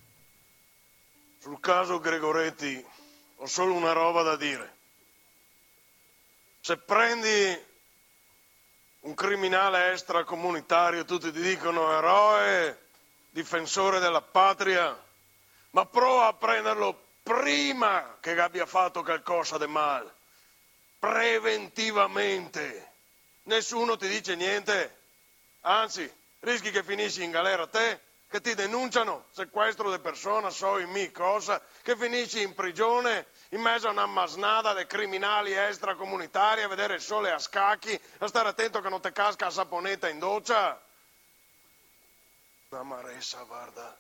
Sul 1.39 1.59
caso 1.61 1.99
Gregoretti 1.99 2.85
ho 3.37 3.47
solo 3.47 3.75
una 3.75 3.93
roba 3.93 4.23
da 4.23 4.37
dire. 4.37 4.77
Se 6.61 6.77
prendi 6.77 7.61
un 9.01 9.15
criminale 9.15 9.91
extracomunitario, 9.91 11.05
tutti 11.05 11.33
ti 11.33 11.41
dicono 11.41 11.97
eroe, 11.97 12.79
difensore 13.31 13.99
della 13.99 14.23
patria, 14.23 14.97
ma 15.71 15.87
prova 15.87 16.29
a 16.29 16.35
prenderlo 16.35 17.03
prima 17.23 18.19
che 18.21 18.39
abbia 18.39 18.67
fatto 18.67 19.03
qualcosa 19.03 19.59
di 19.59 19.67
male, 19.67 20.15
preventivamente. 20.99 22.92
Nessuno 23.45 23.97
ti 23.97 24.09
dice 24.09 24.37
niente, 24.37 25.01
anzi, 25.63 26.11
rischi 26.41 26.71
che 26.71 26.83
finisci 26.83 27.25
in 27.25 27.31
galera 27.31 27.67
te, 27.67 28.01
che 28.29 28.41
ti 28.41 28.55
denunciano, 28.55 29.27
sequestro 29.33 29.91
di 29.91 29.99
persona, 29.99 30.49
so 30.49 30.79
in 30.79 30.89
mi 30.89 31.11
cosa, 31.11 31.61
che 31.83 31.97
finisci 31.97 32.41
in 32.41 32.55
prigione, 32.55 33.27
in 33.51 33.61
mezzo 33.61 33.89
a 33.89 33.91
una 33.91 34.07
masnada 34.07 34.73
di 34.75 34.87
criminali 34.87 35.53
extracomunitari 35.53 36.63
a 36.63 36.69
vedere 36.69 36.95
il 36.95 37.03
sole 37.03 37.31
a 37.31 37.39
scacchi, 37.39 38.01
a 38.19 38.27
stare 38.27 38.49
attento 38.49 38.81
che 38.81 38.89
non 38.89 39.03
ti 39.03 39.13
casca 39.13 39.45
la 39.47 39.51
saponetta 39.51 40.09
in 40.09 40.19
doccia. 40.19 40.81
Una 42.71 42.83
maressa, 42.85 43.43
guarda. 43.43 43.95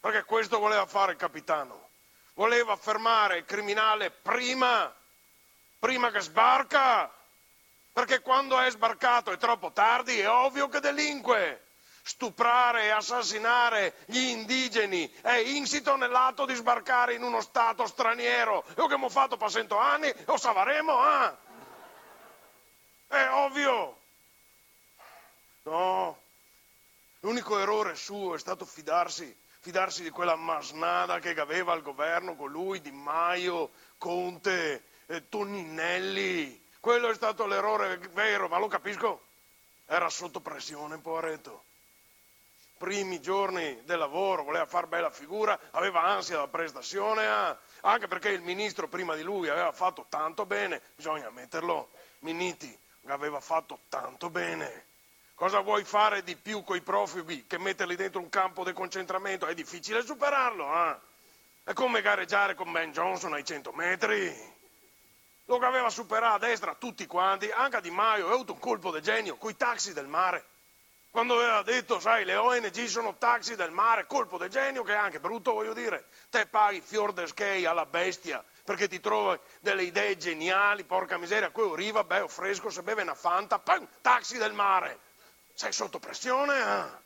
Perché 0.00 0.24
questo 0.24 0.58
voleva 0.58 0.86
fare 0.86 1.12
il 1.12 1.18
capitano. 1.18 1.90
Voleva 2.32 2.76
fermare 2.76 3.38
il 3.38 3.44
criminale 3.44 4.10
prima, 4.10 4.90
prima 5.78 6.10
che 6.10 6.20
sbarca. 6.20 7.12
Perché 7.94 8.22
quando 8.22 8.58
è 8.58 8.68
sbarcato 8.72 9.30
è 9.30 9.36
troppo 9.36 9.70
tardi, 9.70 10.18
è 10.18 10.28
ovvio 10.28 10.68
che 10.68 10.80
delinque. 10.80 11.62
Stuprare 12.02 12.86
e 12.86 12.90
assassinare 12.90 13.94
gli 14.06 14.18
indigeni 14.18 15.10
è 15.22 15.36
insito 15.36 15.94
nell'atto 15.94 16.44
di 16.44 16.54
sbarcare 16.54 17.14
in 17.14 17.22
uno 17.22 17.40
stato 17.40 17.86
straniero. 17.86 18.64
E 18.66 18.74
che 18.74 18.82
abbiamo 18.82 19.08
fatto 19.08 19.36
per 19.36 19.48
cento 19.48 19.78
anni, 19.78 20.12
lo 20.26 20.36
savaremo, 20.36 21.24
eh? 21.24 21.32
È 23.06 23.28
ovvio. 23.30 24.00
No, 25.62 26.20
l'unico 27.20 27.60
errore 27.60 27.94
suo 27.94 28.34
è 28.34 28.38
stato 28.40 28.64
fidarsi, 28.66 29.34
fidarsi 29.60 30.02
di 30.02 30.10
quella 30.10 30.34
masnada 30.34 31.20
che 31.20 31.30
aveva 31.38 31.72
al 31.72 31.82
governo 31.82 32.34
con 32.34 32.50
lui, 32.50 32.80
Di 32.80 32.90
Maio, 32.90 33.70
Conte, 33.98 34.82
eh, 35.06 35.28
Toninelli. 35.28 36.63
Quello 36.84 37.08
è 37.08 37.14
stato 37.14 37.46
l'errore 37.46 37.96
vero, 38.12 38.46
ma 38.46 38.58
lo 38.58 38.68
capisco. 38.68 39.22
Era 39.86 40.10
sotto 40.10 40.40
pressione, 40.40 40.98
poveretto. 40.98 41.64
Primi 42.76 43.22
giorni 43.22 43.82
del 43.84 43.96
lavoro, 43.96 44.42
voleva 44.42 44.66
far 44.66 44.86
bella 44.86 45.08
figura, 45.08 45.58
aveva 45.70 46.02
ansia 46.02 46.36
da 46.36 46.46
prestazione, 46.46 47.26
ah, 47.26 47.58
anche 47.80 48.06
perché 48.06 48.28
il 48.28 48.42
ministro 48.42 48.86
prima 48.86 49.14
di 49.14 49.22
lui 49.22 49.48
aveva 49.48 49.72
fatto 49.72 50.04
tanto 50.10 50.44
bene, 50.44 50.82
bisogna 50.94 51.28
ammetterlo, 51.28 51.88
Miniti 52.18 52.78
aveva 53.06 53.40
fatto 53.40 53.78
tanto 53.88 54.28
bene. 54.28 54.84
Cosa 55.32 55.60
vuoi 55.60 55.84
fare 55.84 56.22
di 56.22 56.36
più 56.36 56.62
coi 56.64 56.82
profughi 56.82 57.46
che 57.46 57.56
metterli 57.56 57.96
dentro 57.96 58.20
un 58.20 58.28
campo 58.28 58.62
di 58.62 58.74
concentramento? 58.74 59.46
È 59.46 59.54
difficile 59.54 60.02
superarlo, 60.02 60.66
eh? 60.66 60.96
È 61.64 61.72
come 61.72 62.02
gareggiare 62.02 62.54
con 62.54 62.70
Ben 62.70 62.92
Johnson 62.92 63.32
ai 63.32 63.42
100 63.42 63.72
metri. 63.72 64.53
Lo 65.46 65.58
che 65.58 65.66
aveva 65.66 65.90
superato 65.90 66.34
a 66.34 66.38
destra 66.38 66.74
tutti 66.74 67.06
quanti, 67.06 67.50
anche 67.50 67.80
Di 67.80 67.90
Maio, 67.90 68.28
ha 68.28 68.32
avuto 68.32 68.52
un 68.52 68.58
colpo 68.58 68.90
di 68.90 69.02
genio 69.02 69.36
coi 69.36 69.56
taxi 69.56 69.92
del 69.92 70.06
mare. 70.06 70.44
Quando 71.10 71.34
aveva 71.34 71.62
detto, 71.62 72.00
sai, 72.00 72.24
le 72.24 72.34
ONG 72.34 72.86
sono 72.86 73.16
taxi 73.18 73.54
del 73.54 73.70
mare, 73.70 74.06
colpo 74.06 74.38
di 74.38 74.48
genio 74.48 74.82
che 74.82 74.94
è 74.94 74.96
anche 74.96 75.20
brutto, 75.20 75.52
voglio 75.52 75.74
dire. 75.74 76.06
Te 76.30 76.46
paghi 76.46 76.80
fior 76.80 77.12
de 77.12 77.26
skei 77.26 77.66
alla 77.66 77.86
bestia 77.86 78.42
perché 78.64 78.88
ti 78.88 78.98
trovi 78.98 79.38
delle 79.60 79.84
idee 79.84 80.16
geniali, 80.16 80.84
porca 80.84 81.18
miseria, 81.18 81.50
qui 81.50 81.70
arriva, 81.70 82.02
bello 82.02 82.26
fresco, 82.26 82.70
se 82.70 82.82
beve 82.82 83.02
una 83.02 83.14
fanta, 83.14 83.58
pam, 83.58 83.86
taxi 84.00 84.38
del 84.38 84.54
mare. 84.54 84.98
Sei 85.52 85.70
sotto 85.70 85.98
pressione, 85.98 86.58
eh? 86.58 87.02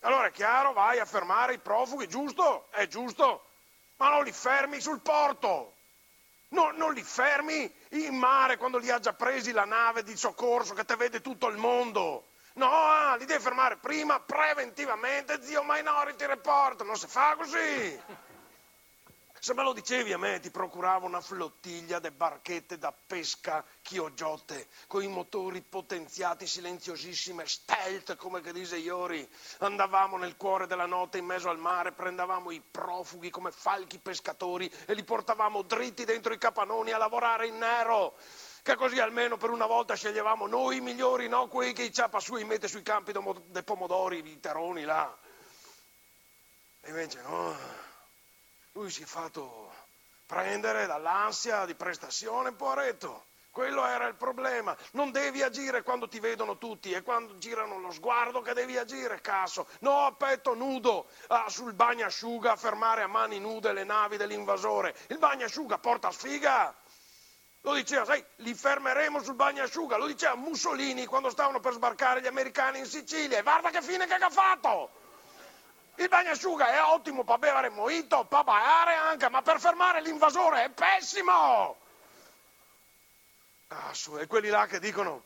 Allora 0.00 0.26
è 0.26 0.32
chiaro, 0.32 0.72
vai 0.72 0.98
a 0.98 1.04
fermare 1.04 1.54
i 1.54 1.58
profughi, 1.58 2.08
giusto? 2.08 2.66
È 2.70 2.86
giusto, 2.88 3.46
ma 3.96 4.10
non 4.10 4.24
li 4.24 4.32
fermi 4.32 4.80
sul 4.80 5.00
porto. 5.00 5.75
No, 6.48 6.70
non 6.72 6.92
li 6.92 7.02
fermi 7.02 7.72
in 7.90 8.14
mare 8.14 8.56
quando 8.56 8.78
li 8.78 8.90
ha 8.90 9.00
già 9.00 9.12
presi 9.12 9.52
la 9.52 9.64
nave 9.64 10.02
di 10.02 10.16
soccorso 10.16 10.74
che 10.74 10.84
te 10.84 10.94
vede 10.94 11.20
tutto 11.20 11.48
il 11.48 11.56
mondo. 11.56 12.28
No, 12.54 12.70
ah, 12.70 13.16
li 13.16 13.26
devi 13.26 13.42
fermare 13.42 13.76
prima, 13.76 14.20
preventivamente, 14.20 15.42
zio 15.42 15.62
Minority 15.64 16.24
Report, 16.24 16.82
non 16.84 16.96
si 16.96 17.06
fa 17.06 17.34
così. 17.36 18.00
Se 19.46 19.54
me 19.54 19.62
lo 19.62 19.72
dicevi 19.72 20.12
a 20.12 20.18
me 20.18 20.40
ti 20.40 20.50
procuravo 20.50 21.06
una 21.06 21.20
flottiglia 21.20 22.00
di 22.00 22.10
barchette 22.10 22.78
da 22.78 22.92
pesca 22.92 23.64
chiogiotte, 23.80 24.66
con 24.88 25.04
i 25.04 25.06
motori 25.06 25.60
potenziati 25.60 26.48
silenziosissime, 26.48 27.46
stealth 27.46 28.16
come 28.16 28.40
che 28.40 28.52
dice 28.52 28.76
Iori. 28.78 29.24
Andavamo 29.58 30.16
nel 30.16 30.36
cuore 30.36 30.66
della 30.66 30.86
notte 30.86 31.18
in 31.18 31.26
mezzo 31.26 31.48
al 31.48 31.58
mare, 31.58 31.92
prendevamo 31.92 32.50
i 32.50 32.60
profughi 32.60 33.30
come 33.30 33.52
falchi 33.52 34.00
pescatori 34.00 34.68
e 34.84 34.94
li 34.94 35.04
portavamo 35.04 35.62
dritti 35.62 36.04
dentro 36.04 36.32
i 36.32 36.38
capanoni 36.38 36.90
a 36.90 36.98
lavorare 36.98 37.46
in 37.46 37.56
nero. 37.56 38.16
Che 38.64 38.74
così 38.74 38.98
almeno 38.98 39.36
per 39.36 39.50
una 39.50 39.66
volta 39.66 39.94
sceglievamo 39.94 40.48
noi 40.48 40.78
i 40.78 40.80
migliori, 40.80 41.28
no 41.28 41.46
quei 41.46 41.72
che 41.72 41.84
i 41.84 41.92
ciappa 41.92 42.18
su 42.18 42.34
e 42.34 42.44
mette 42.44 42.66
sui 42.66 42.82
campi 42.82 43.12
dei 43.12 43.62
pomodori, 43.62 44.28
i 44.28 44.40
teroni 44.40 44.82
là. 44.82 45.16
E 46.80 46.88
invece 46.88 47.22
no, 47.22 47.84
lui 48.76 48.90
si 48.90 49.02
è 49.02 49.06
fatto 49.06 49.72
prendere 50.26 50.86
dall'ansia 50.86 51.64
di 51.64 51.74
prestazione, 51.74 52.52
poveretto. 52.52 53.28
Quello 53.50 53.86
era 53.86 54.06
il 54.06 54.16
problema. 54.16 54.76
Non 54.92 55.10
devi 55.12 55.42
agire 55.42 55.82
quando 55.82 56.08
ti 56.08 56.20
vedono 56.20 56.58
tutti 56.58 56.90
e 56.92 57.00
quando 57.00 57.38
girano 57.38 57.78
lo 57.78 57.90
sguardo 57.90 58.42
che 58.42 58.52
devi 58.52 58.76
agire, 58.76 59.22
caso. 59.22 59.66
No, 59.80 60.04
a 60.04 60.12
petto 60.12 60.52
nudo, 60.52 61.08
ah, 61.28 61.48
sul 61.48 61.72
bagnasciuga 61.72 62.52
a 62.52 62.56
fermare 62.56 63.00
a 63.00 63.06
mani 63.06 63.40
nude 63.40 63.72
le 63.72 63.84
navi 63.84 64.18
dell'invasore. 64.18 64.94
Il 65.08 65.16
bagnasciuga 65.16 65.78
porta 65.78 66.10
sfiga. 66.10 66.76
Lo 67.62 67.72
diceva, 67.72 68.04
sai, 68.04 68.22
li 68.36 68.52
fermeremo 68.52 69.22
sul 69.22 69.36
bagnasciuga. 69.36 69.96
Lo 69.96 70.06
diceva 70.06 70.34
Mussolini 70.34 71.06
quando 71.06 71.30
stavano 71.30 71.60
per 71.60 71.72
sbarcare 71.72 72.20
gli 72.20 72.26
americani 72.26 72.80
in 72.80 72.86
Sicilia. 72.86 73.38
E 73.38 73.42
guarda 73.42 73.70
che 73.70 73.80
fine 73.80 74.06
che 74.06 74.12
ha 74.12 74.28
fatto! 74.28 75.04
Il 75.96 76.08
bagnasciuga 76.08 76.68
è 76.72 76.82
ottimo 76.82 77.24
per 77.24 77.38
bere 77.38 77.70
mojito, 77.70 78.24
per 78.24 78.44
baiare 78.44 78.94
anche, 78.94 79.28
ma 79.30 79.42
per 79.42 79.58
fermare 79.58 80.02
l'invasore 80.02 80.64
è 80.64 80.70
pessimo! 80.70 81.76
Ah, 83.68 83.92
su, 83.92 84.18
e 84.18 84.26
quelli 84.26 84.48
là 84.48 84.66
che 84.66 84.78
dicono, 84.78 85.24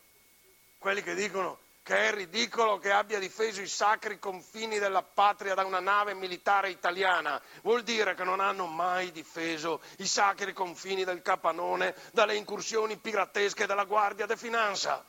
quelli 0.77 1.03
che 1.03 1.13
dicono 1.13 1.59
che 1.83 2.09
è 2.09 2.13
ridicolo 2.13 2.77
che 2.77 2.91
abbia 2.91 3.17
difeso 3.17 3.59
i 3.59 3.67
sacri 3.67 4.19
confini 4.19 4.77
della 4.77 5.01
patria 5.01 5.55
da 5.55 5.65
una 5.65 5.79
nave 5.79 6.13
militare 6.13 6.69
italiana, 6.69 7.41
vuol 7.63 7.81
dire 7.81 8.13
che 8.13 8.23
non 8.23 8.39
hanno 8.39 8.67
mai 8.67 9.11
difeso 9.11 9.81
i 9.97 10.07
sacri 10.07 10.53
confini 10.53 11.03
del 11.03 11.21
Capanone 11.21 11.95
dalle 12.11 12.35
incursioni 12.35 12.97
piratesche 12.97 13.65
della 13.65 13.85
Guardia 13.85 14.27
di 14.27 14.35
Finanza 14.35 15.03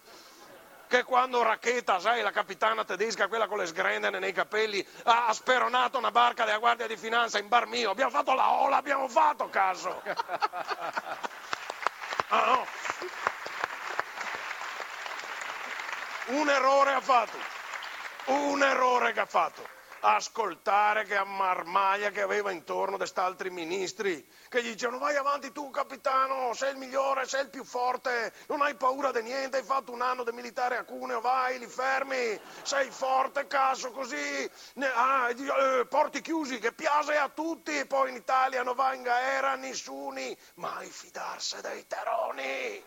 che 0.93 1.05
quando 1.05 1.43
Racchetta, 1.43 2.01
sai, 2.01 2.21
la 2.21 2.33
capitana 2.33 2.85
tedesca, 2.85 3.27
quella 3.27 3.47
con 3.47 3.57
le 3.57 3.65
sgrendene 3.65 4.19
nei 4.19 4.33
capelli, 4.33 4.87
ha 5.05 5.29
ha 5.29 5.33
speronato 5.33 5.97
una 5.97 6.11
barca 6.11 6.45
della 6.45 6.59
Guardia 6.59 6.87
di 6.87 6.99
Finanza 6.99 7.39
in 7.39 7.49
bar 7.49 7.67
mio. 7.67 7.89
Abbiamo 7.89 8.11
fatto 8.11 8.35
la 8.35 8.51
ola, 8.51 8.77
abbiamo 8.77 9.09
fatto 9.09 9.49
caso. 9.49 10.03
Ah, 12.35 12.47
no. 12.47 12.67
Un 16.39 16.49
errore 16.49 16.93
ha 16.95 17.01
fatto. 17.03 17.37
Un 18.25 18.63
errore 18.63 19.13
che 19.13 19.21
ha 19.21 19.27
fatto. 19.27 19.69
Ascoltare 20.05 21.05
che 21.05 21.17
ammarmaglia 21.17 22.11
che 22.11 22.23
aveva 22.23 22.51
intorno 22.51 22.97
quest'altri 22.97 23.51
ministri 23.51 24.27
che 24.49 24.63
gli 24.63 24.71
dicevano 24.71 24.99
vai 24.99 25.17
avanti 25.17 25.53
tu 25.53 25.71
capitano, 25.71 26.53
sei 26.55 26.73
il 26.73 26.77
migliore, 26.77 27.27
sei 27.27 27.43
il 27.43 27.51
più 27.51 27.65
forte, 27.65 28.33
non 28.49 28.61
hai 28.63 28.75
paura 28.75 29.13
di 29.13 29.23
niente, 29.23 29.59
hai 29.59 29.63
fatto 29.63 29.93
un 29.93 30.03
anno 30.03 30.25
di 30.25 30.33
militare 30.33 30.77
a 30.77 30.85
Cuneo, 30.85 31.21
vai, 31.21 31.59
li 31.59 31.67
fermi, 31.67 32.39
sei 32.63 32.91
forte, 32.91 33.47
caso, 33.47 33.93
così, 33.93 34.51
ah, 34.95 35.31
eh, 35.31 35.87
porti 35.87 36.21
chiusi, 36.21 36.59
che 36.59 36.73
piace 36.73 37.17
a 37.17 37.29
tutti, 37.31 37.87
poi 37.87 38.11
in 38.11 38.17
Italia 38.17 38.63
non 38.63 38.75
va 38.75 38.93
in 38.93 39.03
gaera 39.03 39.55
nessuno, 39.55 40.21
mai 40.55 40.91
fidarsi 40.91 41.61
dei 41.63 41.87
teroni. 41.87 42.85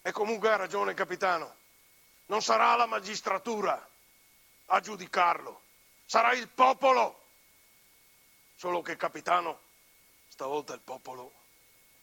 E 0.00 0.12
comunque 0.12 0.50
ha 0.50 0.56
ragione 0.56 0.94
capitano, 0.94 1.56
non 2.26 2.40
sarà 2.40 2.76
la 2.76 2.86
magistratura 2.86 3.86
a 4.66 4.80
giudicarlo, 4.80 5.62
sarà 6.04 6.32
il 6.32 6.48
popolo. 6.48 7.22
Solo 8.56 8.82
che 8.82 8.96
capitano, 8.96 9.60
stavolta 10.28 10.74
il 10.74 10.80
popolo 10.80 11.32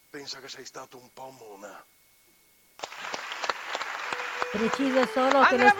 pensa 0.10 0.40
che 0.40 0.50
sei 0.50 0.66
stato 0.66 0.98
un 0.98 1.12
po' 1.14 1.30
mona. 1.30 1.84
Preciso 4.52 5.06
solo 5.08 5.44
che 5.46 5.58
lo 5.58 5.72